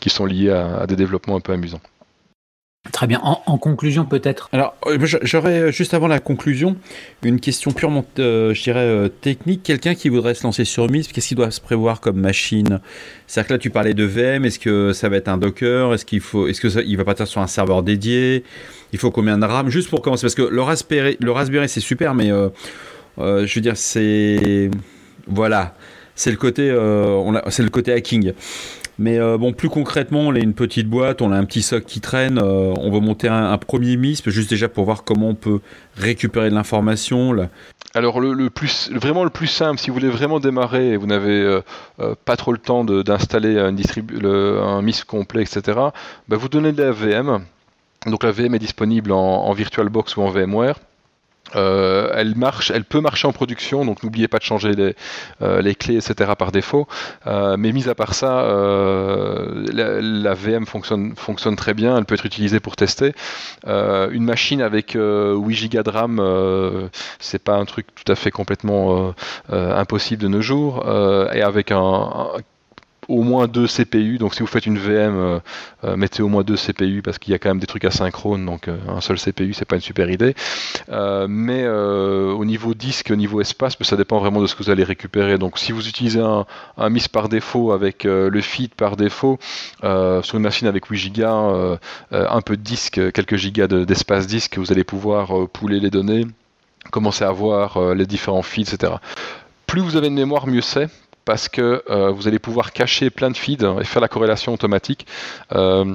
qui 0.00 0.10
sont 0.10 0.26
liés 0.26 0.50
à 0.50 0.86
des 0.86 0.96
développements 0.96 1.36
un 1.36 1.40
peu 1.40 1.52
amusants. 1.52 1.80
Très 2.92 3.06
bien. 3.06 3.20
En, 3.22 3.58
conclusion, 3.58 4.04
peut-être. 4.06 4.48
Alors, 4.52 4.74
euh, 4.86 4.98
j'aurais 5.22 5.60
euh, 5.60 5.70
juste 5.70 5.94
avant 5.94 6.08
la 6.08 6.20
conclusion 6.20 6.76
une 7.22 7.38
question 7.38 7.70
purement, 7.70 8.04
euh, 8.18 8.54
je 8.54 8.62
dirais, 8.62 9.10
technique. 9.20 9.62
Quelqu'un 9.62 9.94
qui 9.94 10.08
voudrait 10.08 10.34
se 10.34 10.44
lancer 10.44 10.64
sur 10.64 10.90
MISP, 10.90 11.12
qu'est-ce 11.12 11.28
qu'il 11.28 11.36
doit 11.36 11.50
se 11.50 11.60
prévoir 11.60 12.00
comme 12.00 12.18
machine? 12.18 12.80
C'est-à-dire 13.26 13.48
que 13.48 13.52
là, 13.54 13.58
tu 13.58 13.70
parlais 13.70 13.94
de 13.94 14.04
VM. 14.04 14.44
Est-ce 14.44 14.58
que 14.58 14.92
ça 14.92 15.08
va 15.08 15.16
être 15.16 15.28
un 15.28 15.36
Docker? 15.36 15.92
Est-ce 15.92 16.06
qu'il 16.06 16.20
faut, 16.20 16.46
est-ce 16.48 16.60
que 16.60 16.96
va 16.96 17.04
partir 17.04 17.26
sur 17.26 17.42
un 17.42 17.46
serveur 17.46 17.82
dédié? 17.82 18.44
Il 18.92 18.98
faut 18.98 19.10
combien 19.10 19.36
de 19.36 19.44
RAM? 19.44 19.68
Juste 19.68 19.90
pour 19.90 20.00
commencer, 20.00 20.22
parce 20.22 20.34
que 20.34 20.42
le 20.42 20.62
Raspberry, 20.62 21.18
le 21.20 21.30
Raspberry, 21.30 21.68
c'est 21.68 21.80
super, 21.80 22.14
mais 22.14 22.28
je 23.18 23.54
veux 23.54 23.60
dire, 23.60 23.76
c'est 23.76 24.70
voilà, 25.26 25.76
c'est 26.14 26.30
le 26.30 26.38
côté, 26.38 26.74
c'est 27.50 27.62
le 27.62 27.70
côté 27.70 27.92
hacking. 27.92 28.32
Mais 28.98 29.18
euh, 29.18 29.38
bon, 29.38 29.52
plus 29.52 29.68
concrètement, 29.68 30.20
on 30.20 30.34
a 30.34 30.40
une 30.40 30.54
petite 30.54 30.88
boîte, 30.88 31.22
on 31.22 31.30
a 31.30 31.36
un 31.36 31.44
petit 31.44 31.62
soc 31.62 31.84
qui 31.84 32.00
traîne, 32.00 32.38
euh, 32.38 32.74
on 32.76 32.90
veut 32.90 32.98
monter 32.98 33.28
un, 33.28 33.56
premier 33.58 33.96
MISP, 33.96 34.30
juste 34.30 34.50
déjà 34.50 34.68
pour 34.68 34.84
voir 34.84 35.04
comment 35.04 35.28
on 35.28 35.34
peut 35.34 35.60
récupérer 35.96 36.50
de 36.50 36.54
l'information. 36.54 37.32
Alors 37.94 38.20
le, 38.20 38.50
plus, 38.50 38.90
vraiment 38.92 39.22
le 39.22 39.30
plus 39.30 39.46
simple, 39.46 39.78
si 39.78 39.90
vous 39.90 39.94
voulez 39.94 40.08
vraiment 40.08 40.40
démarrer 40.40 40.90
et 40.90 40.96
vous 40.96 41.06
n'avez 41.06 41.60
euh, 42.00 42.14
pas 42.24 42.36
trop 42.36 42.52
le 42.52 42.58
temps 42.58 42.84
d'installer 42.84 43.58
un, 43.58 43.70
MISP 43.70 45.04
complet, 45.04 45.42
etc., 45.42 45.78
bah, 46.28 46.36
vous 46.36 46.48
donnez 46.48 46.72
de 46.72 46.82
la 46.82 46.90
VM. 46.90 47.44
Donc 48.06 48.24
la 48.24 48.32
VM 48.32 48.54
est 48.56 48.60
disponible 48.60 49.12
en 49.12 49.52
VirtualBox 49.52 50.16
ou 50.16 50.22
en 50.22 50.30
VMware. 50.30 50.76
Euh, 51.56 52.10
elle 52.14 52.34
marche, 52.36 52.70
elle 52.70 52.84
peut 52.84 53.00
marcher 53.00 53.26
en 53.26 53.32
production, 53.32 53.84
donc 53.84 54.02
n'oubliez 54.02 54.28
pas 54.28 54.38
de 54.38 54.44
changer 54.44 54.72
les, 54.72 54.94
euh, 55.42 55.72
clés, 55.74 55.96
etc. 55.96 56.32
par 56.38 56.52
défaut. 56.52 56.86
Euh, 57.26 57.56
mais 57.58 57.72
mis 57.72 57.88
à 57.88 57.94
part 57.94 58.14
ça, 58.14 58.42
la, 59.72 60.34
VM 60.34 60.66
fonctionne, 60.66 61.14
fonctionne 61.16 61.56
très 61.56 61.74
bien, 61.74 61.96
elle 61.96 62.04
peut 62.04 62.14
être 62.14 62.26
utilisée 62.26 62.60
pour 62.60 62.76
tester. 62.76 63.14
une 63.66 64.24
machine 64.24 64.62
avec 64.62 64.92
8 64.92 65.72
Go 65.72 65.82
de 65.82 65.90
RAM, 65.90 66.90
c'est 67.18 67.42
pas 67.42 67.56
un 67.56 67.64
truc 67.64 67.86
tout 67.94 68.10
à 68.10 68.14
fait 68.14 68.30
complètement 68.30 69.14
impossible 69.50 70.22
de 70.22 70.28
nos 70.28 70.40
jours, 70.40 70.84
et 71.32 71.42
avec 71.42 71.72
un 71.72 72.28
au 73.08 73.22
moins 73.22 73.48
deux 73.48 73.66
CPU. 73.66 74.18
Donc 74.18 74.34
si 74.34 74.40
vous 74.40 74.46
faites 74.46 74.66
une 74.66 74.78
VM, 74.78 75.16
euh, 75.16 75.38
euh, 75.84 75.96
mettez 75.96 76.22
au 76.22 76.28
moins 76.28 76.44
deux 76.44 76.56
CPU 76.56 77.02
parce 77.02 77.18
qu'il 77.18 77.32
y 77.32 77.34
a 77.34 77.38
quand 77.38 77.48
même 77.48 77.58
des 77.58 77.66
trucs 77.66 77.84
asynchrones. 77.84 78.44
Donc 78.44 78.68
euh, 78.68 78.76
un 78.88 79.00
seul 79.00 79.18
CPU, 79.18 79.54
c'est 79.54 79.64
pas 79.64 79.76
une 79.76 79.82
super 79.82 80.10
idée. 80.10 80.34
mais 81.28 81.66
au 81.68 82.44
niveau 82.44 82.74
disque, 82.74 83.10
au 83.10 83.16
niveau 83.16 83.40
espace, 83.40 83.76
ça 83.80 83.96
dépend 83.96 84.18
vraiment 84.18 84.42
de 84.42 84.46
ce 84.46 84.54
que 84.54 84.62
vous 84.62 84.70
allez 84.70 84.84
récupérer. 84.84 85.38
Donc 85.38 85.58
si 85.58 85.72
vous 85.72 85.88
utilisez 85.88 86.20
un, 86.20 86.46
MIS 86.90 87.08
par 87.10 87.28
défaut 87.28 87.72
avec 87.72 88.04
le 88.04 88.40
feed 88.40 88.74
par 88.74 88.96
défaut 88.96 89.38
sur 89.80 90.34
une 90.34 90.42
machine 90.42 90.68
avec 90.68 90.86
8 90.86 91.18
Go, 91.18 91.78
un 92.10 92.40
peu 92.42 92.56
de 92.56 92.62
disque, 92.62 93.12
quelques 93.12 93.36
gigas 93.36 93.66
d'espace 93.68 94.26
disque, 94.26 94.58
vous 94.58 94.70
allez 94.70 94.84
pouvoir 94.84 95.48
pouler 95.48 95.80
les 95.80 95.90
données 95.90 96.26
commencer 96.90 97.24
à 97.24 97.32
voir 97.32 97.94
les 97.94 98.06
différents 98.06 98.42
feeds, 98.42 98.72
etc. 98.72 98.94
Plus 99.66 99.82
vous 99.82 99.96
avez 99.96 100.06
une 100.06 100.14
mémoire, 100.14 100.46
mieux 100.46 100.62
c'est, 100.62 100.88
parce 101.28 101.50
que 101.50 101.82
euh, 101.90 102.10
vous 102.10 102.26
allez 102.26 102.38
pouvoir 102.38 102.72
cacher 102.72 103.10
plein 103.10 103.30
de 103.30 103.36
feeds 103.36 103.62
et 103.78 103.84
faire 103.84 104.00
la 104.00 104.08
corrélation 104.08 104.54
automatique. 104.54 105.06
Euh, 105.52 105.94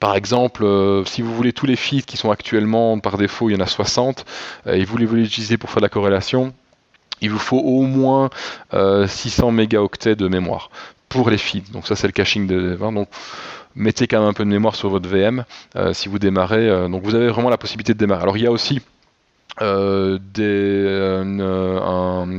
par 0.00 0.16
exemple, 0.16 0.64
euh, 0.64 1.04
si 1.04 1.22
vous 1.22 1.32
voulez 1.32 1.52
tous 1.52 1.66
les 1.66 1.76
feeds 1.76 2.04
qui 2.04 2.16
sont 2.16 2.32
actuellement 2.32 2.98
par 2.98 3.16
défaut, 3.16 3.48
il 3.48 3.52
y 3.52 3.56
en 3.56 3.60
a 3.60 3.68
60, 3.68 4.24
et 4.66 4.84
vous 4.84 4.96
les 4.96 5.06
voulez 5.06 5.22
utiliser 5.22 5.56
pour 5.56 5.70
faire 5.70 5.82
la 5.82 5.88
corrélation, 5.88 6.52
il 7.20 7.30
vous 7.30 7.38
faut 7.38 7.60
au 7.60 7.82
moins 7.82 8.28
600 8.72 9.52
mégaoctets 9.52 10.16
de 10.16 10.26
mémoire 10.26 10.70
pour 11.08 11.30
les 11.30 11.38
feeds. 11.38 11.70
Donc 11.70 11.86
ça 11.86 11.94
c'est 11.94 12.08
le 12.08 12.12
caching 12.12 12.48
de 12.48 12.74
donc 12.74 13.08
mettez 13.76 14.08
quand 14.08 14.18
même 14.18 14.28
un 14.28 14.32
peu 14.32 14.44
de 14.44 14.50
mémoire 14.50 14.74
sur 14.74 14.88
votre 14.88 15.08
VM 15.08 15.44
si 15.92 16.08
vous 16.08 16.18
démarrez. 16.18 16.88
donc 16.88 17.04
vous 17.04 17.14
avez 17.14 17.28
vraiment 17.28 17.50
la 17.50 17.56
possibilité 17.56 17.94
de 17.94 17.98
démarrer. 17.98 18.22
Alors 18.22 18.36
il 18.36 18.42
y 18.42 18.48
a 18.48 18.52
aussi 18.52 18.80
euh, 19.62 20.18
des, 20.34 20.42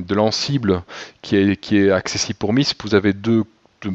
de 0.03 0.13
l'Ansible 0.13 0.83
qui 1.21 1.35
est, 1.35 1.91
accessible 1.91 2.37
pour 2.37 2.53
MISP. 2.53 2.83
Vous 2.83 2.95
avez 2.95 3.13
deux 3.13 3.43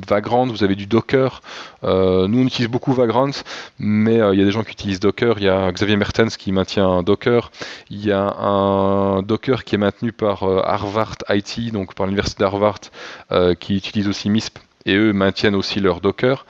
Vagrant, 0.08 0.46
vous 0.46 0.62
avez 0.62 0.76
du 0.76 0.86
Docker. 0.86 1.42
Euh, 1.84 2.28
nous, 2.28 2.38
on 2.38 2.46
utilise 2.46 2.70
beaucoup 2.70 2.92
Vagrant, 2.92 3.30
mais 3.78 4.20
euh, 4.20 4.32
il 4.32 4.38
y 4.38 4.42
a 4.42 4.44
des 4.46 4.52
gens 4.52 4.62
qui 4.62 4.72
utilisent 4.72 5.00
Docker. 5.00 5.34
Il 5.38 5.44
y 5.44 5.48
a 5.48 5.70
Xavier 5.72 5.96
Mertens 5.96 6.36
qui 6.38 6.52
maintient 6.52 7.02
Docker. 7.02 7.50
Il 7.90 8.02
y 8.04 8.12
a 8.12 8.22
un 8.22 9.22
Docker 9.22 9.64
qui 9.64 9.74
est 9.74 9.78
maintenu 9.78 10.12
par 10.12 10.44
Harvard 10.44 11.16
IT, 11.28 11.72
donc 11.72 11.94
par 11.94 12.06
l'université 12.06 12.42
d'Harvard, 12.44 12.78
qui 13.58 13.76
utilise 13.76 14.08
aussi 14.08 14.30
MISP 14.30 14.58
et 14.86 14.96
eux 14.96 15.12
maintiennent 15.12 15.54
aussi 15.54 15.80
leur 15.80 16.00
Docker. 16.00 16.46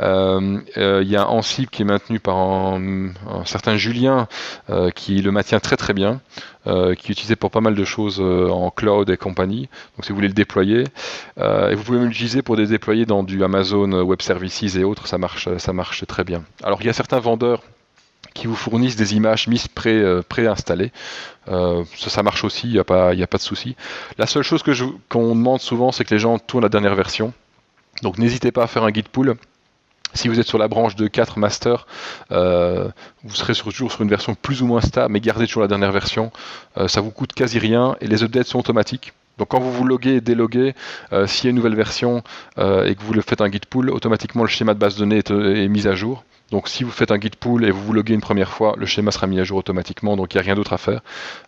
Euh, 0.00 0.58
euh, 0.76 1.00
il 1.02 1.08
y 1.08 1.16
a 1.16 1.28
Ansible 1.28 1.68
qui 1.68 1.82
est 1.82 1.84
maintenu 1.84 2.20
par 2.20 2.36
un, 2.36 3.12
certain 3.44 3.76
Julien 3.76 4.28
euh, 4.70 4.90
qui 4.90 5.20
le 5.22 5.30
maintient 5.32 5.60
très 5.60 5.76
très 5.76 5.94
bien, 5.94 6.20
qui 6.64 6.70
est 6.72 7.10
utilisé 7.10 7.36
pour 7.36 7.52
pas 7.52 7.60
mal 7.60 7.76
de 7.76 7.84
choses 7.84 8.20
en 8.20 8.70
cloud 8.70 9.08
et 9.08 9.16
compagnie. 9.16 9.68
Donc 9.96 10.04
si 10.04 10.08
vous 10.08 10.16
voulez 10.16 10.26
le 10.26 10.34
déployer, 10.34 10.82
vous 11.36 11.82
pouvez 11.84 11.98
même 11.98 12.08
l'utiliser 12.08 12.42
pour 12.42 12.56
des 12.56 12.66
déployer 12.66 13.06
dans 13.06 13.22
du 13.22 13.44
Amazon 13.44 14.02
Web 14.02 14.20
Services 14.20 14.74
et 14.74 14.82
autres, 14.82 15.06
ça 15.06 15.16
marche, 15.16 15.48
ça 15.58 15.72
marche 15.72 16.04
très 16.08 16.24
bien. 16.24 16.42
Alors 16.64 16.80
il 16.80 16.86
y 16.86 16.90
a 16.90 16.92
certains 16.92 17.20
vendeurs 17.20 17.62
qui 18.34 18.48
vous 18.48 18.56
fournissent 18.56 18.96
des 18.96 19.14
images 19.14 19.46
mises 19.46 19.68
pré, 19.68 20.02
préinstallées. 20.28 20.90
ça, 21.46 22.22
marche 22.24 22.42
aussi, 22.42 22.66
il 22.66 22.72
n'y 22.72 22.80
a, 22.80 22.84
pas, 22.84 23.12
a 23.12 23.26
pas 23.28 23.38
de 23.38 23.42
souci. 23.42 23.76
La 24.18 24.26
seule 24.26 24.42
chose 24.42 24.64
que 24.64 24.72
qu'on 25.08 25.36
demande 25.36 25.60
souvent, 25.60 25.92
c'est 25.92 26.04
que 26.04 26.14
les 26.14 26.18
gens 26.18 26.36
tournent 26.40 26.64
la 26.64 26.68
dernière 26.68 26.96
version. 26.96 27.32
Donc 28.02 28.18
n'hésitez 28.18 28.52
pas 28.52 28.64
à 28.64 28.66
faire 28.66 28.84
un 28.84 28.90
guide 28.90 29.08
pool. 29.08 29.36
Si 30.14 30.28
vous 30.28 30.40
êtes 30.40 30.46
sur 30.46 30.58
la 30.58 30.68
branche 30.68 30.96
de 30.96 31.08
4 31.08 31.38
master, 31.38 31.86
euh, 32.32 32.88
vous 33.22 33.34
serez 33.34 33.54
toujours 33.54 33.92
sur 33.92 34.00
une 34.02 34.08
version 34.08 34.34
plus 34.34 34.62
ou 34.62 34.66
moins 34.66 34.80
stable, 34.80 35.12
mais 35.12 35.20
gardez 35.20 35.46
toujours 35.46 35.62
la 35.62 35.68
dernière 35.68 35.92
version. 35.92 36.32
Euh, 36.78 36.88
ça 36.88 37.00
vous 37.00 37.10
coûte 37.10 37.34
quasi 37.34 37.58
rien 37.58 37.96
et 38.00 38.06
les 38.06 38.22
updates 38.22 38.46
sont 38.46 38.58
automatiques. 38.58 39.12
Donc 39.36 39.48
quand 39.48 39.60
vous 39.60 39.70
vous 39.70 39.84
loguez 39.84 40.16
et 40.16 40.20
déloguez, 40.22 40.74
euh, 41.12 41.26
s'il 41.26 41.44
y 41.44 41.48
a 41.48 41.50
une 41.50 41.56
nouvelle 41.56 41.74
version 41.74 42.22
et 42.58 42.94
que 42.94 43.02
vous 43.02 43.20
faites 43.20 43.42
un 43.42 43.50
guide 43.50 43.66
pool, 43.66 43.90
automatiquement 43.90 44.42
le 44.42 44.48
schéma 44.48 44.72
de 44.72 44.78
base 44.78 44.94
de 44.94 45.00
données 45.00 45.18
est 45.18 45.68
mis 45.68 45.86
à 45.86 45.94
jour. 45.94 46.24
Donc 46.50 46.68
si 46.68 46.84
vous 46.84 46.90
faites 46.90 47.10
un 47.10 47.18
guide 47.18 47.36
pool 47.36 47.64
et 47.64 47.70
vous 47.70 47.82
vous 47.82 47.92
loguez 47.92 48.14
une 48.14 48.20
première 48.20 48.50
fois, 48.50 48.74
le 48.78 48.86
schéma 48.86 49.10
sera 49.10 49.26
mis 49.26 49.40
à 49.40 49.44
jour 49.44 49.58
automatiquement, 49.58 50.16
donc 50.16 50.32
il 50.32 50.36
n'y 50.36 50.42
a 50.42 50.44
rien 50.44 50.54
d'autre 50.54 50.72
à 50.72 50.78
faire. 50.78 51.00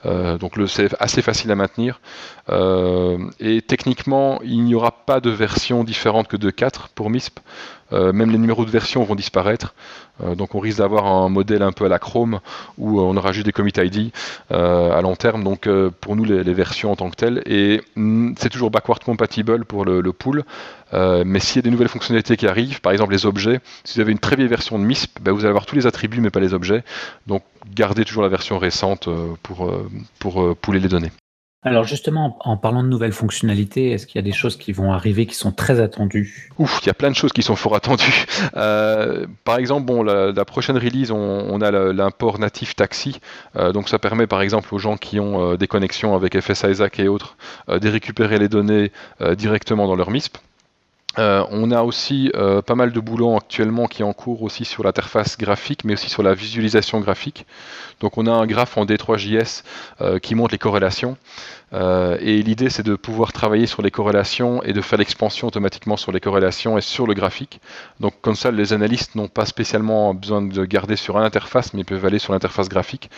Euh, 0.06 0.38
donc 0.38 0.54
c'est 0.66 0.90
assez 1.00 1.22
facile 1.22 1.52
à 1.52 1.54
maintenir. 1.54 2.00
Euh, 2.48 3.18
et 3.38 3.62
techniquement, 3.62 4.40
il 4.42 4.64
n'y 4.64 4.74
aura 4.74 4.90
pas 4.90 5.20
de 5.20 5.30
version 5.30 5.84
différente 5.84 6.26
que 6.26 6.36
de 6.36 6.50
4 6.50 6.88
pour 6.88 7.10
MISP. 7.10 7.38
Euh, 7.92 8.12
même 8.12 8.30
les 8.30 8.38
numéros 8.38 8.64
de 8.64 8.70
version 8.70 9.02
vont 9.04 9.14
disparaître. 9.14 9.74
Euh, 10.22 10.34
donc 10.34 10.54
on 10.54 10.58
risque 10.58 10.78
d'avoir 10.78 11.06
un 11.06 11.28
modèle 11.28 11.62
un 11.62 11.72
peu 11.72 11.84
à 11.84 11.88
la 11.88 11.98
Chrome 11.98 12.40
où 12.76 13.00
on 13.00 13.16
aura 13.16 13.32
juste 13.32 13.46
des 13.46 13.52
commit 13.52 13.72
ID 13.76 14.12
euh, 14.52 14.92
à 14.92 15.00
long 15.00 15.16
terme. 15.16 15.44
Donc 15.44 15.68
pour 16.00 16.16
nous 16.16 16.24
les, 16.24 16.54
versions 16.54 16.92
en 16.92 16.96
tant 16.96 17.10
que 17.10 17.16
telles. 17.16 17.42
Et 17.46 17.80
mm, 17.96 18.34
c'est 18.38 18.50
toujours 18.50 18.70
backward 18.70 19.02
compatible 19.02 19.64
pour 19.64 19.84
le, 19.84 20.12
pool. 20.12 20.44
mais 20.92 21.40
s'il 21.40 21.56
y 21.56 21.58
a 21.60 21.62
des 21.62 21.70
nouvelles 21.70 21.88
fonctionnalités 21.88 22.36
qui 22.36 22.46
arrivent, 22.46 22.80
par 22.80 22.92
exemple 22.92 23.12
les 23.12 23.26
objets, 23.26 23.60
si 23.84 23.94
vous 23.94 24.00
avez 24.00 24.12
une 24.12 24.18
très 24.18 24.36
vieille 24.36 24.48
version 24.48 24.78
de 24.78 24.84
MISP, 24.84 25.18
ben, 25.20 25.32
vous 25.32 25.40
allez 25.40 25.50
avoir 25.50 25.66
tous 25.66 25.76
les 25.76 25.86
attributs 25.86 26.20
mais 26.20 26.30
pas 26.30 26.40
les 26.40 26.54
objets. 26.54 26.82
Donc 27.26 27.42
gardez 27.74 28.04
toujours 28.04 28.22
la 28.22 28.28
version 28.28 28.58
récente 28.58 29.08
pour, 29.42 29.70
pour 30.18 30.56
pouler 30.56 30.80
les 30.80 30.88
données. 30.88 31.10
Alors 31.68 31.84
justement, 31.84 32.38
en 32.40 32.56
parlant 32.56 32.82
de 32.82 32.88
nouvelles 32.88 33.12
fonctionnalités, 33.12 33.90
est-ce 33.90 34.06
qu'il 34.06 34.16
y 34.16 34.18
a 34.18 34.22
des 34.22 34.32
choses 34.32 34.56
qui 34.56 34.72
vont 34.72 34.90
arriver 34.92 35.26
qui 35.26 35.34
sont 35.34 35.52
très 35.52 35.80
attendues? 35.80 36.50
Ouf, 36.58 36.80
il 36.82 36.86
y 36.86 36.90
a 36.90 36.94
plein 36.94 37.10
de 37.10 37.14
choses 37.14 37.32
qui 37.32 37.42
sont 37.42 37.56
fort 37.56 37.76
attendues. 37.76 38.24
Euh, 38.56 39.26
par 39.44 39.58
exemple, 39.58 39.84
bon, 39.84 40.02
la, 40.02 40.44
prochaine 40.44 40.78
release, 40.78 41.10
on, 41.10 41.60
a 41.60 41.70
l'import 41.70 42.38
natif 42.38 42.74
taxi. 42.74 43.20
Euh, 43.56 43.72
donc 43.72 43.88
ça 43.88 43.98
permet 43.98 44.26
par 44.26 44.40
exemple 44.40 44.74
aux 44.74 44.78
gens 44.78 44.96
qui 44.96 45.20
ont 45.20 45.52
euh, 45.52 45.56
des 45.56 45.66
connexions 45.66 46.14
avec 46.14 46.40
FS 46.40 46.64
Isaac 46.64 46.98
et 46.98 47.08
autres 47.08 47.36
de 47.68 47.88
récupérer 47.88 48.38
les 48.38 48.48
données 48.48 48.90
directement 49.36 49.86
dans 49.86 49.96
leur 49.96 50.10
MISP. 50.10 50.38
Euh, 51.18 51.44
on 51.50 51.70
a 51.72 51.82
aussi 51.82 52.30
euh, 52.36 52.62
pas 52.62 52.76
mal 52.76 52.92
de 52.92 53.00
boulot 53.00 53.36
actuellement 53.36 53.86
qui 53.86 54.02
est 54.02 54.04
en 54.04 54.12
cours 54.12 54.42
aussi 54.42 54.64
sur 54.64 54.84
l'interface 54.84 55.36
graphique, 55.36 55.84
mais 55.84 55.94
aussi 55.94 56.08
sur 56.08 56.22
la 56.22 56.34
visualisation 56.34 57.00
graphique. 57.00 57.44
Donc 58.00 58.18
on 58.18 58.26
a 58.26 58.30
un 58.30 58.46
graphe 58.46 58.76
en 58.76 58.84
D3JS 58.84 59.64
euh, 60.00 60.18
qui 60.20 60.34
montre 60.36 60.52
les 60.52 60.58
corrélations. 60.58 61.16
et 62.20 62.42
l'idée 62.42 62.70
c'est 62.70 62.82
de 62.82 62.94
pouvoir 62.94 63.32
travailler 63.32 63.66
sur 63.66 63.82
les 63.82 63.90
corrélations 63.90 64.62
et 64.62 64.72
de 64.72 64.80
faire 64.80 64.98
l'expansion 64.98 65.48
automatiquement 65.48 65.98
sur 65.98 66.12
les 66.12 66.20
corrélations 66.20 66.78
et 66.78 66.80
sur 66.80 67.06
le 67.06 67.14
graphique. 67.14 67.60
Donc 68.00 68.14
comme 68.22 68.36
ça 68.36 68.50
les 68.50 68.72
analystes 68.72 69.16
n'ont 69.16 69.28
pas 69.28 69.44
spécialement 69.44 70.14
besoin 70.14 70.40
de 70.42 70.64
garder 70.64 70.96
sur 70.96 71.18
l'interface, 71.18 71.74
mais 71.74 71.84
peuvent 71.84 72.06
aller 72.06 72.18
sur 72.18 72.32
l'interface 72.32 72.68
graphique. 72.68 73.10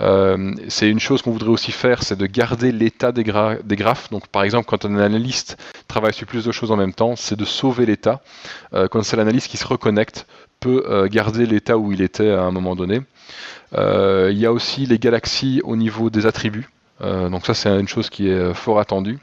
Euh, 0.00 0.54
c'est 0.68 0.88
une 0.88 1.00
chose 1.00 1.22
qu'on 1.22 1.30
voudrait 1.30 1.50
aussi 1.50 1.72
faire, 1.72 2.02
c'est 2.02 2.16
de 2.16 2.26
garder 2.26 2.72
l'état 2.72 3.12
des, 3.12 3.24
graphes. 3.24 4.10
Donc, 4.10 4.28
par 4.28 4.42
exemple, 4.42 4.66
quand 4.66 4.84
un 4.84 4.96
analyste 4.96 5.56
travaille 5.88 6.12
sur 6.12 6.26
plus 6.26 6.44
de 6.44 6.52
choses 6.52 6.70
en 6.70 6.76
même 6.76 6.92
temps, 6.92 7.16
c'est 7.16 7.36
de 7.36 7.44
sauver 7.44 7.86
l'état. 7.86 8.20
Euh, 8.72 8.88
quand 8.88 9.02
c'est 9.02 9.16
l'analyste 9.16 9.48
qui 9.48 9.56
se 9.56 9.66
reconnecte, 9.66 10.26
peut 10.60 10.84
euh, 10.88 11.08
garder 11.08 11.46
l'état 11.46 11.78
où 11.78 11.92
il 11.92 12.02
était 12.02 12.30
à 12.30 12.42
un 12.42 12.50
moment 12.50 12.74
donné. 12.74 13.00
il 13.72 14.38
y 14.38 14.46
a 14.46 14.52
aussi 14.52 14.86
les 14.86 14.98
galaxies 14.98 15.60
au 15.64 15.76
niveau 15.76 16.10
des 16.10 16.26
attributs. 16.26 16.68
donc 17.00 17.46
ça, 17.46 17.54
c'est 17.54 17.68
une 17.68 17.88
chose 17.88 18.08
qui 18.10 18.28
est 18.28 18.54
fort 18.54 18.78
attendue. 18.78 19.18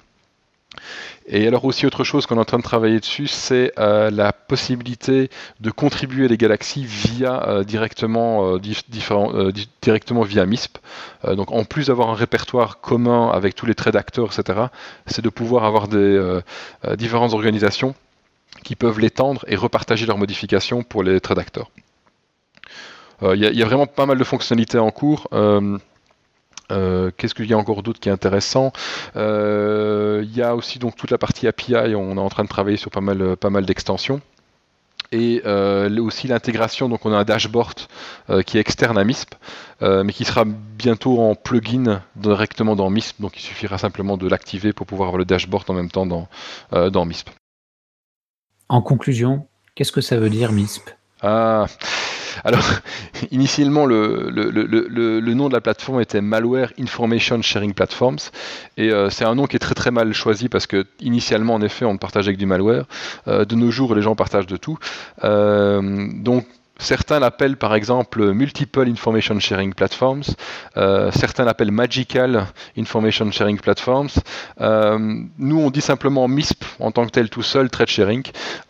Et 1.27 1.47
alors 1.47 1.65
aussi 1.65 1.86
autre 1.86 2.03
chose 2.03 2.25
qu'on 2.25 2.38
est 2.38 2.41
en 2.41 2.45
train 2.45 2.57
de 2.57 2.63
travailler 2.63 2.99
dessus, 2.99 3.27
c'est 3.27 3.71
euh, 3.79 4.09
la 4.09 4.34
possibilité 4.34 5.29
de 5.59 5.71
contribuer 5.71 6.25
à 6.25 6.27
les 6.27 6.38
galaxies 6.38 6.84
via 6.84 7.47
euh, 7.47 7.63
directement, 7.63 8.55
euh, 8.55 9.51
directement 9.82 10.23
via 10.23 10.45
MISP. 10.45 10.77
donc 11.36 11.51
en 11.51 11.63
plus 11.63 11.88
d'avoir 11.88 12.09
un 12.09 12.15
répertoire 12.15 12.82
commun 12.82 13.29
avec 13.29 13.55
tous 13.55 13.65
les 13.65 13.75
traits 13.75 13.93
d'acteurs, 13.93 14.27
etc., 14.38 14.67
c'est 15.05 15.21
de 15.21 15.29
pouvoir 15.29 15.63
avoir 15.63 15.88
des 15.88 16.41
différentes 16.97 17.34
organisations 17.34 17.95
qui 18.63 18.75
peuvent 18.75 18.99
l'étendre 18.99 19.45
et 19.47 19.55
repartager 19.55 20.05
leurs 20.05 20.17
modifications 20.17 20.84
pour 20.84 21.03
les 21.03 21.19
traits 21.19 21.38
d'acteurs. 21.38 21.71
Il 23.23 23.39
y, 23.39 23.61
a 23.61 23.65
vraiment 23.65 23.86
pas 23.86 24.07
mal 24.07 24.17
de 24.17 24.23
fonctionnalités 24.23 24.79
en 24.79 24.89
cours. 24.89 25.27
Euh, 26.72 27.11
qu'est-ce 27.15 27.36
qu'il 27.36 27.47
y 27.47 27.53
a 27.53 27.57
encore 27.57 27.84
d'autre 27.84 27.99
qui 27.99 28.09
est 28.09 28.11
intéressant 28.11 28.72
euh, 29.15 30.22
Il 30.24 30.36
y 30.36 30.41
a 30.41 30.55
aussi 30.55 30.80
donc 30.80 30.95
toute 30.95 31.11
la 31.11 31.17
partie 31.17 31.47
API, 31.47 31.95
on 31.95 32.17
est 32.17 32.19
en 32.19 32.30
train 32.30 32.43
de 32.43 32.49
travailler 32.49 32.78
sur 32.78 32.91
pas 32.91 33.01
mal, 33.01 33.36
pas 33.38 33.49
mal 33.49 33.65
d'extensions. 33.65 34.22
Et 35.13 35.41
euh, 35.45 35.99
aussi 35.99 36.28
l'intégration, 36.28 36.88
donc 36.88 37.05
on 37.05 37.11
a 37.11 37.17
un 37.17 37.24
dashboard 37.26 37.82
qui 38.45 38.57
est 38.57 38.61
externe 38.61 38.97
à 38.97 39.03
MISP, 39.03 39.36
mais 39.82 40.13
qui 40.13 40.24
sera 40.24 40.45
bientôt 40.45 41.19
en 41.19 41.36
plugin 41.36 42.01
directement 42.15 42.78
dans 42.78 42.89
MISP, 42.89 43.19
donc 43.19 43.36
il 43.38 43.41
suffira 43.41 43.78
simplement 43.78 44.15
de 44.15 44.28
l'activer 44.30 44.72
pour 44.72 44.88
pouvoir 44.88 45.09
avoir 45.09 45.17
le 45.17 45.26
dashboard 45.26 45.69
en 45.69 45.74
même 45.74 45.91
temps 45.91 46.05
dans, 46.05 46.30
dans 46.72 47.03
MISP. 47.03 47.30
En 48.69 48.82
conclusion, 48.82 49.47
qu'est-ce 49.76 49.91
que 49.91 49.99
ça 49.99 50.15
veut 50.15 50.30
dire 50.30 50.53
MISP? 50.53 50.89
Ah, 51.22 51.65
alors, 52.43 52.63
initialement, 53.32 53.86
le, 53.86 55.34
nom 55.34 55.47
de 55.49 55.53
la 55.53 55.61
plateforme 55.61 56.01
était 56.01 56.21
Malware 56.21 56.71
Information 56.79 57.41
Sharing 57.41 57.73
Platforms. 57.73 58.19
Et 58.77 58.91
euh, 58.91 59.09
c'est 59.09 59.25
un 59.25 59.36
nom 59.36 59.47
qui 59.47 59.55
est 59.55 59.59
très 59.59 59.75
très 59.75 59.91
mal 59.91 60.13
choisi 60.13 60.49
parce 60.49 60.67
que, 60.67 60.86
initialement, 60.99 61.53
en 61.55 61.61
effet, 61.61 61.86
on 61.86 61.97
partage 61.97 62.27
avec 62.27 62.38
du 62.38 62.45
malware. 62.45 62.86
Euh, 63.27 63.45
de 63.45 63.55
nos 63.55 63.71
jours, 63.71 63.95
les 63.95 64.01
gens 64.01 64.15
partagent 64.15 64.47
de 64.47 64.57
tout. 64.57 64.77
Euh, 65.23 66.07
donc, 66.15 66.45
Certains 66.82 67.19
l'appellent 67.19 67.57
par 67.57 67.75
exemple 67.75 68.34
Multiple 68.34 68.89
Information 68.89 69.39
Sharing 69.39 69.75
Platforms, 69.75 70.23
euh, 70.77 71.11
certains 71.11 71.45
l'appellent 71.45 71.71
Magical 71.71 72.47
Information 72.75 73.29
Sharing 73.29 73.59
Platforms. 73.59 74.09
Euh, 74.61 74.97
nous, 75.38 75.59
on 75.59 75.69
dit 75.69 75.82
simplement 75.82 76.27
MISP 76.27 76.65
en 76.79 76.89
tant 76.89 77.05
que 77.05 77.11
tel 77.11 77.29
tout 77.29 77.43
seul, 77.43 77.69
Threat 77.69 77.88
Sharing. 77.88 78.23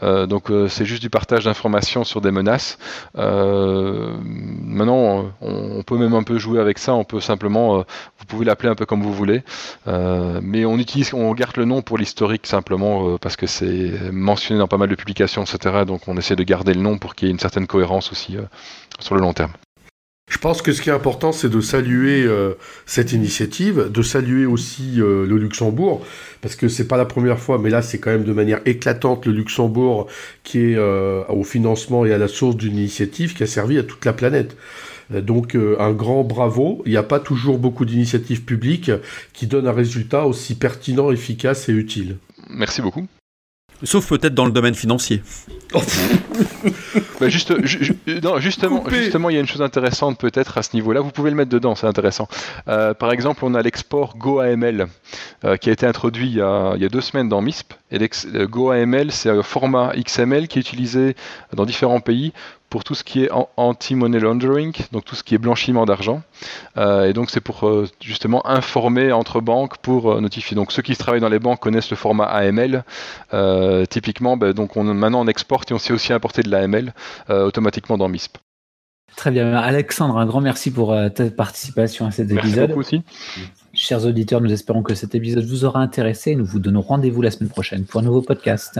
Euh, 0.04 0.26
donc 0.26 0.52
c'est 0.68 0.84
juste 0.84 1.02
du 1.02 1.10
partage 1.10 1.46
d'informations 1.46 2.04
sur 2.04 2.20
des 2.20 2.32
menaces. 2.32 2.78
maintenant, 3.16 5.32
on, 5.40 5.82
peut 5.84 5.98
même 5.98 6.14
un 6.14 6.24
peu 6.24 6.38
jouer 6.38 6.60
avec 6.60 6.80
ça. 6.80 6.94
On 6.94 7.06
peut 7.06 7.22
simplement, 7.22 7.78
vous 7.78 8.26
pouvez 8.28 8.44
l'appeler 8.44 8.70
un 8.70 8.76
peu 8.76 8.86
comme 8.86 9.02
vous 9.02 9.14
voulez, 9.14 9.42
mais 9.88 10.66
on 10.66 10.78
on 11.14 11.34
garde 11.34 11.58
le 11.58 11.66
nom 11.66 11.82
pour 11.82 11.98
l'historique 11.98 12.46
simplement 12.46 13.18
parce 13.20 13.38
que 13.38 13.48
c'est 13.48 14.12
mentionné 14.12 14.60
dans 14.60 14.68
pas 14.68 14.78
mal 14.78 14.90
de 14.90 14.96
publications, 14.96 15.44
etc. 15.44 15.86
Donc 15.88 16.08
on 16.08 16.18
essaie 16.18 16.36
de 16.36 16.44
garder 16.44 16.74
le 16.74 16.82
nom 16.82 16.98
pour 16.98 17.16
qu'il 17.16 17.30
y 17.30 17.32
ait 17.32 17.34
une 17.34 17.40
certaine 17.40 17.68
cohérence 17.68 18.01
aussi 18.12 18.38
euh, 18.38 18.44
sur 19.00 19.16
le 19.16 19.22
long 19.22 19.34
terme. 19.34 19.52
Je 20.30 20.38
pense 20.38 20.62
que 20.62 20.72
ce 20.72 20.82
qui 20.82 20.90
est 20.90 20.94
important, 20.94 21.34
c'est 21.34 21.50
de 21.50 21.60
saluer 21.60 22.24
euh, 22.24 22.54
cette 22.86 23.12
initiative, 23.12 23.92
de 23.92 24.02
saluer 24.02 24.46
aussi 24.46 25.02
euh, 25.02 25.26
le 25.26 25.38
Luxembourg, 25.38 26.06
parce 26.40 26.56
que 26.56 26.70
c'est 26.70 26.88
pas 26.88 26.96
la 26.96 27.06
première 27.06 27.38
fois, 27.38 27.58
mais 27.58 27.70
là 27.70 27.82
c'est 27.82 28.00
quand 28.00 28.12
même 28.12 28.24
de 28.24 28.32
manière 28.32 28.62
éclatante 28.66 29.26
le 29.26 29.34
Luxembourg 29.34 30.08
qui 30.44 30.60
est 30.60 30.78
au 30.78 31.44
financement 31.44 32.06
et 32.06 32.14
à 32.14 32.18
la 32.18 32.30
source 32.30 32.56
d'une 32.56 32.78
initiative 32.78 33.36
qui 33.36 33.44
a 33.44 33.48
servi 33.48 33.78
à 33.78 33.84
toute 33.84 34.06
la 34.06 34.14
planète. 34.14 34.56
Donc 35.10 35.56
un 35.56 35.92
grand 35.92 36.24
bravo. 36.24 36.82
Il 36.86 36.92
n'y 36.92 36.98
a 36.98 37.04
pas 37.04 37.20
toujours 37.20 37.58
beaucoup 37.58 37.84
d'initiatives 37.84 38.44
publiques 38.44 38.92
qui 39.34 39.48
donnent 39.48 39.68
un 39.68 39.74
résultat 39.74 40.26
aussi 40.26 40.56
pertinent, 40.56 41.12
efficace 41.12 41.68
et 41.68 41.74
utile. 41.74 42.16
Merci 42.50 42.82
beaucoup. 42.82 43.06
Sauf 43.84 44.08
peut-être 44.10 44.34
dans 44.34 44.46
le 44.46 44.52
domaine 44.52 44.76
financier. 44.76 45.22
Bah, 47.20 47.30
juste, 47.30 47.52
non, 48.24 48.40
justement, 48.40 48.84
justement, 48.90 49.30
il 49.30 49.36
y 49.36 49.38
a 49.38 49.42
une 49.42 49.48
chose 49.48 49.62
intéressante 49.62 50.18
peut-être 50.18 50.58
à 50.58 50.64
ce 50.64 50.76
niveau-là. 50.76 51.02
Vous 51.02 51.12
pouvez 51.12 51.30
le 51.30 51.36
mettre 51.36 51.52
dedans, 51.52 51.76
c'est 51.76 51.86
intéressant. 51.86 52.28
Euh, 52.68 52.96
par 52.96 53.12
exemple, 53.12 53.46
on 53.46 53.54
a 53.54 53.62
l'export 53.62 54.18
GoAML 54.18 54.88
euh, 55.46 55.58
qui 55.58 55.70
a 55.70 55.74
été 55.74 55.86
introduit 55.86 56.28
il 56.28 56.38
y 56.38 56.42
a, 56.42 56.74
il 56.76 56.82
y 56.82 56.86
a, 56.86 56.90
deux 56.90 57.02
semaines 57.02 57.30
dans 57.30 57.42
MISP. 57.42 57.74
Et 57.92 58.00
euh, 58.00 58.48
GoAML, 58.48 59.12
c'est 59.12 59.30
un 59.30 59.44
format 59.44 59.94
XML 59.96 60.48
qui 60.48 60.58
est 60.58 60.62
utilisé 60.62 61.16
dans 61.54 61.66
différents 61.66 62.00
pays 62.00 62.34
pour 62.72 62.86
tout 62.86 62.96
ce 62.96 63.04
qui 63.04 63.26
est 63.26 63.30
anti-money 63.58 64.20
laundering, 64.20 64.74
donc 64.94 65.04
tout 65.04 65.16
ce 65.16 65.24
qui 65.24 65.36
est 65.36 65.38
blanchiment 65.38 65.86
d'argent. 65.86 66.24
Euh, 66.78 67.10
et 67.10 67.14
donc 67.14 67.30
c'est 67.30 67.42
pour 67.42 67.68
euh, 67.68 67.88
justement 68.00 68.48
informer 68.48 69.12
entre 69.12 69.42
banques 69.42 69.78
pour 69.80 70.10
euh, 70.10 70.22
notifier. 70.22 70.56
Donc 70.56 70.72
ceux 70.72 70.82
qui 70.82 70.96
travaillent 70.96 71.22
dans 71.22 71.30
les 71.30 71.38
banques 71.38 71.60
connaissent 71.60 71.92
le 71.92 71.98
format 71.98 72.24
AML. 72.24 72.84
typiquement, 73.90 74.38
ben, 74.38 74.54
donc 74.54 74.78
on, 74.78 74.86
maintenant 74.86 75.22
on 75.22 75.28
exporte 75.28 75.70
et 75.70 75.74
on 75.74 75.80
sait 75.80 75.92
aussi 75.92 76.14
importer 76.14 76.44
de 76.44 76.50
l'AML 76.50 76.94
automatiquement 77.30 77.98
dans 77.98 78.08
MISP. 78.08 78.38
Très 79.18 79.32
bien, 79.32 79.54
Alexandre, 79.54 80.18
un 80.18 80.26
grand 80.26 80.40
merci 80.40 80.72
pour 80.72 80.96
ta 81.14 81.30
participation 81.30 82.06
à 82.06 82.12
cet 82.12 82.32
épisode. 82.32 82.74
Merci 82.74 82.74
aussi. 82.80 83.04
Chers 83.74 84.06
auditeurs, 84.06 84.40
nous 84.40 84.54
espérons 84.54 84.82
que 84.82 84.96
cet 84.96 85.14
épisode 85.14 85.44
vous 85.44 85.66
aura 85.66 85.82
intéressé. 85.82 86.36
Nous 86.36 86.46
vous 86.46 86.60
donnons 86.60 86.82
rendez-vous 86.82 87.22
la 87.22 87.32
semaine 87.32 87.50
prochaine 87.50 87.84
pour 87.84 88.00
un 88.00 88.04
nouveau 88.04 88.22
podcast. 88.22 88.80